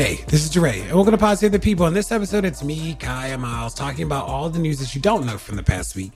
Hey, 0.00 0.24
this 0.28 0.42
is 0.42 0.48
DeRay, 0.48 0.80
and 0.80 0.94
welcome 0.94 1.14
to 1.18 1.48
the 1.50 1.58
People. 1.58 1.86
In 1.86 1.92
this 1.92 2.10
episode, 2.10 2.46
it's 2.46 2.64
me, 2.64 2.94
Kaya 2.94 3.36
Myles, 3.36 3.74
talking 3.74 4.04
about 4.04 4.26
all 4.26 4.48
the 4.48 4.58
news 4.58 4.78
that 4.78 4.94
you 4.94 5.00
don't 5.02 5.26
know 5.26 5.36
from 5.36 5.56
the 5.56 5.62
past 5.62 5.94
week. 5.94 6.12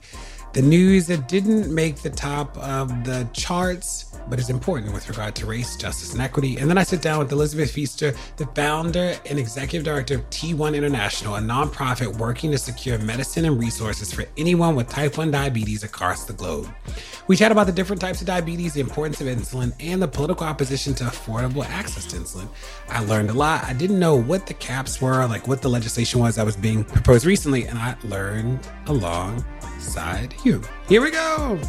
The 0.55 0.61
news 0.61 1.05
that 1.07 1.27
didn't 1.27 1.69
make 1.69 1.97
the 1.97 2.09
top 2.09 2.57
of 2.59 3.03
the 3.03 3.27
charts, 3.33 4.17
but 4.29 4.39
is 4.39 4.49
important 4.49 4.93
with 4.93 5.09
regard 5.09 5.35
to 5.35 5.45
race, 5.45 5.75
justice, 5.75 6.13
and 6.13 6.21
equity. 6.21 6.55
And 6.55 6.69
then 6.69 6.77
I 6.77 6.83
sit 6.83 7.01
down 7.01 7.19
with 7.19 7.29
Elizabeth 7.33 7.75
Pfiester, 7.75 8.15
the 8.37 8.45
founder 8.45 9.17
and 9.25 9.37
executive 9.37 9.83
director 9.83 10.15
of 10.15 10.29
T1 10.29 10.73
International, 10.73 11.35
a 11.35 11.41
nonprofit 11.41 12.07
working 12.17 12.51
to 12.51 12.57
secure 12.57 12.97
medicine 12.99 13.43
and 13.43 13.59
resources 13.59 14.13
for 14.13 14.23
anyone 14.37 14.77
with 14.77 14.87
type 14.87 15.17
1 15.17 15.29
diabetes 15.29 15.83
across 15.83 16.23
the 16.23 16.31
globe. 16.31 16.73
We 17.27 17.35
chat 17.35 17.51
about 17.51 17.65
the 17.65 17.73
different 17.73 18.01
types 18.01 18.21
of 18.21 18.27
diabetes, 18.27 18.75
the 18.75 18.79
importance 18.79 19.19
of 19.19 19.27
insulin, 19.27 19.73
and 19.81 20.01
the 20.01 20.07
political 20.07 20.47
opposition 20.47 20.93
to 20.93 21.03
affordable 21.03 21.65
access 21.65 22.05
to 22.05 22.15
insulin. 22.15 22.47
I 22.87 23.03
learned 23.03 23.29
a 23.29 23.33
lot. 23.33 23.65
I 23.65 23.73
didn't 23.73 23.99
know 23.99 24.15
what 24.15 24.47
the 24.47 24.53
caps 24.53 25.01
were, 25.01 25.25
like 25.25 25.49
what 25.49 25.61
the 25.61 25.69
legislation 25.69 26.21
was 26.21 26.37
that 26.37 26.45
was 26.45 26.55
being 26.55 26.85
proposed 26.85 27.25
recently, 27.25 27.65
and 27.65 27.77
I 27.77 27.97
learned 28.05 28.65
you. 30.43 30.61
Here 30.87 31.01
we 31.01 31.11
go. 31.11 31.59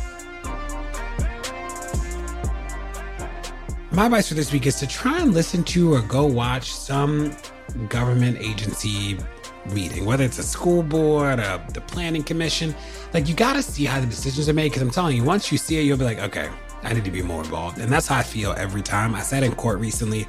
My 3.92 4.06
advice 4.06 4.28
for 4.28 4.34
this 4.34 4.52
week 4.52 4.66
is 4.66 4.76
to 4.76 4.86
try 4.86 5.20
and 5.20 5.32
listen 5.32 5.64
to 5.64 5.94
or 5.94 6.02
go 6.02 6.26
watch 6.26 6.72
some 6.72 7.34
government 7.88 8.38
agency 8.38 9.18
meeting, 9.72 10.04
whether 10.04 10.24
it's 10.24 10.38
a 10.38 10.42
school 10.42 10.82
board, 10.82 11.38
or 11.38 11.64
the 11.72 11.80
planning 11.80 12.22
commission. 12.22 12.74
Like 13.14 13.28
you 13.28 13.34
got 13.34 13.54
to 13.54 13.62
see 13.62 13.84
how 13.84 14.00
the 14.00 14.06
decisions 14.06 14.48
are 14.48 14.52
made. 14.52 14.70
Because 14.70 14.82
I'm 14.82 14.90
telling 14.90 15.16
you, 15.16 15.24
once 15.24 15.50
you 15.50 15.58
see 15.58 15.78
it, 15.78 15.82
you'll 15.82 15.96
be 15.96 16.04
like, 16.04 16.18
okay, 16.18 16.50
I 16.82 16.92
need 16.92 17.04
to 17.04 17.10
be 17.10 17.22
more 17.22 17.42
involved. 17.42 17.78
And 17.78 17.90
that's 17.90 18.06
how 18.06 18.18
I 18.18 18.22
feel 18.22 18.52
every 18.52 18.82
time. 18.82 19.14
I 19.14 19.20
sat 19.20 19.42
in 19.42 19.54
court 19.54 19.78
recently 19.78 20.26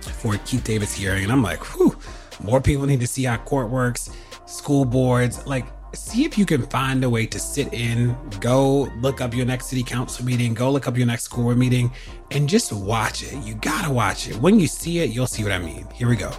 for 0.00 0.36
Keith 0.38 0.64
Davis 0.64 0.94
hearing, 0.94 1.24
and 1.24 1.32
I'm 1.32 1.42
like, 1.42 1.64
whew, 1.74 1.96
more 2.42 2.60
people 2.60 2.86
need 2.86 3.00
to 3.00 3.06
see 3.06 3.24
how 3.24 3.36
court 3.38 3.70
works. 3.70 4.10
School 4.46 4.84
boards, 4.84 5.46
like 5.46 5.64
see 5.94 6.24
if 6.24 6.36
you 6.36 6.44
can 6.46 6.62
find 6.66 7.04
a 7.04 7.10
way 7.10 7.26
to 7.26 7.38
sit 7.38 7.72
in, 7.72 8.16
go 8.40 8.88
look 9.00 9.20
up 9.20 9.34
your 9.34 9.46
next 9.46 9.66
city 9.66 9.82
council 9.82 10.24
meeting, 10.24 10.54
go 10.54 10.70
look 10.70 10.88
up 10.88 10.96
your 10.96 11.06
next 11.06 11.24
school 11.24 11.54
meeting, 11.54 11.92
and 12.30 12.48
just 12.48 12.72
watch 12.72 13.22
it. 13.22 13.34
You 13.44 13.54
gotta 13.54 13.92
watch 13.92 14.28
it. 14.28 14.36
When 14.36 14.60
you 14.60 14.66
see 14.66 14.98
it, 14.98 15.10
you'll 15.10 15.26
see 15.26 15.42
what 15.42 15.52
I 15.52 15.58
mean. 15.58 15.86
Here 15.94 16.08
we 16.08 16.16
go. 16.16 16.32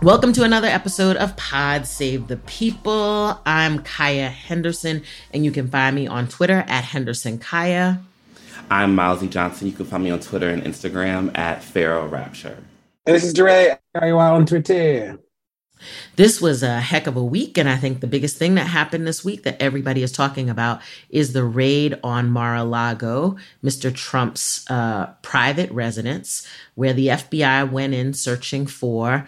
Welcome 0.00 0.32
to 0.34 0.44
another 0.44 0.68
episode 0.68 1.16
of 1.16 1.36
Pod 1.36 1.86
Save 1.86 2.28
the 2.28 2.36
People. 2.36 3.40
I'm 3.44 3.82
Kaya 3.82 4.28
Henderson, 4.28 5.02
and 5.32 5.44
you 5.44 5.50
can 5.50 5.68
find 5.68 5.96
me 5.96 6.06
on 6.06 6.28
Twitter 6.28 6.64
at 6.68 6.84
Henderson 6.84 7.38
Kaya. 7.38 8.00
I'm 8.70 8.94
Milesy 8.94 9.28
Johnson. 9.28 9.66
You 9.66 9.72
can 9.72 9.86
find 9.86 10.04
me 10.04 10.10
on 10.10 10.20
Twitter 10.20 10.50
and 10.50 10.62
Instagram 10.62 11.36
at 11.36 11.64
Pharaoh 11.64 12.06
Rapture. 12.06 12.62
And 13.06 13.16
this 13.16 13.24
is 13.24 13.32
DeRay. 13.32 13.76
How 13.94 14.00
are 14.00 14.06
you 14.06 14.18
on 14.18 14.44
Twitter? 14.46 15.18
This 16.16 16.40
was 16.40 16.62
a 16.62 16.80
heck 16.80 17.06
of 17.06 17.16
a 17.16 17.24
week, 17.24 17.58
and 17.58 17.68
I 17.68 17.76
think 17.76 18.00
the 18.00 18.06
biggest 18.06 18.36
thing 18.36 18.54
that 18.54 18.66
happened 18.66 19.06
this 19.06 19.24
week 19.24 19.42
that 19.44 19.60
everybody 19.60 20.02
is 20.02 20.12
talking 20.12 20.50
about 20.50 20.80
is 21.10 21.32
the 21.32 21.44
raid 21.44 21.98
on 22.02 22.30
Mar-a-Lago, 22.30 23.36
Mr. 23.62 23.94
Trump's 23.94 24.68
uh, 24.70 25.06
private 25.22 25.70
residence, 25.70 26.46
where 26.74 26.92
the 26.92 27.08
FBI 27.08 27.70
went 27.70 27.94
in 27.94 28.12
searching 28.14 28.66
for 28.66 29.26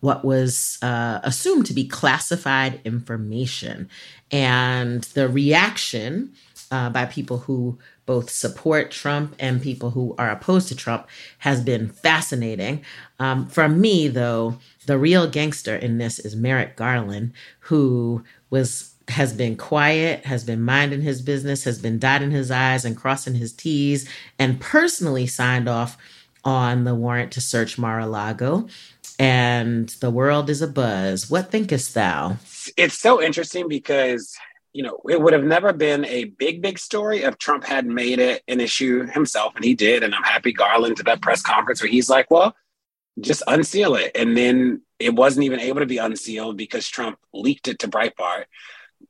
what 0.00 0.24
was 0.24 0.78
uh, 0.82 1.20
assumed 1.22 1.66
to 1.66 1.72
be 1.72 1.86
classified 1.86 2.80
information. 2.84 3.88
And 4.32 5.04
the 5.04 5.28
reaction 5.28 6.32
uh, 6.72 6.90
by 6.90 7.04
people 7.04 7.38
who 7.38 7.78
both 8.12 8.28
support 8.28 8.90
Trump 8.90 9.34
and 9.38 9.62
people 9.62 9.92
who 9.92 10.14
are 10.18 10.28
opposed 10.28 10.68
to 10.68 10.76
Trump 10.76 11.06
has 11.38 11.62
been 11.62 11.88
fascinating. 11.88 12.84
Um, 13.18 13.46
for 13.46 13.70
me, 13.70 14.06
though, 14.06 14.58
the 14.84 14.98
real 14.98 15.26
gangster 15.26 15.74
in 15.74 15.96
this 15.96 16.18
is 16.18 16.36
Merrick 16.36 16.76
Garland, 16.76 17.32
who 17.60 18.22
was 18.50 18.92
has 19.08 19.32
been 19.32 19.56
quiet, 19.56 20.26
has 20.26 20.44
been 20.44 20.60
minding 20.60 21.00
his 21.00 21.22
business, 21.22 21.64
has 21.64 21.78
been 21.78 21.98
dotting 21.98 22.32
his 22.32 22.50
I's 22.50 22.84
and 22.84 22.98
crossing 22.98 23.36
his 23.36 23.54
T's, 23.54 24.06
and 24.38 24.60
personally 24.60 25.26
signed 25.26 25.66
off 25.66 25.96
on 26.44 26.84
the 26.84 26.94
warrant 26.94 27.32
to 27.32 27.40
search 27.40 27.78
Mar-a-Lago 27.78 28.68
and 29.18 29.88
the 30.00 30.10
world 30.10 30.50
is 30.50 30.60
a 30.60 30.68
buzz. 30.68 31.30
What 31.30 31.50
thinkest 31.50 31.94
thou? 31.94 32.36
It's 32.76 32.98
so 32.98 33.22
interesting 33.22 33.68
because 33.68 34.36
you 34.72 34.82
know 34.82 35.00
it 35.08 35.20
would 35.20 35.32
have 35.32 35.44
never 35.44 35.72
been 35.72 36.04
a 36.06 36.24
big, 36.24 36.62
big 36.62 36.78
story 36.78 37.22
if 37.22 37.38
Trump 37.38 37.64
hadn't 37.64 37.94
made 37.94 38.18
it 38.18 38.42
an 38.48 38.60
issue 38.60 39.06
himself, 39.06 39.54
and 39.54 39.64
he 39.64 39.74
did. 39.74 40.02
And 40.02 40.14
I'm 40.14 40.22
happy 40.22 40.52
Garland 40.52 40.96
to 40.98 41.02
that 41.04 41.22
press 41.22 41.42
conference 41.42 41.82
where 41.82 41.90
he's 41.90 42.10
like, 42.10 42.30
"Well, 42.30 42.54
just 43.20 43.42
unseal 43.46 43.94
it," 43.94 44.12
and 44.14 44.36
then 44.36 44.82
it 44.98 45.14
wasn't 45.14 45.44
even 45.44 45.60
able 45.60 45.80
to 45.80 45.86
be 45.86 45.98
unsealed 45.98 46.56
because 46.56 46.88
Trump 46.88 47.18
leaked 47.32 47.68
it 47.68 47.80
to 47.80 47.88
Breitbart. 47.88 48.44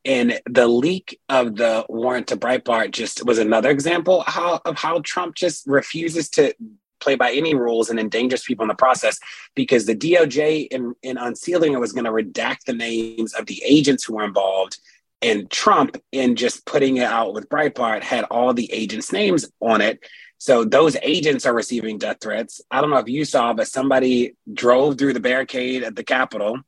And 0.04 0.40
the 0.46 0.66
leak 0.66 1.20
of 1.28 1.56
the 1.56 1.86
warrant 1.88 2.28
to 2.28 2.36
Breitbart 2.36 2.90
just 2.90 3.24
was 3.24 3.38
another 3.38 3.70
example 3.70 4.24
how, 4.26 4.60
of 4.64 4.76
how 4.76 5.00
Trump 5.00 5.36
just 5.36 5.66
refuses 5.66 6.28
to 6.30 6.54
play 6.98 7.14
by 7.14 7.32
any 7.32 7.54
rules 7.54 7.90
and 7.90 8.00
endangers 8.00 8.42
people 8.42 8.62
in 8.62 8.68
the 8.68 8.74
process 8.74 9.18
because 9.54 9.86
the 9.86 9.94
DOJ 9.94 10.68
in, 10.68 10.94
in 11.02 11.18
unsealing 11.18 11.72
it 11.72 11.80
was 11.80 11.92
going 11.92 12.04
to 12.04 12.10
redact 12.10 12.64
the 12.64 12.72
names 12.72 13.34
of 13.34 13.46
the 13.46 13.62
agents 13.64 14.04
who 14.04 14.14
were 14.14 14.24
involved. 14.24 14.78
And 15.22 15.48
Trump, 15.50 15.96
in 16.10 16.36
just 16.36 16.66
putting 16.66 16.96
it 16.96 17.04
out 17.04 17.32
with 17.32 17.48
Breitbart, 17.48 18.02
had 18.02 18.24
all 18.24 18.52
the 18.52 18.70
agents' 18.72 19.12
names 19.12 19.46
on 19.60 19.80
it. 19.80 20.00
So 20.38 20.64
those 20.64 20.96
agents 21.02 21.46
are 21.46 21.54
receiving 21.54 21.98
death 21.98 22.18
threats. 22.20 22.60
I 22.70 22.80
don't 22.80 22.90
know 22.90 22.98
if 22.98 23.08
you 23.08 23.24
saw, 23.24 23.52
but 23.52 23.68
somebody 23.68 24.34
drove 24.52 24.98
through 24.98 25.12
the 25.12 25.20
barricade 25.20 25.84
at 25.84 25.94
the 25.94 26.02
Capitol 26.02 26.58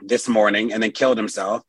this 0.00 0.26
morning 0.26 0.72
and 0.72 0.82
then 0.82 0.90
killed 0.90 1.18
himself 1.18 1.62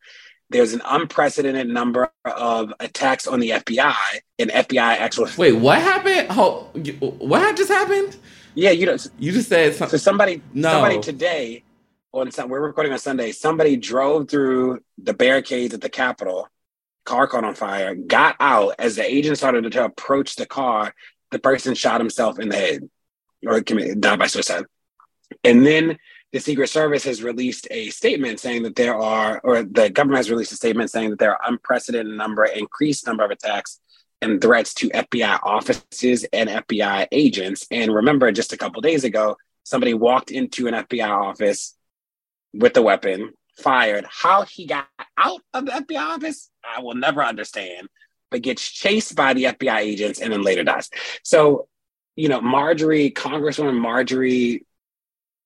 there's 0.50 0.74
an 0.74 0.82
unprecedented 0.86 1.68
number 1.68 2.12
of 2.24 2.74
attacks 2.80 3.28
on 3.28 3.40
the 3.40 3.52
FBI 3.52 3.96
and 4.40 4.52
FBI 4.52 4.78
actual. 4.78 5.28
Wait, 5.38 5.54
what 5.54 5.80
happened? 5.80 6.28
Oh, 6.32 6.70
what 7.00 7.58
just 7.58 7.70
happened? 7.72 8.16
Yeah, 8.54 8.72
you 8.72 8.86
know, 8.86 8.98
you 9.20 9.32
just 9.32 9.50
said 9.50 9.76
something. 9.76 9.98
So 9.98 10.04
somebody, 10.04 10.42
no. 10.54 10.72
somebody 10.72 11.02
today 11.02 11.64
on 12.16 12.30
we're 12.48 12.62
recording 12.62 12.94
on 12.94 13.00
Sunday. 13.00 13.34
Somebody 13.34 13.76
drove 13.76 14.30
through 14.30 14.80
the 14.98 15.14
barricades 15.14 15.74
at 15.74 15.82
the 15.82 15.90
Capitol. 15.90 16.48
Car 17.04 17.28
caught 17.28 17.44
on 17.44 17.56
fire. 17.56 17.94
Got 17.94 18.38
out 18.40 18.76
as 18.80 18.96
the 18.96 19.04
agent 19.04 19.38
started 19.38 19.70
to 19.70 19.84
approach 19.84 20.38
the 20.38 20.46
car. 20.46 20.96
The 21.32 21.40
person 21.40 21.76
shot 21.76 22.00
himself 22.00 22.40
in 22.40 22.48
the 22.48 22.56
head 22.56 22.90
or 23.46 23.60
died 23.60 24.18
by 24.18 24.28
suicide. 24.28 24.64
And 25.44 25.66
then 25.66 25.98
the 26.32 26.40
Secret 26.40 26.70
Service 26.70 27.04
has 27.04 27.22
released 27.22 27.68
a 27.70 27.90
statement 27.90 28.40
saying 28.40 28.64
that 28.64 28.78
there 28.78 28.96
are, 28.96 29.42
or 29.44 29.64
the 29.64 29.90
government 29.90 30.20
has 30.20 30.30
released 30.30 30.54
a 30.54 30.56
statement 30.56 30.92
saying 30.92 31.10
that 31.10 31.20
there 31.20 31.34
are 31.34 31.50
unprecedented 31.50 32.16
number, 32.16 32.46
increased 32.46 33.06
number 33.06 33.26
of 33.26 33.32
attacks 33.32 33.82
and 34.22 34.42
threats 34.42 34.74
to 34.76 34.90
FBI 34.90 35.38
offices 35.44 36.26
and 36.32 36.50
FBI 36.50 37.08
agents. 37.12 37.68
And 37.72 37.94
remember, 37.94 38.32
just 38.32 38.54
a 38.54 38.58
couple 38.58 38.80
days 38.80 39.04
ago, 39.04 39.36
somebody 39.64 39.94
walked 39.94 40.32
into 40.32 40.68
an 40.68 40.76
FBI 40.76 41.10
office 41.10 41.76
with 42.58 42.74
the 42.74 42.82
weapon, 42.82 43.34
fired. 43.58 44.06
How 44.10 44.44
he 44.44 44.66
got 44.66 44.88
out 45.18 45.42
of 45.54 45.66
the 45.66 45.72
FBI 45.72 46.00
office, 46.00 46.50
I 46.64 46.82
will 46.82 46.96
never 46.96 47.24
understand, 47.24 47.88
but 48.32 48.42
gets 48.42 48.68
chased 48.68 49.16
by 49.16 49.34
the 49.34 49.46
FBI 49.46 49.78
agents 49.78 50.20
and 50.20 50.32
then 50.32 50.42
later 50.42 50.64
dies. 50.64 50.90
So, 51.24 51.68
you 52.16 52.30
know, 52.30 52.42
Marjorie, 52.42 53.12
Congresswoman 53.12 53.80
Marjorie 53.80 54.66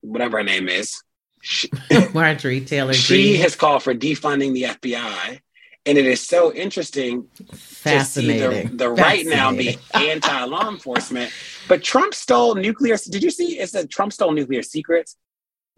whatever 0.02 0.38
her 0.38 0.44
name 0.44 0.70
is. 0.70 1.02
She, 1.42 1.70
Marjorie 2.14 2.62
Taylor 2.62 2.94
She 2.94 3.38
has 3.38 3.56
called 3.56 3.84
for 3.84 3.94
defunding 3.94 4.54
the 4.54 4.64
FBI. 4.64 5.40
And 5.86 5.98
it 5.98 6.06
is 6.06 6.22
so 6.22 6.54
interesting 6.54 7.28
Fascinating. 7.54 8.52
to 8.52 8.62
see 8.62 8.68
the, 8.68 8.76
the 8.76 8.90
right 8.90 9.26
now 9.26 9.52
be 9.52 9.78
anti 9.94 10.44
law 10.44 10.70
enforcement. 10.70 11.32
But 11.68 11.84
Trump 11.84 12.14
stole 12.14 12.56
nuclear. 12.56 12.98
Did 12.98 13.24
you 13.24 13.32
see? 13.32 13.60
It 13.60 13.70
said 13.70 13.90
Trump 13.90 14.12
stole 14.14 14.32
nuclear 14.34 14.62
secrets. 14.62 15.16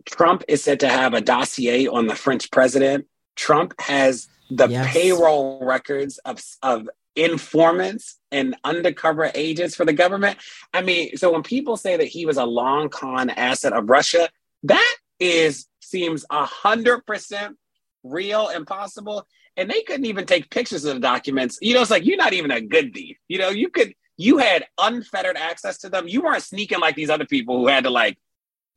Trump 0.06 0.44
is 0.48 0.64
said 0.64 0.80
to 0.82 0.90
have 0.90 1.14
a 1.14 1.22
dossier 1.22 1.88
on 1.88 2.08
the 2.08 2.16
French 2.16 2.52
president. 2.52 3.08
Trump 3.36 3.74
has 3.80 4.28
the 4.50 4.68
yes. 4.68 4.94
payroll 4.94 5.64
records 5.66 6.18
of, 6.20 6.42
of 6.62 6.90
informants 7.16 8.20
and 8.32 8.56
undercover 8.64 9.32
agents 9.36 9.76
for 9.76 9.86
the 9.86 9.94
government. 9.94 10.38
I 10.74 10.82
mean, 10.82 11.18
so 11.18 11.32
when 11.32 11.44
people 11.44 11.78
say 11.78 11.98
that 11.98 12.08
he 12.08 12.26
was 12.26 12.38
a 12.38 12.46
long 12.46 12.90
con 12.90 13.30
asset 13.30 13.74
of 13.74 13.90
Russia, 13.90 14.30
that 14.64 14.96
is 15.20 15.68
seems 15.80 16.26
a 16.30 16.46
hundred 16.46 17.06
percent 17.06 17.58
real 18.04 18.48
and 18.48 18.66
possible. 18.66 19.28
And 19.58 19.70
they 19.70 19.82
couldn't 19.82 20.06
even 20.06 20.26
take 20.26 20.50
pictures 20.50 20.86
of 20.86 20.96
the 20.96 21.02
documents. 21.02 21.58
You 21.62 21.74
know, 21.74 21.82
it's 21.82 21.92
like 21.92 22.06
you're 22.06 22.18
not 22.18 22.34
even 22.34 22.52
a 22.52 22.62
good 22.62 22.94
thief. 22.94 23.18
You 23.28 23.38
know, 23.40 23.50
you 23.50 23.70
could 23.70 23.94
you 24.18 24.38
had 24.38 24.66
unfettered 24.78 25.38
access 25.38 25.80
to 25.80 25.90
them. 25.90 26.08
You 26.08 26.22
weren't 26.22 26.44
sneaking 26.44 26.80
like 26.80 26.96
these 26.96 27.10
other 27.10 27.26
people 27.26 27.58
who 27.58 27.68
had 27.68 27.84
to 27.84 27.90
like, 27.90 28.18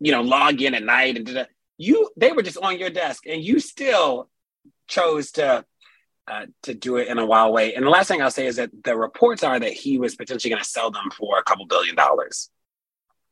you 0.00 0.12
know, 0.12 0.22
log 0.22 0.60
in 0.62 0.74
at 0.74 0.82
night 0.84 1.16
and. 1.16 1.46
You 1.76 2.08
they 2.16 2.30
were 2.30 2.44
just 2.44 2.58
on 2.58 2.78
your 2.78 2.88
desk, 2.88 3.26
and 3.26 3.42
you 3.42 3.58
still 3.58 4.30
chose 4.86 5.32
to 5.32 5.64
uh, 6.26 6.46
to 6.62 6.74
do 6.74 6.96
it 6.96 7.08
in 7.08 7.18
a 7.18 7.26
wild 7.26 7.52
way. 7.52 7.74
And 7.74 7.84
the 7.84 7.90
last 7.90 8.08
thing 8.08 8.22
I'll 8.22 8.30
say 8.30 8.46
is 8.46 8.56
that 8.56 8.70
the 8.84 8.96
reports 8.96 9.42
are 9.42 9.58
that 9.58 9.72
he 9.72 9.98
was 9.98 10.16
potentially 10.16 10.50
going 10.50 10.62
to 10.62 10.68
sell 10.68 10.90
them 10.90 11.10
for 11.10 11.38
a 11.38 11.42
couple 11.42 11.66
billion 11.66 11.94
dollars. 11.94 12.50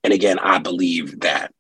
And 0.04 0.12
again, 0.12 0.38
I 0.38 0.58
believe 0.58 1.20
that. 1.20 1.54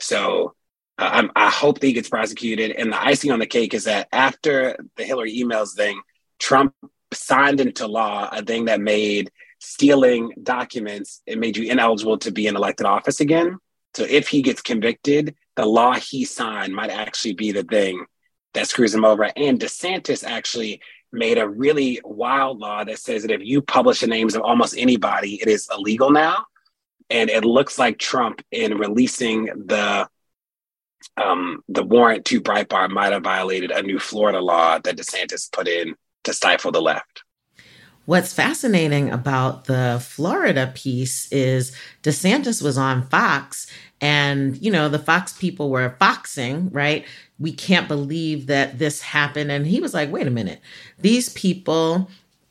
So 0.00 0.54
uh, 0.96 1.28
i 1.36 1.50
hope 1.50 1.80
that 1.80 1.86
he 1.86 1.92
gets 1.92 2.08
prosecuted. 2.08 2.72
And 2.72 2.92
the 2.92 3.00
icing 3.00 3.30
on 3.30 3.38
the 3.38 3.46
cake 3.46 3.74
is 3.74 3.84
that 3.84 4.08
after 4.12 4.76
the 4.96 5.04
Hillary 5.04 5.36
emails 5.36 5.74
thing, 5.74 6.00
Trump 6.38 6.74
signed 7.12 7.60
into 7.60 7.86
law 7.86 8.28
a 8.32 8.42
thing 8.42 8.66
that 8.66 8.80
made 8.80 9.30
stealing 9.60 10.32
documents, 10.42 11.20
it 11.26 11.38
made 11.38 11.56
you 11.56 11.70
ineligible 11.70 12.18
to 12.18 12.30
be 12.30 12.46
in 12.46 12.56
elected 12.56 12.86
office 12.86 13.20
again. 13.20 13.58
So 13.94 14.04
if 14.04 14.28
he 14.28 14.42
gets 14.42 14.62
convicted, 14.62 15.34
the 15.56 15.66
law 15.66 15.94
he 15.94 16.24
signed 16.24 16.74
might 16.74 16.90
actually 16.90 17.34
be 17.34 17.52
the 17.52 17.64
thing 17.64 18.04
that 18.54 18.68
screws 18.68 18.94
him 18.94 19.04
over. 19.04 19.30
And 19.36 19.58
DeSantis 19.58 20.24
actually 20.24 20.80
made 21.12 21.38
a 21.38 21.48
really 21.48 22.00
wild 22.04 22.58
law 22.58 22.84
that 22.84 22.98
says 22.98 23.22
that 23.22 23.30
if 23.30 23.40
you 23.42 23.62
publish 23.62 24.00
the 24.00 24.06
names 24.06 24.34
of 24.34 24.42
almost 24.42 24.76
anybody, 24.76 25.40
it 25.40 25.48
is 25.48 25.68
illegal 25.72 26.10
now. 26.10 26.44
And 27.10 27.30
it 27.30 27.44
looks 27.44 27.78
like 27.78 27.98
Trump 27.98 28.42
in 28.50 28.76
releasing 28.76 29.46
the 29.46 30.08
um, 31.16 31.62
the 31.68 31.82
warrant 31.82 32.24
to 32.26 32.40
Breitbart 32.40 32.90
might 32.90 33.12
have 33.12 33.22
violated 33.22 33.70
a 33.70 33.82
new 33.82 33.98
Florida 33.98 34.40
law 34.40 34.78
that 34.78 34.96
DeSantis 34.96 35.50
put 35.50 35.68
in 35.68 35.94
to 36.24 36.32
stifle 36.32 36.72
the 36.72 36.82
left. 36.82 37.22
What's 38.08 38.32
fascinating 38.32 39.10
about 39.10 39.66
the 39.66 40.02
Florida 40.02 40.72
piece 40.74 41.30
is 41.30 41.76
DeSantis 42.02 42.62
was 42.62 42.78
on 42.78 43.06
Fox 43.08 43.66
and, 44.00 44.56
you 44.62 44.70
know, 44.70 44.88
the 44.88 44.98
Fox 44.98 45.34
people 45.34 45.68
were 45.68 45.94
foxing, 45.98 46.70
right? 46.70 47.04
We 47.38 47.52
can't 47.52 47.86
believe 47.86 48.46
that 48.46 48.78
this 48.78 49.02
happened. 49.02 49.52
And 49.52 49.66
he 49.66 49.78
was 49.78 49.92
like, 49.92 50.10
wait 50.10 50.26
a 50.26 50.30
minute, 50.30 50.62
these 50.98 51.28
people 51.28 52.08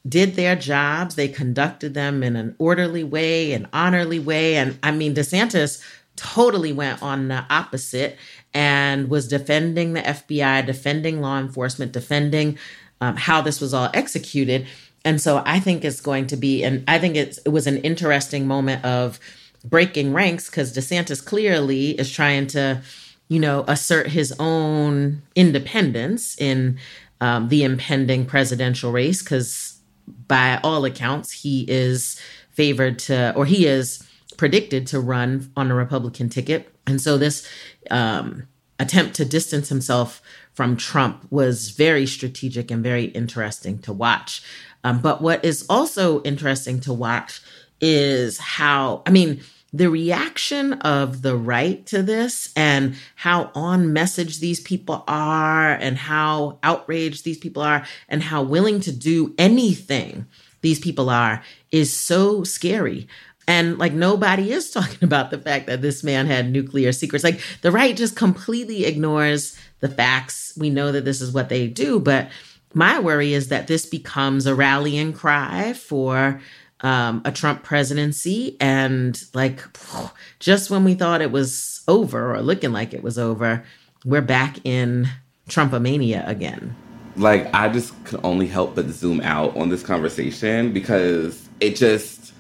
did 0.08 0.36
their 0.36 0.56
jobs. 0.56 1.16
They 1.16 1.28
conducted 1.28 1.96
them 1.96 2.22
in 2.22 2.36
an 2.36 2.56
orderly 2.60 3.04
way, 3.04 3.54
an 3.54 3.68
honorly 3.74 4.20
way. 4.20 4.58
And 4.58 4.78
I 4.84 4.92
mean, 4.92 5.16
DeSantis 5.16 5.84
totally 6.18 6.72
went 6.72 7.02
on 7.02 7.30
the 7.30 7.44
opposite 7.50 8.16
and 8.54 9.10
was 9.10 9.28
defending 9.28 9.94
the 9.94 10.02
FBI, 10.02 10.68
defending 10.68 11.20
law 11.20 11.40
enforcement, 11.40 11.94
defending 11.94 12.60
um, 13.02 13.16
how 13.16 13.42
this 13.42 13.62
was 13.62 13.74
all 13.74 13.90
executed. 13.94 14.68
And 15.06 15.22
so 15.22 15.42
I 15.46 15.60
think 15.60 15.86
it's 15.86 16.02
going 16.02 16.28
to 16.28 16.38
be, 16.38 16.64
and 16.64 16.84
I 16.88 17.00
think 17.00 17.16
it 17.16 17.40
was 17.50 17.68
an 17.68 17.78
interesting 17.78 18.48
moment 18.48 18.84
of 18.84 19.20
breaking 19.64 20.14
ranks 20.14 20.50
because 20.50 20.76
DeSantis 20.76 21.24
clearly 21.24 21.92
is 21.92 22.12
trying 22.12 22.48
to, 22.48 22.82
you 23.30 23.40
know, 23.40 23.64
assert 23.68 24.08
his 24.08 24.34
own 24.40 25.22
independence 25.36 26.40
in 26.40 26.80
um, 27.22 27.50
the 27.50 27.64
impending 27.64 28.26
presidential 28.26 28.92
race 28.92 29.24
because 29.24 29.80
by 30.28 30.60
all 30.64 30.86
accounts, 30.86 31.32
he 31.32 31.66
is 31.68 32.20
favored 32.52 33.00
to, 33.00 33.34
or 33.36 33.46
he 33.46 33.66
is 33.66 34.08
predicted 34.38 34.88
to 34.88 35.00
run 35.00 35.52
on 35.56 35.72
a 35.72 35.76
Republican 35.76 36.30
ticket. 36.30 36.74
And 36.86 37.02
so 37.02 37.18
this 37.18 37.48
um, 37.92 38.48
attempt 38.80 39.16
to 39.16 39.26
distance 39.26 39.70
himself 39.70 40.22
from 40.54 40.78
Trump 40.78 41.26
was 41.30 41.70
very 41.72 42.06
strategic 42.06 42.72
and 42.72 42.84
very 42.84 43.06
interesting 43.06 43.80
to 43.80 43.94
watch. 43.94 44.42
Um, 44.84 45.02
but 45.02 45.22
what 45.22 45.44
is 45.44 45.66
also 45.70 46.22
interesting 46.24 46.80
to 46.82 46.94
watch 46.94 47.42
is 47.82 48.38
how, 48.38 49.04
I 49.06 49.12
mean, 49.12 49.42
the 49.74 49.90
reaction 49.90 50.74
of 50.74 51.22
the 51.22 51.36
right 51.36 51.86
to 51.88 52.02
this 52.02 52.52
and 52.56 52.96
how 53.16 53.52
on 53.54 53.92
message 53.94 54.40
these 54.40 54.60
people 54.62 55.04
are 55.08 55.74
and 55.74 55.98
how 55.98 56.58
outraged 56.64 57.26
these 57.26 57.38
people 57.38 57.62
are 57.62 57.86
and 58.08 58.24
how 58.24 58.44
willing 58.44 58.80
to 58.82 58.92
do 58.92 59.36
anything 59.38 60.26
these 60.62 60.80
people 60.80 61.10
are 61.10 61.44
is 61.72 61.94
so 61.94 62.44
scary. 62.44 63.08
And 63.48 63.78
like 63.78 63.94
nobody 63.94 64.52
is 64.52 64.72
talking 64.72 65.04
about 65.04 65.32
the 65.32 65.38
fact 65.38 65.68
that 65.68 65.82
this 65.82 66.04
man 66.04 66.28
had 66.28 66.50
nuclear 66.50 66.92
secrets. 66.92 67.24
Like 67.24 67.42
the 67.62 67.72
right 67.72 67.96
just 67.96 68.16
completely 68.16 68.86
ignores 68.86 69.58
the 69.80 69.90
facts. 69.90 70.54
We 70.58 70.70
know 70.70 70.92
that 70.92 71.06
this 71.06 71.22
is 71.22 71.32
what 71.34 71.50
they 71.50 71.68
do, 71.68 72.00
but 72.00 72.30
my 72.74 73.00
worry 73.00 73.34
is 73.34 73.48
that 73.50 73.68
this 73.68 73.86
becomes 73.86 74.46
a 74.46 74.56
rallying 74.56 75.14
cry 75.14 75.74
for 75.74 76.40
um, 76.82 77.22
a 77.26 77.32
Trump 77.32 77.64
presidency. 77.64 78.58
And 78.60 79.22
like, 79.34 79.62
just 80.40 80.70
when 80.70 80.84
we 80.84 80.94
thought 80.94 81.22
it 81.22 81.32
was 81.32 81.82
over 81.88 82.34
or 82.34 82.42
looking 82.42 82.72
like 82.72 82.94
it 82.94 83.04
was 83.04 83.18
over, 83.18 83.64
we're 84.06 84.22
back 84.22 84.58
in 84.64 85.08
Trumpomania 85.50 86.28
again. 86.28 86.76
Like, 87.16 87.52
I 87.54 87.70
just 87.70 87.94
could 88.06 88.20
only 88.24 88.48
help 88.48 88.76
but 88.76 88.86
zoom 88.88 89.22
out 89.22 89.58
on 89.58 89.70
this 89.70 89.82
conversation 89.82 90.72
because 90.72 91.48
it 91.60 91.76
just 91.76 92.34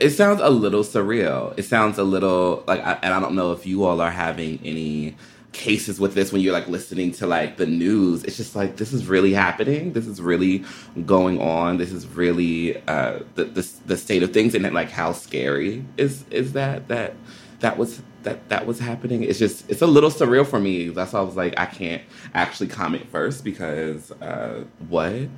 it 0.00 0.10
sounds 0.10 0.40
a 0.40 0.50
little 0.50 0.82
surreal. 0.82 1.54
It 1.58 1.64
sounds 1.64 1.98
a 1.98 2.04
little 2.04 2.64
like, 2.66 2.80
and 2.80 3.14
I 3.14 3.20
don't 3.20 3.34
know 3.34 3.52
if 3.52 3.66
you 3.66 3.84
all 3.84 4.00
are 4.00 4.10
having 4.10 4.58
any 4.64 5.16
cases 5.52 5.98
with 5.98 6.14
this 6.14 6.32
when 6.32 6.40
you're 6.40 6.52
like 6.52 6.68
listening 6.68 7.12
to 7.12 7.26
like 7.26 7.56
the 7.56 7.66
news. 7.66 8.24
It's 8.24 8.36
just 8.36 8.54
like 8.54 8.76
this 8.76 8.92
is 8.92 9.06
really 9.06 9.32
happening. 9.32 9.92
This 9.92 10.06
is 10.06 10.20
really 10.20 10.64
going 11.06 11.40
on. 11.40 11.78
This 11.78 11.92
is 11.92 12.06
really 12.06 12.76
uh 12.86 13.20
the 13.34 13.44
the, 13.44 13.68
the 13.86 13.96
state 13.96 14.22
of 14.22 14.32
things 14.32 14.54
and 14.54 14.70
like 14.72 14.90
how 14.90 15.12
scary 15.12 15.84
is 15.96 16.24
is 16.30 16.52
that 16.52 16.88
that 16.88 17.14
that 17.60 17.76
was 17.78 18.02
that 18.22 18.48
that 18.48 18.66
was 18.66 18.78
happening. 18.78 19.22
It's 19.22 19.38
just 19.38 19.68
it's 19.70 19.82
a 19.82 19.86
little 19.86 20.10
surreal 20.10 20.46
for 20.46 20.60
me. 20.60 20.88
That's 20.88 21.12
why 21.12 21.20
i 21.20 21.22
was 21.22 21.36
like 21.36 21.58
i 21.58 21.66
can't 21.66 22.02
actually 22.34 22.68
comment 22.68 23.10
first 23.10 23.44
because 23.44 24.12
uh 24.12 24.64
what? 24.88 25.28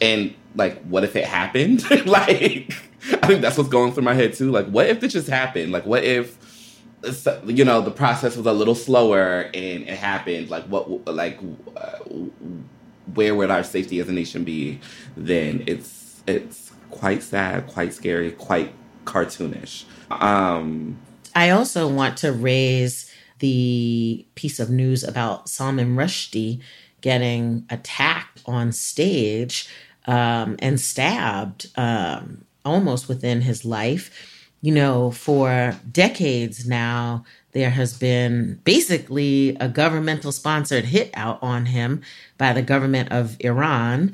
And 0.00 0.34
like 0.54 0.82
what 0.82 1.04
if 1.04 1.16
it 1.16 1.24
happened? 1.24 1.84
Like 2.06 2.74
i 3.20 3.26
think 3.26 3.40
that's 3.42 3.58
what's 3.58 3.68
going 3.70 3.92
through 3.92 4.04
my 4.04 4.14
head 4.14 4.34
too. 4.34 4.50
Like 4.50 4.66
what 4.66 4.86
if 4.86 5.00
this 5.00 5.14
just 5.14 5.28
happened? 5.28 5.72
Like 5.72 5.86
what 5.86 6.04
if 6.04 6.36
you 7.46 7.64
know 7.64 7.80
the 7.80 7.90
process 7.90 8.36
was 8.36 8.46
a 8.46 8.52
little 8.52 8.74
slower 8.74 9.50
and 9.54 9.82
it 9.88 9.98
happened 9.98 10.50
like 10.50 10.64
what 10.64 11.06
like 11.06 11.38
uh, 11.76 11.98
where 13.14 13.34
would 13.34 13.50
our 13.50 13.64
safety 13.64 13.98
as 14.00 14.08
a 14.08 14.12
nation 14.12 14.44
be 14.44 14.78
then? 15.16 15.64
It's 15.66 16.22
it's 16.26 16.72
quite 16.90 17.22
sad 17.22 17.66
quite 17.66 17.92
scary 17.92 18.32
quite 18.32 18.72
cartoonish. 19.04 19.84
Um 20.10 20.98
i 21.34 21.48
also 21.48 21.88
want 21.88 22.18
to 22.18 22.30
raise 22.30 23.10
the 23.38 24.24
piece 24.34 24.60
of 24.60 24.68
news 24.70 25.02
about 25.02 25.48
salman 25.48 25.96
rushdie 25.96 26.60
getting 27.00 27.66
attacked 27.70 28.42
on 28.46 28.70
stage 28.70 29.68
um, 30.06 30.56
and 30.60 30.80
stabbed 30.80 31.68
um, 31.76 32.44
almost 32.64 33.08
within 33.08 33.42
his 33.42 33.64
life 33.64 34.31
you 34.62 34.72
know, 34.72 35.10
for 35.10 35.76
decades 35.90 36.66
now, 36.66 37.24
there 37.50 37.70
has 37.70 37.98
been 37.98 38.60
basically 38.64 39.56
a 39.60 39.68
governmental 39.68 40.32
sponsored 40.32 40.86
hit 40.86 41.10
out 41.14 41.38
on 41.42 41.66
him 41.66 42.00
by 42.38 42.52
the 42.52 42.62
government 42.62 43.12
of 43.12 43.36
Iran 43.40 44.12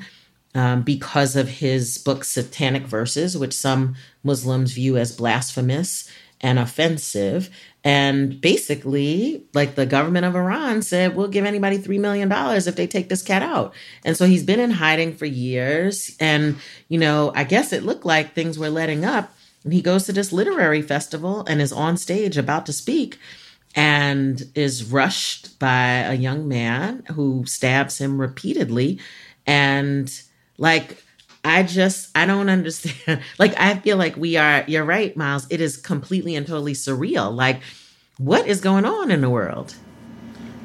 um, 0.55 0.81
because 0.81 1.35
of 1.35 1.47
his 1.47 1.99
book 1.99 2.23
Satanic 2.23 2.83
Verses, 2.83 3.37
which 3.37 3.53
some 3.53 3.95
Muslims 4.23 4.73
view 4.73 4.97
as 4.97 5.15
blasphemous 5.15 6.09
and 6.41 6.57
offensive. 6.57 7.49
And 7.83 8.41
basically, 8.41 9.45
like 9.53 9.75
the 9.75 9.85
government 9.85 10.25
of 10.25 10.35
Iran 10.35 10.81
said, 10.81 11.15
we'll 11.15 11.27
give 11.27 11.45
anybody 11.45 11.77
$3 11.77 11.99
million 11.99 12.29
if 12.31 12.75
they 12.75 12.87
take 12.87 13.07
this 13.07 13.21
cat 13.21 13.43
out. 13.43 13.73
And 14.03 14.17
so 14.17 14.25
he's 14.25 14.43
been 14.43 14.59
in 14.59 14.71
hiding 14.71 15.15
for 15.15 15.25
years. 15.25 16.15
And, 16.19 16.57
you 16.87 16.97
know, 16.97 17.31
I 17.35 17.43
guess 17.43 17.71
it 17.71 17.83
looked 17.83 18.05
like 18.05 18.33
things 18.33 18.57
were 18.57 18.69
letting 18.69 19.05
up 19.05 19.33
he 19.69 19.81
goes 19.81 20.05
to 20.05 20.13
this 20.13 20.31
literary 20.31 20.81
festival 20.81 21.43
and 21.47 21.61
is 21.61 21.73
on 21.73 21.97
stage 21.97 22.37
about 22.37 22.65
to 22.67 22.73
speak 22.73 23.17
and 23.75 24.43
is 24.55 24.85
rushed 24.85 25.59
by 25.59 25.99
a 25.99 26.13
young 26.13 26.47
man 26.47 27.03
who 27.13 27.45
stabs 27.45 27.99
him 27.99 28.19
repeatedly. 28.19 28.99
And 29.45 30.11
like, 30.57 31.03
I 31.43 31.63
just, 31.63 32.09
I 32.15 32.25
don't 32.25 32.49
understand. 32.57 33.21
like, 33.37 33.59
I 33.59 33.75
feel 33.79 33.97
like 33.97 34.15
we 34.15 34.37
are, 34.37 34.63
you're 34.67 34.85
right, 34.85 35.15
Myles. 35.15 35.47
It 35.49 35.61
is 35.61 35.77
completely 35.77 36.35
and 36.35 36.47
totally 36.47 36.73
surreal. 36.73 37.33
Like, 37.33 37.61
what 38.17 38.47
is 38.47 38.59
going 38.61 38.85
on 38.85 39.11
in 39.11 39.21
the 39.21 39.29
world? 39.29 39.75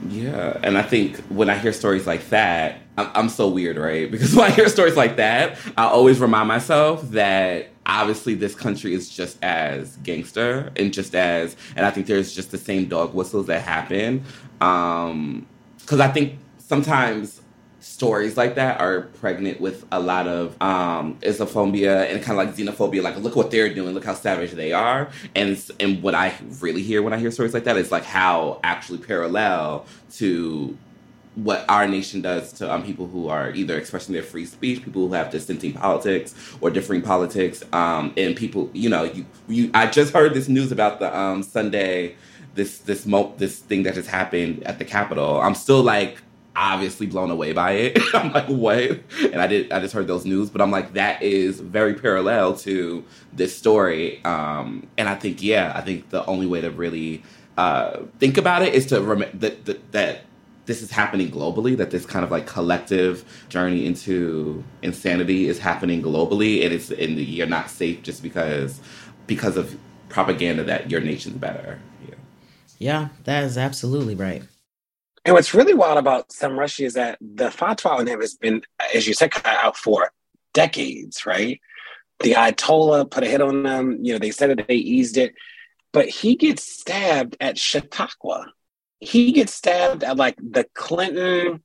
Yeah. 0.09 0.59
And 0.63 0.77
I 0.77 0.83
think 0.83 1.17
when 1.29 1.49
I 1.49 1.59
hear 1.59 1.73
stories 1.73 2.07
like 2.07 2.29
that, 2.31 2.79
I'm 2.97 3.29
so 3.29 3.49
weird, 3.49 3.77
right? 3.77 4.11
Because 4.11 4.35
when 4.35 4.51
I 4.51 4.55
hear 4.55 4.69
stories 4.69 4.97
like 4.97 5.17
that, 5.17 5.59
I 5.77 5.85
always 5.85 6.21
remind 6.21 6.49
myself 6.49 7.03
that 7.11 7.69
obviously 7.87 8.35
this 8.35 8.55
country 8.55 8.95
is 8.95 9.09
just 9.09 9.39
as 9.43 9.97
gangster 9.97 10.73
and 10.77 10.93
just 10.93 11.15
as, 11.15 11.57
and 11.77 11.85
I 11.85 11.91
think 11.91 12.07
there's 12.07 12.35
just 12.35 12.51
the 12.51 12.59
same 12.59 12.87
dog 12.87 13.15
whistles 13.15 13.47
that 13.47 13.63
happen. 13.63 14.25
Um, 14.61 15.47
because 15.81 16.01
I 16.01 16.09
think 16.09 16.39
sometimes 16.59 17.43
stories 17.81 18.37
like 18.37 18.55
that 18.55 18.81
are 18.81 19.03
pregnant 19.03 19.61
with 19.61 19.85
a 19.93 20.01
lot 20.01 20.27
of 20.27 20.61
um, 20.63 21.19
Islamophobia 21.21 22.11
and 22.11 22.23
kind 22.23 22.39
of 22.39 22.47
like 22.47 22.57
xenophobia. 22.57 23.03
Like, 23.03 23.19
look 23.19 23.37
what 23.37 23.51
they're 23.51 23.73
doing. 23.73 23.95
Look 23.95 24.05
how 24.05 24.15
savage 24.15 24.53
they 24.53 24.73
are. 24.73 25.11
And 25.35 25.63
and 25.79 26.03
what 26.03 26.15
I 26.15 26.35
really 26.61 26.83
hear 26.83 27.03
when 27.03 27.13
I 27.13 27.19
hear 27.19 27.31
stories 27.31 27.53
like 27.53 27.65
that 27.65 27.77
is 27.77 27.93
like 27.93 28.05
how 28.05 28.61
actually 28.65 28.99
parallel 28.99 29.87
to 30.15 30.77
what 31.35 31.65
our 31.69 31.89
nation 31.89 32.21
does 32.21 32.53
to 32.55 32.73
um, 32.73 32.85
people 32.85 33.07
who 33.07 33.29
are 33.29 33.51
either 33.51 33.77
expressing 33.77 34.13
their 34.13 34.23
free 34.23 34.47
speech, 34.47 34.85
people 34.85 35.07
who 35.09 35.15
have 35.15 35.31
dissenting 35.31 35.73
politics 35.73 36.35
or 36.61 36.71
differing 36.71 37.03
politics, 37.03 37.63
um, 37.73 38.13
and 38.17 38.37
people, 38.37 38.71
you 38.73 38.89
know, 38.89 39.05
you, 39.05 39.27
you. 39.49 39.71
I 39.75 39.87
just 39.87 40.13
heard 40.13 40.35
this 40.35 40.49
news 40.49 40.71
about 40.71 41.01
the 41.01 41.17
um, 41.17 41.43
Sunday, 41.43 42.17
this 42.55 42.79
this 42.79 43.05
mo- 43.07 43.35
this 43.37 43.59
thing 43.59 43.83
that 43.83 43.97
has 43.97 44.07
happened 44.07 44.63
at 44.65 44.79
the 44.79 44.85
Capitol. 44.85 45.41
I'm 45.41 45.55
still 45.55 45.83
like 45.83 46.19
obviously 46.57 47.07
blown 47.07 47.31
away 47.31 47.53
by 47.53 47.73
it. 47.73 47.99
I'm 48.15 48.33
like, 48.33 48.47
what? 48.47 49.01
And 49.33 49.41
I 49.41 49.47
did. 49.47 49.73
I 49.73 49.81
just 49.81 49.93
heard 49.93 50.07
those 50.07 50.25
news, 50.25 50.51
but 50.51 50.61
I'm 50.61 50.71
like, 50.71 50.95
that 50.95 51.23
is 51.23 51.61
very 51.61 51.95
parallel 51.95 52.57
to 52.59 53.05
this 53.33 53.57
story. 53.57 54.25
Um, 54.25 54.87
and 54.97 55.09
I 55.09 55.17
think, 55.17 55.43
yeah, 55.43 55.73
I 55.75 55.81
think 55.81 56.11
the 56.11 56.25
only 56.27 56.47
way 56.47 56.61
to 56.61 56.71
really 56.71 57.25
uh, 57.57 58.01
think 58.19 58.39
about 58.39 58.63
it 58.63 58.75
is 58.75 58.87
to 58.87 59.01
remember 59.03 59.37
that 59.39 59.93
that 59.93 60.25
this 60.67 60.83
is 60.83 60.91
happening 60.91 61.31
globally, 61.31 61.77
that 61.77 61.91
this 61.91 62.07
kind 62.07 62.25
of 62.25 62.31
like 62.31 62.47
collective 62.47 63.25
journey 63.49 63.87
into 63.87 64.65
insanity 64.83 65.49
is 65.49 65.59
happening 65.59 66.03
globally, 66.03 66.65
and 66.65 66.73
it's 66.73 66.91
and 66.91 67.19
you're 67.19 67.47
not 67.47 67.71
safe 67.71 68.03
just 68.03 68.23
because 68.23 68.81
because 69.27 69.57
of 69.57 69.77
propaganda 70.09 70.65
that 70.65 70.91
your 70.91 71.01
nation's 71.01 71.37
better. 71.37 71.81
Yeah, 72.09 72.15
yeah 72.79 73.09
that 73.25 73.45
is 73.45 73.59
absolutely 73.59 74.15
right. 74.15 74.43
And 75.25 75.35
what's 75.35 75.55
really 75.55 75.75
wild 75.75 75.99
about 75.99 76.33
Salman 76.33 76.59
Rushdie 76.59 76.85
is 76.85 76.95
that 76.95 77.19
the 77.21 77.49
fatwa 77.49 77.99
on 77.99 78.07
him 78.07 78.21
has 78.21 78.35
been, 78.35 78.63
as 78.95 79.07
you 79.07 79.15
said, 79.15 79.33
out 79.45 79.77
for 79.77 80.13
decades, 80.53 81.25
right? 81.25 81.61
The 82.21 82.33
Ayatollah 82.33 83.11
put 83.11 83.25
a 83.25 83.27
hit 83.27 83.41
on 83.41 83.63
them. 83.63 83.99
You 84.03 84.13
know, 84.13 84.19
they 84.19 84.31
said 84.31 84.51
that 84.51 84.69
they 84.69 84.75
eased 84.75 85.17
it, 85.17 85.35
but 85.93 86.09
he 86.09 86.37
gets 86.37 86.63
stabbed 86.63 87.37
at 87.41 87.57
Chautauqua 87.57 88.53
he 89.01 89.33
gets 89.33 89.55
stabbed 89.55 90.05
at 90.05 90.17
like 90.17 90.37
the 90.37 90.67
Clinton 90.75 91.63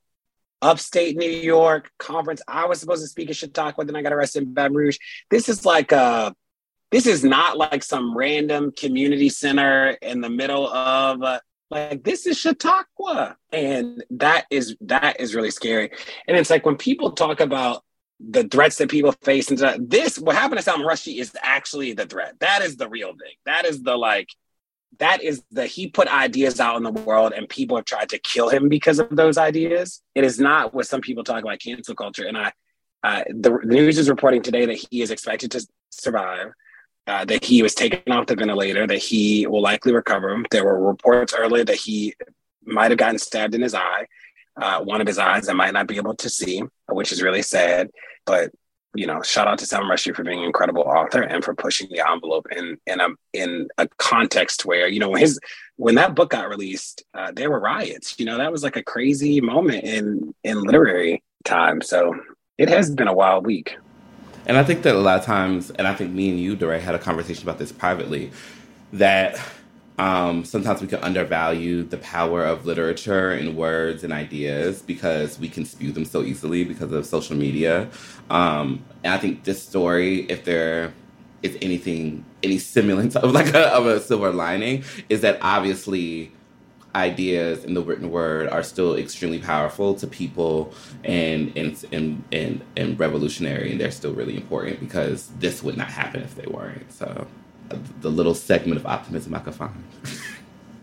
upstate 0.61 1.15
New 1.15 1.29
York 1.29 1.91
conference. 1.97 2.41
I 2.47 2.65
was 2.65 2.79
supposed 2.79 3.03
to 3.03 3.07
speak 3.07 3.29
at 3.29 3.35
Chautauqua, 3.35 3.85
then 3.85 3.95
I 3.95 4.01
got 4.01 4.13
arrested 4.13 4.43
in 4.43 4.53
Baton 4.53 4.75
Rouge. 4.75 4.97
This 5.29 5.49
is 5.49 5.65
like 5.65 5.91
a 5.91 6.35
this 6.91 7.05
is 7.05 7.23
not 7.23 7.57
like 7.57 7.83
some 7.83 8.17
random 8.17 8.71
community 8.71 9.29
center 9.29 9.89
in 10.01 10.21
the 10.21 10.29
middle 10.29 10.67
of 10.67 11.21
uh, 11.21 11.39
like 11.69 12.03
this 12.03 12.25
is 12.25 12.37
Chautauqua, 12.37 13.37
and 13.53 14.03
that 14.09 14.45
is 14.49 14.75
that 14.81 15.19
is 15.19 15.35
really 15.35 15.51
scary. 15.51 15.91
And 16.27 16.35
it's 16.35 16.49
like 16.49 16.65
when 16.65 16.77
people 16.77 17.11
talk 17.11 17.39
about 17.39 17.83
the 18.19 18.43
threats 18.43 18.77
that 18.77 18.89
people 18.89 19.13
face 19.23 19.49
and 19.49 19.89
this, 19.89 20.19
what 20.19 20.35
happened 20.35 20.59
to 20.59 20.63
Salman 20.63 20.85
Rushdie 20.85 21.19
is 21.19 21.31
actually 21.41 21.93
the 21.93 22.05
threat. 22.05 22.35
That 22.39 22.61
is 22.61 22.75
the 22.75 22.89
real 22.89 23.09
thing. 23.09 23.35
That 23.45 23.65
is 23.65 23.81
the 23.81 23.95
like 23.95 24.29
that 24.97 25.21
is 25.23 25.43
that 25.51 25.67
he 25.67 25.87
put 25.87 26.07
ideas 26.07 26.59
out 26.59 26.77
in 26.77 26.83
the 26.83 26.91
world 26.91 27.33
and 27.35 27.47
people 27.47 27.77
have 27.77 27.85
tried 27.85 28.09
to 28.09 28.19
kill 28.19 28.49
him 28.49 28.69
because 28.69 28.99
of 28.99 29.15
those 29.15 29.37
ideas. 29.37 30.01
It 30.15 30.23
is 30.23 30.39
not 30.39 30.73
what 30.73 30.87
some 30.87 31.01
people 31.01 31.23
talk 31.23 31.43
about 31.43 31.59
cancel 31.59 31.95
culture. 31.95 32.25
And 32.25 32.37
I, 32.37 32.51
uh, 33.03 33.23
the, 33.29 33.59
news 33.63 33.97
is 33.97 34.09
reporting 34.09 34.41
today 34.41 34.65
that 34.65 34.85
he 34.89 35.01
is 35.01 35.11
expected 35.11 35.51
to 35.51 35.65
survive, 35.89 36.51
uh, 37.07 37.23
that 37.25 37.45
he 37.45 37.61
was 37.61 37.75
taken 37.75 38.11
off 38.11 38.27
the 38.27 38.35
ventilator, 38.35 38.87
that 38.87 38.97
he 38.97 39.47
will 39.47 39.61
likely 39.61 39.93
recover. 39.93 40.43
There 40.51 40.65
were 40.65 40.79
reports 40.79 41.33
earlier 41.37 41.63
that 41.63 41.77
he 41.77 42.13
might 42.65 42.91
have 42.91 42.97
gotten 42.97 43.19
stabbed 43.19 43.55
in 43.55 43.61
his 43.61 43.73
eye, 43.73 44.05
uh, 44.59 44.81
one 44.81 45.01
of 45.01 45.07
his 45.07 45.17
eyes, 45.17 45.47
and 45.47 45.57
might 45.57 45.73
not 45.73 45.87
be 45.87 45.97
able 45.97 46.15
to 46.15 46.29
see, 46.29 46.61
which 46.89 47.11
is 47.11 47.21
really 47.21 47.41
sad. 47.41 47.89
But 48.25 48.51
you 48.95 49.05
know, 49.05 49.21
shout 49.21 49.47
out 49.47 49.59
to 49.59 49.65
Salman 49.65 49.89
Rushdie 49.89 50.15
for 50.15 50.23
being 50.23 50.39
an 50.39 50.45
incredible 50.45 50.81
author 50.81 51.21
and 51.21 51.43
for 51.43 51.53
pushing 51.53 51.87
the 51.89 52.07
envelope 52.07 52.47
in 52.55 52.77
in 52.87 52.99
a 52.99 53.07
in 53.33 53.67
a 53.77 53.87
context 53.97 54.65
where 54.65 54.87
you 54.87 54.99
know 54.99 55.13
his 55.13 55.39
when 55.75 55.95
that 55.95 56.15
book 56.15 56.31
got 56.31 56.49
released, 56.49 57.03
uh, 57.13 57.31
there 57.31 57.49
were 57.51 57.59
riots. 57.59 58.19
You 58.19 58.25
know, 58.25 58.37
that 58.37 58.51
was 58.51 58.63
like 58.63 58.75
a 58.75 58.83
crazy 58.83 59.41
moment 59.41 59.83
in 59.83 60.33
in 60.43 60.63
literary 60.63 61.23
time. 61.45 61.81
So 61.81 62.15
it 62.57 62.69
has 62.69 62.89
been 62.89 63.07
a 63.07 63.13
wild 63.13 63.45
week. 63.45 63.77
And 64.45 64.57
I 64.57 64.63
think 64.63 64.81
that 64.83 64.95
a 64.95 64.99
lot 64.99 65.19
of 65.19 65.25
times, 65.25 65.69
and 65.71 65.87
I 65.87 65.93
think 65.93 66.11
me 66.11 66.29
and 66.29 66.39
you, 66.39 66.55
DeRay, 66.55 66.79
had 66.79 66.95
a 66.95 66.99
conversation 66.99 67.43
about 67.43 67.59
this 67.59 67.71
privately, 67.71 68.31
that 68.93 69.39
um, 69.99 70.45
sometimes 70.45 70.81
we 70.81 70.87
can 70.87 70.99
undervalue 71.03 71.83
the 71.83 71.97
power 71.97 72.45
of 72.45 72.65
literature 72.65 73.31
and 73.31 73.57
words 73.57 74.01
and 74.05 74.13
ideas 74.13 74.81
because 74.81 75.37
we 75.37 75.49
can 75.49 75.65
spew 75.65 75.91
them 75.91 76.05
so 76.05 76.23
easily 76.23 76.63
because 76.63 76.93
of 76.93 77.05
social 77.05 77.35
media. 77.35 77.89
Um, 78.29 78.83
and 79.03 79.13
I 79.13 79.17
think 79.17 79.43
this 79.43 79.61
story, 79.61 80.21
if 80.29 80.45
there 80.45 80.93
is 81.43 81.57
anything, 81.61 82.23
any 82.41 82.59
semblance 82.59 83.17
of 83.17 83.33
like 83.33 83.53
a, 83.53 83.67
of 83.75 83.87
a 83.87 83.99
silver 83.99 84.31
lining, 84.31 84.85
is 85.09 85.19
that 85.21 85.37
obviously 85.41 86.31
ideas 86.95 87.65
in 87.65 87.73
the 87.73 87.81
written 87.81 88.09
word 88.09 88.47
are 88.47 88.63
still 88.63 88.95
extremely 88.95 89.39
powerful 89.39 89.93
to 89.95 90.07
people 90.07 90.73
and 91.03 91.55
and 91.57 91.85
and 91.91 92.23
and, 92.31 92.61
and 92.77 92.97
revolutionary, 92.97 93.71
and 93.71 93.81
they're 93.81 93.91
still 93.91 94.13
really 94.13 94.37
important 94.37 94.79
because 94.79 95.27
this 95.39 95.61
would 95.61 95.75
not 95.75 95.89
happen 95.89 96.21
if 96.21 96.35
they 96.35 96.47
weren't. 96.47 96.89
So 96.91 97.27
the 98.01 98.09
little 98.09 98.35
segment 98.35 98.79
of 98.79 98.85
optimism 98.85 99.33
I 99.33 99.39
could 99.39 99.55
find. 99.55 99.83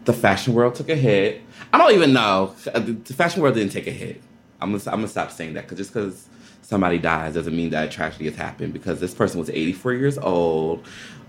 the 0.05 0.13
fashion 0.13 0.55
world 0.55 0.75
took 0.75 0.89
a 0.89 0.97
hit. 0.97 1.43
I 1.73 1.79
don't 1.79 1.93
even 1.93 2.13
know. 2.13 2.55
The 2.65 3.15
fashion 3.15 3.43
world 3.43 3.55
didn't 3.55 3.73
take 3.73 3.87
a 3.87 3.93
hit. 3.93 4.23
I'm 4.61 4.73
gonna, 4.73 4.83
I'm 4.87 4.99
gonna 4.99 5.09
stop 5.09 5.31
saying 5.31 5.55
that 5.55 5.65
because 5.65 5.79
just 5.79 5.93
because 5.93 6.29
somebody 6.63 6.99
dies 6.99 7.35
doesn't 7.35 7.55
mean 7.55 7.71
that 7.71 7.89
a 7.89 7.91
tragedy 7.91 8.25
has 8.27 8.37
happened. 8.37 8.73
Because 8.73 9.01
this 9.01 9.15
person 9.15 9.39
was 9.39 9.51
84 9.51 9.95
years 9.95 10.19
old. 10.19 10.87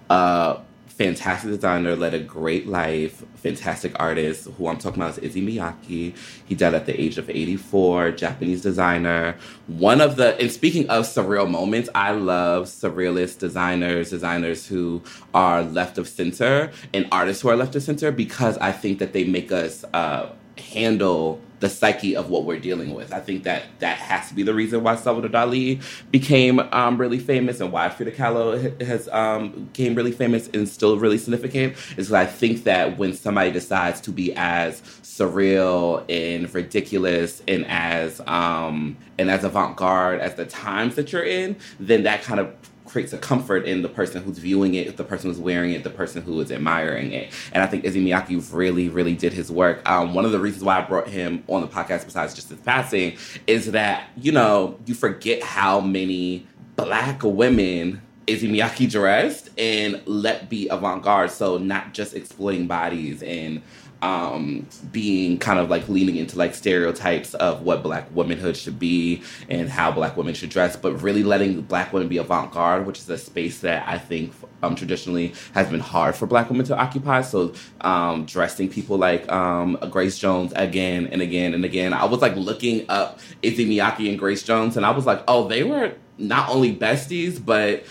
Uh, 0.10 0.60
fantastic 0.88 1.52
designer, 1.52 1.96
led 1.96 2.14
a 2.14 2.20
great 2.20 2.68
life, 2.68 3.24
fantastic 3.36 3.94
artist. 4.00 4.48
Who 4.58 4.68
I'm 4.68 4.78
talking 4.78 5.02
about 5.02 5.18
is 5.18 5.32
Issey 5.32 5.46
Miyake. 5.46 6.16
He 6.46 6.56
died 6.56 6.74
at 6.74 6.86
the 6.86 7.00
age 7.00 7.18
of 7.18 7.30
84, 7.30 8.12
Japanese 8.12 8.62
designer. 8.62 9.36
One 9.68 10.02
of 10.02 10.16
the, 10.16 10.40
and 10.40 10.52
speaking 10.52 10.90
of 10.90 11.06
surreal 11.06 11.50
moments, 11.50 11.90
I 11.94 12.12
love 12.12 12.66
surrealist 12.66 13.40
designers, 13.40 14.10
designers 14.10 14.68
who 14.68 15.04
are 15.34 15.64
left 15.64 15.98
of 15.98 16.08
center, 16.08 16.72
and 16.94 17.08
artists 17.12 17.42
who 17.42 17.50
are 17.50 17.56
left 17.56 17.76
of 17.76 17.84
center 17.84 18.12
because 18.12 18.58
I 18.58 18.72
think 18.72 19.00
that 19.00 19.14
they 19.14 19.24
make 19.24 19.52
us 19.52 19.84
uh, 19.94 20.30
handle 20.58 21.42
the 21.60 21.70
psyche 21.70 22.16
of 22.16 22.30
what 22.30 22.46
we're 22.46 22.60
dealing 22.60 22.94
with. 22.94 23.14
I 23.14 23.20
think 23.20 23.44
that 23.44 23.64
that 23.80 23.98
has 23.98 24.30
to 24.30 24.36
be 24.36 24.44
the 24.44 24.54
reason 24.54 24.84
why 24.84 24.96
Salvador 24.96 25.30
Dali 25.30 25.82
became 26.12 26.60
um, 26.72 26.98
really 26.98 27.20
famous 27.20 27.60
and 27.60 27.72
why 27.72 27.90
Frida 27.90 28.12
Kahlo 28.12 28.82
has 28.82 29.08
um, 29.10 29.70
became 29.74 29.96
really 29.96 30.12
famous 30.12 30.50
and 30.54 30.68
still 30.68 30.98
really 30.98 31.18
significant. 31.18 31.76
Is 31.98 32.12
I 32.12 32.26
think 32.26 32.64
that 32.64 32.98
when 32.98 33.14
somebody 33.14 33.52
decides 33.52 34.02
to 34.02 34.12
be 34.12 34.34
as 34.36 34.82
surreal 34.82 36.06
and 36.10 36.54
ridiculous 36.54 37.42
and 37.48 37.66
as 37.68 38.22
um, 38.28 38.98
and 39.18 39.30
as 39.30 39.44
avant-garde 39.44 40.20
as 40.20 40.36
the 40.36 40.46
times 40.46 40.96
that 40.96 41.12
you're 41.12 41.24
in, 41.24 41.56
then 41.80 42.04
that 42.04 42.22
kind 42.24 42.40
of 42.40 42.54
creates 42.88 43.14
a 43.14 43.18
comfort 43.18 43.66
in 43.66 43.82
the 43.82 43.90
person 43.90 44.24
who's 44.24 44.38
viewing 44.38 44.74
it, 44.74 44.98
the 44.98 45.04
person 45.04 45.30
who's 45.30 45.40
wearing 45.40 45.72
it, 45.72 45.84
the 45.84 45.90
person 45.90 46.22
who 46.22 46.40
is 46.42 46.52
admiring 46.52 47.12
it. 47.12 47.32
And 47.52 47.62
I 47.62 47.68
think 47.68 47.86
Issey 47.86 48.04
Miyake 48.04 48.54
really, 48.54 48.90
really 48.90 49.14
did 49.14 49.34
his 49.34 49.52
work. 49.52 49.88
Um, 49.88 50.14
one 50.14 50.26
of 50.26 50.32
the 50.32 50.40
reasons 50.40 50.64
why 50.64 50.80
I 50.80 50.82
brought 50.82 51.08
him 51.08 51.44
on 51.48 51.62
the 51.62 51.68
podcast, 51.68 52.06
besides 52.06 52.34
just 52.34 52.50
his 52.50 52.60
passing, 52.60 53.18
is 53.46 53.72
that, 53.72 54.10
you 54.18 54.32
know, 54.32 54.80
you 54.86 54.94
forget 54.94 55.44
how 55.44 55.80
many 55.80 56.48
black 56.76 57.22
women 57.24 58.02
Issey 58.28 58.50
Miyake 58.50 58.92
dressed 58.92 59.50
and 59.58 60.02
let 60.06 60.50
be 60.50 60.68
avant 60.68 61.02
garde. 61.02 61.32
So 61.32 61.58
not 61.58 61.94
just 61.94 62.14
exploiting 62.14 62.68
bodies 62.68 63.24
and 63.24 63.62
um, 64.02 64.68
being 64.92 65.38
kind 65.40 65.60
of 65.60 65.70
like 65.70 65.88
leaning 65.90 66.18
into 66.18 66.38
like 66.38 66.54
stereotypes 66.54 67.34
of 67.36 67.62
what 67.64 67.82
black 67.82 68.14
womanhood 68.16 68.56
should 68.56 68.78
be 68.78 69.24
and 69.50 69.70
how 69.70 69.92
black 69.92 70.16
women 70.16 70.34
should 70.34 70.50
dress, 70.50 70.76
but 70.76 71.02
really 71.02 71.24
letting 71.24 71.62
black 71.62 71.94
women 71.94 72.08
be 72.08 72.18
avant 72.18 72.52
garde, 72.52 72.86
which 72.86 73.00
is 73.00 73.10
a 73.10 73.18
space 73.18 73.60
that 73.62 73.88
I 73.88 73.98
think 73.98 74.34
um, 74.62 74.76
traditionally 74.76 75.34
has 75.54 75.70
been 75.70 75.80
hard 75.80 76.16
for 76.16 76.28
black 76.28 76.50
women 76.50 76.66
to 76.68 76.78
occupy. 76.78 77.22
So 77.22 77.54
um, 77.82 78.26
dressing 78.26 78.70
people 78.70 78.98
like 78.98 79.30
um, 79.32 79.78
Grace 79.90 80.18
Jones 80.20 80.54
again 80.56 81.08
and 81.08 81.22
again 81.22 81.54
and 81.54 81.66
again. 81.66 81.94
I 81.94 82.06
was 82.06 82.22
like 82.22 82.36
looking 82.36 82.86
up 82.90 83.20
Issey 83.42 83.68
Miyake 83.68 84.10
and 84.10 84.20
Grace 84.20 84.44
Jones, 84.44 84.78
and 84.78 84.86
I 84.86 84.92
was 84.92 85.06
like, 85.06 85.24
oh, 85.28 85.48
they 85.48 85.64
were 85.64 85.94
not 86.18 86.50
only 86.50 86.76
besties, 86.76 87.44
but 87.44 87.84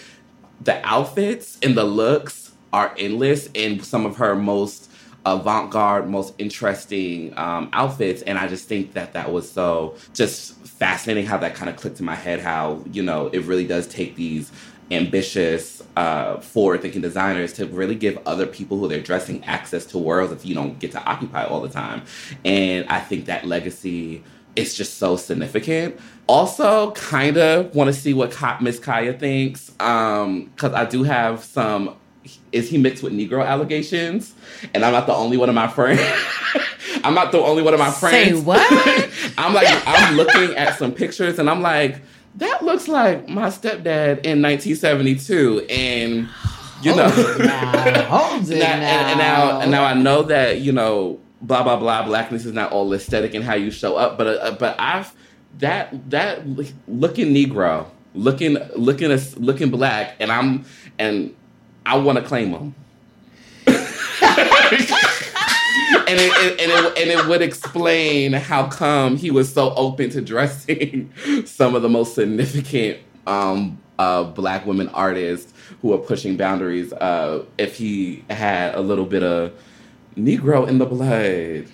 the 0.60 0.84
outfits 0.86 1.58
and 1.62 1.76
the 1.76 1.84
looks 1.84 2.52
are 2.72 2.94
endless 2.98 3.48
and 3.54 3.84
some 3.84 4.04
of 4.06 4.16
her 4.16 4.34
most 4.34 4.90
avant-garde, 5.26 6.09
most 6.09 6.33
interesting 6.38 7.37
um, 7.37 7.68
outfits, 7.73 8.23
and 8.23 8.38
I 8.38 8.47
just 8.47 8.68
think 8.68 8.92
that 8.95 9.12
that 9.12 9.33
was 9.33 9.50
so 9.50 9.97
just 10.14 10.54
fascinating 10.64 11.26
how 11.26 11.37
that 11.38 11.54
kind 11.54 11.68
of 11.68 11.76
clicked 11.76 12.00
in 12.00 12.06
my 12.06 12.14
head. 12.14 12.40
How 12.40 12.83
you 12.92 13.02
know 13.02 13.26
it 13.28 13.40
really 13.40 13.66
does 13.66 13.87
take 13.87 14.14
these 14.16 14.52
ambitious, 14.92 15.83
uh, 15.97 16.38
forward-thinking 16.38 17.02
designers 17.02 17.52
to 17.54 17.66
really 17.66 17.97
give 17.97 18.16
other 18.25 18.47
people 18.47 18.78
who 18.78 18.87
they're 18.87 19.00
dressing 19.00 19.45
access 19.45 19.85
to 19.85 19.99
worlds 19.99 20.33
that 20.33 20.47
you 20.49 20.54
don't 20.54 20.78
get 20.78 20.92
to 20.92 21.02
occupy 21.04 21.45
all 21.45 21.61
the 21.61 21.68
time, 21.68 22.02
and 22.45 22.87
I 22.88 23.00
think 23.00 23.26
that 23.26 23.45
legacy 23.47 24.23
is 24.54 24.75
just 24.75 24.97
so 24.99 25.16
significant. 25.16 25.99
Also, 26.28 26.90
kind 26.92 27.37
of 27.37 27.75
want 27.75 27.88
to 27.88 27.92
see 27.92 28.14
what 28.14 28.35
Miss 28.62 28.78
Kaya 28.78 29.12
thinks, 29.12 29.71
because 29.71 30.25
um, 30.25 30.75
I 30.75 30.85
do 30.85 31.02
have 31.02 31.45
some 31.45 31.95
is 32.52 32.68
he 32.68 32.78
mixed 32.78 33.02
with 33.02 33.12
Negro 33.12 33.47
allegations? 33.47 34.35
And 34.75 34.85
I'm 34.85 34.92
not 34.92 35.06
the 35.06 35.14
only 35.14 35.37
one 35.37 35.49
of 35.49 35.54
my 35.54 35.68
friends. 35.68 36.00
I'm 37.04 37.14
not 37.14 37.33
the 37.33 37.38
only 37.38 37.62
one 37.62 37.75
of 37.75 37.80
my 37.80 37.90
friends. 37.90 38.38
Say 38.38 38.45
what? 38.45 38.64
I'm 39.38 39.54
like, 39.54 39.68
I'm 39.87 40.16
looking 40.16 40.56
at 40.56 40.78
some 40.78 40.92
pictures 40.92 41.38
and 41.38 41.49
I'm 41.49 41.62
like, 41.62 42.00
that 42.37 42.62
looks 42.64 42.88
like 42.88 43.28
my 43.28 43.49
stepdad 43.49 44.25
in 44.25 44.42
1972. 44.42 45.66
And 45.71 46.28
you 46.83 46.95
know, 46.95 47.09
Hold 47.09 47.37
it 47.38 47.47
now. 47.47 47.73
now, 48.12 48.35
and, 48.35 48.54
and 48.54 49.18
now, 49.18 49.61
and 49.61 49.71
now 49.71 49.85
I 49.85 49.95
know 49.95 50.23
that 50.25 50.61
you 50.61 50.73
know, 50.73 51.18
blah 51.40 51.62
blah 51.62 51.76
blah. 51.76 52.04
Blackness 52.04 52.45
is 52.45 52.52
not 52.52 52.73
all 52.73 52.92
aesthetic 52.92 53.35
and 53.35 53.45
how 53.45 53.54
you 53.54 53.71
show 53.71 53.97
up, 53.97 54.18
but 54.18 54.26
uh, 54.26 54.56
but 54.59 54.76
I've 54.78 55.14
that 55.59 56.11
that 56.11 56.47
looking 56.87 57.35
Negro, 57.35 57.87
looking 58.14 58.59
looking 58.76 59.11
looking 59.37 59.71
black, 59.71 60.16
and 60.21 60.30
I'm 60.30 60.64
and 60.99 61.35
I 61.87 61.97
want 61.97 62.19
to 62.19 62.25
claim 62.25 62.50
them. 62.50 62.75
and, 63.66 63.76
it, 66.09 66.33
it, 66.33 66.61
and, 66.61 66.73
it, 66.73 66.99
and 66.99 67.11
it 67.11 67.26
would 67.28 67.43
explain 67.43 68.33
how 68.33 68.66
come 68.66 69.16
he 69.16 69.31
was 69.31 69.52
so 69.52 69.73
open 69.75 70.11
to 70.11 70.21
dressing 70.21 71.12
some 71.47 71.76
of 71.76 71.83
the 71.83 71.88
most 71.88 72.14
significant 72.14 72.99
um, 73.28 73.78
uh, 74.00 74.25
black 74.25 74.66
women 74.66 74.88
artists 74.88 75.52
who 75.81 75.93
are 75.93 75.99
pushing 75.99 76.37
boundaries 76.37 76.93
uh, 76.95 77.45
if 77.57 77.76
he 77.76 78.25
had 78.31 78.75
a 78.75 78.81
little 78.81 79.07
bit 79.07 79.23
of 79.23 79.52
Negro 80.16 80.66
in 80.66 80.78
the 80.78 80.87
blood. 80.87 81.66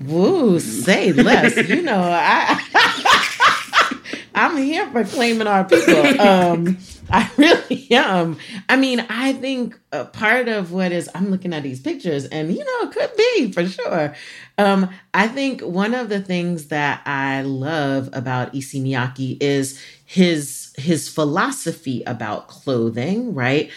Woo, 0.00 0.60
say 0.60 1.12
less. 1.12 1.56
you 1.68 1.82
know, 1.82 2.00
I 2.00 3.26
I'm 4.34 4.56
here 4.56 4.88
for 4.90 5.04
claiming 5.04 5.46
our 5.46 5.64
people. 5.64 6.04
Um, 6.20 6.78
I 7.10 7.30
really 7.36 7.88
am. 7.90 8.36
I 8.68 8.76
mean, 8.76 9.04
I 9.08 9.32
think 9.32 9.78
a 9.90 10.04
part 10.04 10.48
of 10.48 10.70
what 10.70 10.92
is 10.92 11.08
I'm 11.14 11.30
looking 11.30 11.52
at 11.52 11.62
these 11.62 11.80
pictures, 11.80 12.26
and 12.26 12.52
you 12.52 12.58
know, 12.58 12.88
it 12.88 12.92
could 12.92 13.16
be 13.16 13.52
for 13.52 13.66
sure. 13.66 14.14
Um, 14.58 14.90
I 15.14 15.26
think 15.26 15.62
one 15.62 15.94
of 15.94 16.08
the 16.08 16.20
things 16.20 16.68
that 16.68 17.02
I 17.06 17.42
love 17.42 18.10
about 18.12 18.54
Issey 18.54 18.80
Miyake 18.82 19.38
is 19.40 19.80
his 20.04 20.72
his 20.76 21.08
philosophy 21.08 22.02
about 22.06 22.48
clothing, 22.48 23.34
right? 23.34 23.70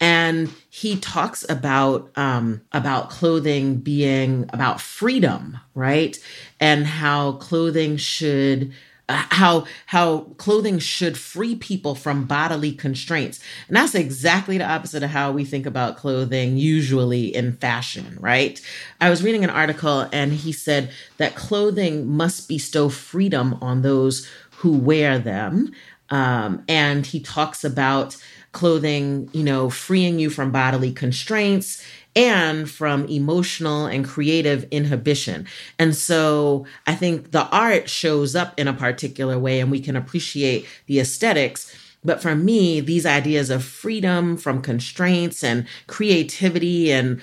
and 0.00 0.48
he 0.70 0.96
talks 0.96 1.44
about 1.48 2.10
um, 2.16 2.60
about 2.72 3.10
clothing 3.10 3.76
being 3.78 4.48
about 4.52 4.80
freedom, 4.80 5.58
right? 5.74 6.16
And 6.60 6.86
how 6.86 7.32
clothing 7.32 7.96
should 7.96 8.72
how 9.08 9.66
how 9.86 10.20
clothing 10.36 10.78
should 10.78 11.16
free 11.16 11.56
people 11.56 11.94
from 11.94 12.24
bodily 12.24 12.72
constraints. 12.72 13.40
And 13.66 13.76
that's 13.76 13.94
exactly 13.94 14.58
the 14.58 14.70
opposite 14.70 15.02
of 15.02 15.10
how 15.10 15.32
we 15.32 15.44
think 15.44 15.66
about 15.66 15.96
clothing 15.96 16.56
usually 16.56 17.34
in 17.34 17.56
fashion 17.56 18.16
right? 18.20 18.60
I 19.00 19.10
was 19.10 19.22
reading 19.22 19.44
an 19.44 19.50
article 19.50 20.08
and 20.12 20.32
he 20.32 20.52
said 20.52 20.90
that 21.16 21.34
clothing 21.34 22.06
must 22.06 22.48
bestow 22.48 22.88
freedom 22.88 23.54
on 23.60 23.82
those 23.82 24.28
who 24.58 24.76
wear 24.76 25.18
them. 25.18 25.72
Um, 26.10 26.64
and 26.68 27.06
he 27.06 27.20
talks 27.20 27.64
about 27.64 28.16
clothing 28.52 29.28
you 29.32 29.44
know 29.44 29.68
freeing 29.68 30.18
you 30.18 30.30
from 30.30 30.50
bodily 30.50 30.90
constraints 30.90 31.84
and 32.16 32.68
from 32.68 33.06
emotional 33.06 33.86
and 33.86 34.04
creative 34.04 34.66
inhibition. 34.70 35.46
And 35.78 35.94
so 35.94 36.66
I 36.86 36.94
think 36.94 37.30
the 37.30 37.46
art 37.48 37.88
shows 37.88 38.34
up 38.34 38.58
in 38.58 38.68
a 38.68 38.72
particular 38.72 39.38
way 39.38 39.60
and 39.60 39.70
we 39.70 39.80
can 39.80 39.96
appreciate 39.96 40.66
the 40.86 41.00
aesthetics. 41.00 41.74
But 42.04 42.22
for 42.22 42.34
me, 42.34 42.80
these 42.80 43.06
ideas 43.06 43.50
of 43.50 43.64
freedom 43.64 44.36
from 44.36 44.62
constraints 44.62 45.44
and 45.44 45.66
creativity 45.86 46.92
and 46.92 47.20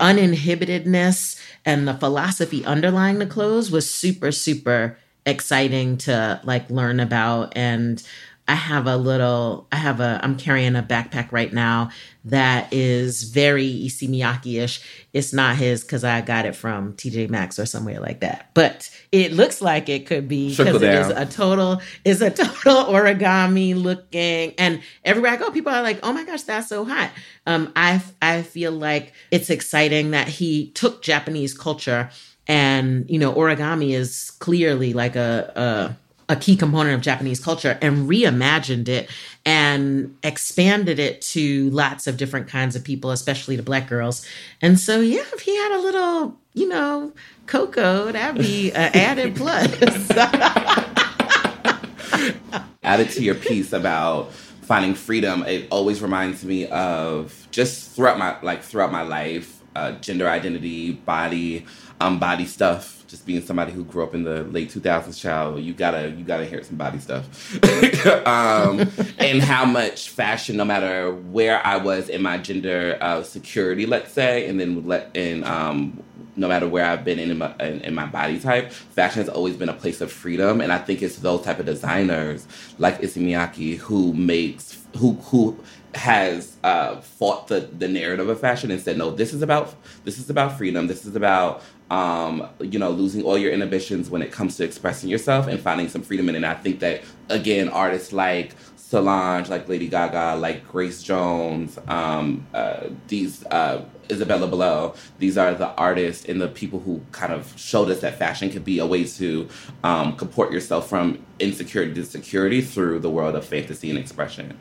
uninhibitedness 0.00 1.40
and 1.64 1.86
the 1.86 1.94
philosophy 1.94 2.64
underlying 2.64 3.18
the 3.18 3.26
clothes 3.26 3.70
was 3.70 3.88
super, 3.88 4.32
super 4.32 4.98
exciting 5.24 5.96
to 5.98 6.40
like 6.44 6.70
learn 6.70 7.00
about 7.00 7.52
and 7.56 8.02
I 8.48 8.54
have 8.54 8.86
a 8.86 8.96
little, 8.96 9.66
I 9.72 9.76
have 9.76 10.00
a, 10.00 10.20
I'm 10.22 10.36
carrying 10.36 10.76
a 10.76 10.82
backpack 10.82 11.32
right 11.32 11.52
now 11.52 11.90
that 12.26 12.72
is 12.72 13.24
very 13.24 13.86
Issey 13.86 14.06
Miyake-ish. 14.06 14.82
It's 15.12 15.32
not 15.32 15.56
his 15.56 15.82
because 15.82 16.04
I 16.04 16.20
got 16.20 16.46
it 16.46 16.54
from 16.54 16.92
TJ 16.94 17.28
Maxx 17.28 17.58
or 17.58 17.66
somewhere 17.66 17.98
like 17.98 18.20
that. 18.20 18.50
But 18.54 18.88
it 19.10 19.32
looks 19.32 19.60
like 19.60 19.88
it 19.88 20.06
could 20.06 20.28
be 20.28 20.50
because 20.50 20.82
it 20.82 20.94
is 20.94 21.08
a 21.08 21.26
total, 21.26 21.80
is 22.04 22.22
a 22.22 22.30
total 22.30 22.84
origami 22.94 23.80
looking. 23.80 24.54
And 24.58 24.80
everywhere 25.04 25.32
I 25.32 25.36
go, 25.36 25.50
people 25.50 25.72
are 25.72 25.82
like, 25.82 25.98
oh 26.04 26.12
my 26.12 26.24
gosh, 26.24 26.42
that's 26.42 26.68
so 26.68 26.84
hot. 26.84 27.10
Um, 27.46 27.72
I, 27.74 28.00
I 28.22 28.42
feel 28.42 28.72
like 28.72 29.12
it's 29.32 29.50
exciting 29.50 30.12
that 30.12 30.28
he 30.28 30.70
took 30.70 31.02
Japanese 31.02 31.56
culture 31.56 32.10
and, 32.46 33.08
you 33.10 33.18
know, 33.18 33.32
origami 33.32 33.90
is 33.90 34.30
clearly 34.38 34.92
like 34.92 35.16
a, 35.16 35.52
a 35.56 36.05
a 36.28 36.36
key 36.36 36.56
component 36.56 36.94
of 36.94 37.02
Japanese 37.02 37.38
culture 37.38 37.78
and 37.80 38.08
reimagined 38.08 38.88
it 38.88 39.08
and 39.44 40.16
expanded 40.22 40.98
it 40.98 41.22
to 41.22 41.70
lots 41.70 42.06
of 42.06 42.16
different 42.16 42.48
kinds 42.48 42.74
of 42.74 42.82
people, 42.82 43.10
especially 43.10 43.56
to 43.56 43.62
black 43.62 43.88
girls. 43.88 44.26
And 44.60 44.80
so, 44.80 45.00
yeah, 45.00 45.24
if 45.32 45.40
he 45.40 45.56
had 45.56 45.72
a 45.72 45.78
little, 45.78 46.36
you 46.52 46.68
know, 46.68 47.12
cocoa, 47.46 48.10
that'd 48.10 48.42
be 48.42 48.72
uh, 48.72 48.78
an 48.78 48.90
added 48.94 49.36
plus. 49.36 50.10
Added 52.82 53.10
to 53.10 53.22
your 53.22 53.34
piece 53.34 53.72
about 53.72 54.32
finding 54.32 54.94
freedom, 54.94 55.42
it 55.42 55.66
always 55.70 56.00
reminds 56.00 56.44
me 56.44 56.66
of 56.68 57.46
just 57.50 57.92
throughout 57.92 58.18
my 58.18 58.40
like 58.42 58.62
throughout 58.62 58.92
my 58.92 59.02
life, 59.02 59.55
uh, 59.76 59.92
gender 60.00 60.28
identity, 60.28 60.92
body, 60.92 61.66
um, 62.00 62.18
body 62.18 62.46
stuff. 62.46 62.94
Just 63.06 63.24
being 63.24 63.40
somebody 63.40 63.70
who 63.70 63.84
grew 63.84 64.02
up 64.02 64.14
in 64.14 64.24
the 64.24 64.42
late 64.44 64.68
2000s 64.68 65.20
child 65.20 65.62
you 65.62 65.72
gotta 65.72 66.10
you 66.10 66.24
gotta 66.24 66.44
hear 66.44 66.64
some 66.64 66.76
body 66.76 66.98
stuff. 66.98 67.24
Um, 68.26 68.90
and 69.18 69.42
how 69.42 69.64
much 69.64 70.10
fashion 70.10 70.56
no 70.56 70.64
matter 70.64 71.12
where 71.12 71.64
i 71.66 71.76
was 71.76 72.08
in 72.08 72.22
my 72.22 72.38
gender 72.38 72.98
uh, 73.00 73.22
security 73.22 73.86
let's 73.86 74.12
say 74.12 74.48
and 74.48 74.58
then 74.60 74.86
let 74.86 75.14
in 75.14 75.44
um, 75.44 76.02
no 76.36 76.48
matter 76.48 76.68
where 76.68 76.84
I've 76.84 77.04
been 77.04 77.18
in 77.18 77.38
my, 77.38 77.54
in, 77.60 77.80
in, 77.80 77.94
my 77.94 78.06
body 78.06 78.38
type, 78.38 78.70
fashion 78.70 79.20
has 79.20 79.28
always 79.28 79.56
been 79.56 79.68
a 79.68 79.74
place 79.74 80.00
of 80.00 80.12
freedom, 80.12 80.60
and 80.60 80.72
I 80.72 80.78
think 80.78 81.02
it's 81.02 81.16
those 81.16 81.42
type 81.42 81.58
of 81.58 81.66
designers 81.66 82.46
like 82.78 83.02
Issey 83.02 83.24
Miyake 83.24 83.78
who 83.78 84.12
makes 84.12 84.76
who 84.96 85.12
who 85.14 85.58
has 85.96 86.56
uh, 86.62 87.00
fought 87.00 87.48
the 87.48 87.60
the 87.60 87.88
narrative 87.88 88.28
of 88.28 88.38
fashion 88.40 88.70
and 88.70 88.80
said, 88.80 88.96
no, 88.98 89.10
this 89.10 89.32
is 89.32 89.42
about 89.42 89.74
this 90.04 90.18
is 90.18 90.30
about 90.30 90.56
freedom. 90.56 90.86
This 90.86 91.04
is 91.04 91.16
about 91.16 91.62
um, 91.90 92.48
you 92.60 92.78
know, 92.78 92.90
losing 92.90 93.22
all 93.22 93.38
your 93.38 93.52
inhibitions 93.52 94.10
when 94.10 94.22
it 94.22 94.32
comes 94.32 94.56
to 94.56 94.64
expressing 94.64 95.08
yourself 95.08 95.46
and 95.46 95.60
finding 95.60 95.88
some 95.88 96.02
freedom. 96.02 96.28
And 96.28 96.44
I 96.44 96.54
think 96.54 96.80
that 96.80 97.02
again, 97.28 97.68
artists 97.68 98.12
like 98.12 98.54
Solange, 98.76 99.48
like 99.48 99.68
Lady 99.68 99.88
Gaga, 99.88 100.38
like 100.40 100.66
Grace 100.68 101.02
Jones, 101.02 101.78
um, 101.88 102.46
uh, 102.54 102.88
these 103.08 103.44
uh, 103.46 103.84
Isabella 104.10 104.46
Blow, 104.46 104.94
these 105.18 105.36
are 105.36 105.54
the 105.54 105.68
artists 105.74 106.24
and 106.26 106.40
the 106.40 106.48
people 106.48 106.78
who 106.80 107.00
kind 107.10 107.32
of 107.32 107.52
showed 107.56 107.90
us 107.90 108.00
that 108.00 108.18
fashion 108.18 108.50
could 108.50 108.64
be 108.64 108.78
a 108.78 108.86
way 108.86 109.04
to 109.04 109.48
um, 109.82 110.16
comport 110.16 110.52
yourself 110.52 110.88
from 110.88 111.24
insecurity 111.40 111.94
to 111.94 112.04
security 112.04 112.60
through 112.60 113.00
the 113.00 113.10
world 113.10 113.34
of 113.34 113.44
fantasy 113.44 113.90
and 113.90 113.98
expression. 113.98 114.56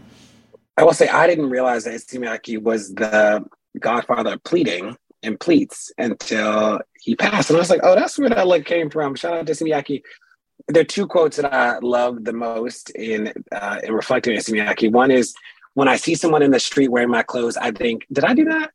I 0.78 0.84
will 0.84 0.94
say 0.94 1.08
I 1.08 1.28
didn't 1.28 1.50
realize 1.50 1.86
that 1.86 1.94
Miyake 1.94 2.62
was 2.62 2.94
the 2.94 3.46
godfather 3.80 4.34
of 4.34 4.44
pleating 4.44 4.98
and 5.24 5.40
pleats 5.40 5.92
until 5.98 6.82
he 7.02 7.16
passed. 7.16 7.50
And 7.50 7.58
I 7.58 7.60
was 7.60 7.70
like, 7.70 7.82
oh, 7.84 7.96
that's 7.96 8.18
where 8.20 8.30
that 8.30 8.48
look 8.48 8.66
came 8.66 8.90
from. 8.90 9.16
Shout 9.16 9.34
out 9.34 9.48
to 9.48 9.54
Miyake. 9.54 10.02
There 10.68 10.82
are 10.82 10.86
two 10.86 11.08
quotes 11.08 11.38
that 11.38 11.54
I 11.54 11.80
love 11.80 12.24
the 12.24 12.34
most 12.34 12.90
in 12.92 13.34
uh, 13.52 13.80
in 13.84 13.94
reflecting 13.94 14.36
on 14.36 14.42
Miyake. 14.42 14.92
One 14.92 15.12
is 15.12 15.34
when 15.74 15.88
I 15.88 15.98
see 15.98 16.16
someone 16.16 16.42
in 16.42 16.52
the 16.52 16.60
street 16.60 16.90
wearing 16.90 17.10
my 17.10 17.24
clothes, 17.24 17.58
I 17.58 17.72
think, 17.72 18.06
did 18.12 18.24
I 18.24 18.34
do 18.34 18.46
that? 18.46 18.72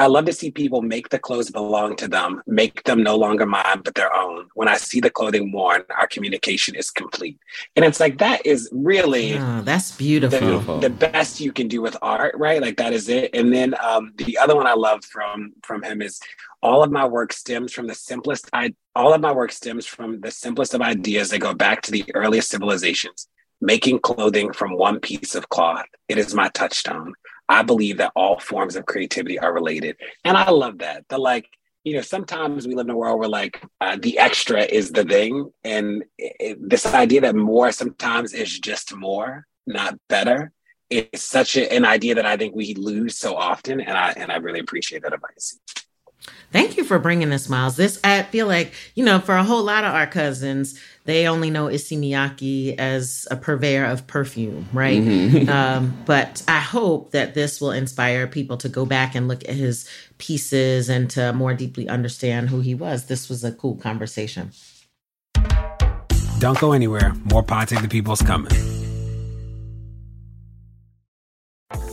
I 0.00 0.06
love 0.06 0.24
to 0.24 0.32
see 0.32 0.50
people 0.50 0.80
make 0.80 1.10
the 1.10 1.18
clothes 1.18 1.50
belong 1.50 1.94
to 1.96 2.08
them, 2.08 2.42
make 2.46 2.82
them 2.84 3.02
no 3.02 3.16
longer 3.16 3.44
mine, 3.44 3.82
but 3.84 3.94
their 3.94 4.10
own. 4.16 4.48
When 4.54 4.66
I 4.66 4.78
see 4.78 4.98
the 4.98 5.10
clothing 5.10 5.52
worn, 5.52 5.82
our 5.94 6.06
communication 6.06 6.74
is 6.74 6.90
complete. 6.90 7.38
And 7.76 7.84
it's 7.84 8.00
like, 8.00 8.16
that 8.16 8.46
is 8.46 8.70
really. 8.72 9.36
Oh, 9.36 9.60
that's 9.60 9.94
beautiful. 9.94 10.80
The, 10.80 10.88
the, 10.88 11.10
best 11.10 11.38
you 11.38 11.52
can 11.52 11.68
do 11.68 11.82
with 11.82 11.98
art, 12.00 12.34
right? 12.38 12.62
Like, 12.62 12.78
that 12.78 12.94
is 12.94 13.10
it. 13.10 13.34
And 13.34 13.52
then 13.52 13.74
um, 13.84 14.14
the 14.16 14.38
other 14.38 14.56
one 14.56 14.66
I 14.66 14.72
love 14.72 15.04
from 15.04 15.52
from 15.62 15.82
him 15.82 16.00
is 16.00 16.18
all 16.62 16.82
of 16.82 16.90
my 16.90 17.06
work 17.06 17.34
stems 17.34 17.70
from 17.70 17.86
the 17.86 17.94
simplest, 17.94 18.48
I, 18.54 18.74
all 18.96 19.12
of 19.12 19.20
my 19.20 19.32
work 19.32 19.52
stems 19.52 19.84
from 19.84 20.22
the 20.22 20.30
simplest 20.30 20.72
of 20.72 20.80
ideas 20.80 21.28
that 21.28 21.40
go 21.40 21.52
back 21.52 21.82
to 21.82 21.90
the 21.90 22.06
earliest 22.14 22.48
civilizations 22.48 23.28
making 23.60 23.98
clothing 24.00 24.52
from 24.52 24.72
one 24.72 24.98
piece 25.00 25.34
of 25.34 25.48
cloth. 25.48 25.84
It 26.08 26.18
is 26.18 26.34
my 26.34 26.48
touchstone. 26.48 27.14
I 27.50 27.62
believe 27.62 27.98
that 27.98 28.12
all 28.14 28.38
forms 28.38 28.76
of 28.76 28.86
creativity 28.86 29.36
are 29.38 29.52
related. 29.52 29.96
And 30.24 30.36
I 30.36 30.48
love 30.50 30.78
that. 30.78 31.04
The 31.08 31.18
like, 31.18 31.48
you 31.82 31.94
know, 31.94 32.00
sometimes 32.00 32.68
we 32.68 32.76
live 32.76 32.86
in 32.86 32.90
a 32.90 32.96
world 32.96 33.18
where 33.18 33.28
like 33.28 33.60
uh, 33.80 33.96
the 34.00 34.20
extra 34.20 34.62
is 34.62 34.92
the 34.92 35.04
thing. 35.04 35.52
And 35.64 36.04
it, 36.16 36.56
this 36.60 36.86
idea 36.86 37.22
that 37.22 37.34
more 37.34 37.72
sometimes 37.72 38.34
is 38.34 38.56
just 38.60 38.94
more, 38.94 39.46
not 39.66 39.98
better, 40.08 40.52
is 40.90 41.24
such 41.24 41.56
a, 41.56 41.72
an 41.72 41.84
idea 41.84 42.14
that 42.14 42.26
I 42.26 42.36
think 42.36 42.54
we 42.54 42.74
lose 42.74 43.18
so 43.18 43.34
often. 43.34 43.80
And 43.80 43.98
I, 43.98 44.12
and 44.16 44.30
I 44.30 44.36
really 44.36 44.60
appreciate 44.60 45.02
that 45.02 45.12
advice. 45.12 45.58
Thank 46.52 46.76
you 46.76 46.84
for 46.84 46.98
bringing 46.98 47.30
this, 47.30 47.48
Myles. 47.48 47.76
This, 47.76 48.00
I 48.02 48.22
feel 48.24 48.46
like, 48.46 48.72
you 48.94 49.04
know, 49.04 49.20
for 49.20 49.36
a 49.36 49.44
whole 49.44 49.62
lot 49.62 49.84
of 49.84 49.94
our 49.94 50.06
cousins, 50.06 50.78
they 51.04 51.28
only 51.28 51.48
know 51.48 51.68
Issey 51.68 51.96
Miyake 51.96 52.76
as 52.76 53.26
a 53.30 53.36
purveyor 53.36 53.84
of 53.84 54.06
perfume, 54.06 54.68
right? 54.72 55.00
Mm-hmm. 55.00 55.48
um, 55.50 55.96
but 56.06 56.42
I 56.48 56.58
hope 56.58 57.12
that 57.12 57.34
this 57.34 57.60
will 57.60 57.70
inspire 57.70 58.26
people 58.26 58.56
to 58.58 58.68
go 58.68 58.84
back 58.84 59.14
and 59.14 59.28
look 59.28 59.48
at 59.48 59.54
his 59.54 59.88
pieces 60.18 60.88
and 60.88 61.08
to 61.10 61.32
more 61.32 61.54
deeply 61.54 61.88
understand 61.88 62.48
who 62.48 62.60
he 62.60 62.74
was. 62.74 63.06
This 63.06 63.28
was 63.28 63.44
a 63.44 63.52
cool 63.52 63.76
conversation. 63.76 64.50
Don't 66.40 66.58
go 66.58 66.72
anywhere. 66.72 67.14
More 67.24 67.42
Pod 67.42 67.68
Save 67.68 67.82
the 67.82 67.88
People's 67.88 68.22
coming. 68.22 68.79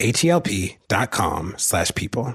H-E-L-P 0.00 0.78
dot 0.88 1.10
com 1.10 1.54
slash 1.56 1.90
people. 1.94 2.34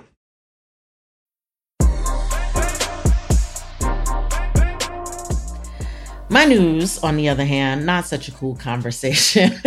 My 6.30 6.46
news, 6.46 6.98
on 7.00 7.16
the 7.16 7.30
other 7.30 7.46
hand, 7.46 7.86
not 7.86 8.06
such 8.06 8.28
a 8.28 8.32
cool 8.32 8.56
conversation. 8.56 9.54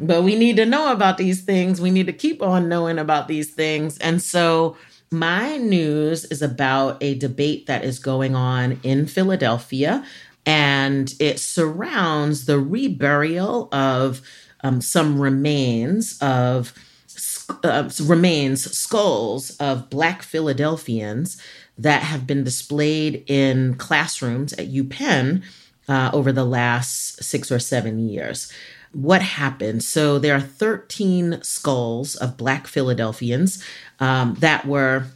but 0.00 0.22
we 0.22 0.34
need 0.34 0.56
to 0.56 0.64
know 0.64 0.92
about 0.92 1.18
these 1.18 1.42
things. 1.42 1.80
We 1.80 1.90
need 1.90 2.06
to 2.06 2.12
keep 2.12 2.42
on 2.42 2.68
knowing 2.68 2.98
about 2.98 3.28
these 3.28 3.52
things. 3.52 3.98
And 3.98 4.22
so 4.22 4.76
my 5.10 5.56
news 5.58 6.24
is 6.24 6.40
about 6.40 7.02
a 7.02 7.16
debate 7.16 7.66
that 7.66 7.84
is 7.84 7.98
going 7.98 8.34
on 8.34 8.80
in 8.82 9.06
Philadelphia, 9.06 10.04
and 10.46 11.12
it 11.20 11.38
surrounds 11.38 12.46
the 12.46 12.54
reburial 12.54 13.72
of 13.74 14.22
um, 14.62 14.80
some 14.80 15.20
remains 15.20 16.18
of 16.20 16.72
uh, 17.64 17.88
remains 18.02 18.70
skulls 18.76 19.50
of 19.56 19.90
Black 19.90 20.22
Philadelphians 20.22 21.40
that 21.76 22.02
have 22.02 22.26
been 22.26 22.44
displayed 22.44 23.24
in 23.26 23.74
classrooms 23.74 24.52
at 24.52 24.70
UPenn 24.70 25.42
uh, 25.88 26.10
over 26.12 26.30
the 26.30 26.44
last 26.44 27.22
six 27.22 27.50
or 27.50 27.58
seven 27.58 27.98
years. 27.98 28.52
What 28.92 29.22
happened? 29.22 29.82
So 29.82 30.18
there 30.18 30.34
are 30.34 30.40
13 30.40 31.42
skulls 31.42 32.16
of 32.16 32.36
Black 32.36 32.66
Philadelphians 32.66 33.64
um, 33.98 34.34
that 34.40 34.66
were 34.66 35.06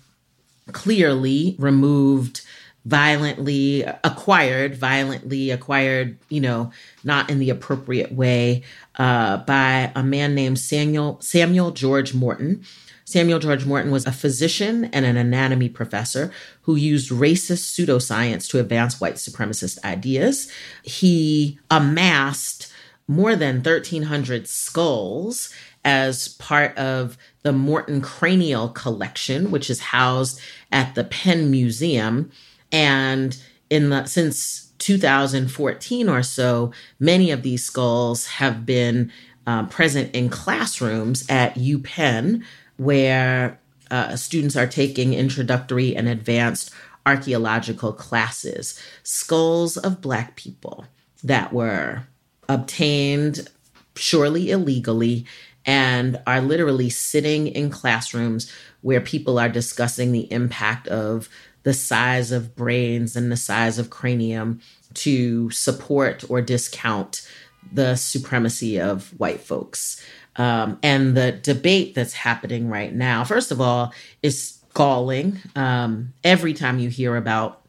clearly 0.72 1.56
removed 1.58 2.42
violently 2.84 3.82
acquired 4.02 4.76
violently 4.76 5.50
acquired 5.50 6.18
you 6.28 6.40
know 6.40 6.70
not 7.02 7.30
in 7.30 7.38
the 7.38 7.48
appropriate 7.48 8.12
way 8.12 8.62
uh, 8.96 9.38
by 9.38 9.92
a 9.94 10.02
man 10.02 10.34
named 10.34 10.58
samuel 10.58 11.20
samuel 11.20 11.70
george 11.70 12.14
morton. 12.14 12.64
Samuel 13.04 13.38
george 13.38 13.66
morton 13.66 13.90
was 13.90 14.06
a 14.06 14.12
physician 14.12 14.86
and 14.86 15.04
an 15.04 15.16
anatomy 15.16 15.68
professor 15.68 16.32
who 16.62 16.76
used 16.76 17.10
racist 17.10 17.74
pseudoscience 17.74 18.48
to 18.48 18.58
advance 18.58 19.00
white 19.00 19.14
supremacist 19.14 19.82
ideas. 19.84 20.50
He 20.82 21.58
amassed 21.70 22.72
more 23.06 23.36
than 23.36 23.56
1300 23.56 24.48
skulls 24.48 25.52
as 25.84 26.28
part 26.28 26.76
of 26.78 27.18
the 27.42 27.52
morton 27.52 28.00
cranial 28.00 28.70
collection 28.70 29.50
which 29.50 29.68
is 29.68 29.80
housed 29.80 30.40
at 30.72 30.94
the 30.94 31.04
penn 31.04 31.50
museum. 31.50 32.30
And 32.72 33.36
in 33.70 33.90
the 33.90 34.06
since 34.06 34.63
2014 34.84 36.10
or 36.10 36.22
so, 36.22 36.70
many 37.00 37.30
of 37.30 37.42
these 37.42 37.64
skulls 37.64 38.26
have 38.26 38.66
been 38.66 39.10
uh, 39.46 39.64
present 39.64 40.14
in 40.14 40.28
classrooms 40.28 41.24
at 41.30 41.54
UPenn, 41.54 42.44
where 42.76 43.58
uh, 43.90 44.14
students 44.14 44.56
are 44.56 44.66
taking 44.66 45.14
introductory 45.14 45.96
and 45.96 46.06
advanced 46.06 46.70
archaeological 47.06 47.94
classes. 47.94 48.78
Skulls 49.02 49.78
of 49.78 50.02
Black 50.02 50.36
people 50.36 50.84
that 51.22 51.50
were 51.50 52.02
obtained 52.46 53.48
surely 53.96 54.50
illegally 54.50 55.24
and 55.64 56.20
are 56.26 56.42
literally 56.42 56.90
sitting 56.90 57.46
in 57.46 57.70
classrooms 57.70 58.52
where 58.82 59.00
people 59.00 59.38
are 59.38 59.48
discussing 59.48 60.12
the 60.12 60.30
impact 60.30 60.88
of 60.88 61.30
the 61.64 61.74
size 61.74 62.30
of 62.32 62.54
brains 62.54 63.16
and 63.16 63.30
the 63.30 63.36
size 63.36 63.78
of 63.78 63.90
cranium 63.90 64.60
to 64.94 65.50
support 65.50 66.24
or 66.30 66.40
discount 66.40 67.28
the 67.72 67.96
supremacy 67.96 68.80
of 68.80 69.08
white 69.18 69.40
folks. 69.40 70.02
Um, 70.36 70.78
and 70.82 71.16
the 71.16 71.32
debate 71.32 71.94
that's 71.94 72.12
happening 72.12 72.68
right 72.68 72.94
now, 72.94 73.24
first 73.24 73.50
of 73.50 73.60
all, 73.60 73.92
is 74.22 74.58
galling. 74.74 75.38
Um, 75.56 76.12
every 76.22 76.54
time 76.54 76.78
you 76.78 76.88
hear 76.88 77.16
about 77.16 77.64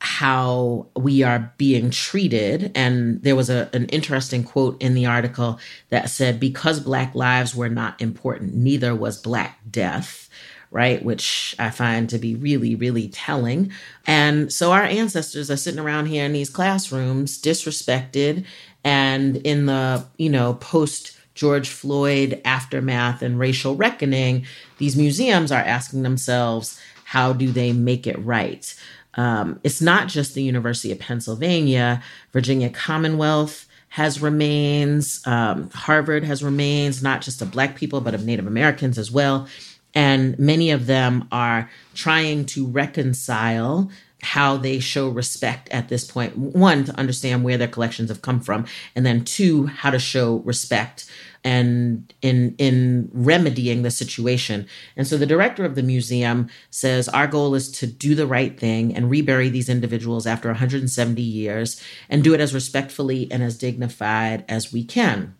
how 0.00 0.86
we 0.96 1.22
are 1.22 1.52
being 1.58 1.90
treated. 1.90 2.72
And 2.74 3.22
there 3.22 3.36
was 3.36 3.50
a, 3.50 3.68
an 3.74 3.84
interesting 3.86 4.44
quote 4.44 4.80
in 4.82 4.94
the 4.94 5.06
article 5.06 5.58
that 5.90 6.08
said, 6.08 6.40
because 6.40 6.80
Black 6.80 7.14
lives 7.14 7.54
were 7.54 7.68
not 7.68 8.00
important, 8.00 8.54
neither 8.54 8.94
was 8.94 9.20
Black 9.20 9.58
death 9.70 10.30
right? 10.70 11.04
Which 11.04 11.54
I 11.58 11.70
find 11.70 12.08
to 12.10 12.18
be 12.18 12.34
really, 12.34 12.74
really 12.74 13.08
telling. 13.08 13.72
And 14.06 14.52
so 14.52 14.72
our 14.72 14.84
ancestors 14.84 15.50
are 15.50 15.56
sitting 15.56 15.80
around 15.80 16.06
here 16.06 16.24
in 16.24 16.32
these 16.32 16.50
classrooms, 16.50 17.40
disrespected, 17.40 18.44
and 18.84 19.36
in 19.38 19.66
the, 19.66 20.06
you 20.16 20.30
know, 20.30 20.54
post 20.54 21.18
George 21.34 21.68
Floyd 21.68 22.40
aftermath 22.44 23.22
and 23.22 23.38
racial 23.38 23.74
reckoning, 23.74 24.46
these 24.78 24.96
museums 24.96 25.50
are 25.50 25.60
asking 25.62 26.02
themselves, 26.02 26.80
how 27.04 27.32
do 27.32 27.50
they 27.50 27.72
make 27.72 28.06
it 28.06 28.18
right? 28.24 28.74
Um, 29.14 29.58
it's 29.64 29.80
not 29.80 30.06
just 30.08 30.34
the 30.34 30.42
University 30.42 30.92
of 30.92 31.00
Pennsylvania, 31.00 32.02
Virginia 32.32 32.70
Commonwealth 32.70 33.66
has 33.88 34.22
remains, 34.22 35.20
um, 35.26 35.68
Harvard 35.70 36.22
has 36.22 36.44
remains, 36.44 37.02
not 37.02 37.22
just 37.22 37.42
of 37.42 37.50
Black 37.50 37.74
people, 37.74 38.00
but 38.00 38.14
of 38.14 38.24
Native 38.24 38.46
Americans 38.46 38.98
as 38.98 39.10
well. 39.10 39.48
And 39.94 40.38
many 40.38 40.70
of 40.70 40.86
them 40.86 41.26
are 41.32 41.70
trying 41.94 42.46
to 42.46 42.66
reconcile 42.66 43.90
how 44.22 44.56
they 44.56 44.78
show 44.78 45.08
respect 45.08 45.68
at 45.70 45.88
this 45.88 46.04
point. 46.04 46.36
One, 46.36 46.84
to 46.84 46.98
understand 46.98 47.42
where 47.42 47.56
their 47.56 47.68
collections 47.68 48.10
have 48.10 48.22
come 48.22 48.40
from, 48.40 48.66
and 48.94 49.04
then 49.04 49.24
two, 49.24 49.66
how 49.66 49.90
to 49.90 49.98
show 49.98 50.36
respect 50.38 51.10
and 51.42 52.12
in 52.20 52.54
in 52.58 53.08
remedying 53.12 53.82
the 53.82 53.90
situation. 53.90 54.66
And 54.96 55.06
so 55.06 55.16
the 55.16 55.26
director 55.26 55.64
of 55.64 55.74
the 55.74 55.82
museum 55.82 56.50
says 56.70 57.08
our 57.08 57.26
goal 57.26 57.54
is 57.54 57.70
to 57.72 57.86
do 57.86 58.14
the 58.14 58.26
right 58.26 58.58
thing 58.58 58.94
and 58.94 59.10
rebury 59.10 59.48
these 59.48 59.68
individuals 59.68 60.26
after 60.26 60.48
170 60.48 61.22
years 61.22 61.82
and 62.08 62.22
do 62.22 62.34
it 62.34 62.40
as 62.40 62.52
respectfully 62.52 63.30
and 63.30 63.42
as 63.42 63.56
dignified 63.56 64.44
as 64.48 64.72
we 64.72 64.84
can. 64.84 65.34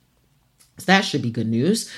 So 0.79 0.87
that 0.87 1.05
should 1.05 1.23
be 1.23 1.31
good 1.31 1.49
news. 1.49 1.91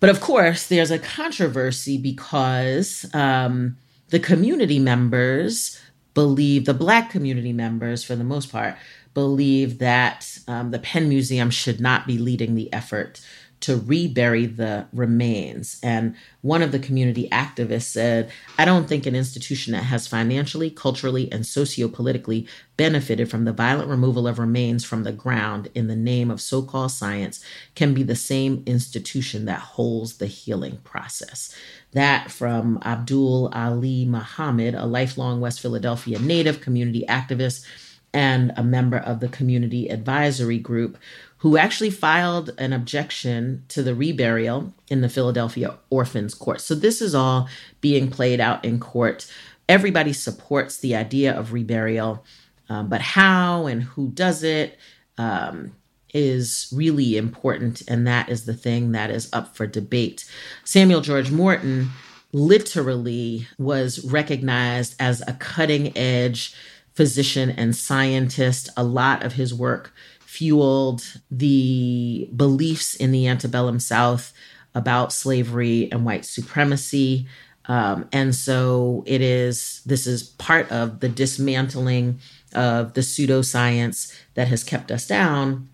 But 0.00 0.10
of 0.10 0.20
course, 0.20 0.66
there's 0.66 0.90
a 0.90 0.98
controversy 0.98 1.98
because 1.98 3.06
um, 3.14 3.76
the 4.08 4.20
community 4.20 4.78
members 4.78 5.80
believe, 6.14 6.64
the 6.64 6.74
Black 6.74 7.10
community 7.10 7.52
members, 7.52 8.02
for 8.02 8.16
the 8.16 8.24
most 8.24 8.50
part, 8.50 8.76
believe 9.14 9.78
that 9.78 10.38
um, 10.48 10.70
the 10.70 10.78
Penn 10.78 11.08
Museum 11.08 11.50
should 11.50 11.80
not 11.80 12.06
be 12.06 12.18
leading 12.18 12.54
the 12.54 12.72
effort 12.72 13.20
to 13.60 13.78
rebury 13.78 14.46
the 14.46 14.86
remains. 14.92 15.80
And 15.82 16.14
one 16.42 16.62
of 16.62 16.72
the 16.72 16.78
community 16.78 17.28
activists 17.30 17.82
said, 17.82 18.30
I 18.58 18.64
don't 18.64 18.86
think 18.86 19.06
an 19.06 19.16
institution 19.16 19.72
that 19.72 19.84
has 19.84 20.06
financially, 20.06 20.70
culturally, 20.70 21.30
and 21.32 21.44
sociopolitically 21.44 22.46
benefited 22.76 23.30
from 23.30 23.44
the 23.44 23.52
violent 23.52 23.88
removal 23.88 24.28
of 24.28 24.38
remains 24.38 24.84
from 24.84 25.04
the 25.04 25.12
ground 25.12 25.68
in 25.74 25.86
the 25.86 25.96
name 25.96 26.30
of 26.30 26.40
so 26.40 26.62
called 26.62 26.92
science 26.92 27.42
can 27.74 27.94
be 27.94 28.02
the 28.02 28.16
same 28.16 28.62
institution 28.66 29.46
that 29.46 29.60
holds 29.60 30.18
the 30.18 30.26
healing 30.26 30.76
process. 30.84 31.54
That 31.92 32.30
from 32.30 32.78
Abdul 32.84 33.48
Ali 33.54 34.04
Muhammad, 34.04 34.74
a 34.74 34.84
lifelong 34.84 35.40
West 35.40 35.60
Philadelphia 35.60 36.18
native 36.18 36.60
community 36.60 37.04
activist 37.08 37.64
and 38.12 38.52
a 38.56 38.64
member 38.64 38.96
of 38.96 39.20
the 39.20 39.28
community 39.28 39.88
advisory 39.88 40.58
group 40.58 40.96
who 41.38 41.56
actually 41.56 41.90
filed 41.90 42.54
an 42.58 42.72
objection 42.72 43.64
to 43.68 43.82
the 43.82 43.92
reburial 43.92 44.72
in 44.88 45.00
the 45.00 45.08
Philadelphia 45.08 45.74
Orphans 45.90 46.34
Court. 46.34 46.60
So 46.60 46.74
this 46.74 47.02
is 47.02 47.14
all 47.14 47.48
being 47.80 48.10
played 48.10 48.40
out 48.40 48.64
in 48.64 48.80
court. 48.80 49.30
Everybody 49.68 50.12
supports 50.12 50.78
the 50.78 50.96
idea 50.96 51.36
of 51.36 51.50
reburial, 51.50 52.20
um, 52.68 52.88
but 52.88 53.00
how 53.00 53.66
and 53.66 53.82
who 53.82 54.08
does 54.08 54.42
it 54.42 54.78
um, 55.18 55.72
is 56.14 56.72
really 56.74 57.16
important, 57.16 57.82
and 57.88 58.06
that 58.06 58.28
is 58.28 58.46
the 58.46 58.54
thing 58.54 58.92
that 58.92 59.10
is 59.10 59.28
up 59.32 59.54
for 59.54 59.66
debate. 59.66 60.24
Samuel 60.64 61.00
George 61.00 61.30
Morton 61.30 61.90
literally 62.32 63.46
was 63.58 64.04
recognized 64.04 64.94
as 64.98 65.22
a 65.26 65.34
cutting 65.34 65.96
edge 65.96 66.54
physician 66.94 67.50
and 67.50 67.76
scientist. 67.76 68.70
A 68.76 68.84
lot 68.84 69.22
of 69.22 69.34
his 69.34 69.52
work 69.52 69.92
fueled 70.36 71.02
the 71.30 72.28
beliefs 72.36 72.94
in 72.94 73.10
the 73.10 73.26
antebellum 73.26 73.80
South 73.80 74.34
about 74.74 75.10
slavery 75.10 75.90
and 75.90 76.04
white 76.04 76.26
supremacy. 76.26 77.26
Um, 77.64 78.06
and 78.12 78.34
so 78.34 79.02
it 79.06 79.22
is, 79.22 79.80
this 79.86 80.06
is 80.06 80.22
part 80.22 80.70
of 80.70 81.00
the 81.00 81.08
dismantling 81.08 82.20
of 82.54 82.92
the 82.92 83.00
pseudoscience 83.00 84.14
that 84.34 84.48
has 84.48 84.62
kept 84.62 84.92
us 84.92 85.06
down. 85.06 85.70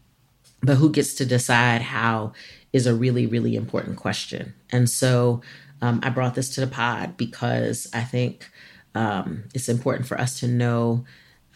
But 0.62 0.76
who 0.76 0.90
gets 0.90 1.14
to 1.14 1.26
decide 1.26 1.82
how 1.82 2.32
is 2.72 2.86
a 2.86 2.94
really, 2.94 3.26
really 3.26 3.56
important 3.56 3.96
question. 3.96 4.54
And 4.70 4.88
so 4.88 5.42
um, 5.80 5.98
I 6.04 6.10
brought 6.10 6.36
this 6.36 6.54
to 6.54 6.60
the 6.60 6.68
pod 6.68 7.16
because 7.16 7.88
I 7.92 8.02
think 8.02 8.48
um, 8.94 9.42
it's 9.54 9.68
important 9.68 10.06
for 10.06 10.20
us 10.20 10.38
to 10.38 10.46
know 10.46 11.04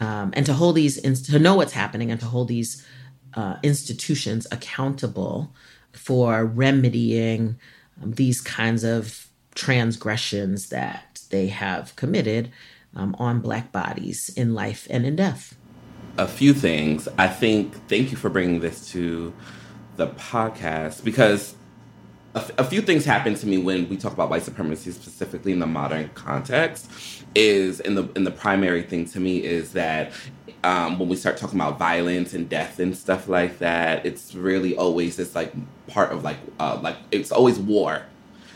um, 0.01 0.31
and 0.33 0.45
to 0.45 0.53
hold 0.53 0.75
these, 0.75 1.01
to 1.01 1.39
know 1.39 1.55
what's 1.55 1.71
happening 1.71 2.11
and 2.11 2.19
to 2.19 2.25
hold 2.25 2.49
these 2.49 2.85
uh, 3.33 3.57
institutions 3.63 4.47
accountable 4.51 5.53
for 5.93 6.45
remedying 6.45 7.57
um, 8.01 8.11
these 8.11 8.41
kinds 8.41 8.83
of 8.83 9.27
transgressions 9.55 10.69
that 10.69 11.21
they 11.29 11.47
have 11.47 11.95
committed 11.95 12.51
um, 12.95 13.15
on 13.19 13.39
Black 13.39 13.71
bodies 13.71 14.29
in 14.35 14.53
life 14.53 14.87
and 14.89 15.05
in 15.05 15.15
death. 15.15 15.55
A 16.17 16.27
few 16.27 16.53
things. 16.53 17.07
I 17.17 17.27
think, 17.27 17.87
thank 17.87 18.11
you 18.11 18.17
for 18.17 18.29
bringing 18.29 18.59
this 18.59 18.91
to 18.91 19.33
the 19.97 20.07
podcast 20.07 21.03
because 21.03 21.55
a, 22.57 22.63
few 22.63 22.81
things 22.81 23.03
happen 23.03 23.33
to 23.35 23.47
me 23.47 23.57
when 23.57 23.89
we 23.89 23.97
talk 23.97 24.13
about 24.13 24.29
white 24.29 24.43
supremacy 24.43 24.91
specifically 24.91 25.51
in 25.51 25.59
the 25.59 25.67
modern 25.67 26.09
context 26.09 27.16
is 27.35 27.79
in 27.79 27.95
the 27.95 28.09
in 28.15 28.23
the 28.23 28.31
primary 28.31 28.81
thing 28.81 29.05
to 29.05 29.19
me 29.19 29.43
is 29.43 29.73
that 29.73 30.11
um, 30.63 30.99
when 30.99 31.07
we 31.07 31.15
start 31.15 31.37
talking 31.37 31.59
about 31.59 31.77
violence 31.77 32.33
and 32.33 32.49
death 32.49 32.79
and 32.79 32.97
stuff 32.97 33.27
like 33.27 33.59
that, 33.59 34.05
it's 34.05 34.35
really 34.35 34.75
always 34.75 35.15
this 35.15 35.35
like 35.35 35.53
part 35.87 36.11
of 36.11 36.23
like 36.23 36.37
uh, 36.59 36.79
like 36.81 36.97
it's 37.11 37.31
always 37.31 37.59
war. 37.59 38.03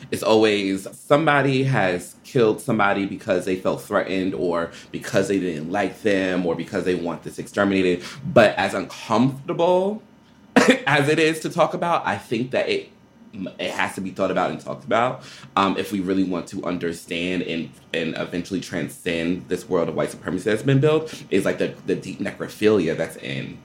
It's 0.09 0.23
always 0.23 0.87
somebody 0.97 1.63
has 1.63 2.15
killed 2.23 2.59
somebody 2.59 3.05
because 3.05 3.45
they 3.45 3.55
felt 3.55 3.81
threatened 3.81 4.33
or 4.33 4.71
because 4.91 5.27
they 5.27 5.39
didn't 5.39 5.71
like 5.71 6.01
them 6.01 6.45
or 6.45 6.55
because 6.55 6.85
they 6.85 6.95
want 6.95 7.23
this 7.23 7.39
exterminated. 7.39 8.03
But 8.25 8.55
as 8.55 8.73
uncomfortable 8.73 10.01
as 10.87 11.07
it 11.07 11.19
is 11.19 11.39
to 11.41 11.49
talk 11.49 11.73
about, 11.73 12.05
I 12.05 12.17
think 12.17 12.51
that 12.51 12.67
it 12.67 12.89
it 13.33 13.71
has 13.71 13.95
to 13.95 14.01
be 14.01 14.11
thought 14.11 14.31
about 14.31 14.51
and 14.51 14.59
talked 14.59 14.83
about 14.83 15.23
um, 15.55 15.77
if 15.77 15.91
we 15.91 15.99
really 15.99 16.23
want 16.23 16.47
to 16.47 16.63
understand 16.65 17.41
and 17.43 17.69
and 17.93 18.15
eventually 18.17 18.59
transcend 18.59 19.47
this 19.47 19.67
world 19.69 19.89
of 19.89 19.95
white 19.95 20.11
supremacy 20.11 20.49
that's 20.49 20.63
been 20.63 20.79
built 20.79 21.23
is 21.29 21.45
like 21.45 21.57
the, 21.57 21.73
the 21.85 21.95
deep 21.95 22.19
necrophilia 22.19 22.95
that's 22.95 23.15
in 23.17 23.57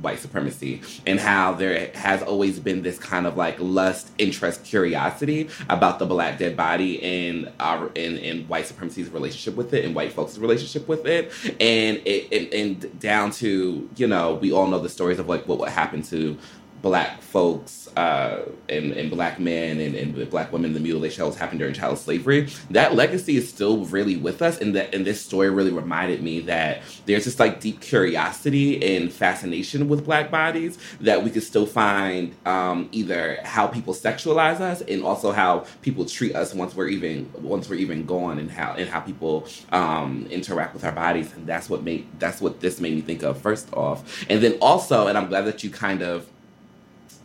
white 0.00 0.18
supremacy 0.18 0.80
and 1.06 1.20
how 1.20 1.52
there 1.52 1.90
has 1.94 2.22
always 2.22 2.58
been 2.58 2.82
this 2.82 2.98
kind 2.98 3.26
of 3.26 3.36
like 3.36 3.56
lust, 3.58 4.10
interest, 4.18 4.64
curiosity 4.64 5.48
about 5.68 5.98
the 5.98 6.06
black 6.06 6.38
dead 6.38 6.56
body 6.56 7.02
and 7.02 7.50
our 7.60 7.88
in, 7.94 8.16
in 8.18 8.46
white 8.48 8.66
supremacy's 8.66 9.08
relationship 9.10 9.56
with 9.56 9.72
it 9.74 9.84
and 9.84 9.94
white 9.94 10.12
folks' 10.12 10.38
relationship 10.38 10.88
with 10.88 11.06
it. 11.06 11.32
And 11.60 11.98
it, 11.98 12.28
it 12.30 12.54
and 12.54 13.00
down 13.00 13.30
to, 13.32 13.88
you 13.96 14.06
know, 14.06 14.34
we 14.34 14.52
all 14.52 14.66
know 14.66 14.78
the 14.78 14.88
stories 14.88 15.18
of 15.18 15.28
like 15.28 15.46
what 15.46 15.58
would 15.58 15.68
happen 15.68 16.02
to 16.04 16.38
black 16.82 17.20
folks 17.20 17.88
uh, 17.96 18.42
and, 18.68 18.92
and 18.92 19.10
black 19.10 19.38
men 19.38 19.80
and, 19.80 19.94
and 19.94 20.30
black 20.30 20.52
women, 20.52 20.72
the 20.72 20.80
mutilation 20.80 21.22
that 21.22 21.26
was 21.26 21.36
happened 21.36 21.58
during 21.58 21.74
child 21.74 21.98
slavery, 21.98 22.48
that 22.70 22.94
legacy 22.94 23.36
is 23.36 23.48
still 23.48 23.84
really 23.86 24.16
with 24.16 24.42
us. 24.42 24.58
And 24.60 24.74
that 24.74 24.94
and 24.94 25.04
this 25.04 25.20
story 25.20 25.50
really 25.50 25.72
reminded 25.72 26.22
me 26.22 26.40
that 26.40 26.82
there's 27.06 27.24
this 27.24 27.38
like 27.38 27.60
deep 27.60 27.80
curiosity 27.80 28.96
and 28.96 29.12
fascination 29.12 29.88
with 29.88 30.04
black 30.04 30.30
bodies 30.30 30.78
that 31.00 31.22
we 31.22 31.30
could 31.30 31.42
still 31.42 31.66
find 31.66 32.34
um, 32.46 32.88
either 32.92 33.38
how 33.44 33.66
people 33.66 33.94
sexualize 33.94 34.60
us 34.60 34.80
and 34.82 35.02
also 35.02 35.32
how 35.32 35.66
people 35.82 36.04
treat 36.04 36.34
us 36.34 36.54
once 36.54 36.74
we're 36.74 36.88
even 36.88 37.30
once 37.38 37.68
we're 37.68 37.76
even 37.76 38.06
gone 38.06 38.38
and 38.38 38.50
how 38.50 38.72
and 38.74 38.88
how 38.88 39.00
people 39.00 39.46
um, 39.72 40.26
interact 40.30 40.74
with 40.74 40.84
our 40.84 40.92
bodies. 40.92 41.32
And 41.34 41.46
that's 41.46 41.68
what 41.68 41.82
made 41.82 42.06
that's 42.18 42.40
what 42.40 42.60
this 42.60 42.80
made 42.80 42.94
me 42.94 43.00
think 43.00 43.22
of 43.22 43.40
first 43.40 43.72
off. 43.74 44.24
And 44.30 44.42
then 44.42 44.56
also, 44.60 45.06
and 45.06 45.18
I'm 45.18 45.28
glad 45.28 45.42
that 45.42 45.62
you 45.62 45.70
kind 45.70 46.02
of 46.02 46.26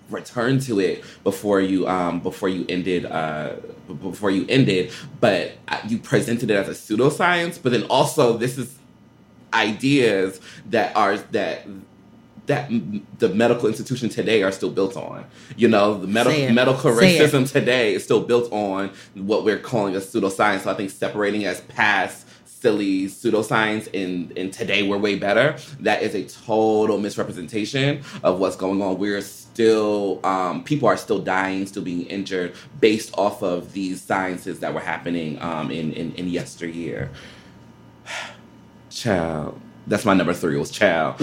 return 0.10 0.60
to 0.60 0.80
it 0.80 1.04
before 1.24 1.60
you 1.60 1.88
um 1.88 2.20
before 2.20 2.48
you 2.48 2.66
ended 2.70 3.06
uh 3.06 3.54
before 4.02 4.30
you 4.30 4.46
ended 4.50 4.92
but 5.20 5.54
you 5.88 5.98
presented 5.98 6.52
it 6.52 6.56
as 6.56 6.68
a 6.68 6.72
pseudoscience 6.72 7.62
but 7.62 7.72
then 7.72 7.84
also 7.86 8.38
this 8.38 8.58
is 8.58 8.78
ideas 9.54 10.40
that 10.70 10.96
are 10.96 11.18
that 11.18 11.66
that 12.46 12.70
the 13.18 13.30
medical 13.30 13.68
institution 13.68 14.10
today 14.10 14.44
are 14.44 14.52
still 14.52 14.70
built 14.70 14.96
on. 14.96 15.26
You 15.58 15.68
know, 15.68 16.00
the 16.00 16.08
medical 16.08 16.52
medical 16.52 16.92
racism 16.92 17.52
today 17.52 17.96
is 17.96 18.04
still 18.04 18.22
built 18.22 18.52
on 18.52 18.92
what 19.16 19.44
we're 19.44 19.58
calling 19.60 19.96
a 19.96 20.00
pseudoscience. 20.00 20.62
So 20.62 20.72
I 20.72 20.76
think 20.76 20.92
separating 20.92 21.46
as 21.46 21.62
past 21.62 22.28
silly 22.46 23.06
pseudoscience 23.06 23.88
and, 23.94 24.36
and 24.38 24.52
today 24.52 24.88
we're 24.88 24.98
way 24.98 25.16
better 25.16 25.56
that 25.82 26.02
is 26.02 26.16
a 26.16 26.24
total 26.24 26.98
misrepresentation 26.98 28.02
of 28.24 28.40
what's 28.40 28.56
going 28.56 28.82
on 28.82 28.98
we're 28.98 29.22
still 29.56 30.20
um, 30.26 30.64
people 30.64 30.88
are 30.88 30.98
still 30.98 31.20
dying 31.20 31.66
still 31.66 31.82
being 31.82 32.06
injured 32.08 32.54
based 32.80 33.18
off 33.18 33.42
of 33.42 33.74
these 33.74 34.02
sciences 34.02 34.60
that 34.60 34.74
were 34.74 34.82
happening 34.82 35.42
um, 35.42 35.72
in, 35.72 35.94
in, 35.94 36.14
in 36.16 36.28
yesteryear 36.28 37.10
child 38.90 39.60
that's 39.88 40.06
my 40.06 40.14
number 40.14 40.34
three 40.34 40.58
was 40.58 40.70
child 40.70 41.16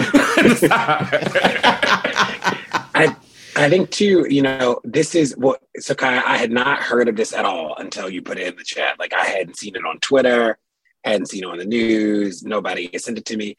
I, 2.95 3.15
I 3.55 3.69
think 3.69 3.89
too, 3.91 4.27
you 4.29 4.41
know, 4.41 4.79
this 4.83 5.15
is 5.15 5.35
what 5.37 5.61
so 5.77 5.95
Kaya, 5.95 6.21
I 6.25 6.37
had 6.37 6.51
not 6.51 6.79
heard 6.79 7.07
of 7.07 7.15
this 7.15 7.33
at 7.33 7.45
all 7.45 7.75
until 7.77 8.09
you 8.09 8.21
put 8.21 8.37
it 8.37 8.47
in 8.47 8.55
the 8.55 8.63
chat. 8.63 8.99
Like 8.99 9.13
I 9.13 9.25
hadn't 9.25 9.57
seen 9.57 9.75
it 9.75 9.85
on 9.85 9.99
Twitter 9.99 10.57
hadn't 11.03 11.29
seen 11.29 11.43
it 11.43 11.49
on 11.49 11.57
the 11.57 11.65
news. 11.65 12.43
Nobody 12.43 12.89
sent 12.97 13.17
it 13.17 13.25
to 13.25 13.37
me. 13.37 13.57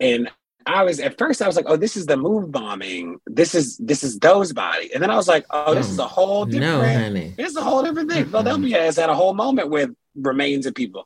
And 0.00 0.30
I 0.66 0.84
was 0.84 1.00
at 1.00 1.18
first 1.18 1.42
I 1.42 1.46
was 1.46 1.56
like, 1.56 1.66
oh, 1.68 1.76
this 1.76 1.96
is 1.96 2.06
the 2.06 2.16
move 2.16 2.50
bombing. 2.50 3.18
This 3.26 3.54
is 3.54 3.76
this 3.78 4.02
is 4.02 4.18
those 4.18 4.52
body. 4.52 4.92
And 4.92 5.02
then 5.02 5.10
I 5.10 5.16
was 5.16 5.28
like, 5.28 5.46
oh, 5.50 5.74
this 5.74 5.88
is 5.88 5.98
a 5.98 6.06
whole 6.06 6.44
different 6.44 6.82
no, 6.82 7.00
honey. 7.00 7.34
It's 7.38 7.56
a 7.56 7.62
whole 7.62 7.82
different 7.82 8.10
thing. 8.10 8.26
Philadelphia 8.26 8.80
has 8.80 8.96
had 8.96 9.10
a 9.10 9.14
whole 9.14 9.34
moment 9.34 9.70
with 9.70 9.90
remains 10.14 10.66
of 10.66 10.74
people. 10.74 11.04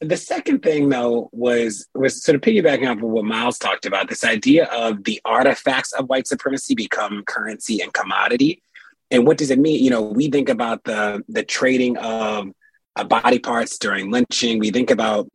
The 0.00 0.16
second 0.16 0.62
thing 0.62 0.88
though 0.88 1.30
was 1.32 1.86
was 1.94 2.22
sort 2.22 2.36
of 2.36 2.42
piggybacking 2.42 2.90
off 2.90 3.02
of 3.02 3.10
what 3.10 3.24
Myles 3.24 3.58
talked 3.58 3.86
about, 3.86 4.08
this 4.08 4.24
idea 4.24 4.64
of 4.66 5.04
the 5.04 5.20
artifacts 5.24 5.92
of 5.92 6.08
white 6.08 6.26
supremacy 6.26 6.74
become 6.74 7.22
currency 7.26 7.80
and 7.80 7.92
commodity. 7.92 8.62
And 9.10 9.26
what 9.26 9.38
does 9.38 9.50
it 9.50 9.58
mean? 9.58 9.82
You 9.84 9.90
know, 9.90 10.02
we 10.02 10.28
think 10.30 10.48
about 10.48 10.84
the 10.84 11.22
the 11.28 11.44
trading 11.44 11.96
of 11.98 12.48
uh, 12.96 13.04
body 13.04 13.38
parts 13.38 13.78
during 13.78 14.10
lynching. 14.10 14.58
We 14.58 14.70
think 14.70 14.90
about 14.90 15.28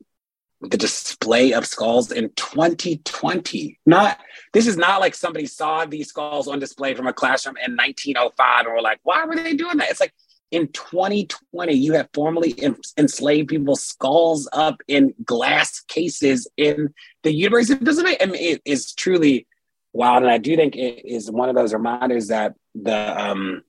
the 0.62 0.78
display 0.78 1.54
of 1.54 1.66
skulls 1.66 2.12
in 2.12 2.30
2020. 2.36 3.80
Not 3.86 4.20
this 4.54 4.68
is 4.68 4.78
not 4.78 5.02
like 5.02 5.14
somebody 5.14 5.46
saw 5.46 5.86
these 5.86 6.10
skulls 6.10 6.48
on 6.48 6.60
display 6.60 6.94
from 6.96 7.08
a 7.08 7.14
classroom 7.14 7.58
in 7.58 7.76
1905 7.76 8.66
and 8.66 8.74
were 8.74 8.82
like, 8.82 9.00
why 9.04 9.26
were 9.26 9.36
they 9.36 9.54
doing 9.54 9.78
that? 9.78 9.90
It's 9.90 10.00
like 10.00 10.14
in 10.52 10.68
2020, 10.70 11.74
you 11.74 11.94
have 11.94 12.10
formerly 12.14 12.58
enslaved 12.98 13.50
people's 13.50 13.84
skulls 13.84 14.48
up 14.54 14.82
in 14.88 15.14
glass 15.26 15.82
cases 15.82 16.48
in 16.58 16.94
the 17.24 17.34
University 17.34 17.74
of 17.74 17.84
Pennsylvania. 17.84 18.28
Mean, 18.28 18.36
it 18.36 18.62
is 18.64 18.94
truly 18.94 19.46
wild. 19.92 20.24
And 20.24 20.32
I 20.32 20.38
do 20.38 20.56
think 20.56 20.76
it 20.76 21.06
is 21.06 21.30
one 21.30 21.50
of 21.50 21.56
those 21.56 21.74
reminders 21.74 22.28
that 22.28 22.56
the 22.74 22.96
um, 22.96 23.64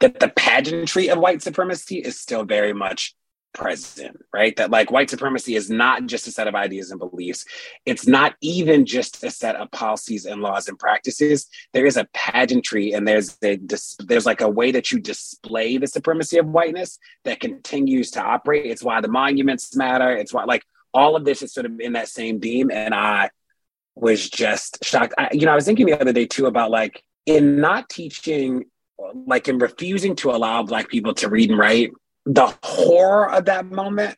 that 0.00 0.20
the 0.20 0.28
pageantry 0.28 1.08
of 1.08 1.18
white 1.18 1.42
supremacy 1.42 1.98
is 1.98 2.20
still 2.20 2.44
very 2.44 2.72
much 2.72 3.14
present, 3.52 4.16
right? 4.32 4.56
That 4.56 4.70
like 4.70 4.90
white 4.90 5.10
supremacy 5.10 5.54
is 5.54 5.70
not 5.70 6.06
just 6.06 6.26
a 6.26 6.30
set 6.30 6.48
of 6.48 6.54
ideas 6.54 6.90
and 6.90 6.98
beliefs. 6.98 7.44
It's 7.86 8.06
not 8.06 8.34
even 8.40 8.86
just 8.86 9.22
a 9.24 9.30
set 9.30 9.56
of 9.56 9.70
policies 9.70 10.26
and 10.26 10.40
laws 10.40 10.68
and 10.68 10.78
practices. 10.78 11.46
There 11.72 11.86
is 11.86 11.96
a 11.96 12.08
pageantry 12.12 12.92
and 12.92 13.06
there's 13.06 13.36
a 13.42 13.58
there's 14.00 14.26
like 14.26 14.40
a 14.40 14.48
way 14.48 14.72
that 14.72 14.90
you 14.90 15.00
display 15.00 15.76
the 15.76 15.86
supremacy 15.86 16.38
of 16.38 16.46
whiteness 16.46 16.98
that 17.24 17.40
continues 17.40 18.10
to 18.12 18.22
operate. 18.22 18.66
It's 18.66 18.82
why 18.82 19.00
the 19.00 19.08
monuments 19.08 19.76
matter. 19.76 20.16
It's 20.16 20.32
why 20.32 20.44
like 20.44 20.64
all 20.94 21.16
of 21.16 21.24
this 21.24 21.42
is 21.42 21.52
sort 21.52 21.66
of 21.66 21.80
in 21.80 21.92
that 21.94 22.08
same 22.08 22.38
beam. 22.38 22.70
And 22.70 22.94
I 22.94 23.30
was 23.94 24.28
just 24.28 24.84
shocked. 24.84 25.14
I, 25.18 25.28
you 25.32 25.46
know, 25.46 25.52
I 25.52 25.56
was 25.56 25.66
thinking 25.66 25.86
the 25.86 26.00
other 26.00 26.12
day 26.12 26.26
too 26.26 26.46
about 26.46 26.70
like 26.70 27.02
in 27.26 27.60
not 27.60 27.88
teaching 27.88 28.64
like 29.26 29.48
in 29.48 29.58
refusing 29.58 30.14
to 30.16 30.30
allow 30.30 30.62
black 30.62 30.88
people 30.88 31.14
to 31.14 31.28
read 31.28 31.50
and 31.50 31.58
write 31.58 31.92
the 32.26 32.54
horror 32.62 33.30
of 33.30 33.46
that 33.46 33.66
moment 33.66 34.16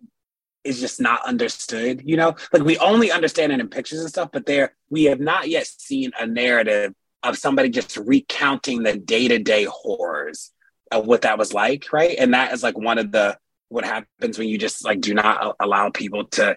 is 0.62 0.80
just 0.80 1.00
not 1.00 1.24
understood 1.26 2.02
you 2.04 2.16
know 2.16 2.34
like 2.52 2.62
we 2.62 2.78
only 2.78 3.10
understand 3.10 3.52
it 3.52 3.60
in 3.60 3.68
pictures 3.68 4.00
and 4.00 4.08
stuff 4.08 4.30
but 4.32 4.46
there 4.46 4.74
we 4.90 5.04
have 5.04 5.20
not 5.20 5.48
yet 5.48 5.66
seen 5.66 6.10
a 6.18 6.26
narrative 6.26 6.94
of 7.22 7.36
somebody 7.36 7.68
just 7.68 7.96
recounting 7.96 8.82
the 8.82 8.96
day-to-day 8.96 9.64
horrors 9.64 10.52
of 10.90 11.06
what 11.06 11.22
that 11.22 11.38
was 11.38 11.52
like 11.52 11.92
right 11.92 12.16
and 12.18 12.34
that 12.34 12.52
is 12.52 12.62
like 12.62 12.78
one 12.78 12.98
of 12.98 13.12
the 13.12 13.36
what 13.68 13.84
happens 13.84 14.38
when 14.38 14.48
you 14.48 14.58
just 14.58 14.84
like 14.84 15.00
do 15.00 15.14
not 15.14 15.56
allow 15.60 15.90
people 15.90 16.24
to 16.26 16.56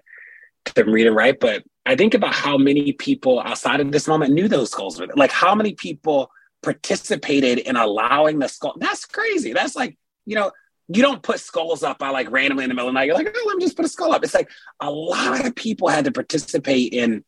to 0.65 0.83
read 0.83 1.07
and 1.07 1.15
write 1.15 1.39
but 1.39 1.63
i 1.85 1.95
think 1.95 2.13
about 2.13 2.33
how 2.33 2.57
many 2.57 2.93
people 2.93 3.39
outside 3.39 3.79
of 3.79 3.91
this 3.91 4.07
moment 4.07 4.33
knew 4.33 4.47
those 4.47 4.71
skulls 4.71 4.99
were 4.99 5.07
like 5.15 5.31
how 5.31 5.55
many 5.55 5.73
people 5.73 6.29
participated 6.61 7.59
in 7.59 7.75
allowing 7.75 8.39
the 8.39 8.47
skull. 8.47 8.75
That's 8.77 9.05
crazy. 9.05 9.53
That's 9.53 9.75
like, 9.75 9.97
you 10.25 10.35
know, 10.35 10.51
you 10.89 11.01
don't 11.01 11.21
put 11.21 11.39
skulls 11.39 11.83
up 11.83 11.99
by 11.99 12.09
like 12.09 12.31
randomly 12.31 12.63
in 12.63 12.69
the 12.69 12.73
middle 12.73 12.87
of 12.87 12.93
the 12.93 12.99
night. 12.99 13.07
You're 13.07 13.15
like, 13.15 13.35
oh, 13.35 13.45
let 13.47 13.57
me 13.57 13.63
just 13.63 13.75
put 13.75 13.85
a 13.85 13.89
skull 13.89 14.13
up. 14.13 14.23
It's 14.23 14.33
like 14.33 14.49
a 14.79 14.89
lot 14.89 15.45
of 15.45 15.55
people 15.55 15.89
had 15.89 16.05
to 16.05 16.11
participate 16.11 16.93
in 16.93 17.23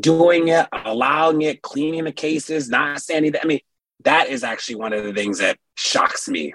doing 0.00 0.48
it, 0.48 0.66
allowing 0.84 1.42
it, 1.42 1.62
cleaning 1.62 2.04
the 2.04 2.12
cases, 2.12 2.68
not 2.68 3.00
saying 3.00 3.18
anything. 3.18 3.40
I 3.42 3.46
mean, 3.46 3.60
that 4.02 4.28
is 4.28 4.42
actually 4.42 4.76
one 4.76 4.92
of 4.92 5.04
the 5.04 5.12
things 5.12 5.38
that 5.38 5.58
shocks 5.76 6.28
me. 6.28 6.54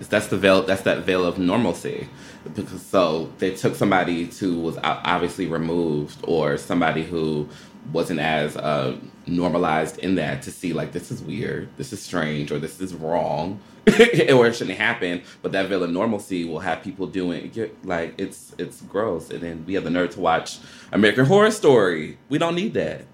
That's 0.00 0.26
the 0.26 0.36
veil. 0.36 0.62
That's 0.62 0.82
that 0.82 1.04
veil 1.04 1.24
of 1.24 1.38
normalcy. 1.38 2.08
Because 2.54 2.84
so 2.84 3.32
they 3.38 3.54
took 3.54 3.74
somebody 3.74 4.24
who 4.24 4.58
was 4.60 4.76
obviously 4.82 5.46
removed, 5.46 6.18
or 6.24 6.58
somebody 6.58 7.04
who 7.04 7.48
wasn't 7.92 8.20
as 8.20 8.56
uh, 8.56 8.96
normalized 9.26 9.98
in 9.98 10.14
that 10.16 10.42
to 10.42 10.50
see 10.50 10.72
like 10.72 10.92
this 10.92 11.10
is 11.10 11.22
weird, 11.22 11.68
this 11.76 11.92
is 11.92 12.02
strange, 12.02 12.50
or 12.50 12.58
this 12.58 12.80
is 12.80 12.94
wrong, 12.94 13.60
or 13.86 14.46
it 14.46 14.56
shouldn't 14.56 14.78
happen. 14.78 15.22
But 15.42 15.52
that 15.52 15.68
villain 15.68 15.92
normalcy 15.92 16.44
will 16.44 16.60
have 16.60 16.82
people 16.82 17.06
doing 17.06 17.52
like 17.84 18.14
it's 18.18 18.54
it's 18.58 18.80
gross, 18.82 19.30
and 19.30 19.40
then 19.40 19.64
we 19.66 19.74
have 19.74 19.84
the 19.84 19.90
nerve 19.90 20.10
to 20.10 20.20
watch 20.20 20.58
American 20.92 21.26
Horror 21.26 21.50
Story. 21.50 22.18
We 22.28 22.38
don't 22.38 22.54
need 22.54 22.74
that. 22.74 23.04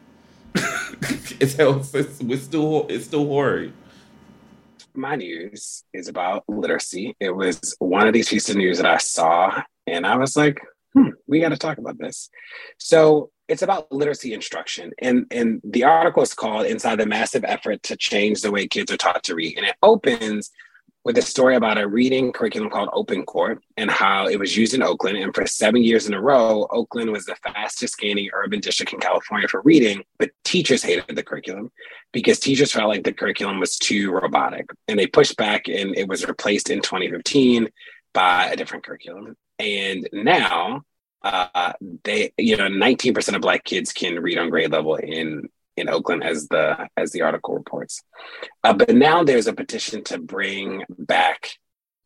it's, 0.55 1.33
it's, 1.59 1.95
it's, 1.95 2.21
it's 2.21 2.43
still 2.43 2.87
it's 2.89 3.07
still 3.07 3.27
horror. 3.27 3.71
My 4.95 5.15
news 5.15 5.85
is 5.93 6.09
about 6.09 6.45
literacy. 6.49 7.17
It 7.21 7.31
was 7.31 7.77
one 7.79 8.09
of 8.09 8.13
these 8.13 8.29
pieces 8.29 8.51
of 8.51 8.57
news 8.57 8.79
that 8.79 8.87
I 8.87 8.99
saw, 8.99 9.63
and 9.87 10.07
I 10.07 10.17
was 10.17 10.37
like, 10.37 10.61
hmm, 10.95 11.11
we 11.27 11.41
got 11.41 11.51
to 11.51 11.57
talk 11.57 11.79
about 11.79 11.99
this. 11.99 12.29
So 12.79 13.31
it's 13.51 13.63
about 13.63 13.91
literacy 13.91 14.33
instruction. 14.33 14.93
And, 15.01 15.27
and 15.31 15.61
the 15.65 15.85
article 15.85 16.23
is 16.23 16.35
called 16.35 16.67
Inside 16.67 16.97
the 16.97 17.07
Massive 17.07 17.45
Effort 17.45 17.83
to 17.85 17.97
Change 17.97 18.41
the 18.41 18.53
Way 18.53 18.69
Kids 18.69 18.93
Are 18.93 18.97
Taught 18.97 19.25
to 19.25 19.35
Read. 19.35 19.59
And 19.59 19.67
it 19.67 19.75
opens 19.83 20.51
with 21.03 21.19
a 21.19 21.23
story 21.23 21.57
about 21.57 21.79
a 21.79 21.89
reading 21.89 22.31
curriculum 22.31 22.71
called 22.71 22.91
Open 22.93 23.25
Court 23.25 23.61
and 23.77 23.91
how 23.91 24.29
it 24.29 24.39
was 24.39 24.57
used 24.57 24.75
in 24.75 24.83
Oakland. 24.83 25.17
And 25.17 25.35
for 25.35 25.47
seven 25.47 25.83
years 25.83 26.07
in 26.07 26.15
a 26.15 26.21
row, 26.21 26.69
Oakland 26.71 27.11
was 27.11 27.25
the 27.27 27.35
fastest 27.37 27.99
gaining 27.99 28.31
urban 28.33 28.61
district 28.61 28.93
in 28.93 29.01
California 29.01 29.49
for 29.49 29.63
reading, 29.63 30.05
but 30.19 30.31
teachers 30.45 30.83
hated 30.83 31.17
the 31.17 31.23
curriculum 31.23 31.73
because 32.13 32.39
teachers 32.39 32.71
felt 32.71 32.89
like 32.89 33.03
the 33.03 33.13
curriculum 33.13 33.59
was 33.59 33.79
too 33.79 34.13
robotic. 34.13 34.71
And 34.87 34.99
they 34.99 35.07
pushed 35.07 35.37
back 35.37 35.69
and 35.69 35.97
it 35.97 36.07
was 36.07 36.27
replaced 36.27 36.71
in 36.71 36.83
2015 36.83 37.69
by 38.13 38.47
a 38.47 38.57
different 38.57 38.85
curriculum. 38.85 39.37
And 39.59 40.09
now 40.13 40.83
uh, 41.23 41.73
they, 42.05 42.33
you 42.39 42.57
know, 42.57 42.69
19% 42.69 43.35
of 43.35 43.43
Black 43.43 43.65
kids 43.65 43.93
can 43.93 44.21
read 44.21 44.39
on 44.39 44.51
grade 44.51 44.73
level 44.73 44.97
in 44.97 45.49
in 45.77 45.89
Oakland, 45.89 46.25
as 46.25 46.49
the 46.49 46.89
as 46.97 47.13
the 47.13 47.23
article 47.23 47.55
reports. 47.55 48.03
Uh, 48.65 48.73
but 48.73 48.95
now 48.95 49.23
there's 49.23 49.47
a 49.47 49.53
petition 49.53 50.03
to 50.05 50.19
bring 50.19 50.85
back 50.91 51.51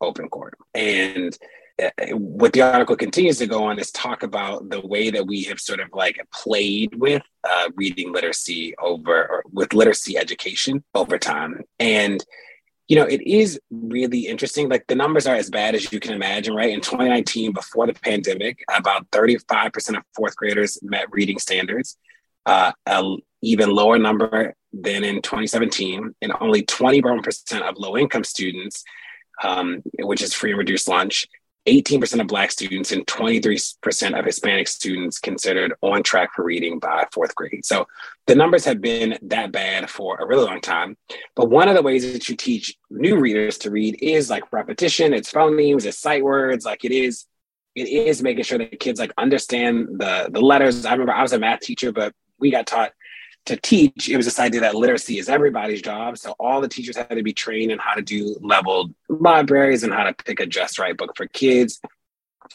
open 0.01 0.29
court, 0.29 0.57
and 0.73 1.37
uh, 1.81 1.89
what 2.13 2.53
the 2.53 2.61
article 2.61 2.95
continues 2.95 3.37
to 3.37 3.47
go 3.47 3.65
on 3.65 3.79
is 3.79 3.91
talk 3.91 4.23
about 4.23 4.69
the 4.69 4.85
way 4.85 5.09
that 5.09 5.27
we 5.27 5.43
have 5.43 5.59
sort 5.59 5.79
of 5.79 5.89
like 5.93 6.17
played 6.33 6.95
with 6.95 7.23
uh, 7.43 7.69
reading 7.75 8.13
literacy 8.13 8.73
over 8.77 9.27
or 9.27 9.43
with 9.51 9.73
literacy 9.73 10.17
education 10.17 10.83
over 10.93 11.17
time, 11.17 11.61
and 11.79 12.23
you 12.87 12.95
know, 12.95 13.05
it 13.05 13.21
is 13.21 13.59
really 13.71 14.27
interesting. 14.27 14.69
Like 14.69 14.85
the 14.87 14.95
numbers 14.95 15.25
are 15.25 15.35
as 15.35 15.49
bad 15.49 15.73
as 15.73 15.91
you 15.91 15.99
can 15.99 16.13
imagine, 16.13 16.53
right? 16.53 16.69
In 16.69 16.81
2019, 16.81 17.51
before 17.51 17.87
the 17.87 17.93
pandemic, 17.93 18.63
about 18.75 19.09
35% 19.11 19.97
of 19.97 20.03
fourth 20.15 20.35
graders 20.35 20.79
met 20.83 21.07
reading 21.11 21.39
standards. 21.39 21.97
Uh, 22.45 22.71
an 22.85 23.17
even 23.41 23.71
lower 23.71 23.97
number 23.97 24.53
than 24.71 25.03
in 25.03 25.21
2017, 25.21 26.13
and 26.21 26.33
only 26.39 26.63
21% 26.63 27.61
of 27.61 27.77
low 27.77 27.97
income 27.97 28.23
students, 28.23 28.83
um, 29.43 29.81
which 29.99 30.21
is 30.21 30.33
free 30.33 30.51
and 30.51 30.59
reduced 30.59 30.87
lunch, 30.87 31.27
18% 31.67 32.21
of 32.21 32.27
Black 32.27 32.51
students 32.51 32.91
and 32.91 33.05
23% 33.07 34.19
of 34.19 34.25
Hispanic 34.25 34.67
students 34.67 35.19
considered 35.19 35.73
on 35.81 36.03
track 36.03 36.29
for 36.35 36.43
reading 36.43 36.77
by 36.77 37.05
fourth 37.11 37.33
grade. 37.33 37.65
So 37.65 37.87
the 38.27 38.35
numbers 38.35 38.65
have 38.65 38.81
been 38.81 39.17
that 39.23 39.51
bad 39.51 39.89
for 39.89 40.17
a 40.17 40.27
really 40.27 40.45
long 40.45 40.61
time. 40.61 40.95
But 41.35 41.49
one 41.49 41.67
of 41.67 41.75
the 41.75 41.81
ways 41.81 42.11
that 42.13 42.29
you 42.29 42.35
teach 42.35 42.75
new 42.91 43.19
readers 43.19 43.57
to 43.59 43.71
read 43.71 43.97
is 44.01 44.29
like 44.29 44.53
repetition, 44.53 45.13
it's 45.13 45.31
phonemes, 45.31 45.85
it's 45.85 45.97
sight 45.97 46.23
words, 46.23 46.65
like 46.65 46.85
it 46.85 46.91
is. 46.91 47.25
It 47.73 47.89
is 47.89 48.23
making 48.23 48.45
sure 48.45 48.57
that 48.57 48.79
kids 48.79 49.01
like 49.01 49.11
understand 49.17 49.99
the 49.99 50.29
the 50.31 50.39
letters. 50.39 50.85
I 50.85 50.93
remember 50.93 51.11
I 51.11 51.21
was 51.21 51.33
a 51.33 51.39
math 51.39 51.59
teacher, 51.59 51.91
but 51.91 52.13
we 52.39 52.49
got 52.49 52.67
taught 52.67 52.93
to 53.45 53.55
teach, 53.57 54.09
it 54.09 54.17
was 54.17 54.25
this 54.25 54.39
idea 54.39 54.61
that 54.61 54.75
literacy 54.75 55.19
is 55.19 55.29
everybody's 55.29 55.81
job. 55.81 56.17
So 56.17 56.35
all 56.39 56.61
the 56.61 56.67
teachers 56.67 56.97
had 56.97 57.09
to 57.09 57.23
be 57.23 57.33
trained 57.33 57.71
in 57.71 57.79
how 57.79 57.93
to 57.93 58.01
do 58.01 58.37
leveled 58.41 58.93
libraries 59.07 59.83
and 59.83 59.93
how 59.93 60.03
to 60.03 60.13
pick 60.13 60.39
a 60.39 60.45
just 60.45 60.79
right 60.79 60.97
book 60.97 61.15
for 61.15 61.27
kids. 61.27 61.79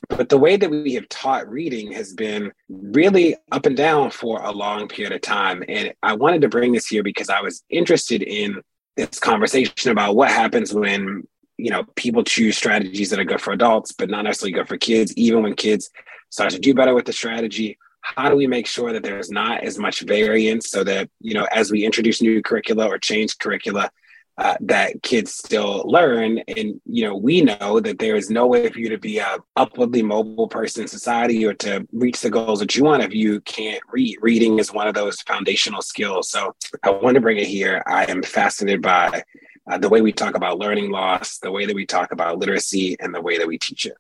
But 0.08 0.28
the 0.28 0.38
way 0.38 0.56
that 0.56 0.70
we 0.70 0.94
have 0.94 1.08
taught 1.08 1.48
reading 1.48 1.92
has 1.92 2.12
been 2.12 2.52
really 2.68 3.36
up 3.52 3.66
and 3.66 3.76
down 3.76 4.10
for 4.10 4.40
a 4.42 4.50
long 4.50 4.88
period 4.88 5.12
of 5.12 5.20
time. 5.20 5.64
And 5.68 5.92
I 6.02 6.14
wanted 6.14 6.42
to 6.42 6.48
bring 6.48 6.72
this 6.72 6.86
here 6.86 7.02
because 7.02 7.28
I 7.28 7.40
was 7.40 7.62
interested 7.70 8.22
in 8.22 8.62
this 8.96 9.18
conversation 9.18 9.90
about 9.90 10.16
what 10.16 10.30
happens 10.30 10.74
when 10.74 11.26
you 11.56 11.70
know 11.70 11.84
people 11.94 12.24
choose 12.24 12.56
strategies 12.56 13.10
that 13.10 13.18
are 13.18 13.24
good 13.24 13.40
for 13.40 13.52
adults 13.52 13.92
but 13.92 14.08
not 14.08 14.24
necessarily 14.24 14.52
good 14.52 14.66
for 14.66 14.78
kids 14.78 15.12
even 15.16 15.42
when 15.42 15.54
kids 15.54 15.90
start 16.30 16.50
to 16.50 16.58
do 16.58 16.74
better 16.74 16.94
with 16.94 17.04
the 17.04 17.12
strategy 17.12 17.76
how 18.02 18.28
do 18.28 18.36
we 18.36 18.46
make 18.46 18.66
sure 18.66 18.92
that 18.92 19.02
there's 19.02 19.30
not 19.30 19.62
as 19.62 19.78
much 19.78 20.00
variance 20.00 20.70
so 20.70 20.84
that 20.84 21.08
you 21.20 21.34
know 21.34 21.46
as 21.52 21.70
we 21.70 21.84
introduce 21.84 22.22
new 22.22 22.42
curricula 22.42 22.86
or 22.86 22.98
change 22.98 23.38
curricula 23.38 23.90
uh, 24.38 24.56
that 24.60 25.02
kids 25.02 25.34
still 25.34 25.82
learn? 25.84 26.38
And 26.48 26.80
you 26.86 27.04
know 27.04 27.16
we 27.16 27.42
know 27.42 27.80
that 27.80 27.98
there 27.98 28.16
is 28.16 28.30
no 28.30 28.46
way 28.46 28.68
for 28.68 28.78
you 28.78 28.88
to 28.88 28.98
be 28.98 29.18
a 29.18 29.38
upwardly 29.56 30.02
mobile 30.02 30.48
person 30.48 30.82
in 30.82 30.88
society 30.88 31.44
or 31.44 31.54
to 31.54 31.86
reach 31.92 32.20
the 32.20 32.30
goals 32.30 32.60
that 32.60 32.74
you 32.76 32.84
want 32.84 33.02
if 33.02 33.14
you 33.14 33.40
can't 33.42 33.82
read. 33.92 34.16
Reading 34.20 34.58
is 34.58 34.72
one 34.72 34.88
of 34.88 34.94
those 34.94 35.20
foundational 35.22 35.82
skills. 35.82 36.30
So 36.30 36.54
i 36.82 36.90
want 36.90 37.14
to 37.14 37.20
bring 37.20 37.38
it 37.38 37.46
here. 37.46 37.82
I 37.86 38.04
am 38.04 38.22
fascinated 38.22 38.82
by 38.82 39.22
uh, 39.70 39.78
the 39.78 39.88
way 39.88 40.00
we 40.00 40.12
talk 40.12 40.34
about 40.34 40.58
learning 40.58 40.90
loss 40.90 41.38
the 41.38 41.50
way 41.50 41.66
that 41.66 41.76
we 41.76 41.86
talk 41.86 42.12
about 42.12 42.38
literacy 42.38 42.96
and 42.98 43.14
the 43.14 43.20
way 43.20 43.38
that 43.38 43.46
we 43.46 43.58
teach 43.58 43.86
it 43.86 43.96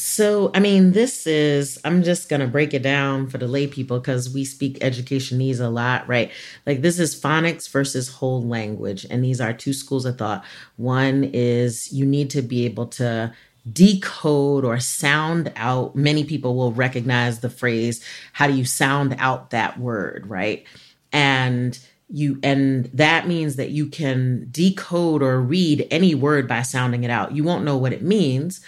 so, 0.00 0.50
I 0.54 0.60
mean, 0.60 0.92
this 0.92 1.26
is, 1.26 1.78
I'm 1.84 2.02
just 2.02 2.30
going 2.30 2.40
to 2.40 2.46
break 2.46 2.72
it 2.72 2.82
down 2.82 3.28
for 3.28 3.36
the 3.36 3.46
lay 3.46 3.66
people 3.66 4.00
because 4.00 4.32
we 4.32 4.46
speak 4.46 4.78
education 4.80 5.36
needs 5.36 5.60
a 5.60 5.68
lot, 5.68 6.08
right? 6.08 6.32
Like, 6.64 6.80
this 6.80 6.98
is 6.98 7.20
phonics 7.20 7.68
versus 7.68 8.08
whole 8.08 8.42
language. 8.42 9.04
And 9.10 9.22
these 9.22 9.42
are 9.42 9.52
two 9.52 9.74
schools 9.74 10.06
of 10.06 10.16
thought. 10.16 10.42
One 10.76 11.24
is 11.34 11.92
you 11.92 12.06
need 12.06 12.30
to 12.30 12.40
be 12.40 12.64
able 12.64 12.86
to 12.86 13.34
decode 13.70 14.64
or 14.64 14.80
sound 14.80 15.52
out. 15.54 15.94
Many 15.94 16.24
people 16.24 16.56
will 16.56 16.72
recognize 16.72 17.40
the 17.40 17.50
phrase, 17.50 18.02
how 18.32 18.46
do 18.46 18.54
you 18.54 18.64
sound 18.64 19.16
out 19.18 19.50
that 19.50 19.78
word, 19.78 20.26
right? 20.26 20.64
And 21.12 21.78
you 22.12 22.40
and 22.42 22.86
that 22.86 23.28
means 23.28 23.56
that 23.56 23.70
you 23.70 23.86
can 23.86 24.48
decode 24.50 25.22
or 25.22 25.40
read 25.40 25.86
any 25.90 26.14
word 26.14 26.48
by 26.48 26.62
sounding 26.62 27.04
it 27.04 27.10
out. 27.10 27.32
You 27.32 27.44
won't 27.44 27.64
know 27.64 27.76
what 27.76 27.92
it 27.92 28.02
means, 28.02 28.60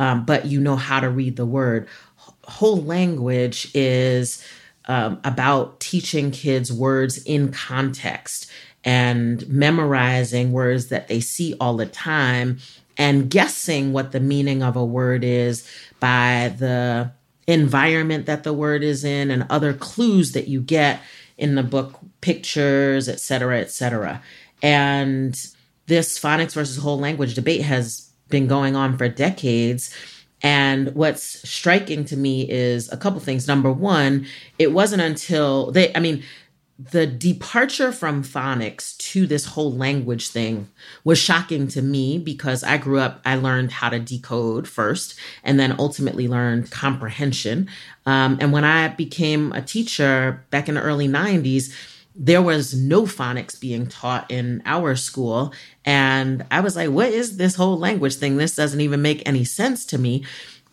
um, 0.00 0.24
but 0.24 0.46
you 0.46 0.60
know 0.60 0.76
how 0.76 0.98
to 0.98 1.10
read 1.10 1.36
the 1.36 1.44
word. 1.44 1.86
Whole 2.44 2.82
language 2.82 3.70
is 3.74 4.42
um, 4.86 5.20
about 5.24 5.78
teaching 5.78 6.30
kids 6.30 6.72
words 6.72 7.22
in 7.24 7.52
context 7.52 8.50
and 8.82 9.46
memorizing 9.46 10.52
words 10.52 10.86
that 10.86 11.08
they 11.08 11.20
see 11.20 11.54
all 11.60 11.76
the 11.76 11.84
time 11.84 12.58
and 12.96 13.30
guessing 13.30 13.92
what 13.92 14.12
the 14.12 14.20
meaning 14.20 14.62
of 14.62 14.74
a 14.74 14.84
word 14.84 15.22
is 15.22 15.68
by 16.00 16.54
the 16.58 17.12
environment 17.46 18.24
that 18.24 18.42
the 18.42 18.54
word 18.54 18.82
is 18.82 19.04
in 19.04 19.30
and 19.30 19.46
other 19.50 19.74
clues 19.74 20.32
that 20.32 20.48
you 20.48 20.62
get 20.62 21.00
in 21.36 21.56
the 21.56 21.62
book 21.62 21.98
pictures 22.20 23.08
et 23.08 23.18
cetera 23.18 23.58
et 23.58 23.70
cetera 23.70 24.22
and 24.62 25.48
this 25.86 26.18
phonics 26.18 26.52
versus 26.52 26.76
whole 26.76 26.98
language 26.98 27.34
debate 27.34 27.62
has 27.62 28.09
been 28.30 28.46
going 28.46 28.76
on 28.76 28.96
for 28.96 29.08
decades. 29.08 29.94
And 30.42 30.94
what's 30.94 31.48
striking 31.48 32.04
to 32.06 32.16
me 32.16 32.48
is 32.50 32.90
a 32.90 32.96
couple 32.96 33.20
things. 33.20 33.46
Number 33.46 33.70
one, 33.70 34.26
it 34.58 34.72
wasn't 34.72 35.02
until 35.02 35.70
they, 35.70 35.94
I 35.94 36.00
mean, 36.00 36.22
the 36.78 37.06
departure 37.06 37.92
from 37.92 38.24
phonics 38.24 38.96
to 38.96 39.26
this 39.26 39.44
whole 39.44 39.70
language 39.70 40.28
thing 40.28 40.66
was 41.04 41.18
shocking 41.18 41.68
to 41.68 41.82
me 41.82 42.16
because 42.16 42.64
I 42.64 42.78
grew 42.78 42.98
up, 42.98 43.20
I 43.26 43.34
learned 43.34 43.70
how 43.70 43.90
to 43.90 43.98
decode 43.98 44.66
first 44.66 45.14
and 45.44 45.60
then 45.60 45.76
ultimately 45.78 46.26
learned 46.26 46.70
comprehension. 46.70 47.68
Um, 48.06 48.38
and 48.40 48.50
when 48.50 48.64
I 48.64 48.88
became 48.88 49.52
a 49.52 49.60
teacher 49.60 50.42
back 50.48 50.70
in 50.70 50.76
the 50.76 50.80
early 50.80 51.06
90s, 51.06 51.70
there 52.22 52.42
was 52.42 52.74
no 52.74 53.04
phonics 53.04 53.58
being 53.58 53.86
taught 53.86 54.30
in 54.30 54.62
our 54.66 54.94
school. 54.94 55.54
And 55.86 56.44
I 56.50 56.60
was 56.60 56.76
like, 56.76 56.90
what 56.90 57.08
is 57.08 57.38
this 57.38 57.54
whole 57.54 57.78
language 57.78 58.16
thing? 58.16 58.36
This 58.36 58.54
doesn't 58.54 58.82
even 58.82 59.00
make 59.00 59.26
any 59.26 59.42
sense 59.42 59.86
to 59.86 59.98
me. 59.98 60.26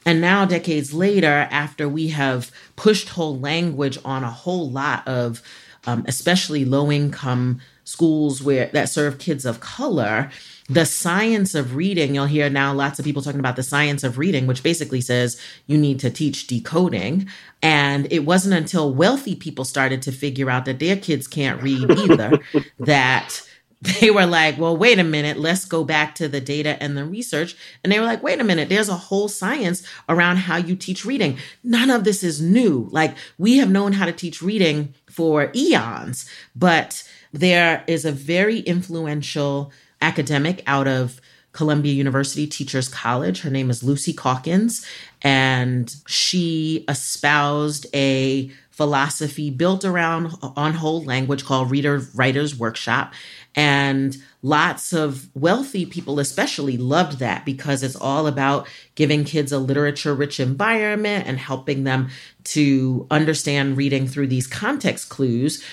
And 0.06 0.20
now, 0.20 0.44
decades 0.44 0.94
later, 0.94 1.48
after 1.50 1.88
we 1.88 2.10
have 2.10 2.52
pushed 2.76 3.10
whole 3.10 3.40
language 3.40 3.98
on 4.04 4.26
a 4.26 4.30
whole 4.30 4.70
lot 4.70 5.08
of, 5.08 5.42
um, 5.86 6.04
especially 6.06 6.66
low 6.66 6.92
income 6.92 7.62
schools 7.86 8.44
where 8.44 8.68
that 8.74 8.90
serve 8.90 9.18
kids 9.18 9.46
of 9.46 9.62
color, 9.62 10.30
the 10.70 10.86
science 10.86 11.56
of 11.56 11.76
reading, 11.76 12.14
you'll 12.14 12.26
hear 12.26 12.50
now 12.50 12.74
lots 12.74 13.00
of 13.00 13.06
people 13.06 13.22
talking 13.22 13.40
about 13.40 13.56
the 13.56 13.64
science 13.64 14.04
of 14.04 14.18
reading, 14.18 14.48
which 14.48 14.64
basically 14.64 15.02
says 15.02 15.40
you 15.66 15.78
need 15.78 16.00
to 16.02 16.10
teach 16.10 16.48
decoding. 16.48 17.28
And 17.62 18.12
it 18.12 18.26
wasn't 18.26 18.56
until 18.56 18.94
wealthy 18.94 19.36
people 19.36 19.64
started 19.64 20.02
to 20.04 20.12
figure 20.12 20.50
out 20.50 20.66
that 20.66 20.80
their 20.80 20.98
kids 20.98 21.28
can't 21.28 21.62
read 21.62 21.90
either 21.90 22.40
that 22.80 23.42
they 23.82 24.10
were 24.10 24.26
like, 24.26 24.58
well, 24.58 24.76
wait 24.76 25.00
a 25.00 25.04
minute, 25.04 25.38
let's 25.38 25.64
go 25.64 25.84
back 25.84 26.16
to 26.16 26.28
the 26.28 26.42
data 26.42 26.82
and 26.82 26.98
the 26.98 27.06
research. 27.06 27.56
And 27.84 27.94
they 27.94 28.00
were 28.00 28.06
like, 28.06 28.24
wait 28.24 28.42
a 28.42 28.44
minute, 28.44 28.70
there's 28.70 28.90
a 28.90 28.96
whole 28.96 29.28
science 29.28 29.88
around 30.10 30.38
how 30.38 30.58
you 30.58 30.76
teach 30.76 31.06
reading. 31.06 31.38
None 31.64 31.90
of 31.90 32.04
this 32.04 32.24
is 32.24 32.42
new. 32.42 32.90
Like, 32.92 33.16
we 33.38 33.58
have 33.58 33.70
known 33.70 33.94
how 33.94 34.06
to 34.06 34.12
teach 34.12 34.42
reading 34.42 34.96
for 35.10 35.52
eons, 35.56 36.28
but 36.56 37.08
there 37.32 37.84
is 37.88 38.04
a 38.04 38.12
very 38.12 38.60
influential 38.60 39.72
academic 40.02 40.64
out 40.68 40.88
of 40.88 41.20
Columbia 41.52 41.94
University 41.94 42.46
Teachers 42.46 42.88
College. 42.88 43.42
Her 43.42 43.50
name 43.50 43.70
is 43.70 43.84
Lucy 43.84 44.14
Calkins, 44.14 44.86
and 45.24 45.94
she 46.08 46.86
espoused 46.88 47.88
a 47.96 48.52
philosophy 48.70 49.50
built 49.50 49.84
around 49.84 50.32
on 50.56 50.74
whole 50.74 51.04
language 51.04 51.44
called 51.44 51.72
Reader 51.72 52.04
Writers 52.14 52.56
Workshop. 52.56 53.12
And 53.56 54.16
lots 54.44 54.94
of 54.94 55.30
wealthy 55.34 55.88
people, 55.88 56.20
especially, 56.20 56.78
loved 56.78 57.18
that 57.18 57.44
because 57.44 57.82
it's 57.82 57.96
all 57.96 58.28
about 58.28 58.68
giving 58.94 59.24
kids 59.24 59.52
a 59.52 59.58
literature 59.58 60.14
rich 60.14 60.40
environment 60.40 61.26
and 61.26 61.40
helping 61.40 61.86
them 61.86 62.10
to 62.44 63.08
understand 63.10 63.78
reading 63.78 64.08
through 64.08 64.28
these 64.28 64.46
context 64.46 65.10
clues. 65.10 65.64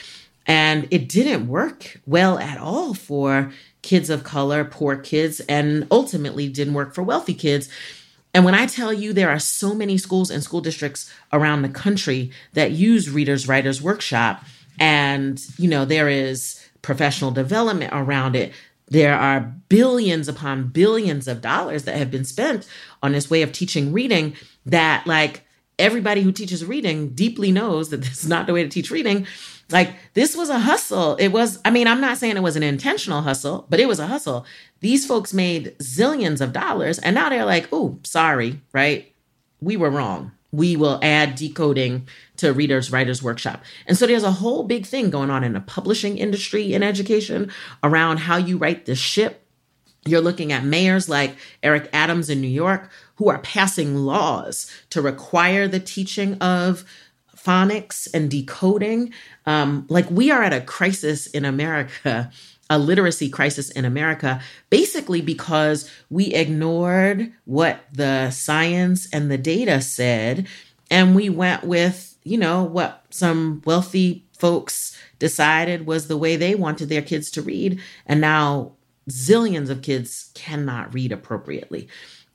And 0.47 0.89
it 0.91 1.11
didn't 1.11 1.47
work 1.47 2.01
well 2.07 2.39
at 2.39 2.57
all 2.57 2.95
for 2.95 3.53
kids 3.85 4.09
of 4.09 4.25
color, 4.25 4.65
poor 4.65 4.97
kids, 4.97 5.41
and 5.41 5.87
ultimately 5.91 6.49
didn't 6.49 6.73
work 6.73 6.95
for 6.95 7.03
wealthy 7.03 7.35
kids. 7.35 7.69
And 8.33 8.45
when 8.45 8.55
I 8.55 8.67
tell 8.67 8.93
you 8.93 9.13
there 9.13 9.31
are 9.31 9.39
so 9.39 9.75
many 9.75 9.99
schools 9.99 10.31
and 10.31 10.43
school 10.43 10.63
districts 10.63 11.13
around 11.33 11.63
the 11.63 11.69
country 11.69 12.33
that 12.55 12.73
use 12.73 13.11
Readers 13.11 13.47
Writers 13.47 13.83
Workshop, 13.83 14.43
and 14.81 15.41
you 15.59 15.69
know, 15.69 15.85
there 15.85 16.09
is 16.09 16.61
professional 16.83 17.31
development 17.31 17.93
around 17.95 18.35
it. 18.35 18.53
There 18.89 19.15
are 19.15 19.55
billions 19.69 20.29
upon 20.29 20.69
billions 20.69 21.29
of 21.29 21.43
dollars 21.43 21.85
that 21.85 21.97
have 21.97 22.11
been 22.11 22.25
spent 22.25 22.67
on 23.03 23.13
this 23.13 23.31
way 23.31 23.43
of 23.43 23.53
teaching 23.53 23.93
reading 23.93 24.35
that 24.67 25.07
like 25.07 25.43
everybody 25.79 26.23
who 26.23 26.33
teaches 26.33 26.65
reading 26.65 27.11
deeply 27.11 27.53
knows 27.53 27.91
that 27.91 27.99
this 27.99 28.23
is 28.23 28.29
not 28.29 28.47
the 28.47 28.53
way 28.55 28.63
to 28.63 28.69
teach 28.69 28.91
reading. 28.91 29.27
Like 29.71 29.95
this 30.15 30.37
was 30.37 30.51
a 30.51 30.59
hustle. 30.59 31.17
It 31.17 31.29
was, 31.29 31.59
I 31.65 31.71
mean, 31.71 31.87
I'm 31.87 32.01
not 32.01 32.19
saying 32.19 32.37
it 32.37 32.43
was 32.43 32.57
an 32.57 32.63
intentional 32.63 33.23
hustle, 33.23 33.67
but 33.69 33.81
it 33.81 33.89
was 33.89 33.99
a 33.99 34.07
hustle. 34.07 34.45
These 34.81 35.07
folks 35.07 35.33
made 35.33 35.77
zillions 35.79 36.41
of 36.41 36.53
dollars 36.53 36.99
and 36.99 37.15
now 37.15 37.29
they're 37.31 37.45
like, 37.45 37.69
oh, 37.73 37.99
sorry, 38.05 38.61
right? 38.73 39.13
We 39.61 39.77
were 39.77 39.91
wrong. 39.91 40.33
We 40.53 40.77
will 40.77 41.01
add 41.03 41.35
decoding 41.35 42.07
to 42.37 42.53
Readers 42.53 42.93
Writers 42.93 43.23
Workshop. 43.23 43.63
And 43.87 43.99
so 43.99 44.07
there's 44.07 44.23
a 44.23 44.31
whole 44.31 44.63
big 44.63 44.87
thing 44.87 45.11
going 45.11 45.31
on 45.31 45.43
in 45.43 45.55
the 45.55 45.61
publishing 45.61 46.19
industry 46.19 46.75
in 46.75 46.83
education 46.83 47.51
around 47.83 48.19
how 48.19 48.37
you 48.37 48.57
write 48.59 48.87
the 48.87 48.95
ship. 48.95 49.47
You're 50.07 50.21
looking 50.21 50.53
at 50.53 50.65
mayors 50.65 51.09
like 51.09 51.35
Eric 51.63 51.89
Adams 51.93 52.29
in 52.29 52.41
New 52.41 52.47
York 52.47 52.91
who 53.17 53.29
are 53.31 53.39
passing 53.39 53.97
laws 53.97 54.71
to 54.91 55.01
require 55.01 55.67
the 55.67 55.81
teaching 55.81 56.35
of 56.35 56.85
phonics 57.37 58.09
and 58.13 58.31
decoding. 58.31 59.13
Um, 59.47 59.87
like 59.89 60.11
we 60.11 60.31
are 60.31 60.43
at 60.43 60.53
a 60.53 60.61
crisis 60.61 61.27
in 61.27 61.45
America, 61.45 62.31
a 62.71 62.79
literacy 62.79 63.29
crisis 63.29 63.71
in 63.71 63.85
America, 63.85 64.41
basically 64.71 65.21
because 65.21 65.91
we 66.11 66.27
ignored 66.27 67.33
what 67.45 67.85
the 67.93 68.31
science 68.31 69.09
and 69.13 69.31
the 69.31 69.39
data 69.39 69.81
said, 69.81 70.47
and 70.91 71.15
we 71.15 71.29
went 71.29 71.65
with, 71.65 72.17
you 72.25 72.39
know, 72.39 72.63
what 72.63 73.05
some 73.11 73.63
wealthy 73.65 74.25
folks 74.37 74.99
decided 75.19 75.87
was 75.87 76.09
the 76.09 76.17
way 76.17 76.37
they 76.37 76.55
wanted 76.55 76.89
their 76.89 77.03
kids 77.03 77.31
to 77.33 77.43
read. 77.43 77.81
And 78.07 78.21
now 78.21 78.73
zillions 79.09 79.71
of 79.71 79.83
kids 79.83 80.31
cannot 80.35 80.93
read 80.95 81.13
appropriately. 81.13 81.89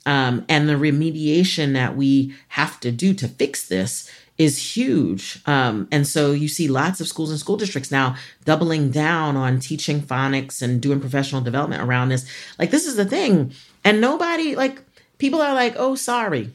Um, 0.06 0.46
and 0.48 0.68
the 0.68 0.74
remediation 0.74 1.74
that 1.74 1.96
we 1.96 2.34
have 2.50 2.80
to 2.80 2.92
do 2.92 3.14
to 3.16 3.28
fix 3.28 3.68
this 3.68 4.10
is 4.40 4.76
huge. 4.76 5.42
Um, 5.46 5.88
and 5.92 6.08
so 6.08 6.32
you 6.32 6.48
see 6.48 6.70
lots 6.70 7.02
of 7.02 7.08
schools 7.08 7.30
and 7.30 7.38
school 7.38 7.58
districts 7.58 7.92
now 7.92 8.16
doubling 8.46 8.90
down 8.90 9.36
on 9.36 9.60
teaching 9.60 10.02
phonics 10.02 10.62
and 10.62 10.82
doing 10.82 11.02
professional 11.02 11.42
development 11.42 11.84
around 11.84 12.10
this. 12.10 12.26
Like, 12.58 12.72
this 12.72 12.88
is 12.88 12.96
the 12.96 13.06
thing. 13.06 13.52
And 13.84 14.00
nobody, 14.00 14.56
like, 14.56 14.82
people 15.18 15.42
are 15.42 15.54
like, 15.54 15.76
oh, 15.78 15.96
sorry. 15.96 16.54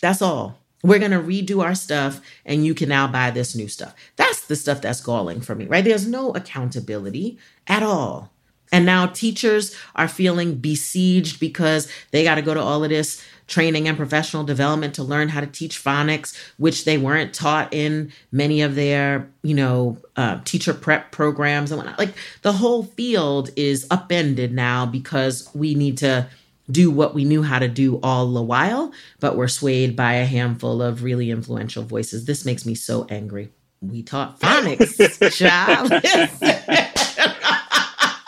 That's 0.00 0.20
all. 0.20 0.60
We're 0.82 0.98
going 0.98 1.12
to 1.12 1.18
redo 1.18 1.64
our 1.64 1.74
stuff 1.74 2.20
and 2.44 2.66
you 2.66 2.74
can 2.74 2.90
now 2.90 3.06
buy 3.06 3.30
this 3.30 3.56
new 3.56 3.68
stuff. 3.68 3.94
That's 4.16 4.46
the 4.46 4.54
stuff 4.54 4.82
that's 4.82 5.00
galling 5.00 5.40
for 5.40 5.54
me, 5.54 5.64
right? 5.64 5.82
There's 5.82 6.06
no 6.06 6.30
accountability 6.32 7.38
at 7.66 7.82
all. 7.82 8.30
And 8.70 8.84
now 8.84 9.06
teachers 9.06 9.74
are 9.96 10.08
feeling 10.08 10.56
besieged 10.56 11.40
because 11.40 11.90
they 12.10 12.22
got 12.22 12.34
to 12.34 12.42
go 12.42 12.52
to 12.52 12.60
all 12.60 12.84
of 12.84 12.90
this 12.90 13.24
training 13.46 13.88
and 13.88 13.96
professional 13.96 14.44
development 14.44 14.94
to 14.94 15.02
learn 15.02 15.28
how 15.28 15.40
to 15.40 15.46
teach 15.46 15.82
phonics, 15.82 16.36
which 16.56 16.84
they 16.84 16.96
weren't 16.96 17.34
taught 17.34 17.72
in 17.72 18.12
many 18.32 18.62
of 18.62 18.74
their, 18.74 19.28
you 19.42 19.54
know, 19.54 19.98
uh, 20.16 20.40
teacher 20.44 20.72
prep 20.72 21.12
programs 21.12 21.70
and 21.70 21.78
whatnot. 21.78 21.98
Like 21.98 22.14
the 22.42 22.52
whole 22.52 22.84
field 22.84 23.50
is 23.56 23.86
upended 23.90 24.52
now 24.52 24.86
because 24.86 25.48
we 25.54 25.74
need 25.74 25.98
to 25.98 26.26
do 26.70 26.90
what 26.90 27.14
we 27.14 27.24
knew 27.24 27.42
how 27.42 27.58
to 27.58 27.68
do 27.68 28.00
all 28.02 28.32
the 28.32 28.42
while, 28.42 28.92
but 29.20 29.36
we're 29.36 29.48
swayed 29.48 29.94
by 29.94 30.14
a 30.14 30.24
handful 30.24 30.80
of 30.80 31.02
really 31.02 31.30
influential 31.30 31.82
voices. 31.82 32.24
This 32.24 32.44
makes 32.44 32.64
me 32.64 32.74
so 32.74 33.06
angry. 33.10 33.50
We 33.82 34.02
taught 34.02 34.40
phonics, 34.40 35.36
child. 35.36 35.92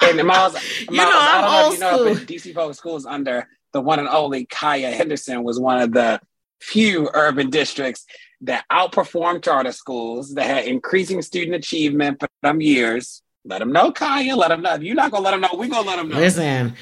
and 0.03 0.27
Myles, 0.27 0.53
Myles 0.55 0.61
you 0.91 0.97
know, 0.97 1.11
I'm 1.11 1.45
I 1.45 1.49
know 1.49 1.69
if 1.69 1.73
you 1.75 1.81
know, 1.81 2.05
but 2.15 2.27
DC 2.27 2.55
Public 2.55 2.77
Schools 2.77 3.07
under 3.07 3.49
the 3.77 3.83
one 3.83 3.99
and 3.99 4.09
only 4.09 4.47
Kaya 4.47 4.91
Henderson 4.91 5.45
was 5.45 5.61
one 5.61 5.83
of 5.83 5.93
the 5.93 6.19
few 6.63 7.11
urban 7.13 7.51
districts 7.51 8.07
that 8.41 8.65
outperformed 8.73 9.45
charter 9.45 9.71
schools 9.71 10.33
that 10.35 10.47
had 10.47 10.65
increasing 10.65 11.21
student 11.21 11.55
achievement 11.55 12.19
for 12.19 12.29
some 12.43 12.63
years. 12.63 13.23
Let 13.45 13.59
them 13.59 13.73
know, 13.73 13.93
Kaya. 13.93 14.35
Let 14.35 14.49
them 14.49 14.63
know. 14.63 14.75
If 14.75 14.83
you're 14.83 14.95
not 14.95 15.11
gonna 15.11 15.25
let 15.25 15.33
them 15.33 15.43
know, 15.43 15.51
we 15.59 15.69
gonna 15.69 15.87
let 15.87 15.97
them 15.97 16.09
know. 16.09 16.17
Listen, 16.17 16.75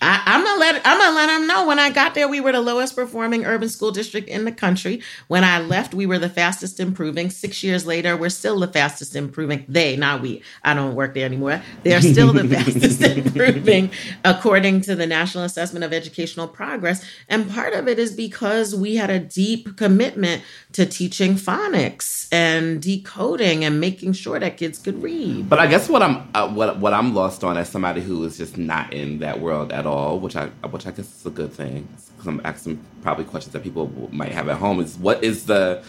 I, 0.00 0.22
am 0.26 0.44
gonna 0.44 0.60
let 0.60 0.82
I'm 0.84 0.98
gonna 0.98 1.16
let 1.16 1.26
them 1.26 1.46
know. 1.46 1.66
When 1.66 1.78
I 1.78 1.90
got 1.90 2.14
there, 2.14 2.28
we 2.28 2.40
were 2.40 2.52
the 2.52 2.60
lowest 2.60 2.94
performing 2.94 3.44
urban 3.44 3.68
school 3.68 3.90
district 3.90 4.28
in 4.28 4.44
the 4.44 4.52
country. 4.52 5.02
When 5.26 5.42
I 5.42 5.60
left, 5.60 5.92
we 5.92 6.06
were 6.06 6.18
the 6.18 6.28
fastest 6.28 6.78
improving. 6.78 7.30
Six 7.30 7.64
years 7.64 7.84
later, 7.84 8.16
we're 8.16 8.28
still 8.28 8.60
the 8.60 8.68
fastest 8.68 9.16
improving. 9.16 9.64
They, 9.68 9.96
not 9.96 10.20
we. 10.20 10.42
I 10.62 10.74
don't 10.74 10.94
work 10.94 11.14
there 11.14 11.26
anymore. 11.26 11.62
They're 11.82 12.00
still 12.00 12.32
the 12.32 12.46
fastest 12.48 13.02
improving, 13.02 13.90
according 14.24 14.82
to 14.82 14.94
the 14.94 15.06
National 15.06 15.44
Assessment 15.44 15.84
of 15.84 15.92
Educational 15.92 16.46
Progress. 16.46 17.04
And 17.28 17.50
part 17.50 17.74
of 17.74 17.88
it 17.88 17.98
is 17.98 18.12
because 18.12 18.76
we 18.76 18.96
had 18.96 19.10
a 19.10 19.18
deep 19.18 19.76
commitment 19.76 20.42
to 20.72 20.86
teaching 20.86 21.34
phonics 21.34 22.28
and 22.30 22.80
decoding 22.80 23.64
and 23.64 23.80
making 23.80 24.12
sure 24.12 24.38
that 24.38 24.56
kids 24.58 24.78
could 24.78 25.02
read. 25.02 25.48
But 25.48 25.58
I 25.58 25.66
guess 25.66 25.88
what 25.88 26.02
I'm 26.02 26.28
uh, 26.34 26.48
what 26.48 26.78
what 26.78 26.94
I'm 26.94 27.14
lost 27.14 27.42
on 27.42 27.56
as 27.56 27.68
somebody 27.68 28.00
who 28.00 28.24
is 28.24 28.38
just 28.38 28.56
not 28.56 28.92
in 28.92 29.18
that 29.18 29.40
world 29.40 29.71
at 29.72 29.86
all, 29.86 30.18
which 30.18 30.36
I 30.36 30.46
which 30.70 30.86
I 30.86 30.90
guess 30.90 31.20
is 31.20 31.26
a 31.26 31.30
good 31.30 31.52
thing. 31.52 31.88
Because 32.16 32.26
I'm 32.26 32.40
asking 32.44 32.84
probably 33.02 33.24
questions 33.24 33.52
that 33.52 33.62
people 33.62 33.90
might 34.12 34.32
have 34.32 34.48
at 34.48 34.58
home. 34.58 34.80
Is 34.80 34.96
what 34.98 35.24
is 35.24 35.46
the 35.46 35.82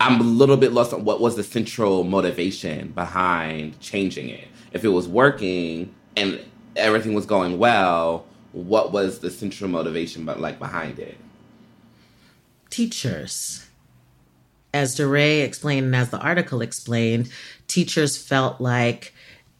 I'm 0.00 0.20
a 0.20 0.24
little 0.24 0.56
bit 0.56 0.72
lost 0.72 0.92
on 0.92 1.04
what 1.04 1.20
was 1.20 1.36
the 1.36 1.42
central 1.42 2.04
motivation 2.04 2.88
behind 2.88 3.78
changing 3.80 4.28
it. 4.28 4.48
If 4.72 4.84
it 4.84 4.88
was 4.88 5.08
working 5.08 5.94
and 6.16 6.40
everything 6.76 7.14
was 7.14 7.26
going 7.26 7.58
well, 7.58 8.24
what 8.52 8.92
was 8.92 9.18
the 9.18 9.30
central 9.30 9.70
motivation 9.70 10.24
but 10.24 10.40
like 10.40 10.58
behind 10.58 10.98
it? 10.98 11.16
Teachers. 12.70 13.66
As 14.72 14.94
DeRay 14.94 15.40
explained 15.40 15.86
and 15.86 15.96
as 15.96 16.10
the 16.10 16.18
article 16.18 16.60
explained, 16.60 17.30
teachers 17.66 18.16
felt 18.16 18.60
like 18.60 19.14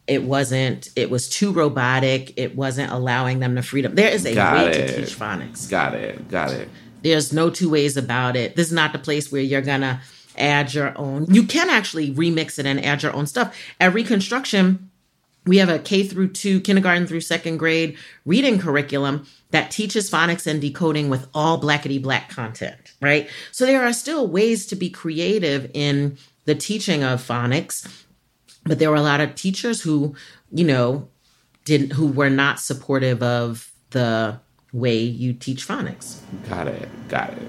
it 0.09 0.23
wasn't 0.23 0.89
it 0.95 1.09
was 1.09 1.29
too 1.29 1.51
robotic. 1.51 2.33
It 2.37 2.55
wasn't 2.55 2.91
allowing 2.91 3.39
them 3.39 3.55
the 3.55 3.61
freedom. 3.61 3.95
There 3.95 4.09
is 4.09 4.25
a 4.25 4.33
got 4.33 4.57
way 4.57 4.71
it. 4.71 4.87
to 4.87 4.95
teach 4.97 5.17
phonics. 5.17 5.69
Got 5.69 5.93
it. 5.93 6.27
Got 6.29 6.51
it. 6.51 6.67
There's 7.03 7.31
no 7.31 7.49
two 7.49 7.69
ways 7.69 7.95
about 7.95 8.35
it. 8.35 8.55
This 8.55 8.67
is 8.67 8.73
not 8.73 8.91
the 8.91 8.99
place 8.99 9.31
where 9.31 9.41
you're 9.41 9.61
gonna 9.61 10.01
add 10.37 10.73
your 10.73 10.97
own. 10.97 11.25
You 11.29 11.43
can 11.43 11.69
actually 11.69 12.13
remix 12.13 12.57
it 12.59 12.65
and 12.65 12.83
add 12.83 13.03
your 13.03 13.13
own 13.13 13.27
stuff. 13.27 13.55
At 13.79 13.93
reconstruction 13.93 14.89
we 15.45 15.57
have 15.57 15.69
a 15.69 15.79
K 15.79 16.03
through 16.03 16.29
two, 16.29 16.59
kindergarten 16.61 17.07
through 17.07 17.21
second 17.21 17.57
grade 17.57 17.97
reading 18.25 18.59
curriculum 18.59 19.25
that 19.51 19.71
teaches 19.71 20.09
phonics 20.09 20.45
and 20.45 20.61
decoding 20.61 21.09
with 21.09 21.27
all 21.33 21.61
blackety 21.61 22.01
black 22.01 22.29
content, 22.29 22.93
right? 23.01 23.29
So 23.51 23.65
there 23.65 23.83
are 23.83 23.93
still 23.93 24.27
ways 24.27 24.65
to 24.67 24.75
be 24.75 24.89
creative 24.89 25.71
in 25.73 26.17
the 26.45 26.55
teaching 26.55 27.03
of 27.03 27.25
phonics 27.25 28.05
but 28.63 28.79
there 28.79 28.89
were 28.89 28.95
a 28.95 29.01
lot 29.01 29.21
of 29.21 29.35
teachers 29.35 29.81
who, 29.81 30.15
you 30.51 30.65
know, 30.65 31.07
didn't 31.65 31.93
who 31.93 32.07
were 32.07 32.29
not 32.29 32.59
supportive 32.59 33.21
of 33.21 33.71
the 33.91 34.39
way 34.73 34.97
you 34.97 35.33
teach 35.33 35.67
phonics. 35.67 36.19
Got 36.47 36.67
it. 36.67 36.89
Got 37.07 37.33
it. 37.33 37.47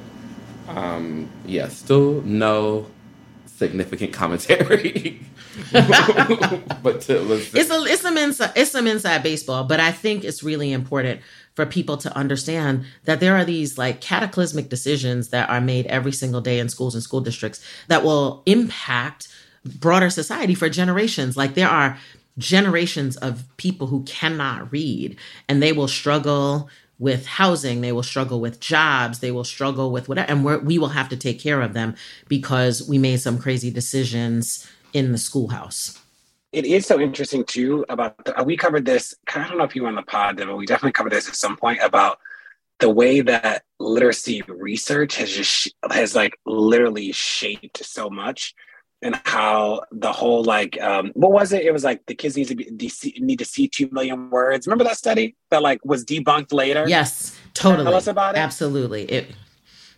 Um, 0.69 1.31
yeah, 1.47 1.69
still 1.69 2.23
no 2.23 2.87
significant 3.47 4.13
commentary. 4.13 5.21
but 5.73 7.01
to 7.03 7.21
listen. 7.21 7.61
It's 7.61 7.71
a 7.71 7.83
it's 7.85 8.03
some 8.03 8.17
inside 8.17 8.53
it's 8.57 8.71
some 8.71 8.87
inside 8.87 9.23
baseball, 9.23 9.65
but 9.65 9.81
I 9.81 9.93
think 9.93 10.25
it's 10.25 10.43
really 10.43 10.73
important 10.73 11.21
for 11.55 11.67
people 11.67 11.97
to 11.99 12.17
understand 12.17 12.85
that 13.05 13.21
there 13.21 13.37
are 13.37 13.45
these 13.45 13.77
like 13.77 14.01
cataclysmic 14.01 14.69
decisions 14.69 15.29
that 15.29 15.51
are 15.51 15.61
made 15.61 15.87
every 15.87 16.13
single 16.13 16.41
day 16.41 16.59
in 16.59 16.69
schools 16.69 16.95
and 16.95 17.03
school 17.03 17.21
districts 17.21 17.63
that 17.89 18.03
will 18.03 18.43
impact 18.47 19.29
broader 19.65 20.11
society 20.11 20.55
for 20.55 20.69
generations. 20.69 21.37
Like 21.37 21.55
there 21.55 21.69
are 21.69 21.99
generations 22.39 23.17
of 23.19 23.45
people 23.57 23.87
who 23.87 24.03
cannot 24.05 24.71
read 24.73 25.17
and 25.49 25.63
they 25.63 25.73
will 25.73 25.89
struggle 25.89 26.69
with 26.99 27.27
housing, 27.27 27.81
they 27.81 27.93
will 27.93 28.03
struggle 28.03 28.41
with 28.41 28.61
jobs, 28.61 29.21
they 29.21 29.31
will 29.31 29.45
struggle 29.45 29.91
with 29.91 30.07
whatever, 30.09 30.31
and 30.31 30.45
we 30.45 30.79
will 30.79 30.89
have 30.89 31.09
to 31.09 31.17
take 31.17 31.41
care 31.41 31.63
of 31.63 31.73
them 31.73 31.95
because 32.29 32.87
we 32.87 32.99
made 32.99 33.19
some 33.21 33.39
crazy 33.39 33.71
decisions 33.71 34.71
in 34.93 35.11
the 35.11 35.19
schoolhouse. 35.19 35.99
It 36.53 36.67
is 36.67 36.85
so 36.85 37.01
interesting 37.01 37.45
too 37.45 37.87
about 37.89 38.23
the, 38.25 38.43
we 38.45 38.57
covered 38.57 38.85
this. 38.85 39.15
I 39.35 39.47
don't 39.47 39.57
know 39.57 39.65
if 39.65 39.75
you 39.75 39.83
were 39.83 39.89
on 39.89 39.95
the 39.95 40.03
pod, 40.03 40.37
but 40.37 40.57
we 40.57 40.67
definitely 40.67 40.93
covered 40.93 41.13
this 41.13 41.29
at 41.29 41.37
some 41.37 41.57
point 41.57 41.81
about 41.83 42.19
the 42.81 42.91
way 42.91 43.21
that 43.21 43.63
literacy 43.79 44.43
research 44.49 45.17
has 45.17 45.31
just 45.31 45.73
has 45.91 46.15
like 46.15 46.39
literally 46.45 47.13
shaped 47.13 47.83
so 47.85 48.11
much 48.11 48.55
and 49.03 49.21
how 49.25 49.83
the 49.93 50.13
whole 50.13 50.45
like 50.45 50.81
um, 50.81 51.11
what 51.15 51.33
was 51.33 51.53
it? 51.53 51.65
It 51.65 51.73
was 51.73 51.85
like 51.85 52.05
the 52.07 52.15
kids 52.15 52.37
need 52.37 52.49
to 52.49 52.55
be 52.55 52.71
need 53.19 53.39
to 53.39 53.45
see 53.45 53.69
two 53.69 53.89
million 53.93 54.31
words. 54.31 54.67
Remember 54.67 54.85
that 54.85 54.97
study 54.97 55.37
that 55.51 55.63
like 55.63 55.85
was 55.85 56.05
debunked 56.05 56.53
later? 56.53 56.85
Yes, 56.87 57.39
totally. 57.55 57.85
Tell 57.85 57.95
us 57.95 58.07
about 58.07 58.37
it. 58.37 58.39
Absolutely. 58.39 59.05
It 59.05 59.35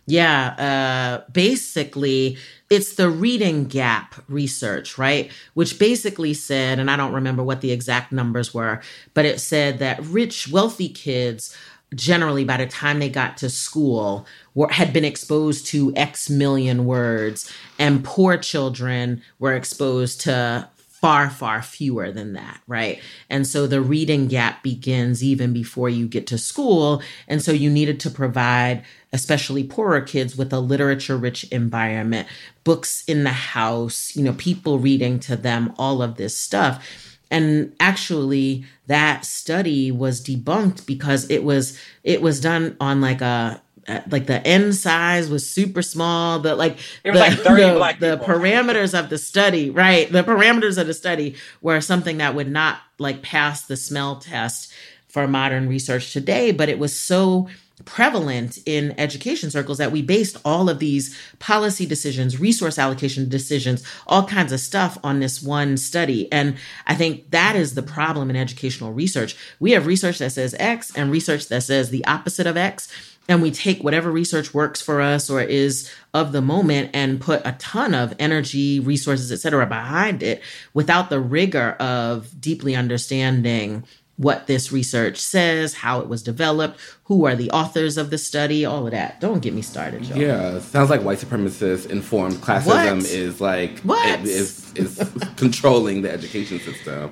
yeah, 0.05 1.21
uh, 1.25 1.31
basically, 1.31 2.37
it's 2.69 2.95
the 2.95 3.09
reading 3.09 3.65
gap 3.65 4.15
research, 4.27 4.97
right? 4.97 5.31
Which 5.53 5.79
basically 5.79 6.33
said, 6.33 6.79
and 6.79 6.91
I 6.91 6.97
don't 6.97 7.13
remember 7.13 7.41
what 7.41 7.61
the 7.61 7.71
exact 7.71 8.11
numbers 8.11 8.53
were, 8.53 8.81
but 9.13 9.23
it 9.25 9.39
said 9.39 9.79
that 9.79 10.03
rich, 10.03 10.49
wealthy 10.49 10.89
kids 10.89 11.55
generally 11.95 12.43
by 12.43 12.57
the 12.57 12.67
time 12.67 12.99
they 12.99 13.09
got 13.09 13.37
to 13.37 13.49
school 13.49 14.25
were, 14.53 14.69
had 14.69 14.93
been 14.93 15.05
exposed 15.05 15.65
to 15.67 15.93
x 15.95 16.29
million 16.29 16.85
words 16.85 17.51
and 17.79 18.03
poor 18.03 18.37
children 18.37 19.21
were 19.39 19.53
exposed 19.53 20.21
to 20.21 20.67
far, 21.03 21.29
far 21.29 21.61
fewer 21.61 22.13
than 22.13 22.31
that, 22.31 22.61
right? 22.65 23.01
And 23.29 23.45
so 23.45 23.67
the 23.67 23.81
reading 23.81 24.29
gap 24.29 24.63
begins 24.63 25.21
even 25.21 25.51
before 25.51 25.89
you 25.89 26.07
get 26.07 26.27
to 26.27 26.37
school. 26.37 27.03
And 27.27 27.41
so 27.41 27.51
you 27.51 27.69
needed 27.69 27.99
to 27.99 28.09
provide, 28.09 28.85
especially 29.11 29.65
poorer 29.65 29.99
kids, 29.99 30.37
with 30.37 30.53
a 30.53 30.61
literature 30.61 31.17
rich 31.17 31.43
environment, 31.51 32.29
books 32.63 33.03
in 33.05 33.25
the 33.25 33.31
house, 33.31 34.15
you 34.15 34.23
know, 34.23 34.31
people 34.31 34.79
reading 34.79 35.19
to 35.19 35.35
them, 35.35 35.73
all 35.77 36.01
of 36.01 36.15
this 36.15 36.37
stuff. 36.37 37.12
And 37.33 37.75
actually, 37.79 38.63
that 38.85 39.25
study 39.25 39.91
was 39.91 40.23
debunked 40.23 40.85
because 40.85 41.29
it 41.31 41.43
was 41.43 41.79
it 42.03 42.21
was 42.21 42.39
done 42.39 42.77
on 42.79 43.01
like 43.01 43.21
a 43.21 43.59
uh, 43.87 44.01
like 44.11 44.27
the 44.27 44.45
n 44.45 44.71
size 44.71 45.29
was 45.29 45.49
super 45.49 45.81
small 45.81 46.39
the 46.39 46.55
like 46.55 46.77
the, 47.03 47.11
like 47.11 47.37
30 47.39 47.63
the, 47.69 47.73
black 47.75 47.99
the 47.99 48.17
parameters 48.17 48.97
of 48.97 49.09
the 49.09 49.17
study 49.17 49.71
right? 49.71 50.11
The 50.11 50.23
parameters 50.23 50.77
of 50.77 50.85
the 50.85 50.93
study 50.93 51.35
were 51.61 51.81
something 51.81 52.19
that 52.19 52.35
would 52.35 52.49
not 52.49 52.79
like 52.99 53.23
pass 53.23 53.65
the 53.65 53.75
smell 53.75 54.17
test 54.17 54.71
for 55.07 55.27
modern 55.27 55.67
research 55.67 56.13
today 56.13 56.51
but 56.51 56.69
it 56.69 56.77
was 56.77 56.97
so 56.97 57.49
prevalent 57.85 58.59
in 58.65 58.93
education 58.99 59.51
circles 59.51 59.77
that 59.77 59.91
we 59.91 60.01
based 60.01 60.37
all 60.43 60.69
of 60.69 60.79
these 60.79 61.17
policy 61.39 61.85
decisions, 61.85 62.39
resource 62.39 62.79
allocation 62.79 63.29
decisions, 63.29 63.83
all 64.07 64.25
kinds 64.25 64.51
of 64.51 64.59
stuff 64.59 64.97
on 65.03 65.19
this 65.19 65.41
one 65.41 65.77
study. 65.77 66.31
And 66.31 66.57
I 66.87 66.95
think 66.95 67.31
that 67.31 67.55
is 67.55 67.75
the 67.75 67.83
problem 67.83 68.29
in 68.29 68.35
educational 68.35 68.93
research. 68.93 69.35
We 69.59 69.71
have 69.71 69.85
research 69.85 70.19
that 70.19 70.31
says 70.31 70.55
X 70.59 70.95
and 70.95 71.11
research 71.11 71.47
that 71.47 71.63
says 71.63 71.89
the 71.89 72.05
opposite 72.05 72.47
of 72.47 72.57
X. 72.57 72.91
And 73.29 73.41
we 73.41 73.51
take 73.51 73.81
whatever 73.81 74.11
research 74.11 74.53
works 74.53 74.81
for 74.81 74.99
us 74.99 75.29
or 75.29 75.41
is 75.41 75.89
of 76.13 76.33
the 76.33 76.41
moment 76.41 76.91
and 76.93 77.21
put 77.21 77.41
a 77.45 77.53
ton 77.53 77.95
of 77.95 78.13
energy, 78.19 78.81
resources, 78.81 79.31
et 79.31 79.37
cetera, 79.37 79.65
behind 79.65 80.21
it 80.21 80.41
without 80.73 81.09
the 81.09 81.21
rigor 81.21 81.71
of 81.79 82.41
deeply 82.41 82.75
understanding 82.75 83.85
what 84.17 84.45
this 84.47 84.71
research 84.71 85.17
says, 85.17 85.73
how 85.73 85.99
it 85.99 86.07
was 86.07 86.21
developed, 86.21 86.79
who 87.05 87.25
are 87.25 87.35
the 87.35 87.49
authors 87.49 87.97
of 87.97 88.11
the 88.11 88.17
study, 88.17 88.63
all 88.63 88.85
of 88.85 88.91
that. 88.91 89.19
Don't 89.19 89.39
get 89.41 89.53
me 89.55 89.61
started, 89.63 90.05
y'all. 90.05 90.17
Yeah, 90.19 90.59
sounds 90.59 90.89
like 90.91 91.01
white 91.01 91.17
supremacist 91.17 91.89
informed 91.89 92.35
classism 92.35 92.97
What? 92.97 93.05
is 93.11 93.41
like 93.41 93.79
What? 93.79 94.19
it 94.19 94.25
is 94.25 94.71
is 94.75 95.01
controlling 95.35 96.03
the 96.03 96.11
education 96.11 96.59
system. 96.59 97.11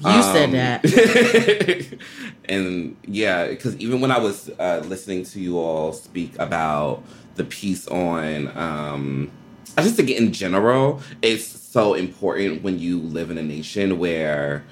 You 0.00 0.22
said 0.22 0.46
Um, 0.46 0.52
that. 0.52 1.98
and 2.48 2.96
yeah, 3.06 3.46
because 3.48 3.76
even 3.78 4.00
when 4.00 4.10
I 4.10 4.18
was 4.18 4.50
uh, 4.58 4.82
listening 4.86 5.24
to 5.26 5.40
you 5.40 5.58
all 5.58 5.92
speak 5.92 6.38
about 6.38 7.02
the 7.36 7.44
piece 7.44 7.86
on, 7.88 8.48
um, 8.56 9.30
I 9.78 9.82
just 9.82 9.96
think 9.96 10.10
in 10.10 10.32
general, 10.32 11.00
it's 11.22 11.46
so 11.46 11.94
important 11.94 12.62
when 12.62 12.78
you 12.78 12.98
live 13.00 13.30
in 13.30 13.38
a 13.38 13.42
nation 13.42 13.98
where 13.98 14.64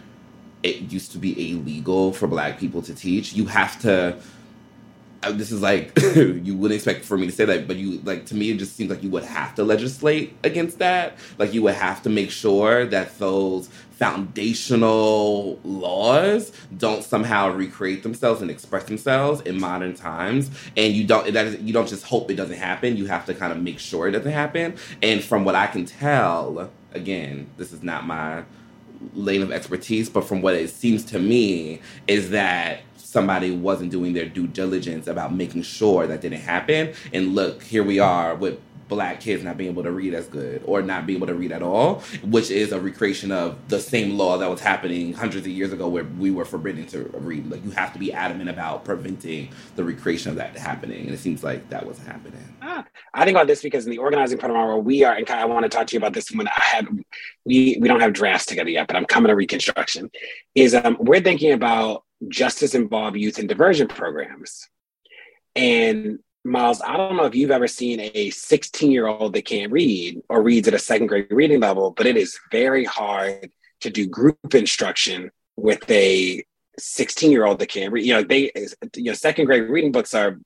it 0.63 0.93
used 0.93 1.13
to 1.13 1.19
be 1.19 1.53
illegal 1.53 2.13
for 2.13 2.27
Black 2.29 2.59
people 2.59 2.83
to 2.83 2.95
teach. 2.95 3.33
You 3.35 3.47
have 3.47 3.81
to. 3.83 4.19
uh, 5.25 5.33
This 5.33 5.53
is 5.53 5.63
like 5.63 5.93
you 6.17 6.57
wouldn't 6.57 6.77
expect 6.77 7.05
for 7.05 7.19
me 7.19 7.27
to 7.27 7.33
say 7.33 7.45
that, 7.47 7.69
but 7.69 7.77
you 7.77 8.01
like 8.05 8.27
to 8.27 8.35
me 8.37 8.51
it 8.51 8.59
just 8.59 8.77
seems 8.77 8.91
like 8.91 9.03
you 9.03 9.11
would 9.11 9.25
have 9.25 9.55
to 9.57 9.65
legislate 9.65 10.37
against 10.45 10.79
that. 10.81 11.17
Like 11.39 11.55
you 11.55 11.63
would 11.65 11.75
have 11.75 12.03
to 12.05 12.11
make 12.11 12.31
sure 12.31 12.87
that 12.87 13.19
those 13.19 13.69
foundational 13.93 15.61
laws 15.65 16.53
don't 16.77 17.05
somehow 17.05 17.51
recreate 17.51 18.03
themselves 18.03 18.43
and 18.43 18.51
express 18.51 18.85
themselves 18.85 19.41
in 19.43 19.61
modern 19.61 19.95
times 19.95 20.51
and 20.77 20.95
you 20.95 21.05
don't 21.07 21.33
that 21.33 21.47
is, 21.47 21.61
you 21.63 21.73
don't 21.73 21.89
just 21.89 22.05
hope 22.05 22.31
it 22.31 22.35
doesn't 22.37 22.57
happen 22.59 22.97
you 22.97 23.07
have 23.07 23.27
to 23.27 23.35
kind 23.35 23.53
of 23.53 23.61
make 23.63 23.79
sure 23.79 24.09
it 24.09 24.13
doesn't 24.13 24.33
happen 24.33 24.75
and 25.03 25.23
from 25.25 25.45
what 25.45 25.55
i 25.55 25.67
can 25.69 25.85
tell 25.87 26.71
again 26.95 27.49
this 27.59 27.73
is 27.73 27.83
not 27.83 28.07
my 28.07 28.43
lane 29.15 29.43
of 29.43 29.51
expertise 29.51 30.09
but 30.09 30.25
from 30.25 30.43
what 30.43 30.55
it 30.55 30.71
seems 30.71 31.05
to 31.05 31.19
me 31.19 31.81
is 32.07 32.31
that 32.31 32.81
somebody 33.13 33.51
wasn't 33.51 33.91
doing 33.91 34.15
their 34.15 34.25
due 34.25 34.47
diligence 34.47 35.07
about 35.07 35.35
making 35.35 35.63
sure 35.63 36.07
that 36.07 36.23
didn't 36.23 36.41
happen. 36.41 36.95
And 37.13 37.35
look 37.35 37.63
here 37.63 37.85
we 37.85 37.99
are 37.99 38.35
with 38.35 38.59
black 38.93 39.21
kids 39.21 39.43
not 39.43 39.57
being 39.57 39.71
able 39.71 39.83
to 39.83 39.91
read 39.91 40.13
as 40.13 40.27
good 40.27 40.63
or 40.67 40.83
not 40.83 41.07
being 41.07 41.17
able 41.17 41.27
to 41.27 41.35
read 41.35 41.51
at 41.51 41.63
all, 41.63 42.01
which 42.25 42.51
is 42.51 42.73
a 42.73 42.79
recreation 42.79 43.33
of 43.33 43.57
the 43.69 43.81
same 43.81 44.19
law 44.19 44.37
that 44.37 44.51
was 44.51 44.61
happening 44.61 45.15
hundreds 45.15 45.47
of 45.47 45.53
years 45.53 45.73
ago 45.73 45.89
where 45.89 46.05
we 46.05 46.31
were 46.31 46.45
forbidden 46.45 46.85
to 46.87 47.05
read. 47.15 47.51
Like 47.51 47.65
you 47.65 47.71
have 47.71 47.93
to 47.95 47.99
be 47.99 48.13
adamant 48.13 48.51
about 48.51 48.85
preventing 48.85 49.49
the 49.77 49.83
recreation 49.83 50.31
of 50.31 50.37
that 50.37 50.57
happening. 50.59 51.07
And 51.07 51.15
it 51.15 51.19
seems 51.19 51.43
like 51.43 51.71
that 51.71 51.87
wasn't 51.87 52.09
happening. 52.09 52.43
Ah, 52.61 52.85
I 53.15 53.25
think 53.25 53.35
about 53.37 53.47
this 53.47 53.63
because 53.63 53.87
in 53.87 53.91
the 53.91 53.99
organizing 53.99 54.39
part 54.39 54.51
of 54.51 54.57
our 54.57 54.79
we 54.79 55.05
are, 55.05 55.15
and 55.15 55.29
I 55.31 55.47
want 55.47 55.65
to 55.65 55.71
talk 55.71 55.87
to 55.87 55.95
you 55.95 55.99
about 55.99 56.13
this 56.13 56.31
when 56.31 56.49
I 56.49 56.53
had, 56.57 56.87
we 57.45 57.79
we 57.81 57.89
don't 57.89 58.01
have 58.01 58.13
drafts 58.13 58.47
together 58.47 58.71
yet, 58.71 58.89
but 58.89 58.97
I'm 58.97 59.07
coming 59.07 59.29
to 59.29 59.35
Reconstruction. 59.35 60.11
Is 60.55 60.75
um, 60.75 60.97
we're 61.01 61.21
thinking 61.21 61.53
about 61.53 62.05
justice 62.29 62.75
involved 62.75 63.17
youth 63.17 63.39
and 63.39 63.49
diversion 63.49 63.89
programs, 63.89 64.69
and 65.57 66.19
Myles, 66.45 66.83
I 66.83 66.97
don't 66.97 67.17
know 67.17 67.25
if 67.25 67.35
you've 67.35 67.53
ever 67.53 67.69
seen 67.69 68.01
a 68.01 68.31
16 68.31 68.91
year 68.91 69.07
old 69.07 69.35
that 69.35 69.45
can't 69.45 69.71
read 69.71 70.23
or 70.29 70.43
reads 70.43 70.67
at 70.69 70.75
a 70.75 70.79
second 70.79 71.07
grade 71.07 71.29
reading 71.31 71.61
level, 71.61 71.93
but 71.93 72.07
it 72.07 72.17
is 72.17 72.39
very 72.51 72.85
hard 72.85 73.51
to 73.81 73.91
do 73.91 74.07
group 74.07 74.55
instruction 74.55 75.31
with 75.57 75.89
a 75.91 76.45
16 76.79 77.31
year 77.31 77.45
old 77.45 77.61
that 77.61 77.69
can't 77.69 77.93
read. 77.93 78.05
You 78.05 78.15
know, 78.15 78.23
they, 78.23 78.51
you 78.97 79.05
know, 79.05 79.13
second 79.13 79.45
grade 79.45 79.69
reading 79.69 79.93
books 79.93 80.15
are 80.15 80.39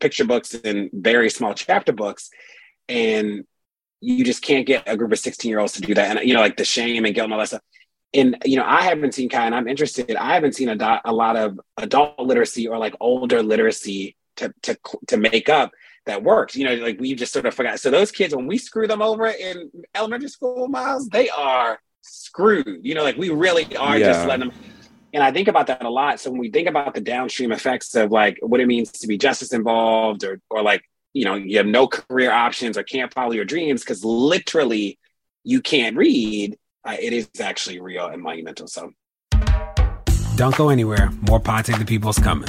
picture 0.00 0.24
books 0.24 0.54
and 0.54 0.90
very 0.92 1.28
small 1.28 1.54
chapter 1.54 1.92
books. 1.92 2.30
And 2.88 3.44
you 4.00 4.24
just 4.24 4.42
can't 4.42 4.66
get 4.66 4.84
a 4.86 4.96
group 4.96 5.12
of 5.12 5.18
16 5.18 5.48
year 5.48 5.58
olds 5.58 5.74
to 5.74 5.82
do 5.82 5.94
that. 5.94 6.16
And, 6.16 6.26
you 6.26 6.34
know, 6.34 6.40
like 6.40 6.56
the 6.56 6.64
shame 6.64 7.04
and 7.04 7.14
guilt 7.14 7.24
and 7.24 7.32
all 7.34 7.40
that 7.40 7.48
stuff. 7.48 7.62
And, 8.14 8.36
you 8.46 8.56
know, 8.56 8.64
I 8.64 8.82
haven't 8.82 9.12
seen 9.12 9.28
Kai, 9.28 9.44
and 9.44 9.54
I'm 9.54 9.68
interested, 9.68 10.16
I 10.16 10.32
haven't 10.32 10.54
seen 10.54 10.70
a, 10.70 10.76
do- 10.76 11.04
a 11.04 11.12
lot 11.12 11.36
of 11.36 11.60
adult 11.76 12.18
literacy 12.18 12.66
or 12.66 12.78
like 12.78 12.94
older 13.00 13.42
literacy 13.42 14.16
to, 14.38 14.52
to, 14.62 14.78
to 15.08 15.16
make 15.16 15.48
up 15.48 15.70
that 16.06 16.22
works. 16.22 16.56
You 16.56 16.64
know, 16.64 16.74
like 16.76 16.98
we 16.98 17.14
just 17.14 17.32
sort 17.32 17.46
of 17.46 17.54
forgot. 17.54 17.78
So 17.80 17.90
those 17.90 18.10
kids, 18.10 18.34
when 18.34 18.46
we 18.46 18.58
screw 18.58 18.86
them 18.86 19.02
over 19.02 19.26
in 19.26 19.70
elementary 19.94 20.28
school, 20.30 20.66
Myles, 20.68 21.08
they 21.08 21.28
are 21.28 21.78
screwed. 22.00 22.80
You 22.82 22.94
know, 22.94 23.02
like 23.02 23.16
we 23.16 23.30
really 23.30 23.76
are 23.76 23.98
Yeah. 23.98 24.06
just 24.12 24.26
letting 24.26 24.48
them. 24.48 24.58
And 25.14 25.22
I 25.22 25.32
think 25.32 25.48
about 25.48 25.66
that 25.68 25.84
a 25.84 25.90
lot. 25.90 26.20
So 26.20 26.30
when 26.30 26.40
we 26.40 26.50
think 26.50 26.68
about 26.68 26.94
the 26.94 27.00
downstream 27.00 27.52
effects 27.52 27.94
of 27.94 28.10
like 28.10 28.38
what 28.40 28.60
it 28.60 28.66
means 28.66 28.92
to 28.92 29.06
be 29.06 29.16
justice 29.18 29.52
involved 29.52 30.24
or 30.24 30.40
or 30.50 30.62
like, 30.62 30.82
you 31.14 31.24
know, 31.24 31.34
you 31.34 31.56
have 31.58 31.66
no 31.66 31.86
career 31.86 32.30
options 32.30 32.76
or 32.76 32.82
can't 32.82 33.12
follow 33.12 33.32
your 33.32 33.44
dreams 33.44 33.82
because 33.82 34.04
literally 34.04 34.98
you 35.44 35.60
can't 35.62 35.96
read, 35.96 36.56
uh, 36.84 36.96
it 37.00 37.12
is 37.12 37.28
actually 37.40 37.80
real 37.80 38.06
and 38.06 38.22
monumental. 38.22 38.66
So 38.66 38.92
Don't 40.36 40.54
go 40.56 40.68
anywhere. 40.68 41.10
More 41.22 41.40
Pod 41.40 41.64
Take 41.64 41.78
the 41.78 41.84
People's 41.84 42.18
coming. 42.18 42.48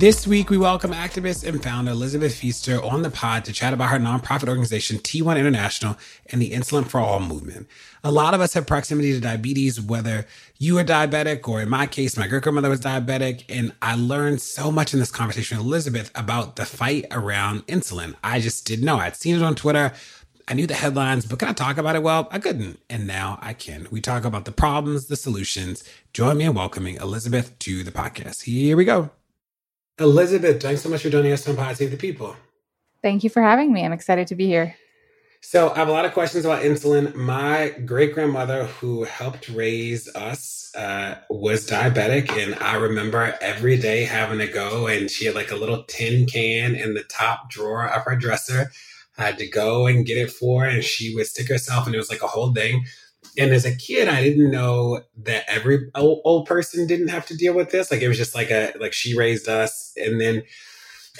This 0.00 0.26
week, 0.26 0.48
we 0.48 0.56
welcome 0.56 0.92
activist 0.92 1.46
and 1.46 1.62
founder 1.62 1.90
Elizabeth 1.90 2.32
Pfiester 2.32 2.82
on 2.82 3.02
the 3.02 3.10
pod 3.10 3.44
to 3.44 3.52
chat 3.52 3.74
about 3.74 3.90
her 3.90 3.98
nonprofit 3.98 4.48
organization, 4.48 4.96
T1 4.96 5.38
International, 5.38 5.98
and 6.30 6.40
the 6.40 6.52
Insulin 6.52 6.86
for 6.86 6.98
All 7.00 7.20
movement. 7.20 7.68
A 8.02 8.10
lot 8.10 8.32
of 8.32 8.40
us 8.40 8.54
have 8.54 8.66
proximity 8.66 9.12
to 9.12 9.20
diabetes, 9.20 9.78
whether 9.78 10.26
you 10.56 10.78
are 10.78 10.84
diabetic 10.84 11.46
or 11.46 11.60
in 11.60 11.68
my 11.68 11.86
case, 11.86 12.16
my 12.16 12.26
great 12.26 12.42
grandmother 12.42 12.70
was 12.70 12.80
diabetic. 12.80 13.44
And 13.50 13.74
I 13.82 13.94
learned 13.94 14.40
so 14.40 14.72
much 14.72 14.94
in 14.94 15.00
this 15.00 15.10
conversation 15.10 15.58
with 15.58 15.66
Elizabeth 15.66 16.10
about 16.14 16.56
the 16.56 16.64
fight 16.64 17.04
around 17.10 17.66
insulin. 17.66 18.14
I 18.24 18.40
just 18.40 18.66
didn't 18.66 18.86
know. 18.86 18.96
I'd 18.96 19.16
seen 19.16 19.36
it 19.36 19.42
on 19.42 19.54
Twitter. 19.54 19.92
I 20.48 20.54
knew 20.54 20.66
the 20.66 20.72
headlines, 20.72 21.26
but 21.26 21.38
can 21.38 21.48
I 21.48 21.52
talk 21.52 21.76
about 21.76 21.94
it? 21.94 22.02
Well, 22.02 22.26
I 22.30 22.38
couldn't. 22.38 22.80
And 22.88 23.06
now 23.06 23.38
I 23.42 23.52
can. 23.52 23.86
We 23.90 24.00
talk 24.00 24.24
about 24.24 24.46
the 24.46 24.52
problems, 24.52 25.08
the 25.08 25.16
solutions. 25.16 25.84
Join 26.14 26.38
me 26.38 26.46
in 26.46 26.54
welcoming 26.54 26.96
Elizabeth 26.96 27.58
to 27.58 27.84
the 27.84 27.92
podcast. 27.92 28.44
Here 28.44 28.78
we 28.78 28.86
go. 28.86 29.10
Elizabeth, 30.00 30.62
thanks 30.62 30.80
so 30.80 30.88
much 30.88 31.02
for 31.02 31.10
joining 31.10 31.30
us 31.30 31.46
on 31.46 31.56
Pod 31.56 31.76
Save 31.76 31.90
the 31.90 31.96
People. 31.98 32.34
Thank 33.02 33.22
you 33.22 33.28
for 33.28 33.42
having 33.42 33.70
me. 33.70 33.84
I'm 33.84 33.92
excited 33.92 34.26
to 34.28 34.34
be 34.34 34.46
here. 34.46 34.74
So, 35.42 35.70
I 35.70 35.74
have 35.76 35.88
a 35.88 35.92
lot 35.92 36.06
of 36.06 36.14
questions 36.14 36.46
about 36.46 36.62
insulin. 36.62 37.14
My 37.14 37.74
great 37.84 38.14
grandmother, 38.14 38.64
who 38.64 39.04
helped 39.04 39.50
raise 39.50 40.08
us, 40.14 40.72
uh, 40.74 41.16
was 41.28 41.68
diabetic. 41.68 42.30
And 42.30 42.54
I 42.62 42.76
remember 42.76 43.36
every 43.42 43.76
day 43.76 44.04
having 44.04 44.38
to 44.38 44.46
go, 44.46 44.86
and 44.86 45.10
she 45.10 45.26
had 45.26 45.34
like 45.34 45.50
a 45.50 45.56
little 45.56 45.84
tin 45.84 46.26
can 46.26 46.74
in 46.74 46.94
the 46.94 47.04
top 47.04 47.50
drawer 47.50 47.86
of 47.86 48.02
her 48.04 48.16
dresser. 48.16 48.70
I 49.18 49.24
had 49.24 49.38
to 49.38 49.46
go 49.46 49.86
and 49.86 50.06
get 50.06 50.16
it 50.16 50.30
for 50.30 50.62
her, 50.64 50.68
and 50.68 50.82
she 50.82 51.14
would 51.14 51.26
stick 51.26 51.48
herself, 51.48 51.84
and 51.84 51.94
it 51.94 51.98
was 51.98 52.10
like 52.10 52.22
a 52.22 52.26
whole 52.26 52.54
thing 52.54 52.84
and 53.38 53.52
as 53.52 53.64
a 53.64 53.76
kid 53.76 54.08
i 54.08 54.22
didn't 54.22 54.50
know 54.50 55.02
that 55.16 55.44
every 55.46 55.90
old, 55.94 56.20
old, 56.24 56.46
person 56.46 56.86
didn't 56.86 57.08
have 57.08 57.26
to 57.26 57.36
deal 57.36 57.54
with 57.54 57.70
this 57.70 57.90
like 57.90 58.02
it 58.02 58.08
was 58.08 58.16
just 58.16 58.34
like 58.34 58.50
a 58.50 58.72
like 58.80 58.92
she 58.92 59.16
raised 59.16 59.48
us 59.48 59.79
and 59.96 60.20
then 60.20 60.42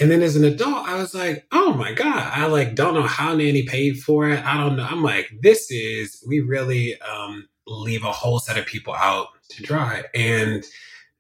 and 0.00 0.10
then 0.10 0.22
as 0.22 0.36
an 0.36 0.44
adult 0.44 0.88
i 0.88 0.96
was 0.96 1.14
like 1.14 1.46
oh 1.52 1.74
my 1.74 1.92
god 1.92 2.30
i 2.32 2.46
like 2.46 2.74
don't 2.74 2.94
know 2.94 3.02
how 3.02 3.34
nanny 3.34 3.62
paid 3.64 3.98
for 3.98 4.28
it 4.28 4.44
i 4.44 4.56
don't 4.56 4.76
know 4.76 4.86
i'm 4.88 5.02
like 5.02 5.30
this 5.42 5.70
is 5.70 6.22
we 6.26 6.40
really 6.40 7.00
um 7.02 7.46
leave 7.66 8.04
a 8.04 8.12
whole 8.12 8.38
set 8.38 8.58
of 8.58 8.66
people 8.66 8.94
out 8.94 9.28
to 9.48 9.62
dry 9.62 10.02
and 10.14 10.64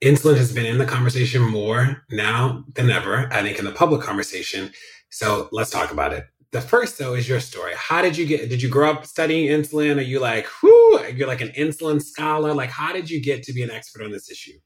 insulin 0.02 0.36
has 0.36 0.52
been 0.52 0.66
in 0.66 0.78
the 0.78 0.86
conversation 0.86 1.42
more 1.42 2.02
now 2.10 2.64
than 2.74 2.90
ever 2.90 3.28
i 3.32 3.42
think 3.42 3.58
in 3.58 3.64
the 3.64 3.72
public 3.72 4.00
conversation 4.00 4.70
so 5.10 5.48
let's 5.52 5.70
talk 5.70 5.92
about 5.92 6.12
it 6.12 6.24
the 6.52 6.60
first 6.60 6.98
though 6.98 7.14
is 7.14 7.28
your 7.28 7.40
story. 7.40 7.72
How 7.76 8.02
did 8.02 8.16
you 8.16 8.26
get? 8.26 8.48
Did 8.48 8.60
you 8.62 8.68
grow 8.68 8.90
up 8.90 9.06
studying 9.06 9.48
insulin? 9.48 9.98
Are 9.98 10.02
you 10.02 10.18
like, 10.18 10.46
whoo? 10.62 11.06
You're 11.14 11.28
like 11.28 11.40
an 11.40 11.50
insulin 11.50 12.02
scholar. 12.02 12.52
Like, 12.54 12.70
how 12.70 12.92
did 12.92 13.08
you 13.08 13.22
get 13.22 13.42
to 13.44 13.52
be 13.52 13.62
an 13.62 13.70
expert 13.70 14.02
on 14.02 14.10
this 14.10 14.30
issue? 14.30 14.58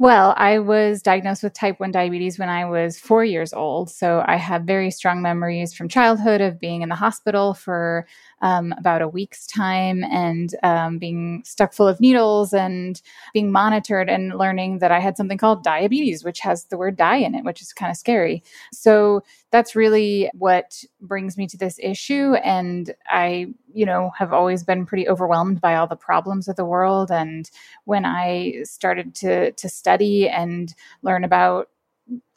Well, 0.00 0.32
I 0.38 0.60
was 0.60 1.02
diagnosed 1.02 1.42
with 1.42 1.52
type 1.52 1.78
1 1.78 1.90
diabetes 1.90 2.38
when 2.38 2.48
I 2.48 2.64
was 2.64 2.98
four 2.98 3.22
years 3.22 3.52
old. 3.52 3.90
So 3.90 4.24
I 4.26 4.36
have 4.36 4.62
very 4.62 4.90
strong 4.90 5.20
memories 5.20 5.74
from 5.74 5.90
childhood 5.90 6.40
of 6.40 6.58
being 6.58 6.80
in 6.80 6.88
the 6.88 6.94
hospital 6.94 7.52
for 7.52 8.06
um, 8.42 8.72
about 8.78 9.02
a 9.02 9.08
week's 9.08 9.46
time 9.46 10.02
and 10.04 10.54
um, 10.62 10.98
being 10.98 11.42
stuck 11.44 11.72
full 11.72 11.88
of 11.88 12.00
needles 12.00 12.52
and 12.52 13.02
being 13.32 13.52
monitored 13.52 14.08
and 14.08 14.36
learning 14.36 14.78
that 14.78 14.90
I 14.90 14.98
had 14.98 15.16
something 15.16 15.38
called 15.38 15.62
diabetes, 15.62 16.24
which 16.24 16.40
has 16.40 16.64
the 16.64 16.78
word 16.78 16.96
die 16.96 17.16
in 17.16 17.34
it, 17.34 17.44
which 17.44 17.60
is 17.60 17.72
kind 17.72 17.90
of 17.90 17.96
scary. 17.96 18.42
So 18.72 19.22
that's 19.50 19.76
really 19.76 20.30
what 20.34 20.82
brings 21.00 21.36
me 21.36 21.46
to 21.48 21.56
this 21.56 21.78
issue. 21.82 22.34
And 22.34 22.94
I, 23.06 23.48
you 23.72 23.84
know, 23.84 24.10
have 24.16 24.32
always 24.32 24.64
been 24.64 24.86
pretty 24.86 25.08
overwhelmed 25.08 25.60
by 25.60 25.74
all 25.76 25.86
the 25.86 25.96
problems 25.96 26.48
of 26.48 26.56
the 26.56 26.64
world. 26.64 27.10
And 27.10 27.50
when 27.84 28.04
I 28.04 28.62
started 28.64 29.14
to 29.16 29.52
to 29.52 29.68
study 29.68 30.28
and 30.28 30.74
learn 31.02 31.24
about 31.24 31.68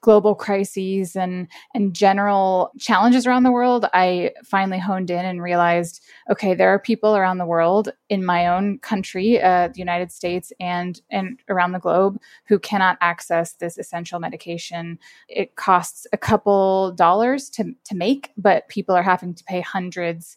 global 0.03 0.35
crises 0.35 1.15
and 1.15 1.47
and 1.73 1.95
general 1.95 2.71
challenges 2.77 3.25
around 3.25 3.43
the 3.43 3.51
world 3.51 3.87
i 3.93 4.29
finally 4.45 4.79
honed 4.79 5.09
in 5.09 5.25
and 5.25 5.41
realized 5.41 6.01
okay 6.29 6.53
there 6.53 6.69
are 6.69 6.79
people 6.79 7.15
around 7.15 7.39
the 7.39 7.45
world 7.45 7.89
in 8.09 8.23
my 8.23 8.45
own 8.45 8.77
country 8.79 9.41
uh, 9.41 9.67
the 9.69 9.79
united 9.79 10.11
states 10.11 10.53
and 10.59 11.01
and 11.09 11.39
around 11.49 11.71
the 11.71 11.79
globe 11.79 12.19
who 12.45 12.59
cannot 12.59 12.97
access 13.01 13.53
this 13.53 13.77
essential 13.77 14.19
medication. 14.19 14.99
It 15.27 15.55
costs 15.55 16.05
a 16.13 16.17
couple 16.17 16.91
dollars 16.91 17.49
to 17.51 17.73
to 17.85 17.95
make 17.95 18.31
but 18.37 18.67
people 18.67 18.95
are 18.95 19.03
having 19.03 19.33
to 19.33 19.43
pay 19.45 19.61
hundreds 19.61 20.35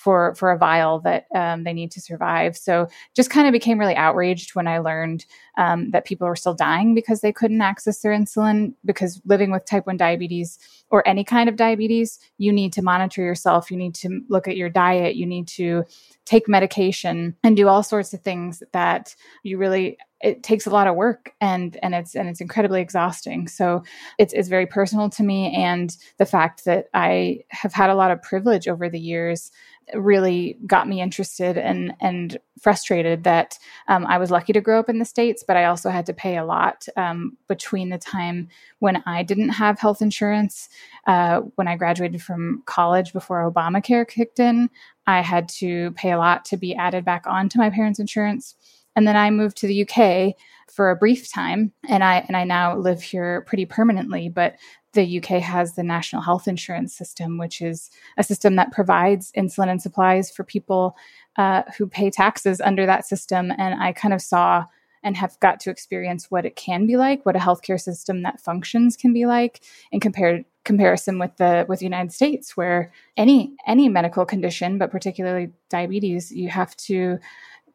for 0.00 0.34
for 0.34 0.50
a 0.50 0.56
vial 0.56 0.98
that 1.00 1.26
um, 1.34 1.64
they 1.64 1.74
need 1.74 1.90
to 1.90 2.00
survive. 2.00 2.56
So 2.56 2.88
just 3.14 3.28
kind 3.28 3.46
of 3.46 3.52
became 3.52 3.78
really 3.78 3.94
outraged 3.94 4.54
when 4.54 4.66
I 4.66 4.78
learned 4.78 5.26
um, 5.58 5.90
that 5.90 6.06
people 6.06 6.26
were 6.26 6.36
still 6.36 6.54
dying 6.54 6.94
because 6.94 7.20
they 7.20 7.32
couldn't 7.32 7.60
access 7.60 8.00
their 8.00 8.12
insulin. 8.12 8.72
Because 8.84 9.20
living 9.26 9.50
with 9.50 9.66
type 9.66 9.86
one 9.86 9.98
diabetes 9.98 10.58
or 10.88 11.06
any 11.06 11.22
kind 11.22 11.50
of 11.50 11.56
diabetes, 11.56 12.18
you 12.38 12.50
need 12.50 12.72
to 12.72 12.82
monitor 12.82 13.22
yourself. 13.22 13.70
You 13.70 13.76
need 13.76 13.94
to 13.96 14.22
look 14.30 14.48
at 14.48 14.56
your 14.56 14.70
diet. 14.70 15.16
You 15.16 15.26
need 15.26 15.46
to 15.48 15.84
take 16.24 16.48
medication 16.48 17.36
and 17.44 17.54
do 17.54 17.68
all 17.68 17.82
sorts 17.82 18.14
of 18.14 18.22
things 18.22 18.62
that 18.72 19.14
you 19.42 19.58
really 19.58 19.98
it 20.20 20.42
takes 20.42 20.66
a 20.66 20.70
lot 20.70 20.86
of 20.86 20.96
work 20.96 21.32
and 21.40 21.78
and 21.82 21.94
it's 21.94 22.14
and 22.14 22.28
it's 22.28 22.40
incredibly 22.40 22.80
exhausting 22.80 23.48
so 23.48 23.82
it's 24.18 24.32
it's 24.32 24.48
very 24.48 24.66
personal 24.66 25.08
to 25.08 25.22
me 25.22 25.54
and 25.54 25.96
the 26.18 26.26
fact 26.26 26.64
that 26.64 26.86
i 26.94 27.38
have 27.50 27.72
had 27.72 27.90
a 27.90 27.94
lot 27.94 28.10
of 28.10 28.22
privilege 28.22 28.68
over 28.68 28.88
the 28.88 29.00
years 29.00 29.50
really 29.94 30.58
got 30.66 30.88
me 30.88 31.00
interested 31.00 31.56
and 31.58 31.92
and 32.00 32.38
frustrated 32.60 33.24
that 33.24 33.58
um, 33.88 34.06
I 34.06 34.18
was 34.18 34.30
lucky 34.30 34.52
to 34.52 34.60
grow 34.60 34.78
up 34.78 34.88
in 34.88 34.98
the 34.98 35.04
states, 35.04 35.42
but 35.46 35.56
I 35.56 35.64
also 35.64 35.88
had 35.88 36.06
to 36.06 36.12
pay 36.12 36.36
a 36.36 36.44
lot 36.44 36.86
um, 36.96 37.36
between 37.48 37.88
the 37.88 37.98
time 37.98 38.48
when 38.80 39.02
I 39.06 39.22
didn't 39.22 39.48
have 39.50 39.78
health 39.78 40.02
insurance, 40.02 40.68
uh, 41.06 41.40
when 41.54 41.68
I 41.68 41.76
graduated 41.76 42.22
from 42.22 42.62
college 42.66 43.12
before 43.12 43.50
Obamacare 43.50 44.06
kicked 44.06 44.38
in. 44.38 44.68
I 45.06 45.22
had 45.22 45.48
to 45.60 45.92
pay 45.92 46.12
a 46.12 46.18
lot 46.18 46.44
to 46.46 46.56
be 46.56 46.74
added 46.74 47.04
back 47.04 47.26
onto 47.26 47.58
my 47.58 47.70
parents' 47.70 47.98
insurance, 47.98 48.54
and 48.96 49.06
then 49.06 49.16
I 49.16 49.30
moved 49.30 49.56
to 49.58 49.66
the 49.66 49.88
UK 49.88 50.34
for 50.70 50.90
a 50.90 50.96
brief 50.96 51.32
time, 51.32 51.72
and 51.88 52.04
I 52.04 52.24
and 52.28 52.36
I 52.36 52.44
now 52.44 52.76
live 52.76 53.02
here 53.02 53.42
pretty 53.42 53.66
permanently. 53.66 54.28
But 54.28 54.56
the 54.92 55.18
UK 55.18 55.40
has 55.42 55.74
the 55.74 55.82
National 55.82 56.22
Health 56.22 56.48
Insurance 56.48 56.96
System, 56.96 57.38
which 57.38 57.60
is 57.60 57.90
a 58.16 58.24
system 58.24 58.56
that 58.56 58.72
provides 58.72 59.32
insulin 59.32 59.68
and 59.68 59.80
supplies 59.80 60.30
for 60.30 60.42
people 60.42 60.96
uh, 61.36 61.62
who 61.76 61.86
pay 61.86 62.10
taxes 62.10 62.60
under 62.60 62.86
that 62.86 63.06
system. 63.06 63.52
And 63.56 63.80
I 63.80 63.92
kind 63.92 64.12
of 64.12 64.20
saw 64.20 64.64
and 65.02 65.16
have 65.16 65.38
got 65.40 65.60
to 65.60 65.70
experience 65.70 66.30
what 66.30 66.44
it 66.44 66.56
can 66.56 66.86
be 66.86 66.96
like, 66.96 67.24
what 67.24 67.36
a 67.36 67.38
healthcare 67.38 67.80
system 67.80 68.22
that 68.22 68.40
functions 68.40 68.96
can 68.96 69.12
be 69.12 69.26
like, 69.26 69.60
in 69.92 70.00
compared 70.00 70.44
comparison 70.64 71.18
with 71.18 71.34
the 71.36 71.64
with 71.68 71.78
the 71.78 71.86
United 71.86 72.12
States, 72.12 72.56
where 72.56 72.92
any 73.16 73.54
any 73.66 73.88
medical 73.88 74.26
condition, 74.26 74.76
but 74.76 74.90
particularly 74.90 75.50
diabetes, 75.70 76.30
you 76.32 76.48
have 76.48 76.76
to 76.76 77.18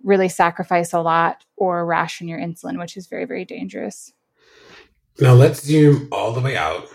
really 0.03 0.29
sacrifice 0.29 0.93
a 0.93 1.01
lot 1.01 1.45
or 1.57 1.85
ration 1.85 2.27
your 2.27 2.39
insulin, 2.39 2.79
which 2.79 2.97
is 2.97 3.07
very 3.07 3.25
very 3.25 3.45
dangerous. 3.45 4.13
Now 5.19 5.33
let's 5.33 5.63
zoom 5.63 6.09
all 6.11 6.33
the 6.33 6.41
way 6.41 6.57
out 6.57 6.89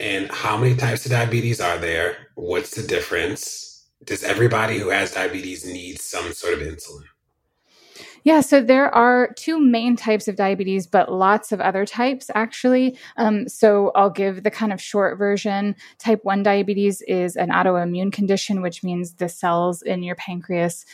and 0.00 0.30
how 0.30 0.56
many 0.56 0.74
types 0.74 1.04
of 1.04 1.12
diabetes 1.12 1.60
are 1.60 1.78
there? 1.78 2.16
What's 2.34 2.74
the 2.74 2.82
difference? 2.82 3.86
Does 4.02 4.24
everybody 4.24 4.78
who 4.78 4.88
has 4.88 5.12
diabetes 5.12 5.66
need 5.66 6.00
some 6.00 6.32
sort 6.32 6.54
of 6.54 6.60
insulin? 6.60 7.04
Yeah, 8.22 8.40
so 8.42 8.62
there 8.62 8.94
are 8.94 9.32
two 9.36 9.58
main 9.58 9.96
types 9.96 10.28
of 10.28 10.36
diabetes, 10.36 10.86
but 10.86 11.10
lots 11.10 11.52
of 11.52 11.60
other 11.60 11.86
types 11.86 12.30
actually. 12.34 12.98
Um, 13.16 13.48
so 13.48 13.92
I'll 13.94 14.10
give 14.10 14.42
the 14.42 14.50
kind 14.50 14.72
of 14.72 14.80
short 14.80 15.16
version. 15.16 15.74
Type 15.98 16.20
1 16.22 16.42
diabetes 16.42 17.02
is 17.08 17.36
an 17.36 17.48
autoimmune 17.48 18.12
condition, 18.12 18.60
which 18.60 18.82
means 18.82 19.14
the 19.14 19.28
cells 19.28 19.80
in 19.80 20.02
your 20.02 20.16
pancreas 20.16 20.84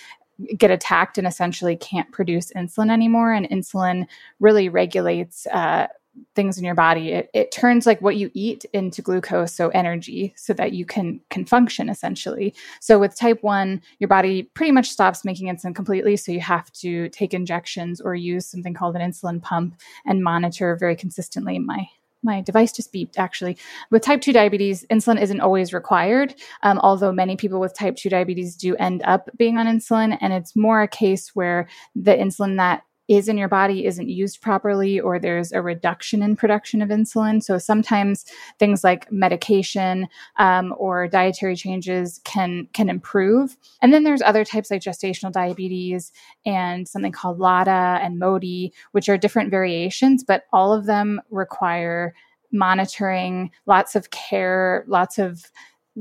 get 0.57 0.70
attacked 0.70 1.18
and 1.18 1.26
essentially 1.26 1.76
can't 1.76 2.11
produce 2.12 2.53
insulin 2.53 2.91
anymore. 2.91 3.32
And 3.32 3.49
insulin 3.49 4.07
really 4.41 4.68
regulates 4.68 5.47
uh, 5.47 5.89
things 6.34 6.59
in 6.59 6.64
your 6.64 6.74
body. 6.74 7.12
It, 7.12 7.30
it 7.34 7.53
turns 7.53 7.87
like 7.87 8.01
what 8.01 8.16
you 8.16 8.30
eat 8.34 8.64
into 8.72 9.03
glucose 9.03 9.53
so 9.53 9.68
energy 9.70 10.32
so 10.37 10.53
that 10.55 10.72
you 10.72 10.84
can 10.84 11.20
can 11.30 11.45
function 11.45 11.89
essentially. 11.89 12.55
So 12.80 12.99
with 12.99 13.16
type 13.16 13.43
1 13.43 13.82
your 13.99 14.09
body 14.09 14.45
pretty 14.55 14.72
much 14.72 14.91
stops 14.91 15.24
making 15.24 15.49
insulin 15.49 15.74
completely. 15.74 16.16
So 16.16 16.32
you 16.32 16.41
have 16.41 16.70
to 16.72 17.09
take 17.11 17.34
injections 17.34 18.01
or 18.01 18.14
use 18.14 18.47
something 18.47 18.74
called 18.74 18.97
an 18.97 19.11
insulin 19.11 19.43
pump 19.43 19.76
and 20.05 20.24
monitor 20.24 20.76
very 20.76 20.97
consistently 20.97 21.59
my 21.59 21.87
my 22.27 22.43
device 22.43 22.72
just 22.72 22.93
beeped 22.93 23.16
actually. 23.16 23.57
With 23.91 24.03
type 24.03 24.20
2 24.20 24.35
diabetes 24.35 24.85
insulin 24.91 25.20
isn't 25.20 25.41
always 25.41 25.72
required 25.72 26.35
um, 26.62 26.79
although 26.83 27.12
many 27.12 27.37
people 27.37 27.61
with 27.61 27.74
type 27.74 27.97
2 27.97 28.11
diabetes 28.11 28.55
do 28.55 28.77
end 28.77 29.03
up 29.05 29.31
being 29.39 29.57
on 29.57 29.66
insulin 29.66 30.18
and 30.20 30.35
it's 30.35 30.55
more 30.55 30.83
a 30.83 30.89
case 30.89 31.31
where 31.35 31.68
the 31.95 32.14
insulin 32.14 32.59
that 32.59 32.83
is 33.09 33.29
in 33.29 33.39
your 33.39 33.49
body 33.49 33.87
isn't 33.87 34.09
used 34.09 34.41
properly 34.41 34.99
or 34.99 35.19
there's 35.19 35.53
a 35.53 35.63
reduction 35.63 36.23
in 36.23 36.37
production 36.37 36.83
of 36.83 36.89
insulin. 36.89 37.43
So 37.43 37.59
sometimes 37.59 38.25
things 38.59 38.83
like 38.83 39.11
medication 39.13 40.09
um, 40.39 40.75
or 40.77 41.07
dietary 41.09 41.57
changes 41.57 42.21
can 42.25 42.69
can 42.73 42.89
improve. 42.89 43.57
And 43.81 43.93
then 43.93 44.05
there's 44.05 44.23
other 44.23 44.45
types 44.45 44.71
like 44.71 44.83
gestational 44.83 45.33
diabetes 45.33 46.13
and 46.45 46.89
something 46.89 47.13
called 47.13 47.39
LADA 47.39 48.01
and 48.03 48.19
MODY 48.19 48.73
which 48.93 49.09
are 49.09 49.17
different 49.17 49.51
variations 49.51 50.25
but 50.25 50.45
all 50.53 50.73
of 50.73 50.87
them 50.87 51.21
require 51.31 52.15
monitoring 52.53 53.51
lots 53.67 53.95
of 53.95 54.11
care 54.11 54.85
lots 54.87 55.19
of 55.19 55.51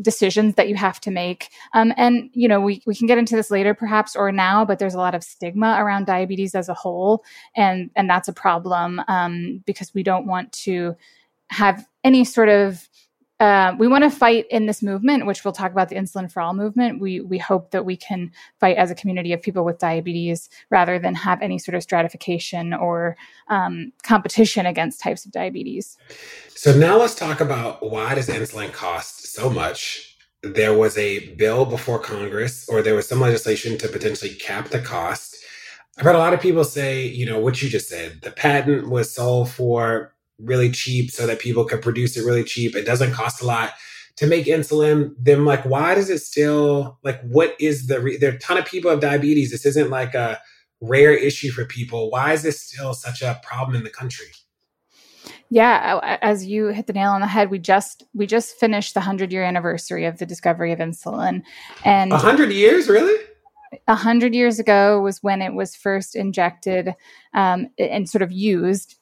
decisions 0.02 0.56
that 0.56 0.68
you 0.68 0.76
have 0.76 1.00
to 1.02 1.12
make. 1.12 1.50
Um, 1.74 1.94
and, 1.98 2.30
you 2.34 2.48
know, 2.48 2.60
we, 2.60 2.82
we 2.86 2.96
can 2.96 3.08
get 3.08 3.18
into 3.18 3.36
this 3.36 3.52
later 3.52 3.74
perhaps 3.74 4.16
or 4.16 4.32
now, 4.32 4.66
but 4.66 4.80
there's 4.80 4.94
a 4.94 5.00
lot 5.00 5.16
of 5.16 5.24
stigma 5.24 5.78
around 5.80 6.06
diabetes 6.06 6.56
as 6.56 6.70
a 6.70 6.74
whole. 6.74 7.24
And, 7.56 7.90
and 7.96 8.10
that's 8.10 8.28
a 8.28 8.34
problem 8.34 9.02
um, 9.08 9.64
because 9.66 9.94
we 9.94 10.04
don't 10.04 10.28
want 10.28 10.52
to 10.54 10.96
have 11.50 11.88
any 12.04 12.26
sort 12.26 12.50
of 12.50 12.90
uh, 13.40 13.76
we 13.78 13.88
want 13.88 14.04
to 14.06 14.10
fight 14.10 14.46
in 14.50 14.66
this 14.66 14.82
movement, 14.82 15.26
which 15.26 15.44
we'll 15.44 15.52
talk 15.52 15.72
about 15.72 15.90
the 15.90 15.96
insulin 15.96 16.32
for 16.32 16.42
all 16.42 16.54
movement. 16.54 17.02
We 17.02 17.20
we 17.20 17.38
hope 17.38 17.72
that 17.72 17.84
we 17.84 17.98
can 17.98 18.32
fight 18.62 18.78
as 18.78 18.92
a 18.92 18.96
community 18.96 19.34
of 19.34 19.42
people 19.42 19.66
with 19.66 19.78
diabetes 19.78 20.50
rather 20.70 20.98
than 21.00 21.16
have 21.16 21.42
any 21.42 21.60
sort 21.60 21.76
of 21.76 21.84
stratification 21.84 22.74
or 22.74 23.18
um, 23.50 23.92
competition 24.04 24.66
against 24.66 25.02
types 25.02 25.26
of 25.26 25.34
diabetes. 25.34 25.98
So 26.50 26.74
now 26.78 26.98
let's 26.98 27.16
talk 27.16 27.42
about 27.42 27.84
why 27.90 28.16
does 28.16 28.30
insulin 28.30 28.72
cost 28.72 29.34
so 29.34 29.50
much? 29.50 30.16
There 30.42 30.78
was 30.78 30.98
a 30.98 31.34
bill 31.36 31.66
before 31.66 32.00
Congress, 32.00 32.70
or 32.70 32.82
there 32.82 32.96
was 32.96 33.08
some 33.08 33.20
legislation 33.20 33.78
to 33.80 33.90
potentially 33.90 34.36
cap 34.36 34.70
the 34.70 34.80
cost. 34.80 35.36
I've 35.98 36.06
heard 36.06 36.16
a 36.16 36.20
lot 36.20 36.34
of 36.34 36.40
people 36.40 36.64
say, 36.64 37.06
you 37.06 37.26
know, 37.26 37.40
what 37.40 37.62
you 37.62 37.68
just 37.68 37.90
said. 37.90 38.22
The 38.22 38.32
patent 38.32 38.90
was 38.90 39.12
sold 39.14 39.50
for 39.50 40.15
really 40.40 40.72
cheap 40.72 41.12
so 41.12 41.28
that 41.28 41.40
people 41.40 41.66
could 41.66 41.82
produce 41.82 42.18
it 42.18 42.26
really 42.26 42.44
cheap. 42.44 42.76
It 42.76 42.86
doesn't 42.86 43.14
cost 43.14 43.42
a 43.42 43.46
lot 43.46 43.74
to 44.18 44.28
make 44.28 44.46
insulin. 44.46 45.14
Then, 45.20 45.46
like, 45.46 45.66
why 45.66 45.96
does 45.96 46.10
it 46.10 46.20
still 46.20 46.98
like? 47.04 47.22
What 47.22 47.56
is 47.60 47.88
the? 47.88 48.00
Re- 48.00 48.18
there 48.18 48.32
are 48.32 48.36
a 48.36 48.40
ton 48.40 48.58
of 48.58 48.66
people 48.66 48.92
have 48.92 49.00
diabetes. 49.00 49.52
This 49.52 49.66
isn't 49.66 49.90
like 49.90 50.14
a 50.14 50.40
rare 50.82 51.14
issue 51.14 51.52
for 51.52 51.66
people. 51.66 52.10
Why 52.10 52.34
is 52.34 52.44
this 52.44 52.62
still 52.62 52.94
such 52.94 53.22
a 53.22 53.40
problem 53.44 53.76
in 53.76 53.84
the 53.84 53.90
country? 53.90 54.28
Yeah, 55.50 56.18
as 56.22 56.46
you 56.46 56.68
hit 56.68 56.88
the 56.88 56.94
nail 56.94 57.12
on 57.12 57.22
the 57.22 57.28
head, 57.28 57.50
we 57.50 57.60
just 57.60 58.04
we 58.14 58.26
just 58.26 58.58
finished 58.58 58.94
the 58.94 59.02
hundred 59.02 59.32
year 59.32 59.44
anniversary 59.44 60.06
of 60.06 60.18
the 60.18 60.26
discovery 60.26 60.72
of 60.72 60.80
insulin, 60.80 61.44
and 61.84 62.12
a 62.12 62.18
hundred 62.18 62.52
years, 62.52 62.90
really. 62.90 63.24
A 63.88 63.96
hundred 63.96 64.34
years 64.34 64.58
ago 64.60 65.02
was 65.02 65.22
when 65.22 65.42
it 65.42 65.54
was 65.54 65.76
first 65.76 66.16
injected 66.16 66.96
um, 67.34 67.68
and 67.78 68.10
sort 68.10 68.22
of 68.22 68.32
used 68.32 68.96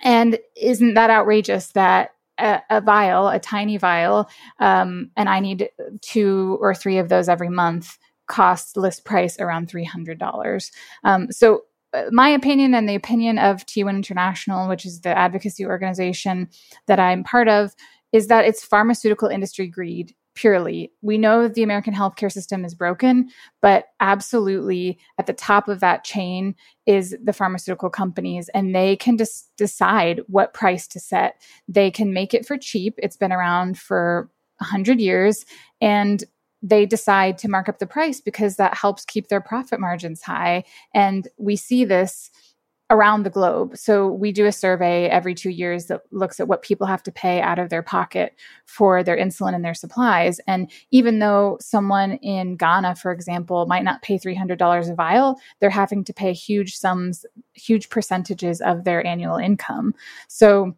and 0.00 0.38
isn't 0.56 0.94
that 0.94 1.10
outrageous 1.10 1.68
that 1.68 2.14
a, 2.38 2.60
a 2.70 2.80
vial, 2.80 3.28
a 3.28 3.38
tiny 3.38 3.76
vial, 3.76 4.28
um, 4.58 5.10
and 5.16 5.28
I 5.28 5.40
need 5.40 5.70
two 6.00 6.58
or 6.60 6.74
three 6.74 6.98
of 6.98 7.08
those 7.08 7.28
every 7.28 7.50
month, 7.50 7.98
costs 8.26 8.76
list 8.76 9.04
price 9.04 9.38
around 9.38 9.68
$300. 9.68 10.70
Um, 11.04 11.30
so 11.32 11.62
uh, 11.92 12.04
my 12.12 12.28
opinion 12.28 12.74
and 12.74 12.88
the 12.88 12.94
opinion 12.94 13.38
of 13.38 13.66
T1 13.66 13.90
International, 13.90 14.68
which 14.68 14.86
is 14.86 15.00
the 15.00 15.16
advocacy 15.16 15.66
organization 15.66 16.48
that 16.86 17.00
I'm 17.00 17.24
part 17.24 17.48
of, 17.48 17.74
is 18.12 18.28
that 18.28 18.44
it's 18.44 18.64
pharmaceutical 18.64 19.28
industry 19.28 19.66
greed 19.66 20.14
purely. 20.34 20.92
We 21.02 21.18
know 21.18 21.48
the 21.48 21.62
American 21.62 21.94
healthcare 21.94 22.32
system 22.32 22.64
is 22.64 22.74
broken, 22.74 23.30
but 23.60 23.86
absolutely 24.00 24.98
at 25.18 25.26
the 25.26 25.32
top 25.32 25.68
of 25.68 25.80
that 25.80 26.04
chain 26.04 26.54
is 26.86 27.16
the 27.22 27.32
pharmaceutical 27.32 27.90
companies, 27.90 28.48
and 28.50 28.74
they 28.74 28.96
can 28.96 29.18
just 29.18 29.50
decide 29.56 30.20
what 30.26 30.54
price 30.54 30.86
to 30.88 31.00
set. 31.00 31.40
They 31.68 31.90
can 31.90 32.12
make 32.12 32.34
it 32.34 32.46
for 32.46 32.56
cheap. 32.56 32.94
It's 32.98 33.16
been 33.16 33.32
around 33.32 33.78
for 33.78 34.30
100 34.58 35.00
years, 35.00 35.44
and 35.80 36.22
they 36.62 36.84
decide 36.84 37.38
to 37.38 37.48
mark 37.48 37.68
up 37.68 37.78
the 37.78 37.86
price 37.86 38.20
because 38.20 38.56
that 38.56 38.74
helps 38.74 39.04
keep 39.04 39.28
their 39.28 39.40
profit 39.40 39.80
margins 39.80 40.22
high. 40.22 40.64
And 40.94 41.26
we 41.38 41.56
see 41.56 41.84
this 41.84 42.30
around 42.90 43.22
the 43.22 43.30
globe. 43.30 43.76
So 43.76 44.08
we 44.08 44.32
do 44.32 44.46
a 44.46 44.52
survey 44.52 45.06
every 45.08 45.34
two 45.34 45.50
years 45.50 45.86
that 45.86 46.02
looks 46.10 46.40
at 46.40 46.48
what 46.48 46.62
people 46.62 46.86
have 46.88 47.02
to 47.04 47.12
pay 47.12 47.40
out 47.40 47.60
of 47.60 47.70
their 47.70 47.82
pocket 47.82 48.34
for 48.66 49.04
their 49.04 49.16
insulin 49.16 49.54
and 49.54 49.64
their 49.64 49.74
supplies. 49.74 50.40
And 50.48 50.70
even 50.90 51.20
though 51.20 51.56
someone 51.60 52.14
in 52.14 52.56
Ghana, 52.56 52.96
for 52.96 53.12
example, 53.12 53.66
might 53.66 53.84
not 53.84 54.02
pay 54.02 54.18
$300 54.18 54.90
a 54.90 54.94
vial, 54.94 55.38
they're 55.60 55.70
having 55.70 56.02
to 56.04 56.12
pay 56.12 56.32
huge 56.32 56.74
sums, 56.74 57.24
huge 57.54 57.88
percentages 57.90 58.60
of 58.60 58.82
their 58.84 59.06
annual 59.06 59.36
income. 59.36 59.94
So 60.26 60.74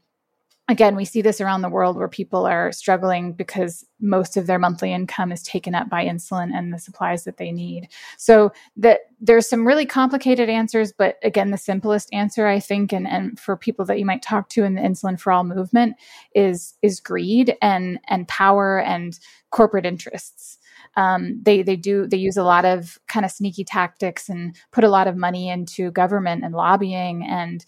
again, 0.73 0.97
we 0.97 1.05
see 1.05 1.21
this 1.21 1.39
around 1.39 1.61
the 1.61 1.69
world 1.69 1.99
where 1.99 2.09
people 2.09 2.47
are 2.47 2.73
struggling 2.73 3.35
because 3.35 3.85
most 4.01 4.39
of 4.39 4.47
their 4.47 4.59
monthly 4.59 4.91
income 4.91 5.31
is 5.31 5.43
taken 5.43 5.75
up 5.75 5.91
by 5.91 6.03
insulin 6.03 6.51
and 6.53 6.73
the 6.73 6.79
supplies 6.79 7.25
that 7.25 7.37
they 7.37 7.53
need. 7.53 7.89
So 8.17 8.53
that 8.79 9.01
there's 9.21 9.47
some 9.47 9.67
really 9.67 9.85
complicated 9.85 10.49
answers, 10.49 10.91
but 10.91 11.19
again, 11.23 11.51
the 11.51 11.59
simplest 11.59 12.09
answer 12.15 12.47
I 12.47 12.59
think, 12.59 12.91
and, 12.91 13.07
and 13.07 13.39
for 13.39 13.55
people 13.55 13.85
that 13.85 13.99
you 13.99 14.07
might 14.07 14.23
talk 14.23 14.49
to 14.51 14.65
in 14.65 14.75
the 14.75 14.81
insulin 14.81 15.21
for 15.21 15.31
all 15.31 15.45
movement 15.45 15.97
is 16.35 16.75
is 16.81 17.01
greed 17.01 17.55
and 17.61 18.01
and 18.09 18.27
power 18.27 18.81
and 18.81 19.21
corporate 19.51 19.85
interests. 19.85 20.59
Um, 20.97 21.41
they 21.43 21.63
they 21.63 21.77
do 21.77 22.07
they 22.07 22.17
use 22.17 22.37
a 22.37 22.45
lot 22.45 22.65
of 22.65 22.99
kind 23.09 23.25
of 23.25 23.31
sneaky 23.31 23.65
tactics 23.65 24.29
and 24.29 24.57
put 24.73 24.85
a 24.85 24.91
lot 24.91 25.07
of 25.07 25.17
money 25.17 25.51
into 25.51 25.91
government 25.91 26.45
and 26.45 26.55
lobbying 26.55 27.25
and 27.25 27.65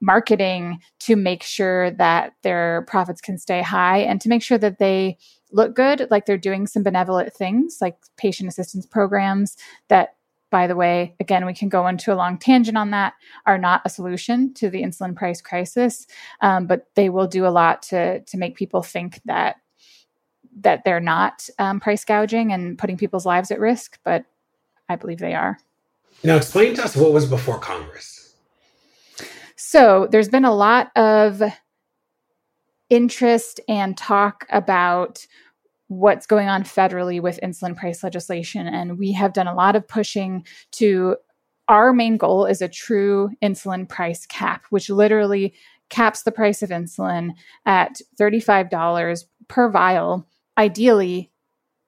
marketing 0.00 0.80
to 1.00 1.16
make 1.16 1.42
sure 1.42 1.90
that 1.92 2.32
their 2.42 2.82
profits 2.86 3.20
can 3.20 3.38
stay 3.38 3.62
high 3.62 3.98
and 3.98 4.20
to 4.20 4.28
make 4.28 4.42
sure 4.42 4.58
that 4.58 4.78
they 4.78 5.16
look 5.52 5.74
good, 5.74 6.06
like 6.10 6.26
they're 6.26 6.36
doing 6.36 6.66
some 6.66 6.82
benevolent 6.82 7.32
things 7.32 7.78
like 7.80 7.96
patient 8.16 8.48
assistance 8.48 8.86
programs 8.86 9.56
that 9.88 10.14
by 10.54 10.68
the 10.68 10.76
way, 10.76 11.16
again, 11.18 11.46
we 11.46 11.52
can 11.52 11.68
go 11.68 11.88
into 11.88 12.12
a 12.12 12.14
long 12.14 12.38
tangent 12.38 12.78
on 12.78 12.92
that, 12.92 13.14
are 13.44 13.58
not 13.58 13.82
a 13.84 13.90
solution 13.90 14.54
to 14.54 14.70
the 14.70 14.84
insulin 14.84 15.16
price 15.16 15.40
crisis, 15.40 16.06
um, 16.42 16.68
but 16.68 16.86
they 16.94 17.08
will 17.08 17.26
do 17.26 17.44
a 17.44 17.48
lot 17.48 17.82
to 17.82 18.20
to 18.20 18.36
make 18.38 18.54
people 18.54 18.80
think 18.80 19.20
that 19.24 19.56
that 20.60 20.84
they're 20.84 21.00
not 21.00 21.48
um, 21.58 21.80
price 21.80 22.04
gouging 22.04 22.52
and 22.52 22.78
putting 22.78 22.96
people's 22.96 23.26
lives 23.26 23.50
at 23.50 23.58
risk. 23.58 23.98
But 24.04 24.26
I 24.88 24.94
believe 24.94 25.18
they 25.18 25.34
are. 25.34 25.58
Now, 26.22 26.36
explain 26.36 26.76
to 26.76 26.84
us 26.84 26.96
what 26.96 27.12
was 27.12 27.26
before 27.26 27.58
Congress. 27.58 28.23
So 29.56 30.08
there's 30.10 30.28
been 30.28 30.44
a 30.44 30.54
lot 30.54 30.90
of 30.96 31.42
interest 32.90 33.60
and 33.68 33.96
talk 33.96 34.46
about 34.50 35.26
what's 35.88 36.26
going 36.26 36.48
on 36.48 36.64
federally 36.64 37.20
with 37.20 37.40
insulin 37.42 37.76
price 37.76 38.02
legislation. 38.02 38.66
And 38.66 38.98
we 38.98 39.12
have 39.12 39.32
done 39.32 39.46
a 39.46 39.54
lot 39.54 39.76
of 39.76 39.86
pushing 39.86 40.46
to 40.72 41.16
our 41.68 41.92
main 41.92 42.16
goal 42.16 42.46
is 42.46 42.60
a 42.60 42.68
true 42.68 43.30
insulin 43.42 43.88
price 43.88 44.26
cap, 44.26 44.64
which 44.70 44.90
literally 44.90 45.54
caps 45.88 46.22
the 46.22 46.32
price 46.32 46.62
of 46.62 46.70
insulin 46.70 47.30
at 47.64 48.00
$35 48.20 49.24
per 49.48 49.70
vial, 49.70 50.26
ideally 50.58 51.30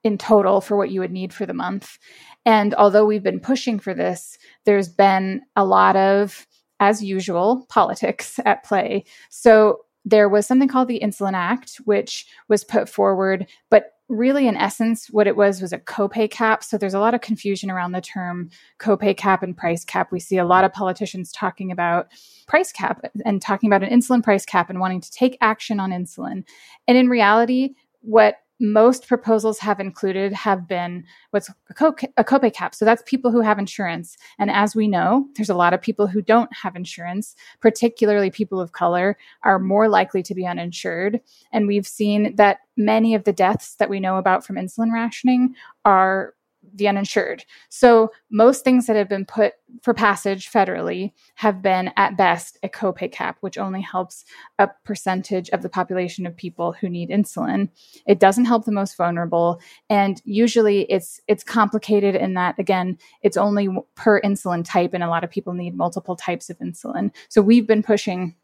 in 0.04 0.16
total 0.16 0.60
for 0.60 0.76
what 0.76 0.90
you 0.90 1.00
would 1.00 1.10
need 1.10 1.34
for 1.34 1.46
the 1.46 1.54
month. 1.54 1.98
And 2.44 2.74
although 2.74 3.04
we've 3.04 3.22
been 3.22 3.40
pushing 3.40 3.78
for 3.78 3.92
this, 3.92 4.38
there's 4.64 4.88
been 4.88 5.42
a 5.56 5.64
lot 5.64 5.96
of 5.96 6.46
as 6.80 7.02
usual, 7.02 7.66
politics 7.68 8.38
at 8.44 8.64
play. 8.64 9.04
So 9.30 9.80
there 10.04 10.28
was 10.28 10.46
something 10.46 10.68
called 10.68 10.88
the 10.88 11.00
Insulin 11.02 11.34
Act, 11.34 11.76
which 11.84 12.26
was 12.48 12.62
put 12.62 12.88
forward, 12.88 13.46
but 13.70 13.92
really, 14.08 14.46
in 14.46 14.56
essence, 14.56 15.08
what 15.10 15.26
it 15.26 15.36
was 15.36 15.60
was 15.60 15.72
a 15.72 15.78
copay 15.78 16.30
cap. 16.30 16.62
So 16.62 16.78
there's 16.78 16.94
a 16.94 17.00
lot 17.00 17.14
of 17.14 17.20
confusion 17.20 17.70
around 17.70 17.90
the 17.90 18.00
term 18.00 18.50
copay 18.78 19.16
cap 19.16 19.42
and 19.42 19.56
price 19.56 19.84
cap. 19.84 20.12
We 20.12 20.20
see 20.20 20.38
a 20.38 20.44
lot 20.44 20.64
of 20.64 20.72
politicians 20.72 21.32
talking 21.32 21.72
about 21.72 22.06
price 22.46 22.70
cap 22.70 23.04
and 23.24 23.42
talking 23.42 23.68
about 23.68 23.82
an 23.82 23.90
insulin 23.90 24.22
price 24.22 24.44
cap 24.44 24.70
and 24.70 24.78
wanting 24.78 25.00
to 25.00 25.10
take 25.10 25.36
action 25.40 25.80
on 25.80 25.90
insulin. 25.90 26.44
And 26.86 26.96
in 26.96 27.08
reality, 27.08 27.74
what 28.00 28.36
most 28.61 29.07
proposals 29.07 29.59
have 29.59 29.80
included 29.80 30.32
have 30.32 30.66
been 30.66 31.04
what's 31.30 31.50
a, 31.70 31.74
co- 31.74 31.94
a 32.16 32.24
copay 32.24 32.52
cap. 32.52 32.74
So 32.74 32.84
that's 32.84 33.02
people 33.04 33.30
who 33.30 33.40
have 33.40 33.59
insurance. 33.59 34.16
And 34.38 34.50
as 34.50 34.74
we 34.74 34.88
know, 34.88 35.26
there's 35.36 35.50
a 35.50 35.54
lot 35.54 35.74
of 35.74 35.82
people 35.82 36.07
who 36.07 36.22
don't 36.22 36.50
have 36.54 36.76
insurance, 36.76 37.34
particularly 37.61 38.30
people 38.30 38.61
of 38.61 38.72
color, 38.72 39.18
are 39.42 39.59
more 39.59 39.88
likely 39.88 40.22
to 40.22 40.34
be 40.34 40.46
uninsured. 40.46 41.20
And 41.52 41.66
we've 41.66 41.86
seen 41.86 42.34
that 42.36 42.61
many 42.76 43.14
of 43.14 43.24
the 43.24 43.32
deaths 43.32 43.74
that 43.76 43.90
we 43.90 44.00
know 44.00 44.16
about 44.16 44.44
from 44.44 44.57
insulin 44.57 44.92
rationing 44.92 45.54
are 45.84 46.34
the 46.76 46.88
uninsured. 46.88 47.44
So 47.68 48.12
most 48.30 48.64
things 48.64 48.86
that 48.86 48.96
have 48.96 49.08
been 49.08 49.24
put 49.24 49.54
for 49.82 49.94
passage 49.94 50.50
federally 50.50 51.12
have 51.34 51.62
been 51.62 51.90
at 51.96 52.16
best 52.16 52.58
a 52.62 52.68
copay 52.68 53.10
cap, 53.10 53.38
which 53.40 53.58
only 53.58 53.80
helps 53.80 54.24
a 54.58 54.68
percentage 54.84 55.50
of 55.50 55.62
the 55.62 55.68
population 55.68 56.26
of 56.26 56.36
people 56.36 56.72
who 56.72 56.88
need 56.88 57.10
insulin. 57.10 57.68
It 58.06 58.20
doesn't 58.20 58.44
help 58.44 58.64
the 58.64 58.72
most 58.72 58.96
vulnerable, 58.96 59.60
and 59.90 60.20
usually 60.24 60.82
it's 60.82 61.20
it's 61.26 61.44
complicated 61.44 62.14
in 62.14 62.34
that 62.34 62.58
again, 62.58 62.98
it's 63.22 63.36
only 63.36 63.68
per 63.94 64.20
insulin 64.20 64.64
type, 64.64 64.94
and 64.94 65.02
a 65.02 65.08
lot 65.08 65.24
of 65.24 65.30
people 65.30 65.54
need 65.54 65.76
multiple 65.76 66.16
types 66.16 66.50
of 66.50 66.58
insulin. 66.58 67.10
So 67.28 67.42
we've 67.42 67.66
been 67.66 67.82
pushing 67.82 68.36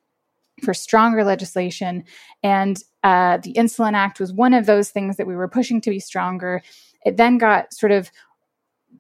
for 0.62 0.74
stronger 0.74 1.24
legislation. 1.24 2.04
And 2.42 2.78
uh, 3.02 3.38
the 3.38 3.54
Insulin 3.54 3.94
Act 3.94 4.20
was 4.20 4.32
one 4.32 4.54
of 4.54 4.66
those 4.66 4.90
things 4.90 5.16
that 5.16 5.26
we 5.26 5.34
were 5.34 5.48
pushing 5.48 5.80
to 5.80 5.90
be 5.90 6.00
stronger. 6.00 6.62
It 7.04 7.16
then 7.16 7.38
got 7.38 7.72
sort 7.72 7.92
of 7.92 8.10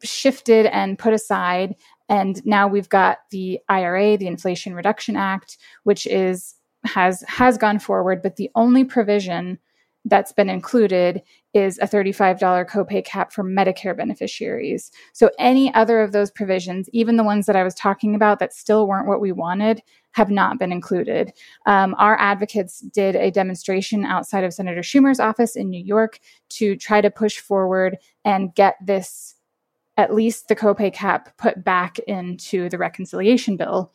shifted 0.02 0.66
and 0.66 0.98
put 0.98 1.12
aside. 1.12 1.74
And 2.08 2.44
now 2.44 2.68
we've 2.68 2.88
got 2.88 3.18
the 3.30 3.60
IRA, 3.68 4.16
the 4.16 4.26
Inflation 4.26 4.74
Reduction 4.74 5.16
Act, 5.16 5.58
which 5.84 6.06
is 6.06 6.54
has 6.84 7.22
has 7.28 7.56
gone 7.58 7.78
forward, 7.78 8.22
but 8.22 8.36
the 8.36 8.50
only 8.54 8.84
provision 8.84 9.58
that's 10.04 10.32
been 10.32 10.50
included 10.50 11.22
is 11.54 11.78
a 11.78 11.86
$35 11.86 12.68
copay 12.68 13.04
cap 13.04 13.32
for 13.32 13.44
Medicare 13.44 13.96
beneficiaries. 13.96 14.90
So 15.12 15.30
any 15.38 15.72
other 15.74 16.00
of 16.00 16.10
those 16.10 16.30
provisions, 16.30 16.88
even 16.92 17.16
the 17.16 17.24
ones 17.24 17.46
that 17.46 17.54
I 17.54 17.62
was 17.62 17.74
talking 17.74 18.16
about 18.16 18.40
that 18.40 18.52
still 18.52 18.88
weren't 18.88 19.06
what 19.06 19.20
we 19.20 19.30
wanted, 19.30 19.80
have 20.12 20.30
not 20.30 20.58
been 20.58 20.72
included. 20.72 21.32
Um, 21.66 21.94
our 21.98 22.18
advocates 22.18 22.80
did 22.80 23.16
a 23.16 23.30
demonstration 23.30 24.04
outside 24.04 24.44
of 24.44 24.54
Senator 24.54 24.82
Schumer's 24.82 25.20
office 25.20 25.56
in 25.56 25.70
New 25.70 25.82
York 25.82 26.18
to 26.50 26.76
try 26.76 27.00
to 27.00 27.10
push 27.10 27.38
forward 27.38 27.98
and 28.24 28.54
get 28.54 28.76
this, 28.84 29.34
at 29.96 30.14
least 30.14 30.48
the 30.48 30.56
copay 30.56 30.92
cap, 30.92 31.36
put 31.38 31.64
back 31.64 31.98
into 32.00 32.68
the 32.68 32.78
reconciliation 32.78 33.56
bill. 33.56 33.92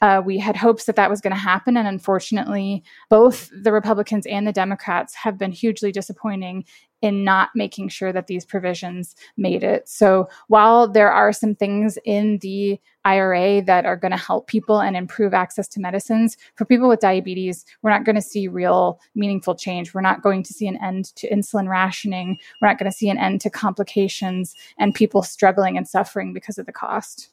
Uh, 0.00 0.20
we 0.24 0.38
had 0.38 0.56
hopes 0.56 0.84
that 0.84 0.96
that 0.96 1.10
was 1.10 1.20
going 1.20 1.34
to 1.34 1.38
happen. 1.38 1.76
And 1.76 1.86
unfortunately, 1.86 2.82
both 3.08 3.50
the 3.62 3.72
Republicans 3.72 4.26
and 4.26 4.46
the 4.46 4.52
Democrats 4.52 5.14
have 5.14 5.38
been 5.38 5.52
hugely 5.52 5.92
disappointing 5.92 6.64
in 7.02 7.24
not 7.24 7.50
making 7.54 7.88
sure 7.88 8.12
that 8.12 8.28
these 8.28 8.44
provisions 8.44 9.14
made 9.36 9.62
it. 9.62 9.88
So 9.88 10.28
while 10.48 10.88
there 10.88 11.12
are 11.12 11.32
some 11.32 11.54
things 11.54 11.98
in 12.04 12.38
the 12.38 12.80
IRA 13.04 13.60
that 13.62 13.84
are 13.84 13.96
going 13.96 14.12
to 14.12 14.16
help 14.16 14.46
people 14.46 14.80
and 14.80 14.96
improve 14.96 15.34
access 15.34 15.66
to 15.68 15.80
medicines, 15.80 16.36
for 16.54 16.64
people 16.64 16.88
with 16.88 17.00
diabetes, 17.00 17.66
we're 17.82 17.90
not 17.90 18.04
going 18.04 18.14
to 18.14 18.22
see 18.22 18.46
real 18.46 19.00
meaningful 19.16 19.56
change. 19.56 19.92
We're 19.92 20.00
not 20.00 20.22
going 20.22 20.44
to 20.44 20.52
see 20.52 20.68
an 20.68 20.78
end 20.82 21.14
to 21.16 21.28
insulin 21.28 21.68
rationing. 21.68 22.38
We're 22.60 22.68
not 22.68 22.78
going 22.78 22.90
to 22.90 22.96
see 22.96 23.10
an 23.10 23.18
end 23.18 23.40
to 23.42 23.50
complications 23.50 24.54
and 24.78 24.94
people 24.94 25.22
struggling 25.22 25.76
and 25.76 25.86
suffering 25.86 26.32
because 26.32 26.56
of 26.56 26.66
the 26.66 26.72
cost. 26.72 27.30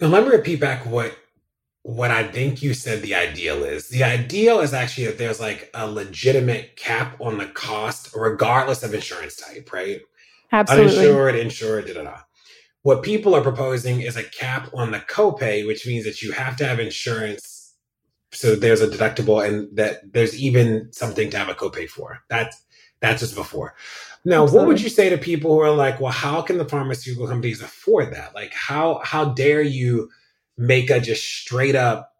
Now, 0.00 0.06
let 0.06 0.24
me 0.24 0.30
repeat 0.30 0.60
back 0.60 0.86
what 0.86 1.14
what 1.82 2.10
I 2.10 2.24
think 2.24 2.62
you 2.62 2.74
said 2.74 3.02
the 3.02 3.14
ideal 3.14 3.64
is. 3.64 3.88
The 3.88 4.04
ideal 4.04 4.60
is 4.60 4.74
actually 4.74 5.06
that 5.06 5.18
there's 5.18 5.40
like 5.40 5.70
a 5.74 5.90
legitimate 5.90 6.76
cap 6.76 7.16
on 7.20 7.38
the 7.38 7.46
cost, 7.46 8.14
regardless 8.14 8.82
of 8.82 8.92
insurance 8.92 9.36
type, 9.36 9.72
right? 9.72 10.00
Absolutely. 10.52 10.96
Uninsured, 10.96 11.36
insured, 11.36 11.86
da 11.86 11.94
da 11.94 12.02
da. 12.02 12.18
What 12.82 13.02
people 13.02 13.34
are 13.34 13.42
proposing 13.42 14.00
is 14.00 14.16
a 14.16 14.24
cap 14.24 14.70
on 14.74 14.90
the 14.90 15.00
copay, 15.00 15.66
which 15.66 15.86
means 15.86 16.04
that 16.04 16.22
you 16.22 16.32
have 16.32 16.56
to 16.56 16.66
have 16.66 16.80
insurance. 16.80 17.74
So 18.32 18.54
there's 18.54 18.80
a 18.80 18.88
deductible 18.88 19.46
and 19.46 19.74
that 19.76 20.12
there's 20.12 20.38
even 20.38 20.92
something 20.92 21.30
to 21.30 21.38
have 21.38 21.48
a 21.48 21.54
copay 21.54 21.88
for. 21.88 22.20
That's 22.28 22.62
that's 23.00 23.20
just 23.20 23.34
before. 23.34 23.74
Now, 24.24 24.42
Absolutely. 24.42 24.58
what 24.58 24.68
would 24.68 24.82
you 24.82 24.90
say 24.90 25.08
to 25.08 25.16
people 25.16 25.54
who 25.54 25.60
are 25.60 25.70
like, 25.70 25.98
well, 26.00 26.12
how 26.12 26.42
can 26.42 26.58
the 26.58 26.68
pharmaceutical 26.68 27.26
companies 27.26 27.62
afford 27.62 28.12
that? 28.12 28.34
Like 28.34 28.52
how 28.52 29.00
how 29.02 29.26
dare 29.26 29.62
you 29.62 30.10
make 30.60 30.90
a 30.90 31.00
just 31.00 31.24
straight 31.24 31.74
up 31.74 32.12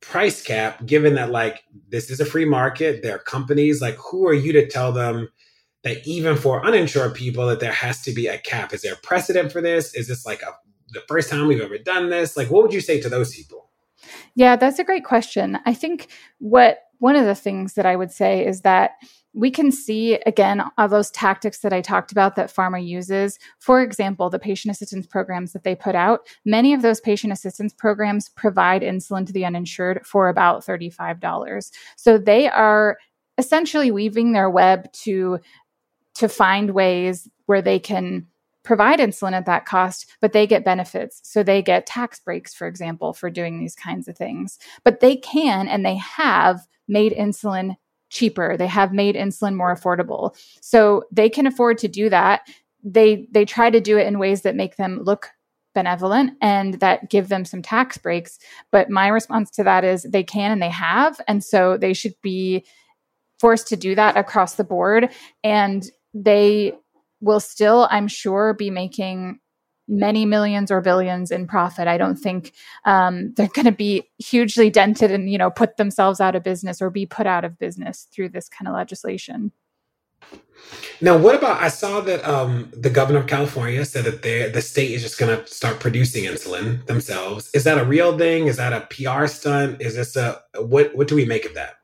price 0.00 0.42
cap, 0.42 0.84
given 0.84 1.14
that 1.14 1.30
like 1.30 1.64
this 1.88 2.10
is 2.10 2.20
a 2.20 2.26
free 2.26 2.44
market, 2.44 3.02
there 3.02 3.16
are 3.16 3.20
companies, 3.20 3.80
like 3.80 3.96
who 3.96 4.26
are 4.28 4.34
you 4.34 4.52
to 4.52 4.68
tell 4.68 4.92
them 4.92 5.28
that 5.82 6.06
even 6.06 6.36
for 6.36 6.64
uninsured 6.64 7.14
people 7.14 7.46
that 7.46 7.58
there 7.58 7.72
has 7.72 8.02
to 8.02 8.12
be 8.12 8.26
a 8.26 8.38
cap? 8.38 8.74
Is 8.74 8.82
there 8.82 8.92
a 8.92 8.98
precedent 8.98 9.50
for 9.50 9.62
this? 9.62 9.94
Is 9.94 10.08
this 10.08 10.26
like 10.26 10.42
a, 10.42 10.54
the 10.90 11.02
first 11.08 11.30
time 11.30 11.46
we've 11.46 11.60
ever 11.60 11.78
done 11.78 12.10
this? 12.10 12.36
Like 12.36 12.50
what 12.50 12.62
would 12.62 12.74
you 12.74 12.82
say 12.82 13.00
to 13.00 13.08
those 13.08 13.34
people? 13.34 13.70
Yeah, 14.34 14.56
that's 14.56 14.78
a 14.78 14.84
great 14.84 15.04
question. 15.04 15.58
I 15.64 15.72
think 15.72 16.08
what 16.38 16.80
one 16.98 17.16
of 17.16 17.24
the 17.24 17.34
things 17.34 17.74
that 17.74 17.86
I 17.86 17.96
would 17.96 18.10
say 18.10 18.46
is 18.46 18.60
that 18.60 18.92
we 19.36 19.50
can 19.50 19.70
see 19.70 20.14
again 20.24 20.62
all 20.78 20.88
those 20.88 21.10
tactics 21.10 21.58
that 21.58 21.72
I 21.72 21.82
talked 21.82 22.10
about 22.10 22.36
that 22.36 22.52
pharma 22.52 22.84
uses. 22.84 23.38
For 23.58 23.82
example, 23.82 24.30
the 24.30 24.38
patient 24.38 24.74
assistance 24.74 25.06
programs 25.06 25.52
that 25.52 25.62
they 25.62 25.74
put 25.74 25.94
out, 25.94 26.26
many 26.46 26.72
of 26.72 26.80
those 26.80 27.00
patient 27.00 27.34
assistance 27.34 27.74
programs 27.74 28.30
provide 28.30 28.80
insulin 28.80 29.26
to 29.26 29.34
the 29.34 29.44
uninsured 29.44 30.06
for 30.06 30.30
about 30.30 30.64
$35. 30.64 31.70
So 31.96 32.16
they 32.16 32.48
are 32.48 32.96
essentially 33.36 33.90
weaving 33.90 34.32
their 34.32 34.48
web 34.48 34.90
to 35.04 35.38
to 36.14 36.28
find 36.30 36.70
ways 36.70 37.28
where 37.44 37.60
they 37.60 37.78
can 37.78 38.26
provide 38.62 39.00
insulin 39.00 39.32
at 39.32 39.44
that 39.44 39.66
cost, 39.66 40.10
but 40.22 40.32
they 40.32 40.46
get 40.46 40.64
benefits. 40.64 41.20
So 41.24 41.42
they 41.42 41.60
get 41.60 41.84
tax 41.84 42.18
breaks, 42.18 42.54
for 42.54 42.66
example, 42.66 43.12
for 43.12 43.28
doing 43.28 43.60
these 43.60 43.74
kinds 43.74 44.08
of 44.08 44.16
things. 44.16 44.58
But 44.82 45.00
they 45.00 45.16
can 45.16 45.68
and 45.68 45.84
they 45.84 45.96
have 45.96 46.66
made 46.88 47.12
insulin 47.12 47.76
cheaper. 48.10 48.56
They 48.56 48.66
have 48.66 48.92
made 48.92 49.14
insulin 49.14 49.56
more 49.56 49.74
affordable. 49.74 50.36
So 50.60 51.04
they 51.10 51.28
can 51.28 51.46
afford 51.46 51.78
to 51.78 51.88
do 51.88 52.08
that. 52.10 52.42
They 52.84 53.26
they 53.32 53.44
try 53.44 53.70
to 53.70 53.80
do 53.80 53.98
it 53.98 54.06
in 54.06 54.18
ways 54.18 54.42
that 54.42 54.54
make 54.54 54.76
them 54.76 55.00
look 55.02 55.30
benevolent 55.74 56.32
and 56.40 56.74
that 56.74 57.10
give 57.10 57.28
them 57.28 57.44
some 57.44 57.62
tax 57.62 57.98
breaks. 57.98 58.38
But 58.72 58.90
my 58.90 59.08
response 59.08 59.50
to 59.52 59.64
that 59.64 59.84
is 59.84 60.04
they 60.04 60.24
can 60.24 60.50
and 60.50 60.62
they 60.62 60.70
have. 60.70 61.20
And 61.28 61.44
so 61.44 61.76
they 61.76 61.92
should 61.92 62.14
be 62.22 62.64
forced 63.38 63.68
to 63.68 63.76
do 63.76 63.94
that 63.94 64.16
across 64.16 64.54
the 64.54 64.64
board. 64.64 65.10
And 65.44 65.84
they 66.14 66.72
will 67.20 67.40
still, 67.40 67.86
I'm 67.90 68.08
sure, 68.08 68.54
be 68.54 68.70
making 68.70 69.38
many 69.88 70.24
millions 70.24 70.70
or 70.70 70.80
billions 70.80 71.30
in 71.30 71.46
profit. 71.46 71.86
I 71.88 71.98
don't 71.98 72.16
think 72.16 72.52
um, 72.84 73.32
they're 73.34 73.48
going 73.48 73.66
to 73.66 73.72
be 73.72 74.08
hugely 74.18 74.70
dented 74.70 75.10
and 75.10 75.30
you 75.30 75.38
know 75.38 75.50
put 75.50 75.76
themselves 75.76 76.20
out 76.20 76.34
of 76.34 76.42
business 76.42 76.82
or 76.82 76.90
be 76.90 77.06
put 77.06 77.26
out 77.26 77.44
of 77.44 77.58
business 77.58 78.06
through 78.12 78.30
this 78.30 78.48
kind 78.48 78.68
of 78.68 78.74
legislation. 78.74 79.52
Now, 81.00 81.18
what 81.18 81.34
about? 81.34 81.62
I 81.62 81.68
saw 81.68 82.00
that 82.00 82.26
um, 82.26 82.70
the 82.72 82.90
governor 82.90 83.20
of 83.20 83.26
California 83.26 83.84
said 83.84 84.04
that 84.04 84.22
the 84.22 84.62
state 84.62 84.92
is 84.92 85.02
just 85.02 85.18
going 85.18 85.36
to 85.36 85.46
start 85.46 85.78
producing 85.78 86.24
insulin 86.24 86.84
themselves. 86.86 87.50
Is 87.54 87.64
that 87.64 87.78
a 87.78 87.84
real 87.84 88.16
thing? 88.16 88.46
Is 88.46 88.56
that 88.56 88.72
a 88.72 88.86
PR 88.86 89.26
stunt? 89.26 89.82
Is 89.82 89.94
this 89.94 90.16
a 90.16 90.40
what? 90.58 90.96
What 90.96 91.08
do 91.08 91.14
we 91.14 91.26
make 91.26 91.44
of 91.44 91.54
that? 91.54 91.76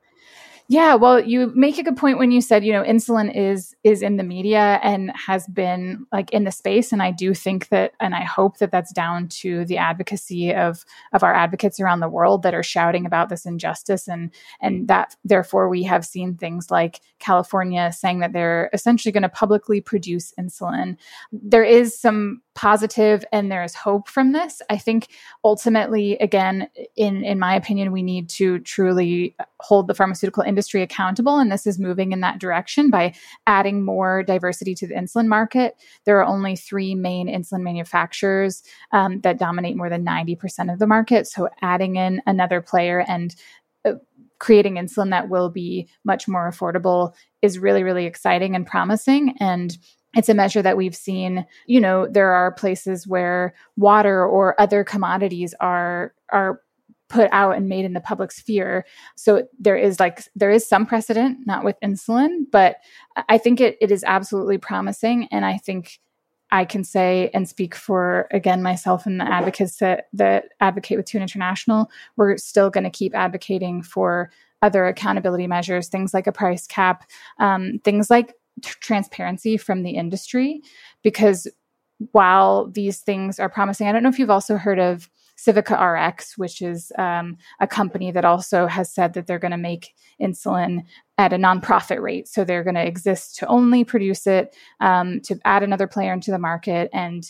Yeah, 0.73 0.95
well, 0.95 1.19
you 1.19 1.51
make 1.53 1.77
a 1.77 1.83
good 1.83 1.97
point 1.97 2.17
when 2.17 2.31
you 2.31 2.41
said, 2.41 2.65
you 2.65 2.73
know, 2.73 2.81
insulin 2.81 3.31
is 3.35 3.75
is 3.83 4.01
in 4.01 4.17
the 4.17 4.23
media 4.23 4.79
and 4.81 5.11
has 5.15 5.45
been 5.45 6.07
like 6.11 6.31
in 6.31 6.45
the 6.45 6.51
space 6.51 6.91
and 6.91 6.99
I 6.99 7.11
do 7.11 7.35
think 7.35 7.67
that 7.67 7.91
and 7.99 8.15
I 8.15 8.23
hope 8.23 8.57
that 8.57 8.71
that's 8.71 8.91
down 8.91 9.27
to 9.43 9.65
the 9.65 9.77
advocacy 9.77 10.51
of 10.51 10.83
of 11.13 11.21
our 11.21 11.31
advocates 11.31 11.79
around 11.79 11.99
the 11.99 12.09
world 12.09 12.41
that 12.41 12.55
are 12.55 12.63
shouting 12.63 13.05
about 13.05 13.29
this 13.29 13.45
injustice 13.45 14.07
and 14.07 14.33
and 14.61 14.87
that 14.87 15.15
therefore 15.23 15.69
we 15.69 15.83
have 15.83 16.07
seen 16.07 16.37
things 16.37 16.71
like 16.71 17.01
California 17.19 17.91
saying 17.91 18.21
that 18.21 18.33
they're 18.33 18.71
essentially 18.73 19.11
going 19.11 19.21
to 19.21 19.29
publicly 19.29 19.79
produce 19.79 20.33
insulin. 20.39 20.97
There 21.31 21.63
is 21.63 21.95
some 21.95 22.41
positive 22.55 23.25
and 23.31 23.51
there 23.51 23.63
is 23.63 23.73
hope 23.73 24.07
from 24.07 24.31
this. 24.31 24.61
I 24.69 24.77
think 24.77 25.07
ultimately 25.43 26.17
again 26.17 26.67
in 26.95 27.23
in 27.23 27.39
my 27.39 27.55
opinion 27.55 27.91
we 27.91 28.03
need 28.03 28.29
to 28.29 28.59
truly 28.59 29.35
hold 29.59 29.87
the 29.87 29.95
pharmaceutical 29.95 30.43
industry 30.43 30.81
accountable 30.81 31.39
and 31.39 31.51
this 31.51 31.65
is 31.65 31.79
moving 31.79 32.11
in 32.11 32.21
that 32.21 32.39
direction 32.39 32.89
by 32.89 33.13
adding 33.47 33.83
more 33.83 34.21
diversity 34.23 34.75
to 34.75 34.87
the 34.87 34.93
insulin 34.93 35.27
market. 35.27 35.75
There 36.05 36.19
are 36.19 36.25
only 36.25 36.55
3 36.55 36.95
main 36.95 37.27
insulin 37.27 37.61
manufacturers 37.61 38.61
um, 38.91 39.21
that 39.21 39.39
dominate 39.39 39.75
more 39.75 39.89
than 39.89 40.05
90% 40.05 40.71
of 40.71 40.79
the 40.79 40.87
market, 40.87 41.27
so 41.27 41.49
adding 41.61 41.95
in 41.95 42.21
another 42.27 42.61
player 42.61 43.03
and 43.07 43.35
uh, 43.85 43.93
creating 44.39 44.75
insulin 44.75 45.09
that 45.09 45.29
will 45.29 45.49
be 45.49 45.87
much 46.03 46.27
more 46.27 46.49
affordable 46.49 47.13
is 47.41 47.57
really 47.57 47.83
really 47.83 48.05
exciting 48.05 48.55
and 48.55 48.67
promising 48.67 49.35
and 49.39 49.77
it's 50.15 50.29
a 50.29 50.33
measure 50.33 50.61
that 50.61 50.77
we've 50.77 50.95
seen 50.95 51.45
you 51.65 51.79
know 51.79 52.07
there 52.07 52.31
are 52.31 52.51
places 52.51 53.07
where 53.07 53.53
water 53.77 54.25
or 54.25 54.59
other 54.59 54.83
commodities 54.83 55.53
are 55.59 56.13
are 56.29 56.61
put 57.13 57.29
out 57.31 57.55
and 57.55 57.69
made 57.69 57.85
in 57.85 57.93
the 57.93 58.01
public 58.01 58.31
sphere. 58.31 58.85
So 59.15 59.47
there 59.59 59.77
is 59.77 59.99
like 59.99 60.23
there 60.35 60.49
is 60.49 60.67
some 60.67 60.85
precedent, 60.85 61.45
not 61.45 61.63
with 61.63 61.75
insulin, 61.83 62.45
but 62.51 62.77
I 63.29 63.37
think 63.37 63.61
it, 63.61 63.77
it 63.79 63.91
is 63.91 64.03
absolutely 64.03 64.57
promising. 64.57 65.27
And 65.31 65.45
I 65.45 65.57
think 65.57 65.99
I 66.51 66.65
can 66.65 66.83
say 66.83 67.29
and 67.33 67.47
speak 67.47 67.75
for 67.75 68.27
again 68.31 68.63
myself 68.63 69.05
and 69.05 69.19
the 69.19 69.31
advocates 69.31 69.77
that, 69.77 70.05
that 70.13 70.45
advocate 70.59 70.97
with 70.97 71.05
T1 71.05 71.21
International, 71.21 71.89
we're 72.15 72.37
still 72.37 72.71
going 72.71 72.83
to 72.83 72.89
keep 72.89 73.15
advocating 73.15 73.83
for 73.83 74.31
other 74.63 74.87
accountability 74.87 75.45
measures, 75.45 75.89
things 75.89 76.13
like 76.13 76.25
a 76.25 76.31
price 76.31 76.65
cap, 76.65 77.03
um, 77.37 77.79
things 77.83 78.09
like 78.09 78.33
transparency 78.61 79.57
from 79.57 79.83
the 79.83 79.91
industry, 79.91 80.61
because 81.03 81.47
while 82.11 82.67
these 82.67 82.99
things 82.99 83.39
are 83.39 83.49
promising, 83.49 83.87
I 83.87 83.91
don't 83.91 84.03
know 84.03 84.09
if 84.09 84.19
you've 84.19 84.29
also 84.29 84.57
heard 84.57 84.79
of 84.79 85.09
Civica 85.37 85.79
RX, 85.79 86.37
which 86.37 86.61
is 86.61 86.91
um, 86.97 87.37
a 87.59 87.67
company 87.67 88.11
that 88.11 88.25
also 88.25 88.67
has 88.67 88.93
said 88.93 89.13
that 89.13 89.27
they're 89.27 89.39
going 89.39 89.51
to 89.51 89.57
make 89.57 89.93
insulin 90.21 90.83
at 91.17 91.33
a 91.33 91.37
nonprofit 91.37 92.01
rate. 92.01 92.27
So 92.27 92.43
they're 92.43 92.63
going 92.63 92.75
to 92.75 92.85
exist 92.85 93.37
to 93.37 93.47
only 93.47 93.83
produce 93.83 94.27
it, 94.27 94.55
um, 94.79 95.21
to 95.21 95.39
add 95.45 95.63
another 95.63 95.87
player 95.87 96.13
into 96.13 96.31
the 96.31 96.39
market, 96.39 96.89
and 96.93 97.29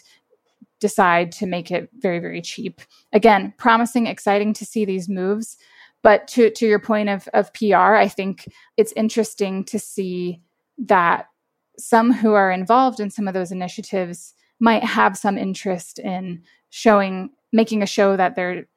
decide 0.80 1.32
to 1.32 1.46
make 1.46 1.72
it 1.72 1.90
very, 2.00 2.20
very 2.20 2.42
cheap. 2.42 2.82
Again, 3.14 3.54
promising, 3.58 4.08
exciting 4.08 4.54
to 4.54 4.66
see 4.66 4.86
these 4.86 5.08
moves. 5.08 5.58
But 6.02 6.28
to, 6.30 6.50
to 6.50 6.68
your 6.68 6.80
point 6.80 7.08
of, 7.08 7.30
of 7.34 7.54
PR, 7.54 7.96
I 7.96 8.10
think 8.10 8.46
it's 8.76 8.92
interesting 8.92 9.64
to 9.66 9.80
see 9.80 10.42
that 10.78 11.28
some 11.78 12.12
who 12.14 12.34
are 12.34 12.52
involved 12.52 13.00
in 13.00 13.10
some 13.10 13.28
of 13.28 13.34
those 13.34 13.52
initiatives 13.52 14.34
might 14.60 14.84
have 14.84 15.18
some 15.18 15.38
interest 15.38 16.00
in 16.00 16.42
showing 16.70 17.30
making 17.52 17.84
a 17.84 17.88
show 17.88 18.16
that 18.18 18.36
they're 18.36 18.68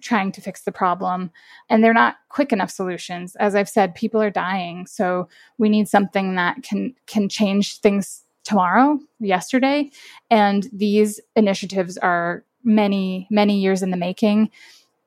trying 0.00 0.32
to 0.32 0.40
fix 0.40 0.62
the 0.62 0.72
problem 0.72 1.30
and 1.68 1.82
they're 1.82 1.94
not 1.94 2.16
quick 2.28 2.52
enough 2.52 2.70
solutions. 2.70 3.36
As 3.36 3.54
i've 3.54 3.68
said 3.68 3.94
people 3.94 4.20
are 4.20 4.30
dying 4.30 4.86
so 4.86 5.28
we 5.58 5.68
need 5.68 5.88
something 5.88 6.34
that 6.34 6.62
can 6.62 6.94
can 7.06 7.28
change 7.28 7.80
things 7.80 8.24
tomorrow 8.44 8.98
yesterday 9.20 9.90
and 10.30 10.68
these 10.72 11.20
initiatives 11.34 11.96
are 11.98 12.44
many 12.64 13.26
many 13.30 13.60
years 13.60 13.82
in 13.82 13.90
the 13.90 13.96
making. 13.96 14.50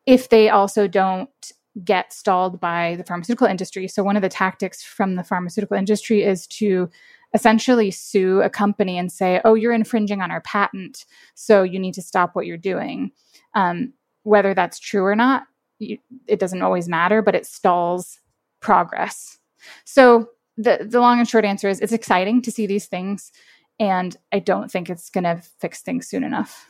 If 0.05 0.29
they 0.29 0.49
also 0.49 0.87
don't 0.87 1.51
get 1.83 2.11
stalled 2.11 2.59
by 2.59 2.95
the 2.97 3.03
pharmaceutical 3.03 3.47
industry 3.47 3.87
so 3.87 4.03
one 4.03 4.15
of 4.15 4.21
the 4.21 4.29
tactics 4.29 4.83
from 4.83 5.15
the 5.15 5.23
pharmaceutical 5.23 5.77
industry 5.77 6.23
is 6.23 6.47
to 6.47 6.89
essentially 7.33 7.91
sue 7.91 8.41
a 8.41 8.49
company 8.49 8.97
and 8.97 9.11
say, 9.11 9.41
oh, 9.45 9.53
you're 9.53 9.73
infringing 9.73 10.21
on 10.21 10.31
our 10.31 10.41
patent, 10.41 11.05
so 11.35 11.63
you 11.63 11.79
need 11.79 11.93
to 11.93 12.01
stop 12.01 12.35
what 12.35 12.45
you're 12.45 12.57
doing. 12.57 13.11
Um, 13.53 13.93
whether 14.23 14.53
that's 14.53 14.79
true 14.79 15.03
or 15.03 15.15
not, 15.15 15.43
you, 15.79 15.97
it 16.27 16.39
doesn't 16.39 16.61
always 16.61 16.89
matter, 16.89 17.21
but 17.21 17.35
it 17.35 17.45
stalls 17.45 18.19
progress. 18.59 19.37
So 19.85 20.29
the, 20.57 20.85
the 20.89 20.99
long 20.99 21.19
and 21.19 21.29
short 21.29 21.45
answer 21.45 21.69
is 21.69 21.79
it's 21.79 21.93
exciting 21.93 22.41
to 22.43 22.51
see 22.51 22.65
these 22.65 22.87
things, 22.87 23.31
and 23.79 24.15
I 24.31 24.39
don't 24.39 24.71
think 24.71 24.89
it's 24.89 25.09
going 25.09 25.23
to 25.23 25.41
fix 25.59 25.81
things 25.81 26.07
soon 26.07 26.23
enough. 26.23 26.67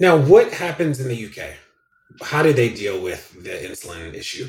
Now, 0.00 0.16
what 0.16 0.52
happens 0.52 1.00
in 1.00 1.08
the 1.08 1.26
UK? 1.26 1.56
How 2.22 2.42
do 2.42 2.52
they 2.52 2.68
deal 2.68 3.00
with 3.00 3.42
the 3.42 3.50
insulin 3.50 4.14
issue? 4.14 4.48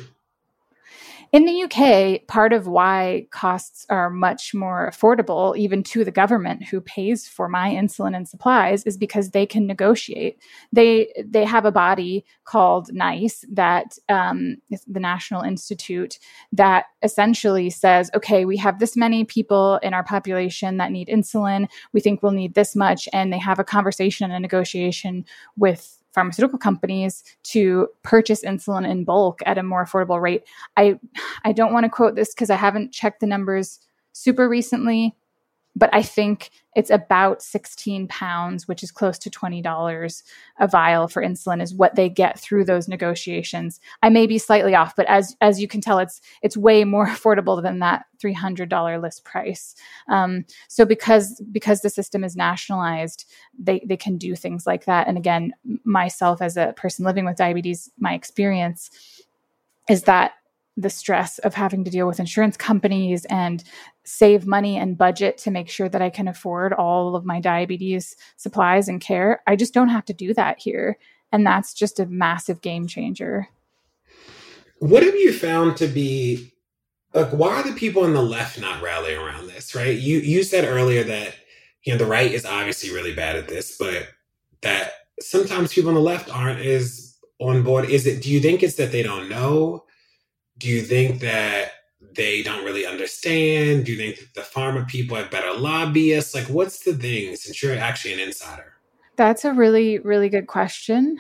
In 1.31 1.45
the 1.45 1.63
UK, 1.63 2.25
part 2.25 2.53
of 2.53 2.65
why 2.65 3.27
costs 3.29 3.85
are 3.91 4.09
much 4.09 4.55
more 4.55 4.89
affordable, 4.91 5.55
even 5.55 5.83
to 5.83 6.03
the 6.03 6.11
government 6.11 6.63
who 6.63 6.81
pays 6.81 7.27
for 7.27 7.47
my 7.47 7.69
insulin 7.69 8.15
and 8.15 8.27
supplies, 8.27 8.83
is 8.85 8.97
because 8.97 9.29
they 9.29 9.45
can 9.45 9.67
negotiate. 9.67 10.41
They 10.73 11.13
they 11.23 11.45
have 11.45 11.65
a 11.65 11.71
body 11.71 12.25
called 12.45 12.91
NICE, 12.91 13.45
that 13.51 13.95
um, 14.09 14.57
the 14.87 14.99
National 14.99 15.43
Institute, 15.43 16.17
that 16.51 16.85
essentially 17.03 17.69
says, 17.69 18.09
okay, 18.15 18.43
we 18.43 18.57
have 18.57 18.79
this 18.79 18.97
many 18.97 19.23
people 19.23 19.77
in 19.83 19.93
our 19.93 20.03
population 20.03 20.77
that 20.77 20.91
need 20.91 21.09
insulin. 21.09 21.67
We 21.93 21.99
think 21.99 22.23
we'll 22.23 22.31
need 22.31 22.55
this 22.55 22.75
much, 22.75 23.07
and 23.13 23.31
they 23.31 23.37
have 23.37 23.59
a 23.59 23.63
conversation 23.63 24.25
and 24.25 24.33
a 24.33 24.39
negotiation 24.39 25.25
with 25.57 25.98
pharmaceutical 26.13 26.59
companies 26.59 27.23
to 27.43 27.87
purchase 28.03 28.43
insulin 28.43 28.89
in 28.89 29.03
bulk 29.03 29.41
at 29.45 29.57
a 29.57 29.63
more 29.63 29.85
affordable 29.85 30.21
rate. 30.21 30.43
I 30.77 30.99
I 31.43 31.51
don't 31.51 31.73
want 31.73 31.85
to 31.85 31.89
quote 31.89 32.15
this 32.15 32.33
because 32.33 32.49
I 32.49 32.55
haven't 32.55 32.91
checked 32.91 33.19
the 33.19 33.27
numbers 33.27 33.79
super 34.13 34.49
recently, 34.49 35.15
but 35.79 35.89
I 35.93 36.01
think 36.01 36.51
it's 36.75 36.89
about 36.89 37.41
16 37.41 38.07
pounds, 38.09 38.67
which 38.67 38.83
is 38.83 38.91
close 38.91 39.17
to 39.19 39.29
$20 39.29 40.23
a 40.59 40.67
vial 40.67 41.07
for 41.07 41.23
insulin 41.23 41.61
is 41.63 41.73
what 41.73 41.95
they 41.95 42.09
get 42.09 42.37
through 42.37 42.65
those 42.65 42.87
negotiations. 42.87 43.79
I 44.03 44.09
may 44.09 44.27
be 44.27 44.37
slightly 44.37 44.75
off, 44.75 44.95
but 44.95 45.07
as, 45.07 45.35
as 45.39 45.61
you 45.61 45.67
can 45.67 45.79
tell, 45.79 45.97
it's, 45.97 46.21
it's 46.43 46.57
way 46.57 46.83
more 46.83 47.07
affordable 47.07 47.63
than 47.63 47.79
that 47.79 48.05
$300 48.21 49.01
list 49.01 49.23
price. 49.23 49.73
Um, 50.09 50.45
so 50.67 50.85
because, 50.85 51.41
because 51.51 51.81
the 51.81 51.89
system 51.89 52.23
is 52.23 52.35
nationalized, 52.35 53.25
they, 53.57 53.81
they 53.85 53.97
can 53.97 54.17
do 54.17 54.35
things 54.35 54.67
like 54.67 54.85
that. 54.85 55.07
And 55.07 55.17
again, 55.17 55.53
myself 55.85 56.41
as 56.41 56.57
a 56.57 56.73
person 56.75 57.05
living 57.05 57.25
with 57.25 57.37
diabetes, 57.37 57.89
my 57.97 58.13
experience 58.13 58.89
is 59.89 60.03
that 60.03 60.33
the 60.79 60.89
stress 60.89 61.39
of 61.39 61.53
having 61.53 61.83
to 61.83 61.91
deal 61.91 62.07
with 62.07 62.19
insurance 62.19 62.55
companies 62.55 63.25
and 63.25 63.63
save 64.05 64.47
money 64.47 64.77
and 64.77 64.97
budget 64.97 65.37
to 65.39 65.51
make 65.51 65.69
sure 65.69 65.89
that 65.89 66.01
I 66.01 66.09
can 66.09 66.27
afford 66.27 66.71
all 66.73 67.15
of 67.15 67.25
my 67.25 67.41
diabetes 67.41 68.15
supplies 68.37 68.87
and 68.87 69.01
care. 69.01 69.41
I 69.45 69.55
just 69.55 69.73
don't 69.73 69.89
have 69.89 70.05
to 70.05 70.13
do 70.13 70.33
that 70.35 70.59
here. 70.59 70.97
And 71.31 71.45
that's 71.45 71.73
just 71.73 71.99
a 71.99 72.05
massive 72.05 72.61
game 72.61 72.87
changer. 72.87 73.49
What 74.79 75.03
have 75.03 75.15
you 75.15 75.33
found 75.33 75.77
to 75.77 75.87
be 75.87 76.53
like 77.13 77.29
why 77.31 77.55
are 77.55 77.63
the 77.63 77.73
people 77.73 78.03
on 78.03 78.13
the 78.13 78.21
left 78.21 78.59
not 78.59 78.81
rallying 78.81 79.19
around 79.19 79.47
this, 79.47 79.75
right? 79.75 79.97
You 79.97 80.19
you 80.19 80.43
said 80.43 80.63
earlier 80.63 81.03
that 81.03 81.35
you 81.83 81.91
know 81.91 81.97
the 81.97 82.05
right 82.05 82.31
is 82.31 82.45
obviously 82.45 82.91
really 82.91 83.13
bad 83.13 83.35
at 83.35 83.47
this, 83.47 83.77
but 83.77 84.07
that 84.61 84.93
sometimes 85.19 85.73
people 85.73 85.89
on 85.89 85.95
the 85.95 86.01
left 86.01 86.29
aren't 86.29 86.59
as 86.61 87.17
on 87.39 87.63
board. 87.63 87.89
Is 87.89 88.05
it 88.05 88.21
do 88.21 88.31
you 88.31 88.39
think 88.39 88.63
it's 88.63 88.75
that 88.75 88.91
they 88.91 89.03
don't 89.03 89.27
know? 89.27 89.83
Do 90.59 90.67
you 90.67 90.81
think 90.81 91.21
that 91.21 91.71
they 92.15 92.43
don't 92.43 92.63
really 92.63 92.85
understand? 92.85 93.85
Do 93.85 93.93
you 93.93 93.97
think 93.97 94.33
the 94.33 94.41
pharma 94.41 94.87
people 94.87 95.17
have 95.17 95.31
better 95.31 95.53
lobbyists? 95.53 96.35
Like, 96.35 96.45
what's 96.45 96.79
the 96.79 96.93
thing 96.93 97.35
since 97.35 97.63
you're 97.63 97.75
actually 97.75 98.13
an 98.13 98.19
insider? 98.19 98.73
That's 99.15 99.45
a 99.45 99.53
really, 99.53 99.99
really 99.99 100.29
good 100.29 100.47
question. 100.47 101.19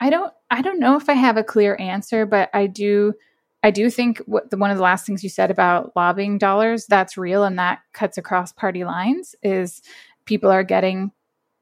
I 0.00 0.10
don't, 0.10 0.32
I 0.50 0.62
don't 0.62 0.80
know 0.80 0.96
if 0.96 1.08
I 1.08 1.14
have 1.14 1.36
a 1.36 1.44
clear 1.44 1.76
answer, 1.78 2.26
but 2.26 2.50
I 2.52 2.66
do, 2.66 3.14
I 3.62 3.70
do 3.70 3.90
think 3.90 4.18
what 4.26 4.50
the, 4.50 4.56
one 4.56 4.70
of 4.70 4.76
the 4.76 4.82
last 4.82 5.06
things 5.06 5.22
you 5.22 5.28
said 5.28 5.50
about 5.50 5.92
lobbying 5.94 6.38
dollars 6.38 6.86
that's 6.86 7.16
real 7.16 7.44
and 7.44 7.58
that 7.58 7.80
cuts 7.92 8.18
across 8.18 8.52
party 8.52 8.84
lines 8.84 9.36
is 9.42 9.82
people 10.24 10.50
are 10.50 10.64
getting 10.64 11.12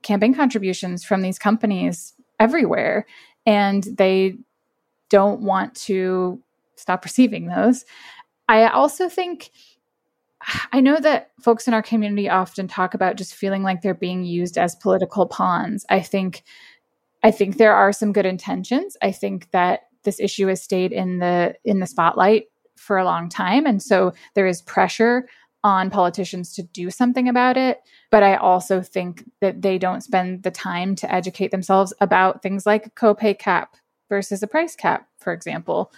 campaign 0.03 0.35
contributions 0.35 1.05
from 1.05 1.21
these 1.21 1.39
companies 1.39 2.15
everywhere 2.39 3.07
and 3.45 3.85
they 3.99 4.39
don't 5.11 5.43
want 5.43 5.75
to 5.75 6.43
stop 6.77 7.05
receiving 7.05 7.47
those. 7.47 7.85
I 8.49 8.67
also 8.69 9.09
think 9.09 9.51
I 10.73 10.81
know 10.81 10.99
that 10.99 11.31
folks 11.41 11.69
in 11.69 11.75
our 11.75 11.83
community 11.83 12.29
often 12.29 12.67
talk 12.67 12.95
about 12.95 13.17
just 13.17 13.35
feeling 13.35 13.63
like 13.63 13.83
they're 13.83 13.95
being 13.95 14.25
used 14.25 14.57
as 14.57 14.75
political 14.77 15.27
pawns. 15.27 15.85
I 15.91 16.01
think 16.01 16.43
I 17.23 17.31
think 17.31 17.59
there 17.59 17.75
are 17.75 17.93
some 17.93 18.13
good 18.13 18.25
intentions. 18.25 18.97
I 19.03 19.13
think 19.13 19.51
that 19.51 19.81
this 20.05 20.19
issue 20.19 20.47
has 20.47 20.63
stayed 20.63 20.93
in 20.93 21.19
the 21.19 21.55
in 21.65 21.81
the 21.81 21.87
spotlight 21.87 22.45
for 22.77 22.97
a 22.97 23.05
long 23.05 23.29
time 23.29 23.67
and 23.67 23.83
so 23.83 24.15
there 24.35 24.47
is 24.47 24.63
pressure 24.63 25.29
on 25.63 25.91
politicians 25.91 26.55
to 26.55 26.63
do 26.63 26.91
something 26.91 27.29
about 27.29 27.59
it, 27.59 27.83
but 28.11 28.23
I 28.23 28.37
also 28.37 28.81
think 28.81 29.25
that 29.43 29.61
they 29.61 29.77
don't 29.77 30.01
spend 30.01 30.43
the 30.43 30.51
time 30.51 30.95
to 30.97 31.15
educate 31.15 31.51
themselves 31.51 31.93
about 32.01 32.43
things 32.43 32.65
like 32.65 32.95
copay 32.95 33.39
cap 33.39 33.77
versus 34.11 34.43
a 34.43 34.47
price 34.47 34.77
cap, 34.77 35.09
for 35.19 35.33
example. 35.33 35.91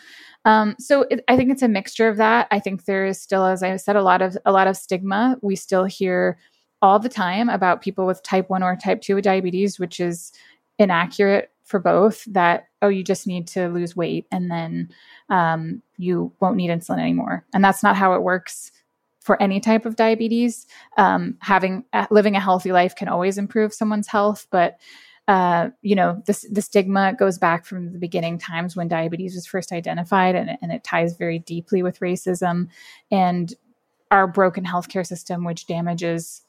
Um, 0.44 0.76
so 0.78 1.02
it, 1.10 1.24
I 1.26 1.36
think 1.36 1.50
it's 1.50 1.62
a 1.62 1.68
mixture 1.68 2.08
of 2.08 2.18
that. 2.18 2.46
I 2.52 2.60
think 2.60 2.84
there 2.84 3.04
is 3.04 3.20
still, 3.20 3.44
as 3.44 3.64
I 3.64 3.74
said, 3.76 3.96
a 3.96 4.02
lot 4.02 4.22
of 4.22 4.36
a 4.44 4.52
lot 4.52 4.68
of 4.68 4.76
stigma. 4.76 5.36
We 5.42 5.56
still 5.56 5.84
hear 5.84 6.38
all 6.80 7.00
the 7.00 7.08
time 7.08 7.48
about 7.48 7.82
people 7.82 8.06
with 8.06 8.22
type 8.22 8.48
one 8.50 8.62
or 8.62 8.76
type 8.76 9.00
two 9.00 9.20
diabetes, 9.20 9.80
which 9.80 9.98
is 9.98 10.32
inaccurate 10.78 11.50
for 11.64 11.80
both. 11.80 12.24
That 12.26 12.66
oh, 12.82 12.88
you 12.88 13.02
just 13.02 13.26
need 13.26 13.48
to 13.48 13.68
lose 13.68 13.96
weight 13.96 14.26
and 14.30 14.50
then 14.50 14.90
um, 15.28 15.82
you 15.96 16.32
won't 16.40 16.56
need 16.56 16.70
insulin 16.70 17.00
anymore, 17.00 17.44
and 17.54 17.64
that's 17.64 17.82
not 17.82 17.96
how 17.96 18.14
it 18.14 18.22
works 18.22 18.70
for 19.20 19.40
any 19.40 19.60
type 19.60 19.86
of 19.86 19.94
diabetes. 19.94 20.66
Um, 20.98 21.36
having 21.40 21.84
living 22.10 22.34
a 22.34 22.40
healthy 22.40 22.72
life 22.72 22.96
can 22.96 23.08
always 23.08 23.38
improve 23.38 23.72
someone's 23.72 24.08
health, 24.08 24.48
but 24.50 24.78
uh, 25.28 25.70
you 25.82 25.94
know, 25.94 26.22
the, 26.26 26.46
the 26.50 26.62
stigma 26.62 27.14
goes 27.18 27.38
back 27.38 27.64
from 27.64 27.92
the 27.92 27.98
beginning 27.98 28.38
times 28.38 28.74
when 28.74 28.88
diabetes 28.88 29.34
was 29.34 29.46
first 29.46 29.72
identified, 29.72 30.34
and, 30.34 30.58
and 30.60 30.72
it 30.72 30.84
ties 30.84 31.16
very 31.16 31.38
deeply 31.38 31.82
with 31.82 32.00
racism 32.00 32.68
and 33.10 33.54
our 34.10 34.26
broken 34.26 34.64
healthcare 34.64 35.06
system, 35.06 35.44
which 35.44 35.66
damages 35.66 36.42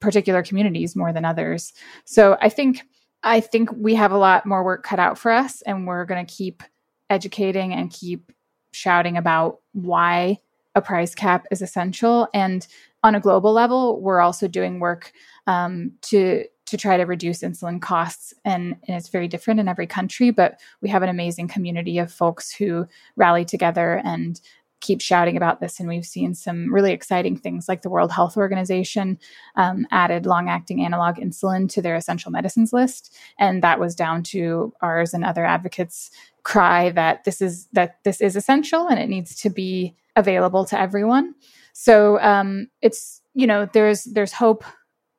particular 0.00 0.42
communities 0.42 0.94
more 0.94 1.12
than 1.12 1.24
others. 1.24 1.72
So 2.04 2.38
I 2.40 2.48
think 2.48 2.82
I 3.22 3.40
think 3.40 3.70
we 3.72 3.96
have 3.96 4.12
a 4.12 4.18
lot 4.18 4.46
more 4.46 4.62
work 4.62 4.84
cut 4.84 4.98
out 4.98 5.18
for 5.18 5.32
us, 5.32 5.62
and 5.62 5.86
we're 5.86 6.04
going 6.04 6.24
to 6.24 6.32
keep 6.32 6.62
educating 7.10 7.72
and 7.72 7.90
keep 7.90 8.30
shouting 8.72 9.16
about 9.16 9.60
why 9.72 10.38
a 10.74 10.82
price 10.82 11.14
cap 11.14 11.46
is 11.50 11.62
essential. 11.62 12.28
And 12.32 12.66
on 13.02 13.14
a 13.14 13.20
global 13.20 13.52
level, 13.52 14.00
we're 14.00 14.20
also 14.20 14.46
doing 14.46 14.78
work 14.78 15.12
um, 15.46 15.92
to 16.02 16.44
to 16.66 16.76
try 16.76 16.96
to 16.96 17.04
reduce 17.04 17.42
insulin 17.42 17.80
costs. 17.80 18.34
And, 18.44 18.76
and, 18.86 18.96
it's 18.96 19.08
very 19.08 19.28
different 19.28 19.60
in 19.60 19.68
every 19.68 19.86
country, 19.86 20.30
but 20.30 20.60
we 20.80 20.88
have 20.88 21.02
an 21.02 21.08
amazing 21.08 21.48
community 21.48 21.98
of 21.98 22.12
folks 22.12 22.52
who 22.52 22.86
rally 23.16 23.44
together 23.44 24.00
and 24.04 24.40
keep 24.80 25.00
shouting 25.00 25.36
about 25.36 25.60
this. 25.60 25.80
And 25.80 25.88
we've 25.88 26.04
seen 26.04 26.34
some 26.34 26.72
really 26.72 26.92
exciting 26.92 27.36
things 27.36 27.68
like 27.68 27.82
the 27.82 27.90
World 27.90 28.12
Health 28.12 28.36
Organization 28.36 29.18
um, 29.56 29.86
added 29.90 30.26
long 30.26 30.48
acting 30.48 30.84
analog 30.84 31.16
insulin 31.16 31.68
to 31.70 31.82
their 31.82 31.96
essential 31.96 32.30
medicines 32.30 32.72
list. 32.72 33.16
And 33.38 33.62
that 33.62 33.80
was 33.80 33.94
down 33.94 34.22
to 34.24 34.72
ours 34.82 35.14
and 35.14 35.24
other 35.24 35.44
advocates 35.44 36.10
cry 36.42 36.90
that 36.90 37.24
this 37.24 37.40
is 37.40 37.66
that 37.72 37.96
this 38.04 38.20
is 38.20 38.36
essential 38.36 38.86
and 38.86 39.00
it 39.00 39.08
needs 39.08 39.34
to 39.34 39.50
be 39.50 39.96
available 40.14 40.64
to 40.66 40.78
everyone. 40.78 41.34
So 41.72 42.20
um, 42.20 42.68
it's 42.82 43.22
you 43.34 43.46
know 43.46 43.68
there's 43.72 44.04
there's 44.04 44.32
hope 44.32 44.64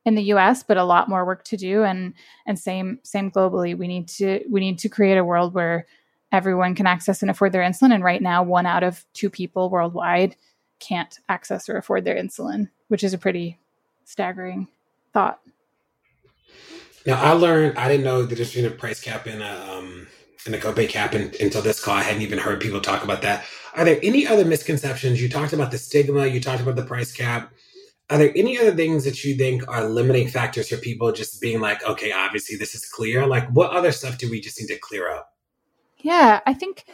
in 0.08 0.16
the 0.16 0.24
US, 0.34 0.64
but 0.64 0.78
a 0.78 0.86
lot 0.86 1.10
more 1.10 1.26
work 1.26 1.44
to 1.44 1.58
do. 1.58 1.84
And 1.84 2.14
and 2.46 2.58
same 2.58 3.00
same 3.04 3.30
globally. 3.30 3.78
We 3.78 3.88
need 3.88 4.08
to 4.20 4.42
we 4.50 4.62
need 4.62 4.80
to 4.80 4.90
create 4.90 5.18
a 5.18 5.26
world 5.26 5.54
where 5.54 5.86
everyone 6.32 6.76
can 6.76 6.88
access 6.88 7.22
and 7.22 7.30
afford 7.30 7.52
their 7.52 7.62
insulin. 7.62 7.94
And 7.94 8.04
right 8.04 8.22
now, 8.22 8.42
one 8.42 8.66
out 8.66 8.84
of 8.84 9.06
two 9.14 9.30
people 9.30 9.70
worldwide 9.70 10.38
can't 10.80 11.20
access 11.28 11.68
or 11.68 11.78
afford 11.78 12.06
their 12.06 12.16
insulin, 12.16 12.70
which 12.88 13.04
is 13.04 13.14
a 13.14 13.18
pretty 13.18 13.60
staggering 14.06 14.70
thought. 15.12 15.42
Now 17.06 17.22
I 17.22 17.34
learned 17.34 17.78
I 17.78 17.90
didn't 17.90 18.06
know 18.06 18.24
the 18.24 18.36
difference 18.36 18.66
a 18.66 18.74
price 18.74 19.02
cap 19.02 19.26
and 19.26 19.44
a 19.44 19.74
um 19.74 20.08
and 20.46 20.56
a 20.56 20.58
copay 20.58 20.88
cap 20.88 21.16
until 21.16 21.62
this 21.62 21.84
call. 21.84 21.96
I 21.96 22.04
hadn't 22.04 22.22
even 22.22 22.40
heard 22.40 22.62
people 22.62 22.80
talk 22.80 23.04
about 23.04 23.24
that. 23.24 23.44
Are 23.76 23.84
there 23.84 24.00
any 24.02 24.26
other 24.26 24.46
misconceptions? 24.46 25.22
You 25.22 25.28
talked 25.28 25.52
about 25.52 25.72
the 25.72 25.78
stigma, 25.78 26.28
you 26.28 26.40
talked 26.40 26.62
about 26.62 26.78
the 26.78 26.86
price 26.86 27.12
cap. 27.12 27.52
Are 28.10 28.18
there 28.18 28.32
any 28.36 28.58
other 28.58 28.74
things 28.74 29.04
that 29.04 29.24
you 29.24 29.36
think 29.36 29.68
are 29.68 29.84
limiting 29.84 30.30
factors 30.30 30.70
for 30.70 30.78
people 30.78 31.12
just 31.12 31.42
being 31.42 31.60
like, 31.60 31.84
okay, 31.84 32.14
obviously 32.14 32.56
this 32.56 32.74
is 32.74 32.86
clear? 32.86 33.28
Like, 33.28 33.50
what 33.50 33.72
other 33.72 33.92
stuff 33.92 34.18
do 34.18 34.30
we 34.30 34.40
just 34.40 34.60
need 34.60 34.68
to 34.68 34.80
clear 34.80 35.12
up? 35.12 35.34
Yeah, 35.98 36.40
I 36.46 36.54
think 36.54 36.86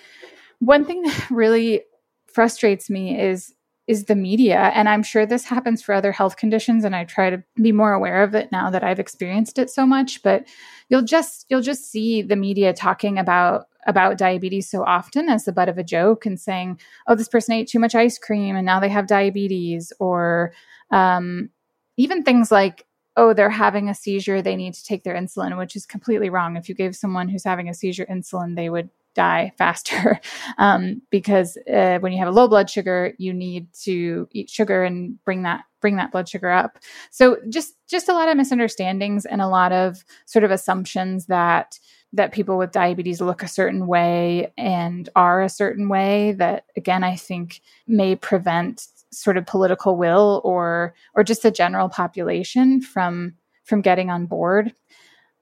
one 0.60 0.85
thing 0.85 1.02
that 1.03 1.30
really 1.30 1.84
frustrates 2.26 2.90
me 2.90 3.19
is 3.19 3.53
is 3.85 4.06
the 4.06 4.15
media 4.15 4.72
and 4.73 4.88
i'm 4.88 5.03
sure 5.03 5.26
this 5.26 5.44
happens 5.44 5.84
for 5.84 5.94
other 5.94 6.14
health 6.14 6.38
conditions 6.38 6.85
and 6.85 6.95
i 6.95 7.03
try 7.03 7.30
to 7.30 7.44
be 7.61 7.72
more 7.72 7.91
aware 7.91 8.23
of 8.23 8.34
it 8.34 8.49
now 8.52 8.69
that 8.69 8.84
i've 8.84 8.99
experienced 8.99 9.60
it 9.60 9.69
so 9.69 9.85
much 9.85 10.23
but 10.23 10.48
you'll 10.88 11.03
just 11.03 11.45
you'll 11.49 11.61
just 11.61 11.91
see 11.91 12.22
the 12.22 12.38
media 12.38 12.73
talking 12.73 13.19
about 13.19 13.68
about 13.88 14.18
diabetes 14.18 14.69
so 14.69 14.84
often 14.84 15.30
as 15.30 15.45
the 15.45 15.51
butt 15.51 15.69
of 15.69 15.77
a 15.77 15.84
joke 15.84 16.26
and 16.26 16.39
saying 16.39 16.80
oh 17.07 17.15
this 17.15 17.27
person 17.27 17.53
ate 17.53 17.68
too 17.68 17.80
much 17.80 17.95
ice 17.95 18.18
cream 18.18 18.55
and 18.55 18.65
now 18.65 18.80
they 18.80 18.89
have 18.89 19.07
diabetes 19.07 19.91
or 19.99 20.53
um, 20.91 21.49
even 21.97 22.23
things 22.23 22.51
like, 22.51 22.85
oh, 23.15 23.34
they're 23.34 23.49
having 23.49 23.89
a 23.89 23.95
seizure, 23.95 24.41
they 24.41 24.55
need 24.55 24.73
to 24.73 24.84
take 24.84 25.03
their 25.03 25.15
insulin, 25.15 25.57
which 25.57 25.76
is 25.76 25.85
completely 25.85 26.30
wrong. 26.30 26.55
If 26.55 26.68
you 26.68 26.76
gave 26.76 26.95
someone 26.95 27.30
who's 27.30 27.43
having 27.43 27.69
a 27.69 27.73
seizure 27.73 28.05
insulin, 28.05 28.55
they 28.55 28.69
would 28.69 28.89
die 29.14 29.52
faster 29.57 30.19
um, 30.57 31.02
because 31.10 31.57
uh, 31.72 31.99
when 31.99 32.11
you 32.11 32.19
have 32.19 32.27
a 32.27 32.31
low 32.31 32.48
blood 32.48 32.69
sugar 32.69 33.14
you 33.18 33.34
need 33.34 33.68
to 33.73 34.27
eat 34.31 34.49
sugar 34.49 34.84
and 34.84 35.23
bring 35.23 35.44
that 35.44 35.64
bring 35.81 35.95
that 35.98 36.11
blood 36.11 36.27
sugar 36.27 36.49
up 36.49 36.77
so 37.11 37.38
just 37.49 37.76
just 37.88 38.10
a 38.10 38.14
lot 38.14 38.30
of 38.30 38.38
misunderstandings 38.38 39.26
and 39.26 39.41
a 39.41 39.48
lot 39.48 39.72
of 39.72 40.03
sort 40.26 40.44
of 40.44 40.52
assumptions 40.52 41.26
that 41.27 41.80
that 42.14 42.31
people 42.31 42.57
with 42.57 42.72
diabetes 42.72 43.22
look 43.22 43.44
a 43.44 43.48
certain 43.48 43.88
way 43.88 44.52
and 44.57 45.10
are 45.15 45.41
a 45.41 45.49
certain 45.49 45.90
way 45.90 46.34
that 46.34 46.65
again 46.77 47.03
i 47.03 47.15
think 47.15 47.61
may 47.88 48.15
prevent 48.15 48.88
sort 49.11 49.38
of 49.38 49.45
political 49.45 49.95
will 49.95 50.41
or 50.44 50.94
or 51.14 51.23
just 51.23 51.44
the 51.44 51.52
general 51.52 51.90
population 51.90 52.81
from 52.81 53.35
from 53.64 53.81
getting 53.81 54.10
on 54.10 54.26
board. 54.26 54.73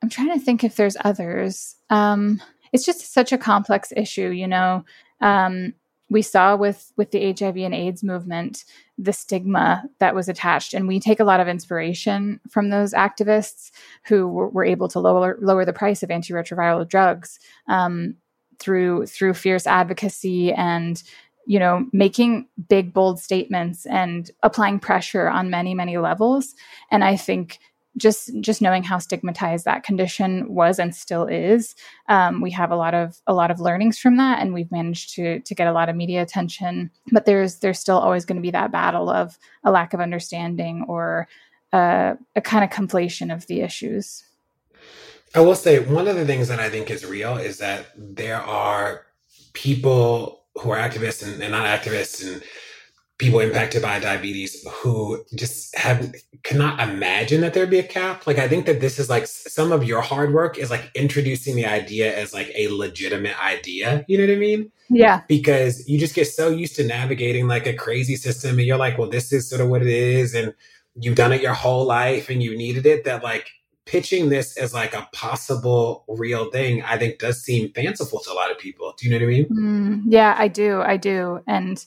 I'm 0.01 0.09
trying 0.09 0.33
to 0.33 0.39
think 0.39 0.63
if 0.63 0.75
there's 0.75 0.97
others. 1.03 1.75
Um, 1.89 2.41
it's 2.71 2.85
just 2.85 3.13
such 3.13 3.31
a 3.31 3.37
complex 3.37 3.91
issue, 3.95 4.29
you 4.29 4.47
know. 4.47 4.85
Um, 5.19 5.73
we 6.09 6.21
saw 6.21 6.55
with 6.57 6.91
with 6.97 7.11
the 7.11 7.33
HIV 7.33 7.57
and 7.57 7.73
AIDS 7.73 8.03
movement 8.03 8.65
the 8.97 9.13
stigma 9.13 9.83
that 9.99 10.13
was 10.13 10.27
attached, 10.27 10.73
and 10.73 10.87
we 10.87 10.99
take 10.99 11.19
a 11.19 11.23
lot 11.23 11.39
of 11.39 11.47
inspiration 11.47 12.39
from 12.49 12.69
those 12.69 12.93
activists 12.93 13.71
who 14.05 14.27
were, 14.27 14.49
were 14.49 14.65
able 14.65 14.87
to 14.89 14.99
lower 14.99 15.37
lower 15.41 15.65
the 15.65 15.73
price 15.73 16.03
of 16.03 16.09
antiretroviral 16.09 16.87
drugs 16.87 17.39
um, 17.67 18.15
through 18.59 19.05
through 19.05 19.33
fierce 19.33 19.65
advocacy 19.65 20.51
and 20.53 21.01
you 21.45 21.59
know, 21.59 21.85
making 21.91 22.47
big, 22.69 22.93
bold 22.93 23.19
statements 23.19 23.85
and 23.87 24.31
applying 24.43 24.79
pressure 24.79 25.27
on 25.27 25.49
many, 25.49 25.73
many 25.73 25.97
levels. 25.97 26.53
And 26.91 27.03
I 27.03 27.15
think 27.15 27.59
just 27.97 28.31
just 28.39 28.61
knowing 28.61 28.83
how 28.83 28.97
stigmatized 28.97 29.65
that 29.65 29.83
condition 29.83 30.53
was 30.53 30.79
and 30.79 30.95
still 30.95 31.25
is, 31.25 31.75
um, 32.07 32.41
we 32.41 32.51
have 32.51 32.71
a 32.71 32.75
lot 32.75 32.93
of 32.93 33.21
a 33.27 33.33
lot 33.33 33.51
of 33.51 33.59
learnings 33.59 33.99
from 33.99 34.17
that, 34.17 34.39
and 34.39 34.53
we've 34.53 34.71
managed 34.71 35.13
to 35.15 35.39
to 35.41 35.55
get 35.55 35.67
a 35.67 35.73
lot 35.73 35.89
of 35.89 35.95
media 35.95 36.21
attention. 36.21 36.89
But 37.11 37.25
there's 37.25 37.57
there's 37.59 37.79
still 37.79 37.97
always 37.97 38.25
going 38.25 38.37
to 38.37 38.41
be 38.41 38.51
that 38.51 38.71
battle 38.71 39.09
of 39.09 39.37
a 39.63 39.71
lack 39.71 39.93
of 39.93 39.99
understanding 39.99 40.85
or 40.87 41.27
uh, 41.73 42.15
a 42.35 42.41
kind 42.41 42.63
of 42.63 42.69
conflation 42.69 43.33
of 43.33 43.47
the 43.47 43.61
issues. 43.61 44.23
I 45.33 45.41
will 45.41 45.55
say 45.55 45.79
one 45.79 46.07
of 46.07 46.15
the 46.15 46.25
things 46.25 46.49
that 46.49 46.59
I 46.59 46.69
think 46.69 46.89
is 46.89 47.05
real 47.05 47.37
is 47.37 47.59
that 47.59 47.87
there 47.95 48.41
are 48.41 49.05
people 49.53 50.43
who 50.59 50.71
are 50.71 50.77
activists 50.77 51.25
and, 51.25 51.41
and 51.41 51.51
not 51.51 51.65
activists 51.65 52.25
and 52.25 52.43
people 53.21 53.39
impacted 53.39 53.83
by 53.83 53.99
diabetes 53.99 54.67
who 54.81 55.23
just 55.35 55.75
have 55.77 56.11
cannot 56.43 56.79
imagine 56.79 57.41
that 57.41 57.53
there'd 57.53 57.69
be 57.69 57.77
a 57.77 57.83
cap. 57.83 58.25
Like 58.25 58.39
I 58.39 58.47
think 58.47 58.65
that 58.65 58.81
this 58.81 58.97
is 58.97 59.11
like 59.11 59.27
some 59.27 59.71
of 59.71 59.83
your 59.83 60.01
hard 60.01 60.33
work 60.33 60.57
is 60.57 60.71
like 60.71 60.89
introducing 60.95 61.55
the 61.55 61.67
idea 61.67 62.17
as 62.17 62.33
like 62.33 62.51
a 62.55 62.67
legitimate 62.69 63.39
idea. 63.39 64.03
You 64.07 64.17
know 64.17 64.25
what 64.25 64.33
I 64.33 64.39
mean? 64.39 64.71
Yeah. 64.89 65.21
Because 65.27 65.87
you 65.87 65.99
just 65.99 66.15
get 66.15 66.25
so 66.25 66.49
used 66.49 66.75
to 66.77 66.83
navigating 66.83 67.47
like 67.47 67.67
a 67.67 67.75
crazy 67.75 68.15
system 68.15 68.57
and 68.57 68.67
you're 68.67 68.77
like, 68.77 68.97
well, 68.97 69.09
this 69.09 69.31
is 69.31 69.47
sort 69.47 69.61
of 69.61 69.69
what 69.69 69.83
it 69.83 69.87
is. 69.87 70.33
And 70.33 70.55
you've 70.95 71.15
done 71.15 71.31
it 71.31 71.41
your 71.41 71.53
whole 71.53 71.85
life 71.85 72.27
and 72.27 72.41
you 72.41 72.57
needed 72.57 72.87
it 72.87 73.03
that 73.03 73.23
like 73.23 73.47
pitching 73.85 74.29
this 74.29 74.57
as 74.57 74.73
like 74.73 74.95
a 74.95 75.07
possible 75.13 76.05
real 76.07 76.49
thing, 76.49 76.81
I 76.81 76.97
think 76.97 77.19
does 77.19 77.43
seem 77.43 77.71
fanciful 77.73 78.19
to 78.21 78.31
a 78.31 78.33
lot 78.33 78.49
of 78.49 78.57
people. 78.57 78.95
Do 78.97 79.07
you 79.07 79.11
know 79.11 79.23
what 79.23 79.31
I 79.31 79.35
mean? 79.35 79.45
Mm, 79.45 80.03
yeah, 80.07 80.35
I 80.35 80.47
do. 80.47 80.81
I 80.81 80.97
do. 80.97 81.41
And 81.45 81.85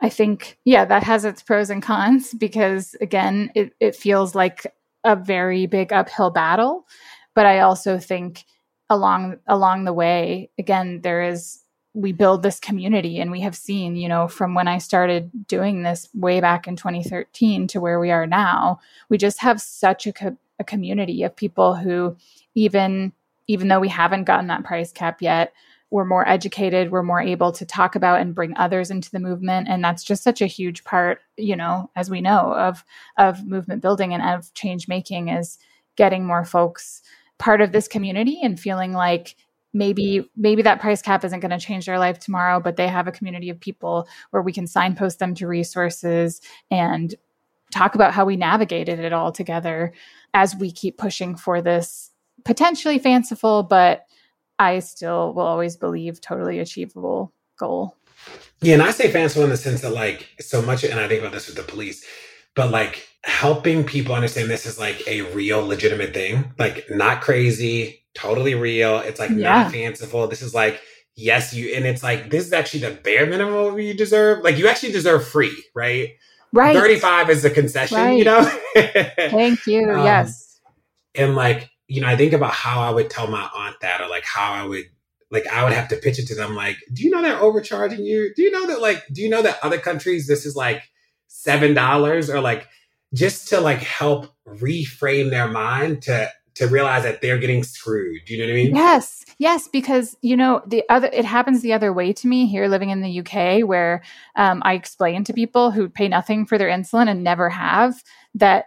I 0.00 0.08
think, 0.08 0.58
yeah, 0.64 0.84
that 0.84 1.02
has 1.04 1.24
its 1.24 1.42
pros 1.42 1.70
and 1.70 1.82
cons 1.82 2.34
because 2.34 2.94
again, 3.00 3.50
it, 3.54 3.72
it 3.80 3.96
feels 3.96 4.34
like 4.34 4.66
a 5.04 5.16
very 5.16 5.66
big 5.66 5.92
uphill 5.92 6.30
battle. 6.30 6.86
But 7.34 7.46
I 7.46 7.60
also 7.60 7.98
think 7.98 8.44
along 8.90 9.38
along 9.46 9.84
the 9.84 9.92
way, 9.92 10.50
again, 10.58 11.00
there 11.02 11.22
is 11.22 11.60
we 11.96 12.12
build 12.12 12.42
this 12.42 12.60
community 12.60 13.18
and 13.18 13.30
we 13.30 13.40
have 13.40 13.56
seen 13.56 13.96
you 13.96 14.06
know 14.06 14.28
from 14.28 14.54
when 14.54 14.68
i 14.68 14.76
started 14.76 15.30
doing 15.48 15.82
this 15.82 16.10
way 16.12 16.40
back 16.42 16.68
in 16.68 16.76
2013 16.76 17.66
to 17.66 17.80
where 17.80 17.98
we 17.98 18.10
are 18.10 18.26
now 18.26 18.78
we 19.08 19.16
just 19.16 19.40
have 19.40 19.62
such 19.62 20.06
a 20.06 20.12
co- 20.12 20.36
a 20.58 20.64
community 20.64 21.22
of 21.22 21.34
people 21.34 21.74
who 21.74 22.14
even 22.54 23.12
even 23.46 23.68
though 23.68 23.80
we 23.80 23.88
haven't 23.88 24.24
gotten 24.24 24.48
that 24.48 24.62
price 24.62 24.92
cap 24.92 25.22
yet 25.22 25.54
we're 25.90 26.04
more 26.04 26.28
educated 26.28 26.90
we're 26.90 27.02
more 27.02 27.20
able 27.20 27.52
to 27.52 27.64
talk 27.64 27.94
about 27.94 28.20
and 28.20 28.34
bring 28.34 28.56
others 28.56 28.90
into 28.90 29.10
the 29.10 29.20
movement. 29.20 29.68
And 29.68 29.82
that's 29.84 30.02
just 30.02 30.22
such 30.22 30.40
a 30.40 30.46
huge 30.46 30.84
part 30.84 31.20
you 31.36 31.56
know 31.56 31.90
as 31.96 32.10
we 32.10 32.20
know 32.20 32.54
of 32.54 32.84
of 33.16 33.46
movement 33.46 33.82
building 33.82 34.12
and 34.12 34.22
of 34.22 34.52
change 34.54 34.88
making 34.88 35.28
is 35.28 35.58
getting 35.96 36.26
more 36.26 36.44
folks 36.44 37.02
part 37.38 37.60
of 37.60 37.72
this 37.72 37.88
community 37.88 38.40
and 38.42 38.58
feeling 38.58 38.92
like 38.92 39.36
maybe 39.72 40.30
maybe 40.36 40.62
that 40.62 40.80
price 40.80 41.02
cap 41.02 41.24
isn't 41.24 41.40
going 41.40 41.50
to 41.50 41.58
change 41.58 41.86
their 41.86 41.98
life 41.98 42.18
tomorrow 42.18 42.58
but 42.60 42.76
they 42.76 42.88
have 42.88 43.06
a 43.06 43.12
community 43.12 43.50
of 43.50 43.60
people 43.60 44.08
where 44.30 44.42
we 44.42 44.52
can 44.52 44.66
signpost 44.66 45.18
them 45.18 45.34
to 45.34 45.46
resources 45.46 46.40
and 46.70 47.14
talk 47.72 47.94
about 47.94 48.12
how 48.12 48.24
we 48.24 48.36
navigated 48.36 48.98
it 48.98 49.12
all 49.12 49.32
together 49.32 49.92
as 50.34 50.56
we 50.56 50.70
keep 50.70 50.96
pushing 50.96 51.36
for 51.36 51.60
this 51.60 52.10
potentially 52.44 52.98
fanciful, 52.98 53.62
but 53.62 54.06
I 54.58 54.78
still 54.80 55.32
will 55.34 55.42
always 55.42 55.76
believe 55.76 56.20
totally 56.20 56.58
achievable 56.58 57.32
goal. 57.58 57.96
Yeah, 58.60 58.74
and 58.74 58.82
I 58.82 58.90
say 58.90 59.10
fanciful 59.10 59.44
in 59.44 59.50
the 59.50 59.56
sense 59.56 59.82
that 59.82 59.92
like 59.92 60.28
so 60.40 60.62
much, 60.62 60.84
and 60.84 60.98
I 60.98 61.08
think 61.08 61.20
about 61.20 61.32
this 61.32 61.46
with 61.46 61.56
the 61.56 61.62
police, 61.62 62.04
but 62.54 62.70
like 62.70 63.06
helping 63.24 63.84
people 63.84 64.14
understand 64.14 64.50
this 64.50 64.66
is 64.66 64.78
like 64.78 65.06
a 65.06 65.22
real 65.34 65.66
legitimate 65.66 66.14
thing, 66.14 66.52
like 66.58 66.86
not 66.90 67.20
crazy, 67.20 68.04
totally 68.14 68.54
real. 68.54 68.98
It's 69.00 69.20
like 69.20 69.30
yeah. 69.30 69.62
not 69.62 69.72
fanciful. 69.72 70.26
This 70.26 70.42
is 70.42 70.54
like 70.54 70.80
yes, 71.16 71.52
you, 71.52 71.74
and 71.74 71.84
it's 71.84 72.02
like 72.02 72.30
this 72.30 72.46
is 72.46 72.52
actually 72.52 72.80
the 72.80 72.92
bare 72.92 73.26
minimum 73.26 73.78
you 73.78 73.94
deserve. 73.94 74.44
Like 74.44 74.58
you 74.58 74.68
actually 74.68 74.92
deserve 74.92 75.26
free, 75.26 75.64
right? 75.74 76.10
Right. 76.52 76.76
35 76.76 77.30
is 77.30 77.44
a 77.44 77.50
concession, 77.50 77.98
right. 77.98 78.18
you 78.18 78.24
know? 78.24 78.42
Thank 78.74 79.66
you. 79.66 79.90
Um, 79.90 80.04
yes. 80.04 80.60
And 81.14 81.34
like, 81.34 81.68
you 81.88 82.00
know, 82.00 82.08
I 82.08 82.16
think 82.16 82.32
about 82.32 82.52
how 82.52 82.80
I 82.80 82.90
would 82.90 83.10
tell 83.10 83.28
my 83.28 83.48
aunt 83.54 83.76
that, 83.80 84.00
or 84.00 84.08
like 84.08 84.24
how 84.24 84.52
I 84.52 84.64
would, 84.64 84.84
like, 85.30 85.46
I 85.46 85.64
would 85.64 85.72
have 85.72 85.88
to 85.88 85.96
pitch 85.96 86.18
it 86.18 86.26
to 86.28 86.34
them. 86.34 86.54
Like, 86.54 86.76
do 86.92 87.02
you 87.02 87.10
know 87.10 87.22
they're 87.22 87.40
overcharging 87.40 88.04
you? 88.04 88.32
Do 88.34 88.42
you 88.42 88.50
know 88.50 88.66
that, 88.68 88.80
like, 88.80 89.04
do 89.12 89.22
you 89.22 89.28
know 89.28 89.42
that 89.42 89.58
other 89.62 89.78
countries 89.78 90.26
this 90.26 90.46
is 90.46 90.56
like 90.56 90.82
seven 91.28 91.74
dollars, 91.74 92.30
or 92.30 92.40
like, 92.40 92.66
just 93.14 93.48
to 93.48 93.60
like 93.60 93.78
help 93.78 94.32
reframe 94.46 95.30
their 95.30 95.48
mind 95.48 96.02
to 96.02 96.30
to 96.56 96.66
realize 96.66 97.02
that 97.02 97.20
they're 97.20 97.38
getting 97.38 97.62
screwed. 97.62 98.24
Do 98.24 98.34
you 98.34 98.40
know 98.40 98.46
what 98.46 98.58
I 98.58 98.64
mean? 98.64 98.74
Yes. 98.74 99.24
Yes, 99.38 99.68
because 99.68 100.16
you 100.22 100.36
know 100.36 100.62
the 100.66 100.82
other 100.88 101.10
it 101.12 101.26
happens 101.26 101.60
the 101.60 101.74
other 101.74 101.92
way 101.92 102.12
to 102.14 102.26
me 102.26 102.46
here 102.46 102.68
living 102.68 102.88
in 102.88 103.02
the 103.02 103.20
UK 103.20 103.68
where 103.68 104.02
um, 104.36 104.62
I 104.64 104.72
explain 104.72 105.24
to 105.24 105.34
people 105.34 105.70
who 105.70 105.90
pay 105.90 106.08
nothing 106.08 106.46
for 106.46 106.56
their 106.56 106.68
insulin 106.68 107.08
and 107.08 107.22
never 107.22 107.50
have 107.50 108.02
that 108.34 108.66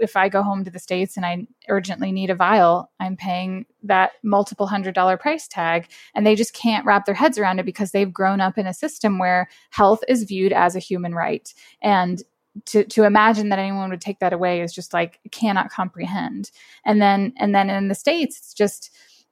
if 0.00 0.16
I 0.16 0.28
go 0.28 0.42
home 0.42 0.64
to 0.64 0.70
the 0.70 0.78
states 0.80 1.16
and 1.16 1.24
I 1.24 1.46
urgently 1.68 2.10
need 2.10 2.30
a 2.30 2.34
vial, 2.34 2.90
I'm 2.98 3.16
paying 3.16 3.66
that 3.84 4.12
multiple 4.24 4.66
hundred 4.66 4.94
dollar 4.94 5.16
price 5.16 5.46
tag, 5.46 5.88
and 6.14 6.26
they 6.26 6.34
just 6.34 6.54
can't 6.54 6.84
wrap 6.84 7.04
their 7.04 7.14
heads 7.14 7.38
around 7.38 7.60
it 7.60 7.66
because 7.66 7.92
they've 7.92 8.12
grown 8.12 8.40
up 8.40 8.58
in 8.58 8.66
a 8.66 8.74
system 8.74 9.18
where 9.18 9.48
health 9.70 10.02
is 10.08 10.24
viewed 10.24 10.52
as 10.52 10.74
a 10.74 10.80
human 10.80 11.14
right 11.14 11.54
and 11.82 12.22
to 12.66 12.84
to 12.84 13.04
imagine 13.04 13.48
that 13.48 13.58
anyone 13.58 13.90
would 13.90 14.00
take 14.00 14.18
that 14.20 14.32
away 14.32 14.60
is 14.60 14.72
just 14.72 14.92
like 14.92 15.20
cannot 15.30 15.70
comprehend. 15.70 16.50
And 16.84 17.00
then 17.00 17.32
and 17.36 17.54
then 17.54 17.70
in 17.70 17.88
the 17.88 17.94
states 17.94 18.38
it's 18.38 18.54
just 18.54 18.90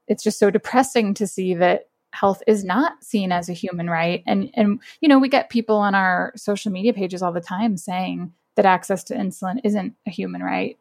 it's 0.09 0.23
just 0.23 0.39
so 0.39 0.51
depressing 0.51 1.15
to 1.15 1.27
see 1.27 1.55
that 1.55 1.89
health 2.13 2.43
is 2.47 2.65
not 2.65 3.03
seen 3.05 3.33
as 3.33 3.49
a 3.49 3.55
human 3.55 3.91
right. 3.91 4.23
And 4.27 4.51
and 4.55 4.81
you 5.01 5.09
know 5.09 5.19
we 5.19 5.29
get 5.29 5.51
people 5.51 5.77
on 5.77 5.95
our 5.95 6.33
social 6.37 6.73
media 6.73 6.93
pages 6.93 7.23
all 7.23 7.33
the 7.33 7.41
time 7.41 7.77
saying 7.77 8.33
that 8.57 8.67
access 8.67 9.05
to 9.05 9.15
insulin 9.15 9.61
isn't 9.63 9.95
a 10.07 10.11
human 10.11 10.43
right 10.43 10.79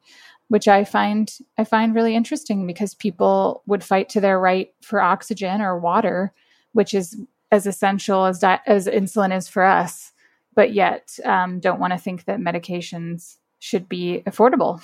which 0.48 0.68
i 0.68 0.84
find 0.84 1.38
i 1.58 1.64
find 1.64 1.94
really 1.94 2.16
interesting 2.16 2.66
because 2.66 2.94
people 2.94 3.62
would 3.68 3.84
fight 3.84 4.10
to 4.10 4.20
their 4.20 4.40
right 4.40 4.74
for 4.82 5.02
oxygen 5.02 5.62
or 5.62 5.78
water 5.78 6.34
which 6.74 6.94
is 6.94 7.18
as 7.52 7.68
essential 7.68 8.26
as 8.26 8.40
di- 8.40 8.62
as 8.66 8.88
insulin 8.88 9.36
is 9.36 9.48
for 9.48 9.64
us 9.64 10.12
but 10.56 10.74
yet 10.74 11.18
um, 11.24 11.60
don't 11.60 11.80
want 11.80 11.94
to 11.94 12.00
think 12.00 12.26
that 12.26 12.40
medications 12.40 13.38
should 13.60 13.88
be 13.88 14.24
affordable. 14.26 14.82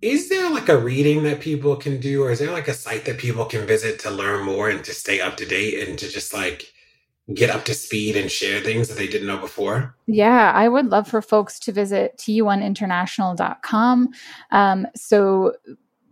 Is 0.00 0.28
there 0.28 0.48
like 0.50 0.68
a 0.68 0.78
reading 0.78 1.24
that 1.24 1.40
people 1.40 1.74
can 1.74 1.98
do, 1.98 2.22
or 2.22 2.30
is 2.30 2.38
there 2.38 2.52
like 2.52 2.68
a 2.68 2.74
site 2.74 3.04
that 3.06 3.18
people 3.18 3.44
can 3.44 3.66
visit 3.66 3.98
to 4.00 4.10
learn 4.10 4.44
more 4.44 4.68
and 4.70 4.84
to 4.84 4.92
stay 4.94 5.20
up 5.20 5.36
to 5.38 5.46
date 5.46 5.88
and 5.88 5.98
to 5.98 6.08
just 6.08 6.32
like 6.32 6.72
get 7.34 7.50
up 7.50 7.64
to 7.64 7.74
speed 7.74 8.16
and 8.16 8.30
share 8.30 8.60
things 8.60 8.88
that 8.88 8.96
they 8.96 9.08
didn't 9.08 9.26
know 9.26 9.38
before? 9.38 9.96
Yeah, 10.06 10.52
I 10.54 10.68
would 10.68 10.86
love 10.86 11.08
for 11.08 11.20
folks 11.20 11.58
to 11.60 11.72
visit 11.72 12.16
t1international.com. 12.18 14.10
Um, 14.52 14.86
so 14.94 15.54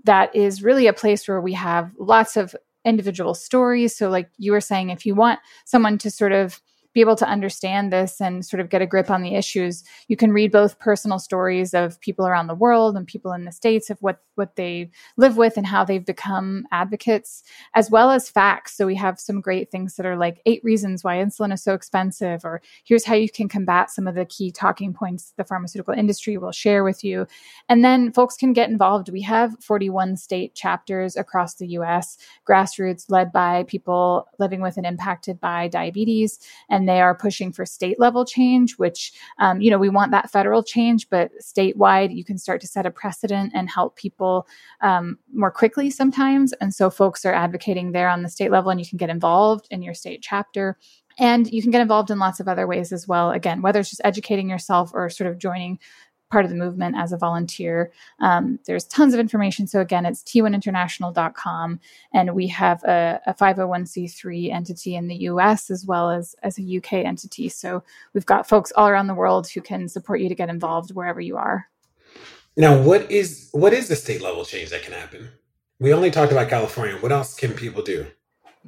that 0.05 0.35
is 0.35 0.62
really 0.62 0.89
a 0.89 0.93
place 0.93 1.28
where 1.28 1.40
we 1.40 1.52
have 1.52 1.93
lots 1.98 2.36
of 2.36 2.56
individual 2.85 3.35
stories. 3.35 3.97
So, 3.97 4.09
like 4.09 4.31
you 4.36 4.52
were 4.52 4.60
saying, 4.60 4.90
if 4.90 5.06
you 5.06 5.14
want 5.14 5.40
someone 5.64 5.98
to 5.98 6.10
sort 6.10 6.32
of 6.32 6.60
be 6.97 7.02
able 7.02 7.14
to 7.14 7.28
understand 7.28 7.93
this 7.93 8.23
and 8.23 8.43
sort 8.43 8.59
of 8.59 8.70
get 8.70 8.81
a 8.81 8.86
grip 8.86 9.10
on 9.10 9.20
the 9.20 9.35
issues, 9.35 9.85
you 10.09 10.16
can 10.16 10.32
read 10.32 10.51
both 10.51 10.78
personal 10.78 11.18
stories 11.18 11.74
of 11.74 12.01
people 12.01 12.27
around 12.27 12.47
the 12.47 12.55
world 12.55 12.97
and 12.97 13.06
people 13.06 13.35
in 13.35 13.44
the 13.44 13.52
states 13.52 13.90
of 13.90 13.98
what 14.01 14.23
what 14.36 14.56
they 14.56 14.90
live 15.16 15.36
with 15.36 15.56
and 15.56 15.66
how 15.66 15.85
they've 15.85 16.05
become 16.05 16.64
advocates, 16.70 17.43
as 17.74 17.90
well 17.90 18.10
as 18.10 18.31
facts. 18.31 18.77
So 18.77 18.86
we 18.86 18.94
have 18.97 19.18
some 19.18 19.40
great 19.40 19.70
things 19.70 19.97
that 19.97 20.06
are 20.06 20.16
like 20.16 20.40
eight 20.47 20.62
reasons 20.62 21.02
why 21.02 21.16
insulin 21.16 21.52
is 21.52 21.62
so 21.62 21.74
expensive, 21.74 22.44
or 22.44 22.62
here's 22.85 23.05
how 23.05 23.14
you 23.14 23.31
can 23.31 23.48
combat 23.48 23.90
some 23.90 24.06
of 24.06 24.14
the 24.14 24.24
key 24.24 24.51
talking 24.51 24.93
points 24.93 25.32
the 25.36 25.44
pharmaceutical 25.44 25.94
industry 25.94 26.36
will 26.39 26.52
share 26.52 26.85
with 26.85 27.02
you. 27.02 27.27
And 27.68 27.85
then 27.85 28.12
folks 28.12 28.36
can 28.36 28.52
get 28.52 28.70
involved. 28.70 29.09
We 29.09 29.23
have 29.23 29.56
41 29.62 30.16
state 30.16 30.55
chapters 30.55 31.16
across 31.16 31.55
the 31.55 31.68
US, 31.68 32.18
grassroots 32.48 33.10
led 33.10 33.32
by 33.32 33.64
people 33.64 34.28
living 34.39 34.60
with 34.60 34.77
and 34.77 34.86
impacted 34.86 35.40
by 35.40 35.68
diabetes. 35.68 36.39
And 36.68 36.85
they 36.86 37.00
are 37.00 37.14
pushing 37.14 37.52
for 37.52 37.66
state 37.66 38.00
level 38.00 38.24
change, 38.24 38.78
which, 38.78 39.12
um, 39.38 39.60
you 39.60 39.70
know, 39.70 39.78
we 39.78 39.88
want 39.88 40.10
that 40.12 40.30
federal 40.30 40.62
change, 40.62 41.08
but 41.10 41.30
statewide, 41.42 42.14
you 42.14 42.24
can 42.24 42.38
start 42.38 42.60
to 42.60 42.66
set 42.66 42.86
a 42.86 42.90
precedent 42.90 43.52
and 43.54 43.68
help 43.68 43.96
people 43.96 44.46
um, 44.80 45.18
more 45.32 45.50
quickly 45.50 45.90
sometimes. 45.90 46.52
And 46.54 46.74
so 46.74 46.90
folks 46.90 47.24
are 47.24 47.34
advocating 47.34 47.92
there 47.92 48.08
on 48.08 48.22
the 48.22 48.28
state 48.28 48.50
level, 48.50 48.70
and 48.70 48.80
you 48.80 48.86
can 48.86 48.98
get 48.98 49.10
involved 49.10 49.66
in 49.70 49.82
your 49.82 49.94
state 49.94 50.22
chapter. 50.22 50.76
And 51.18 51.50
you 51.50 51.62
can 51.62 51.70
get 51.70 51.80
involved 51.80 52.10
in 52.10 52.18
lots 52.18 52.40
of 52.40 52.48
other 52.48 52.66
ways 52.66 52.92
as 52.92 53.08
well. 53.08 53.30
Again, 53.30 53.62
whether 53.62 53.80
it's 53.80 53.88
just 53.88 54.02
educating 54.04 54.50
yourself 54.50 54.90
or 54.92 55.08
sort 55.08 55.30
of 55.30 55.38
joining 55.38 55.78
part 56.31 56.44
of 56.44 56.51
the 56.51 56.57
movement 56.57 56.97
as 56.97 57.12
a 57.12 57.16
volunteer. 57.16 57.93
Um, 58.20 58.59
there's 58.66 58.85
tons 58.85 59.15
of 59.15 59.20
information. 59.20 59.66
So 59.66 59.81
again, 59.81 60.05
it's 60.05 60.23
t1international.com. 60.23 61.81
And 62.12 62.35
we 62.35 62.47
have 62.48 62.82
a, 62.85 63.20
a 63.27 63.35
501c3 63.35 64.53
entity 64.53 64.97
in 64.97 65.09
the 65.09 65.16
US 65.31 65.70
as 65.70 65.86
well 65.86 66.11
as, 66.11 66.35
as 66.43 66.59
a 66.59 66.77
UK 66.77 66.94
entity. 66.94 67.48
So 67.48 67.82
we've 68.12 68.27
got 68.27 68.48
folks 68.48 68.73
all 68.77 68.89
around 68.89 69.07
the 69.07 69.15
world 69.15 69.48
who 69.48 69.61
can 69.61 69.89
support 69.89 70.20
you 70.20 70.28
to 70.28 70.35
get 70.35 70.48
involved 70.48 70.94
wherever 70.94 71.20
you 71.20 71.36
are. 71.36 71.69
Now, 72.57 72.81
what 72.81 73.11
is 73.11 73.51
what 73.53 73.74
is 73.74 73.89
the 73.89 73.97
state 73.97 74.23
level 74.23 74.44
change 74.44 74.70
that 74.70 74.82
can 74.82 74.94
happen? 74.94 75.28
We 75.78 75.93
only 75.93 76.11
talked 76.11 76.32
about 76.32 76.48
California. 76.48 76.97
What 76.97 77.12
else 77.12 77.35
can 77.35 77.53
people 77.53 77.82
do? 77.82 78.07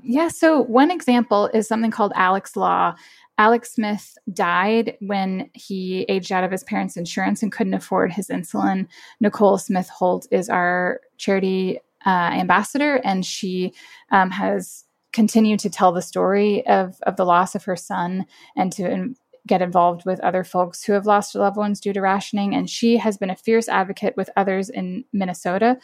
Yeah, 0.02 0.28
so 0.28 0.60
one 0.60 0.90
example 0.90 1.50
is 1.52 1.68
something 1.68 1.90
called 1.90 2.12
Alec's 2.14 2.56
Law. 2.56 2.94
Alec 3.38 3.64
Smith 3.64 4.18
died 4.32 4.96
when 5.00 5.48
he 5.54 6.02
aged 6.08 6.32
out 6.32 6.44
of 6.44 6.50
his 6.50 6.64
parents' 6.64 6.96
insurance 6.96 7.42
and 7.42 7.52
couldn't 7.52 7.74
afford 7.74 8.12
his 8.12 8.28
insulin. 8.28 8.88
Nicole 9.20 9.58
Smith 9.58 9.88
Holt 9.88 10.26
is 10.32 10.48
our 10.48 11.00
charity 11.18 11.78
uh, 12.04 12.30
ambassador, 12.32 12.96
and 13.04 13.24
she 13.24 13.72
um, 14.10 14.30
has 14.30 14.84
continued 15.12 15.60
to 15.60 15.70
tell 15.70 15.92
the 15.92 16.02
story 16.02 16.66
of, 16.66 17.00
of 17.02 17.16
the 17.16 17.24
loss 17.24 17.54
of 17.54 17.64
her 17.64 17.76
son 17.76 18.26
and 18.56 18.72
to 18.72 18.90
in, 18.90 19.16
get 19.46 19.62
involved 19.62 20.04
with 20.04 20.20
other 20.20 20.44
folks 20.44 20.84
who 20.84 20.92
have 20.92 21.06
lost 21.06 21.34
loved 21.34 21.56
ones 21.56 21.80
due 21.80 21.92
to 21.92 22.00
rationing. 22.00 22.54
And 22.54 22.68
she 22.68 22.98
has 22.98 23.16
been 23.16 23.30
a 23.30 23.36
fierce 23.36 23.68
advocate 23.68 24.16
with 24.16 24.30
others 24.36 24.68
in 24.68 25.04
Minnesota 25.12 25.78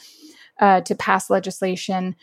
uh, 0.61 0.83
to 0.83 0.95
pass 0.95 1.31
legislation 1.31 2.15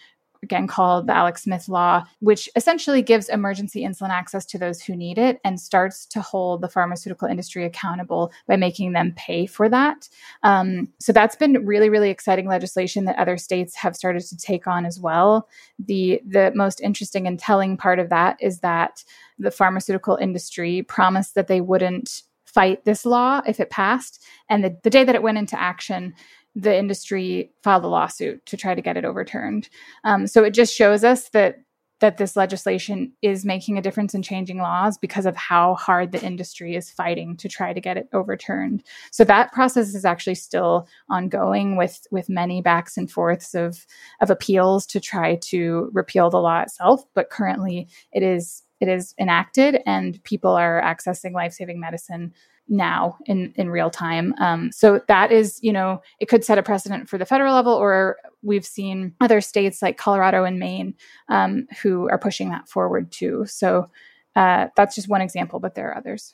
again 0.44 0.68
called 0.68 1.08
the 1.08 1.16
Alec 1.16 1.38
Smith 1.38 1.70
Law, 1.70 2.04
which 2.20 2.50
essentially 2.56 3.02
gives 3.02 3.30
emergency 3.30 3.84
insulin 3.84 4.10
access 4.10 4.46
to 4.48 4.58
those 4.58 4.82
who 4.82 4.96
need 4.96 5.18
it 5.18 5.40
and 5.44 5.60
starts 5.60 6.06
to 6.08 6.22
hold 6.22 6.62
the 6.62 6.70
pharmaceutical 6.70 7.28
industry 7.28 7.64
accountable 7.66 8.32
by 8.48 8.56
making 8.56 8.94
them 8.94 9.14
pay 9.16 9.46
for 9.46 9.70
that. 9.70 10.10
Um, 10.44 10.90
so 11.00 11.12
that's 11.12 11.36
been 11.36 11.66
really, 11.66 11.90
really 11.90 12.10
exciting 12.10 12.48
legislation 12.48 13.06
that 13.06 13.20
other 13.20 13.38
states 13.38 13.76
have 13.76 13.96
started 13.96 14.24
to 14.24 14.38
take 14.38 14.68
on 14.68 14.86
as 14.86 15.00
well. 15.00 15.48
The 15.80 16.22
the 16.26 16.52
most 16.56 16.82
interesting 16.82 17.28
and 17.28 17.40
telling 17.40 17.78
part 17.78 18.00
of 18.00 18.10
that 18.10 18.38
is 18.40 18.60
that 18.60 19.04
the 19.38 19.52
pharmaceutical 19.52 20.16
industry 20.16 20.84
promised 20.84 21.36
that 21.36 21.48
they 21.48 21.62
wouldn't 21.62 22.24
fight 22.46 22.84
this 22.84 23.06
law 23.06 23.42
if 23.48 23.60
it 23.60 23.70
passed. 23.70 24.24
And 24.50 24.64
the, 24.64 24.78
the 24.84 24.90
day 24.90 25.04
that 25.04 25.16
it 25.16 25.24
went 25.24 25.38
into 25.38 25.60
action, 25.60 26.14
the 26.56 26.78
industry 26.78 27.52
filed 27.64 27.86
a 27.86 27.88
lawsuit 27.88 28.46
to 28.46 28.58
try 28.58 28.76
to 28.76 28.82
get 28.82 28.98
it 28.98 29.06
overturned. 29.06 29.70
Um, 30.04 30.28
so 30.28 30.44
it 30.44 30.54
just 30.54 30.76
shows 30.76 31.04
us 31.04 31.30
that 31.30 31.60
that 32.02 32.18
this 32.18 32.36
legislation 32.36 33.14
is 33.22 33.46
making 33.46 33.78
a 33.78 33.82
difference 33.82 34.16
in 34.16 34.24
changing 34.24 34.58
laws 34.58 34.98
because 34.98 35.28
of 35.28 35.36
how 35.36 35.76
hard 35.76 36.12
the 36.12 36.24
industry 36.24 36.76
is 36.76 36.90
fighting 36.90 37.38
to 37.38 37.48
try 37.48 37.74
to 37.74 37.80
get 37.80 37.96
it 37.96 38.10
overturned. 38.12 38.84
So 39.12 39.24
that 39.26 39.54
process 39.54 39.94
is 39.94 40.04
actually 40.04 40.36
still 40.36 40.88
ongoing 41.10 41.78
with 41.78 42.06
with 42.12 42.28
many 42.28 42.62
backs 42.62 42.98
and 42.98 43.10
forths 43.10 43.54
of 43.54 43.86
of 44.20 44.30
appeals 44.30 44.86
to 44.88 45.00
try 45.00 45.36
to 45.36 45.90
repeal 45.94 46.30
the 46.30 46.42
law 46.42 46.62
itself, 46.62 47.06
but 47.14 47.30
currently 47.30 47.88
it 48.12 48.24
is 48.24 48.64
it 48.80 48.88
is 48.88 49.14
enacted 49.20 49.80
and 49.86 50.22
people 50.24 50.52
are 50.52 50.82
accessing 50.82 51.34
life-saving 51.34 51.80
medicine 51.80 52.34
now 52.72 53.18
in 53.26 53.54
in 53.58 53.70
real 53.70 53.92
time. 53.92 54.34
Um, 54.40 54.72
so 54.72 55.02
that 55.08 55.32
is, 55.32 55.60
you 55.62 55.74
know, 55.74 56.02
it 56.20 56.28
could 56.28 56.44
set 56.44 56.58
a 56.58 56.64
precedent 56.64 57.10
for 57.10 57.18
the 57.18 57.26
federal 57.26 57.54
level, 57.54 57.74
or 57.74 58.18
we've 58.42 58.66
seen 58.66 59.14
other 59.22 59.42
states 59.42 59.82
like 59.82 59.98
Colorado 59.98 60.46
and 60.46 60.58
Maine 60.58 60.96
um, 61.30 61.68
who 61.84 62.10
are 62.10 62.18
pushing 62.18 62.50
that 62.50 62.70
forward 62.70 63.12
too. 63.12 63.46
So 63.46 63.90
uh, 64.36 64.68
that's 64.76 64.96
just 64.96 65.10
one 65.10 65.22
example, 65.22 65.60
but 65.60 65.76
there 65.76 65.90
are 65.90 65.98
others. 65.98 66.34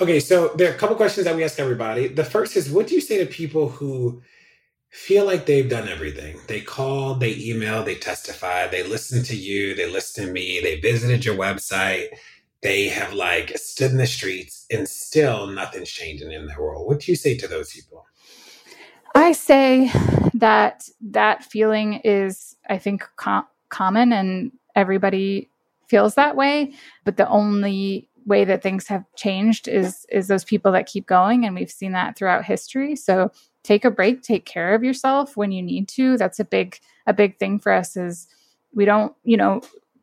Okay, 0.00 0.20
so 0.20 0.52
there 0.54 0.70
are 0.70 0.74
a 0.74 0.78
couple 0.78 0.94
questions 0.94 1.24
that 1.24 1.34
we 1.34 1.42
ask 1.42 1.58
everybody. 1.58 2.06
The 2.06 2.24
first 2.24 2.56
is, 2.56 2.70
what 2.70 2.86
do 2.86 2.94
you 2.94 3.00
say 3.00 3.18
to 3.18 3.26
people 3.26 3.68
who 3.68 4.22
feel 4.90 5.24
like 5.26 5.46
they've 5.46 5.68
done 5.68 5.88
everything? 5.88 6.38
They 6.46 6.60
call, 6.60 7.14
they 7.14 7.34
email, 7.36 7.82
they 7.82 7.96
testify, 7.96 8.68
they 8.68 8.84
listen 8.84 9.24
to 9.24 9.36
you, 9.36 9.74
they 9.74 9.90
listen 9.90 10.26
to 10.26 10.32
me, 10.32 10.60
they 10.62 10.78
visited 10.78 11.24
your 11.24 11.34
website 11.34 12.08
they 12.62 12.88
have 12.88 13.12
like 13.12 13.56
stood 13.56 13.90
in 13.90 13.96
the 13.96 14.06
streets 14.06 14.66
and 14.70 14.88
still 14.88 15.46
nothing's 15.46 15.90
changing 15.90 16.32
in 16.32 16.46
their 16.46 16.60
world. 16.60 16.86
What 16.86 17.00
do 17.00 17.12
you 17.12 17.16
say 17.16 17.36
to 17.38 17.48
those 17.48 17.72
people? 17.72 18.06
I 19.14 19.32
say 19.32 19.90
that 20.34 20.88
that 21.00 21.44
feeling 21.44 21.94
is, 22.04 22.56
I 22.68 22.78
think, 22.78 23.08
com- 23.16 23.46
common 23.68 24.12
and 24.12 24.52
everybody 24.76 25.50
feels 25.88 26.14
that 26.14 26.36
way. 26.36 26.72
But 27.04 27.16
the 27.16 27.28
only 27.28 28.08
way 28.26 28.44
that 28.44 28.62
things 28.62 28.86
have 28.86 29.04
changed 29.16 29.66
is 29.66 30.06
is 30.10 30.28
those 30.28 30.44
people 30.44 30.70
that 30.72 30.86
keep 30.86 31.06
going 31.06 31.44
and 31.44 31.54
we've 31.54 31.70
seen 31.70 31.92
that 31.92 32.16
throughout 32.16 32.44
history 32.44 32.94
so 32.94 33.30
take 33.62 33.84
a 33.84 33.90
break 33.90 34.22
take 34.22 34.44
care 34.44 34.74
of 34.74 34.84
yourself 34.84 35.38
when 35.38 35.50
you 35.50 35.62
need 35.62 35.88
to 35.88 36.18
that's 36.18 36.38
a 36.38 36.44
big 36.44 36.78
a 37.06 37.14
big 37.14 37.38
thing 37.38 37.58
for 37.58 37.72
us 37.72 37.96
is 37.96 38.28
we 38.74 38.84
don't 38.84 39.14
you 39.24 39.38
know 39.38 39.62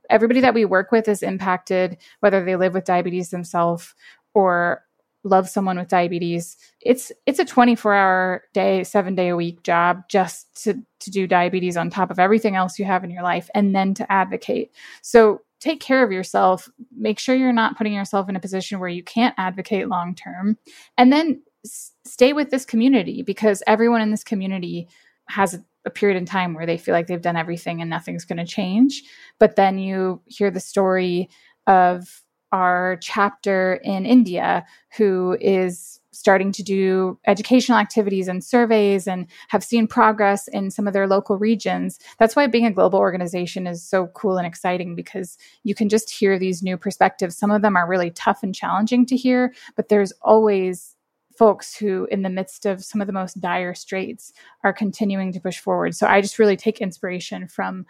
everybody 0.09 0.41
that 0.41 0.53
we 0.53 0.65
work 0.65 0.91
with 0.91 1.07
is 1.07 1.23
impacted 1.23 1.97
whether 2.19 2.43
they 2.43 2.55
live 2.55 2.73
with 2.73 2.85
diabetes 2.85 3.29
themselves 3.29 3.93
or 4.34 4.84
love 5.23 5.49
someone 5.49 5.77
with 5.77 5.88
diabetes. 5.88 6.57
It's 6.81 7.11
it's 7.25 7.39
a 7.39 7.45
24 7.45 7.93
hour 7.93 8.43
day 8.53 8.84
7 8.84 9.15
day 9.15 9.29
a 9.29 9.35
week 9.35 9.63
job 9.63 10.03
just 10.09 10.63
to 10.63 10.75
to 10.99 11.11
do 11.11 11.27
diabetes 11.27 11.77
on 11.77 11.89
top 11.89 12.11
of 12.11 12.19
everything 12.19 12.55
else 12.55 12.79
you 12.79 12.85
have 12.85 13.03
in 13.03 13.09
your 13.09 13.23
life 13.23 13.49
and 13.53 13.75
then 13.75 13.93
to 13.95 14.11
advocate. 14.11 14.71
So 15.01 15.41
take 15.59 15.79
care 15.79 16.03
of 16.03 16.11
yourself. 16.11 16.69
Make 16.95 17.19
sure 17.19 17.35
you're 17.35 17.53
not 17.53 17.77
putting 17.77 17.93
yourself 17.93 18.29
in 18.29 18.35
a 18.35 18.39
position 18.39 18.79
where 18.79 18.89
you 18.89 19.03
can't 19.03 19.35
advocate 19.38 19.88
long 19.89 20.15
term. 20.15 20.57
And 20.97 21.11
then 21.11 21.41
s- 21.65 21.91
stay 22.05 22.34
with 22.34 22.49
this 22.49 22.65
community 22.65 23.23
because 23.23 23.63
everyone 23.67 24.01
in 24.01 24.11
this 24.11 24.23
community 24.23 24.88
has 25.29 25.59
a, 25.88 25.89
period 25.89 26.18
in 26.18 26.26
time 26.26 26.53
where 26.53 26.65
they 26.65 26.77
feel 26.77 26.93
like 26.93 27.07
they've 27.07 27.22
done 27.22 27.38
everything 27.38 27.81
and 27.81 27.89
nothing's 27.89 28.26
going 28.26 28.38
to 28.38 28.45
change 28.45 29.03
but 29.39 29.55
then 29.55 29.80
you 29.80 30.22
hear 30.27 30.51
the 30.51 30.59
story 30.59 31.30
of 31.65 32.23
our 32.51 32.97
chapter 33.01 33.80
in 33.84 34.05
India 34.05 34.65
who 34.97 35.38
is 35.41 35.99
starting 36.18 36.51
to 36.51 36.64
do 36.64 37.19
educational 37.27 37.77
activities 37.77 38.27
and 38.27 38.43
surveys 38.43 39.07
and 39.07 39.27
have 39.49 39.64
seen 39.64 39.85
progress 39.85 40.47
in 40.47 40.72
some 40.72 40.88
of 40.88 40.93
their 40.93 41.07
local 41.07 41.38
regions. 41.38 41.99
That's 42.18 42.35
why 42.35 42.47
being 42.47 42.65
a 42.65 42.72
global 42.72 42.97
organization 42.97 43.68
is 43.68 43.88
so 43.88 44.07
cool 44.07 44.38
and 44.38 44.47
exciting 44.47 44.95
because 44.95 45.38
you 45.64 45.76
can 45.76 45.89
just 45.89 46.09
hear 46.09 46.39
these 46.39 46.64
new 46.64 46.76
perspectives. 46.76 47.38
Some 47.38 47.51
of 47.51 47.61
them 47.61 47.76
are 47.76 47.88
really 47.88 48.09
tough 48.09 48.41
and 48.41 48.55
challenging 48.55 49.05
to 49.05 49.15
hear, 49.15 49.53
but 49.76 49.89
there's 49.89 50.11
always 50.23 50.97
folks 51.38 51.76
who 51.76 52.07
in 52.11 52.23
the 52.23 52.30
midst 52.30 52.65
of 52.65 52.84
some 52.84 52.99
of 52.99 53.07
the 53.07 53.14
most 53.14 53.39
dire 53.39 53.76
straits 53.76 54.34
are 54.64 54.73
continuing 54.73 55.31
to 55.31 55.39
push 55.39 55.59
forward. 55.59 55.95
So 55.95 56.07
I 56.07 56.22
just 56.22 56.39
really 56.39 56.57
take 56.57 56.81
inspiration 56.81 57.47
from 57.47 57.85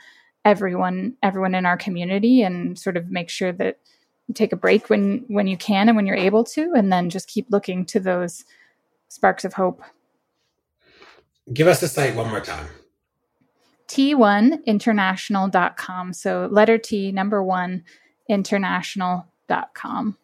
everyone 0.45 1.15
everyone 1.23 1.55
in 1.55 1.65
our 1.65 1.77
community 1.77 2.41
and 2.41 2.79
sort 2.79 2.95
of 2.95 3.09
make 3.09 3.29
sure 3.29 3.51
that 3.51 3.79
you 4.27 4.33
take 4.33 4.53
a 4.53 4.57
break 4.57 4.89
when 4.89 5.25
when 5.27 5.47
you 5.47 5.57
can 5.57 5.89
and 5.89 5.95
when 5.95 6.05
you're 6.05 6.15
able 6.15 6.43
to 6.43 6.73
and 6.75 6.91
then 6.91 7.09
just 7.09 7.27
keep 7.27 7.47
looking 7.49 7.83
to 7.85 7.99
those 7.99 8.45
sparks 9.09 9.43
of 9.43 9.53
hope 9.53 9.81
Give 11.53 11.67
us 11.67 11.79
the 11.79 11.87
site 11.87 12.13
one 12.15 12.29
more 12.29 12.41
time. 12.41 12.67
t1international.com 13.87 16.13
so 16.13 16.47
letter 16.51 16.77
t 16.77 17.11
number 17.11 17.43
1 17.43 17.83
international.com 18.29 20.17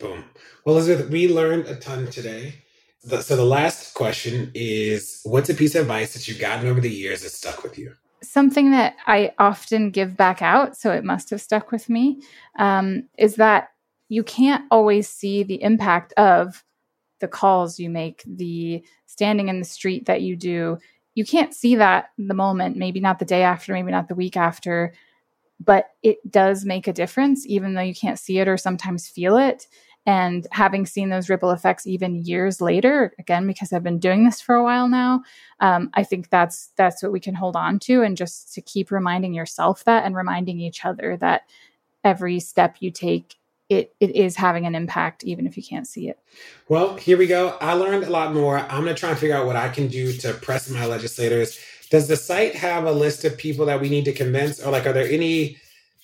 Boom. 0.00 0.24
Well, 0.64 0.76
Elizabeth, 0.76 1.10
we 1.10 1.28
learned 1.28 1.66
a 1.66 1.76
ton 1.76 2.06
today. 2.10 2.54
The, 3.04 3.22
so 3.22 3.36
the 3.36 3.44
last 3.44 3.94
question 3.94 4.50
is 4.54 5.20
what's 5.24 5.50
a 5.50 5.54
piece 5.54 5.74
of 5.74 5.82
advice 5.82 6.14
that 6.14 6.26
you've 6.26 6.40
gotten 6.40 6.68
over 6.68 6.80
the 6.80 6.90
years 6.90 7.22
that 7.22 7.30
stuck 7.30 7.62
with 7.62 7.78
you? 7.78 7.94
something 8.24 8.70
that 8.70 8.96
I 9.06 9.32
often 9.38 9.90
give 9.90 10.16
back 10.16 10.42
out, 10.42 10.76
so 10.76 10.90
it 10.92 11.04
must 11.04 11.30
have 11.30 11.40
stuck 11.40 11.70
with 11.70 11.88
me, 11.88 12.20
um, 12.58 13.08
is 13.18 13.36
that 13.36 13.68
you 14.08 14.22
can't 14.22 14.64
always 14.70 15.08
see 15.08 15.42
the 15.42 15.62
impact 15.62 16.12
of 16.14 16.64
the 17.20 17.28
calls 17.28 17.78
you 17.78 17.90
make, 17.90 18.22
the 18.26 18.82
standing 19.06 19.48
in 19.48 19.58
the 19.58 19.64
street 19.64 20.06
that 20.06 20.22
you 20.22 20.36
do. 20.36 20.78
You 21.14 21.24
can't 21.24 21.54
see 21.54 21.76
that 21.76 22.10
in 22.18 22.28
the 22.28 22.34
moment, 22.34 22.76
maybe 22.76 23.00
not 23.00 23.18
the 23.18 23.24
day 23.24 23.42
after, 23.42 23.72
maybe 23.72 23.90
not 23.90 24.08
the 24.08 24.14
week 24.14 24.36
after, 24.36 24.92
but 25.60 25.90
it 26.02 26.18
does 26.30 26.64
make 26.64 26.86
a 26.86 26.92
difference, 26.92 27.46
even 27.46 27.74
though 27.74 27.80
you 27.80 27.94
can't 27.94 28.18
see 28.18 28.38
it 28.38 28.48
or 28.48 28.56
sometimes 28.56 29.08
feel 29.08 29.36
it. 29.36 29.66
And 30.06 30.46
having 30.50 30.84
seen 30.84 31.08
those 31.08 31.30
ripple 31.30 31.50
effects 31.50 31.86
even 31.86 32.16
years 32.16 32.60
later, 32.60 33.14
again 33.18 33.46
because 33.46 33.72
I've 33.72 33.82
been 33.82 33.98
doing 33.98 34.24
this 34.24 34.40
for 34.40 34.54
a 34.54 34.62
while 34.62 34.86
now, 34.86 35.22
um, 35.60 35.88
I 35.94 36.04
think 36.04 36.28
that's 36.28 36.70
that's 36.76 37.02
what 37.02 37.12
we 37.12 37.20
can 37.20 37.34
hold 37.34 37.56
on 37.56 37.78
to, 37.80 38.02
and 38.02 38.16
just 38.16 38.52
to 38.54 38.60
keep 38.60 38.90
reminding 38.90 39.32
yourself 39.32 39.84
that, 39.84 40.04
and 40.04 40.14
reminding 40.14 40.60
each 40.60 40.84
other 40.84 41.16
that 41.18 41.42
every 42.02 42.38
step 42.38 42.76
you 42.80 42.90
take, 42.90 43.36
it 43.70 43.94
it 43.98 44.14
is 44.14 44.36
having 44.36 44.66
an 44.66 44.74
impact, 44.74 45.24
even 45.24 45.46
if 45.46 45.56
you 45.56 45.62
can't 45.62 45.86
see 45.86 46.10
it. 46.10 46.18
Well, 46.68 46.96
here 46.96 47.16
we 47.16 47.26
go. 47.26 47.56
I 47.62 47.72
learned 47.72 48.04
a 48.04 48.10
lot 48.10 48.34
more. 48.34 48.58
I'm 48.58 48.84
going 48.84 48.94
to 48.94 49.00
try 49.00 49.08
and 49.08 49.18
figure 49.18 49.36
out 49.36 49.46
what 49.46 49.56
I 49.56 49.70
can 49.70 49.88
do 49.88 50.12
to 50.18 50.34
press 50.34 50.68
my 50.68 50.84
legislators. 50.84 51.58
Does 51.90 52.08
the 52.08 52.16
site 52.16 52.54
have 52.54 52.84
a 52.84 52.92
list 52.92 53.24
of 53.24 53.36
people 53.36 53.66
that 53.66 53.80
we 53.80 53.88
need 53.88 54.04
to 54.06 54.12
convince, 54.12 54.60
or 54.60 54.72
like, 54.72 54.86
are 54.86 54.92
there 54.92 55.08
any 55.08 55.56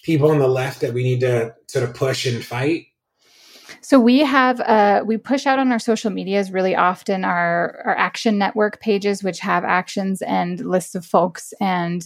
people 0.02 0.30
on 0.30 0.38
the 0.38 0.48
left 0.48 0.80
that 0.80 0.92
we 0.92 1.02
need 1.02 1.20
to 1.20 1.54
sort 1.66 1.88
of 1.88 1.94
push 1.94 2.26
and 2.26 2.44
fight? 2.44 2.86
So 3.82 3.98
we 3.98 4.18
have 4.20 4.60
uh, 4.60 5.02
we 5.06 5.16
push 5.16 5.46
out 5.46 5.58
on 5.58 5.72
our 5.72 5.78
social 5.78 6.10
medias 6.10 6.52
really 6.52 6.76
often 6.76 7.24
our 7.24 7.82
our 7.84 7.96
action 7.96 8.38
network 8.38 8.80
pages, 8.80 9.22
which 9.22 9.40
have 9.40 9.64
actions 9.64 10.22
and 10.22 10.60
lists 10.60 10.94
of 10.94 11.04
folks 11.06 11.54
and 11.60 12.04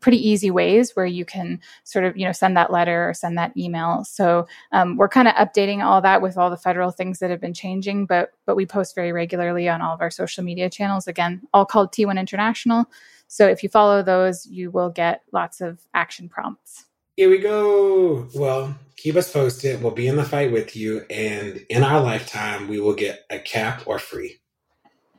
pretty 0.00 0.16
easy 0.28 0.50
ways 0.50 0.94
where 0.94 1.06
you 1.06 1.24
can 1.24 1.60
sort 1.84 2.04
of 2.04 2.16
you 2.16 2.24
know 2.24 2.32
send 2.32 2.56
that 2.56 2.72
letter 2.72 3.08
or 3.08 3.14
send 3.14 3.36
that 3.38 3.56
email 3.56 4.04
so 4.04 4.46
um, 4.72 4.96
we're 4.96 5.08
kind 5.08 5.28
of 5.28 5.34
updating 5.34 5.82
all 5.82 6.00
that 6.00 6.22
with 6.22 6.36
all 6.38 6.50
the 6.50 6.56
federal 6.56 6.90
things 6.90 7.18
that 7.18 7.30
have 7.30 7.40
been 7.40 7.54
changing 7.54 8.06
but 8.06 8.32
but 8.46 8.56
we 8.56 8.66
post 8.66 8.94
very 8.94 9.12
regularly 9.12 9.68
on 9.68 9.80
all 9.82 9.94
of 9.94 10.00
our 10.00 10.10
social 10.10 10.44
media 10.44 10.68
channels 10.70 11.06
again 11.06 11.40
all 11.52 11.64
called 11.64 11.92
t1 11.92 12.18
international 12.18 12.86
so 13.28 13.46
if 13.46 13.62
you 13.62 13.68
follow 13.68 14.02
those 14.02 14.46
you 14.46 14.70
will 14.70 14.90
get 14.90 15.22
lots 15.32 15.60
of 15.60 15.80
action 15.94 16.28
prompts 16.28 16.84
Here 17.16 17.30
we 17.30 17.38
go. 17.38 18.26
Well, 18.34 18.74
keep 18.96 19.14
us 19.16 19.32
posted. 19.32 19.80
We'll 19.80 19.92
be 19.92 20.08
in 20.08 20.16
the 20.16 20.24
fight 20.24 20.50
with 20.50 20.74
you. 20.74 21.04
And 21.08 21.64
in 21.70 21.84
our 21.84 22.00
lifetime, 22.02 22.66
we 22.66 22.80
will 22.80 22.94
get 22.94 23.24
a 23.30 23.38
cap 23.38 23.82
or 23.86 24.00
free. 24.00 24.40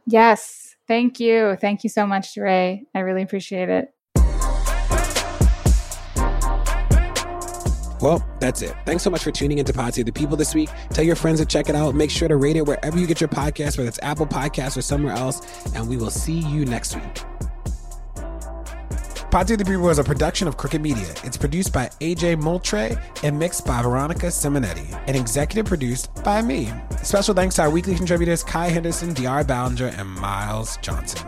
yes 0.06 0.76
thank 0.88 1.19
you 1.19 1.56
thank 1.60 1.84
you 1.84 1.90
so 1.90 2.06
much 2.06 2.38
ray 2.38 2.86
i 2.94 2.99
really 2.99 3.23
appreciate 3.23 3.69
it 3.69 3.95
Well, 8.06 8.23
that's 8.40 8.61
it. 8.61 8.76
Thanks 8.86 9.02
so 9.02 9.10
much 9.10 9.23
for 9.23 9.32
tuning 9.32 9.57
into 9.57 9.73
Pod 9.73 9.95
Save 9.95 10.06
the 10.06 10.11
People 10.11 10.38
this 10.38 10.53
week. 10.53 10.69
Tell 10.91 11.03
your 11.03 11.15
friends 11.15 11.40
to 11.40 11.45
check 11.45 11.69
it 11.69 11.76
out. 11.76 11.95
Make 11.95 12.11
sure 12.11 12.27
to 12.27 12.36
rate 12.36 12.56
it 12.56 12.64
wherever 12.64 12.99
you 12.99 13.07
get 13.07 13.19
your 13.19 13.30
podcast, 13.30 13.80
whether 13.80 13.88
it's 13.88 13.98
Apple 14.03 14.27
Podcasts 14.27 14.77
or 14.77 14.84
somewhere 14.84 15.15
else. 15.15 15.41
And 15.73 15.90
we 15.90 15.98
will 15.98 16.11
see 16.11 16.38
you 16.38 16.65
next 16.65 16.94
week. 16.94 17.23
Pod 19.32 19.48
Save 19.48 19.57
the 19.57 19.65
People 19.65 19.90
is 19.90 19.98
a 19.98 20.03
production 20.03 20.48
of 20.48 20.56
Crooked 20.56 20.84
Media. 20.84 21.15
It's 21.23 21.36
produced 21.36 21.73
by 21.73 21.88
AJ 21.99 22.40
Moultrie 22.40 22.95
and 23.23 23.40
mixed 23.40 23.65
by 23.65 23.82
Veronica 23.82 24.27
Simonetti 24.27 25.03
and 25.07 25.18
executive 25.18 25.65
produced 25.65 26.14
by 26.23 26.44
me. 26.44 26.72
Special 27.02 27.34
thanks 27.34 27.56
to 27.56 27.64
our 27.64 27.72
weekly 27.72 27.95
contributors 27.95 28.44
Kaya 28.44 28.69
Henderson, 28.69 29.15
De'Ara 29.15 29.44
Balenger, 29.44 29.98
and 29.98 30.07
Myles 30.07 30.77
Johnson. 30.84 31.27